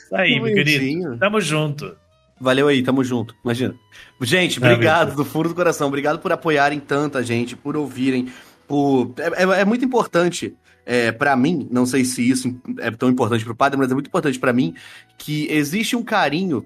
Isso 0.09 0.15
aí, 0.15 0.39
meu 0.39 0.53
querido. 0.53 1.17
Tamo 1.17 1.39
junto. 1.39 1.95
Valeu 2.41 2.67
aí, 2.67 2.81
tamo 2.81 3.03
junto. 3.03 3.35
Imagina. 3.43 3.75
Gente, 4.21 4.59
obrigado 4.59 5.15
do 5.15 5.23
fundo 5.25 5.49
do 5.49 5.55
coração. 5.55 5.87
Obrigado 5.87 6.19
por 6.19 6.31
apoiarem 6.31 6.79
tanta 6.79 7.21
gente, 7.21 7.55
por 7.55 7.75
ouvirem. 7.77 8.27
Por... 8.67 9.13
É, 9.17 9.43
é- 9.43 9.61
é 9.61 9.65
muito 9.65 9.83
importante 9.85 10.55
é, 10.85 11.11
para 11.11 11.35
mim, 11.35 11.67
não 11.69 11.85
sei 11.85 12.03
se 12.03 12.27
isso 12.27 12.59
é 12.79 12.89
tão 12.89 13.09
importante 13.09 13.45
pro 13.45 13.55
padre, 13.55 13.77
mas 13.77 13.91
é 13.91 13.93
muito 13.93 14.07
importante 14.07 14.39
pra 14.39 14.51
mim 14.51 14.73
que 15.19 15.47
existe 15.51 15.95
um 15.95 16.01
carinho 16.03 16.65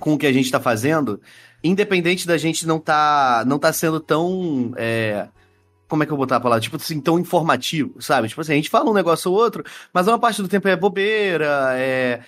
com 0.00 0.14
o 0.14 0.18
que 0.18 0.26
a 0.26 0.32
gente 0.32 0.50
tá 0.50 0.58
fazendo, 0.58 1.20
independente 1.62 2.26
da 2.26 2.38
gente 2.38 2.66
não 2.66 2.78
tá, 2.78 3.44
não 3.46 3.58
tá 3.58 3.70
sendo 3.72 4.00
tão. 4.00 4.72
é, 4.76 5.28
como 5.86 6.02
é 6.02 6.06
que 6.06 6.12
eu 6.12 6.16
vou 6.16 6.24
botar 6.24 6.36
a 6.36 6.40
palavra? 6.40 6.62
Tipo 6.62 6.76
assim, 6.76 6.98
tão 7.00 7.18
informativo, 7.18 8.00
sabe? 8.00 8.28
Tipo 8.28 8.40
assim, 8.40 8.52
a 8.52 8.56
gente 8.56 8.70
fala 8.70 8.88
um 8.90 8.94
negócio 8.94 9.30
ou 9.30 9.36
outro, 9.36 9.62
mas 9.92 10.08
uma 10.08 10.18
parte 10.18 10.40
do 10.40 10.48
tempo 10.48 10.66
é 10.68 10.74
bobeira, 10.76 11.72
é. 11.74 12.20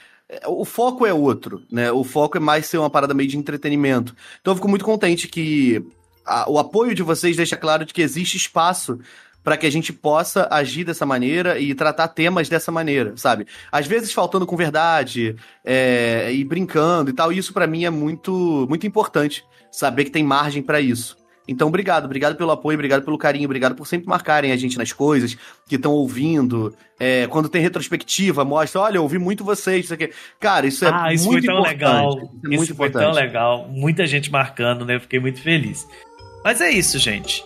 O 0.46 0.64
foco 0.64 1.06
é 1.06 1.12
outro, 1.12 1.62
né? 1.70 1.90
O 1.92 2.04
foco 2.04 2.36
é 2.36 2.40
mais 2.40 2.66
ser 2.66 2.78
uma 2.78 2.90
parada 2.90 3.14
meio 3.14 3.28
de 3.28 3.36
entretenimento. 3.38 4.14
Então 4.40 4.52
eu 4.52 4.56
fico 4.56 4.68
muito 4.68 4.84
contente 4.84 5.28
que 5.28 5.84
a- 6.26 6.48
o 6.50 6.58
apoio 6.58 6.94
de 6.94 7.02
vocês 7.02 7.36
deixa 7.36 7.56
claro 7.56 7.84
de 7.84 7.92
que 7.92 8.02
existe 8.02 8.36
espaço 8.36 8.98
para 9.42 9.58
que 9.58 9.66
a 9.66 9.70
gente 9.70 9.92
possa 9.92 10.48
agir 10.50 10.84
dessa 10.84 11.04
maneira 11.04 11.58
e 11.58 11.74
tratar 11.74 12.08
temas 12.08 12.48
dessa 12.48 12.72
maneira, 12.72 13.12
sabe? 13.16 13.46
Às 13.70 13.86
vezes 13.86 14.10
faltando 14.12 14.46
com 14.46 14.56
verdade 14.56 15.36
é, 15.62 16.32
e 16.32 16.42
brincando 16.44 17.10
e 17.10 17.12
tal. 17.12 17.30
E 17.30 17.36
isso 17.38 17.52
para 17.52 17.66
mim 17.66 17.84
é 17.84 17.90
muito 17.90 18.66
muito 18.68 18.86
importante 18.86 19.44
saber 19.70 20.04
que 20.04 20.10
tem 20.10 20.24
margem 20.24 20.62
para 20.62 20.80
isso. 20.80 21.16
Então, 21.46 21.68
obrigado, 21.68 22.06
obrigado 22.06 22.36
pelo 22.36 22.50
apoio, 22.50 22.76
obrigado 22.76 23.04
pelo 23.04 23.18
carinho, 23.18 23.44
obrigado 23.44 23.74
por 23.74 23.86
sempre 23.86 24.08
marcarem 24.08 24.50
a 24.50 24.56
gente 24.56 24.78
nas 24.78 24.92
coisas 24.92 25.36
que 25.68 25.76
estão 25.76 25.92
ouvindo. 25.92 26.74
É, 26.98 27.26
quando 27.26 27.48
tem 27.48 27.60
retrospectiva, 27.60 28.44
mostra, 28.44 28.80
olha, 28.80 28.96
eu 28.96 29.02
ouvi 29.02 29.18
muito 29.18 29.44
vocês, 29.44 29.84
isso 29.84 29.94
aqui. 29.94 30.10
Cara, 30.40 30.66
isso 30.66 30.84
é 30.84 30.90
ah, 30.92 31.12
isso 31.12 31.24
foi 31.24 31.32
muito 31.34 31.46
tão 31.46 31.58
importante. 31.58 31.74
legal. 31.74 32.10
Isso 32.10 32.18
é 32.18 32.24
Isso, 32.24 32.56
muito 32.56 32.74
foi 32.74 32.88
importante. 32.88 33.04
tão 33.04 33.12
legal. 33.12 33.68
Muita 33.68 34.06
gente 34.06 34.30
marcando, 34.30 34.84
né? 34.84 34.96
Eu 34.96 35.00
fiquei 35.00 35.20
muito 35.20 35.40
feliz. 35.40 35.86
Mas 36.44 36.60
é 36.60 36.70
isso, 36.70 36.98
gente. 36.98 37.44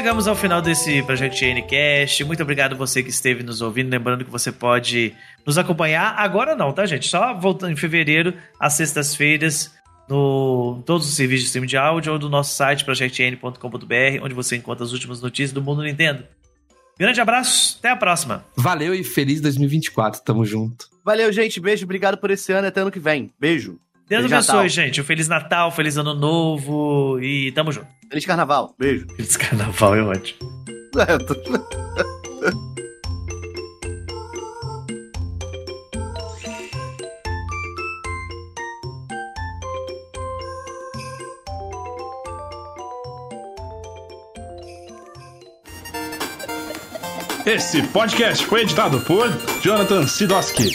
Chegamos 0.00 0.26
ao 0.26 0.34
final 0.34 0.62
desse 0.62 1.02
Projeto 1.02 1.34
Ncast. 1.34 2.24
Muito 2.24 2.42
obrigado 2.42 2.74
você 2.74 3.02
que 3.02 3.10
esteve 3.10 3.42
nos 3.42 3.60
ouvindo. 3.60 3.90
Lembrando 3.90 4.24
que 4.24 4.30
você 4.30 4.50
pode 4.50 5.14
nos 5.44 5.58
acompanhar 5.58 6.14
agora 6.16 6.56
não, 6.56 6.72
tá, 6.72 6.86
gente? 6.86 7.06
Só 7.06 7.34
voltando 7.34 7.72
em 7.72 7.76
fevereiro, 7.76 8.32
às 8.58 8.72
sextas-feiras, 8.72 9.74
no 10.08 10.82
todos 10.86 11.06
os 11.06 11.14
serviços 11.14 11.42
de 11.42 11.46
streaming 11.48 11.66
de 11.66 11.76
áudio 11.76 12.14
ou 12.14 12.18
do 12.18 12.30
nosso 12.30 12.54
site 12.54 12.82
projectn.com.br, 12.82 14.22
onde 14.22 14.32
você 14.32 14.56
encontra 14.56 14.86
as 14.86 14.92
últimas 14.92 15.20
notícias 15.20 15.52
do 15.52 15.60
mundo 15.60 15.82
Nintendo. 15.82 16.24
Grande 16.98 17.20
abraço, 17.20 17.76
até 17.78 17.90
a 17.90 17.96
próxima. 17.96 18.42
Valeu 18.56 18.94
e 18.94 19.04
feliz 19.04 19.42
2024, 19.42 20.22
tamo 20.24 20.46
junto. 20.46 20.86
Valeu, 21.04 21.30
gente. 21.30 21.60
Beijo, 21.60 21.84
obrigado 21.84 22.16
por 22.16 22.30
esse 22.30 22.50
ano 22.54 22.66
e 22.66 22.68
até 22.68 22.80
ano 22.80 22.90
que 22.90 22.98
vem. 22.98 23.34
Beijo. 23.38 23.78
Deus 24.10 24.22
Feliz 24.22 24.32
abençoe, 24.32 24.54
Natal. 24.56 24.68
gente. 24.68 25.00
Um 25.00 25.04
Feliz 25.04 25.28
Natal, 25.28 25.70
Feliz 25.70 25.96
Ano 25.96 26.14
Novo 26.14 27.20
e 27.22 27.52
tamo 27.52 27.70
junto. 27.70 27.86
Feliz 28.08 28.26
carnaval. 28.26 28.74
Beijo. 28.76 29.06
Feliz 29.14 29.36
Carnaval, 29.36 29.94
é 29.94 30.02
ótimo. 30.02 30.50
É, 30.98 31.16
tô- 31.18 31.34
Esse 47.46 47.82
podcast 47.88 48.44
foi 48.46 48.62
editado 48.62 49.00
por 49.00 49.26
Jonathan 49.62 50.06
Sidoski. 50.06 50.74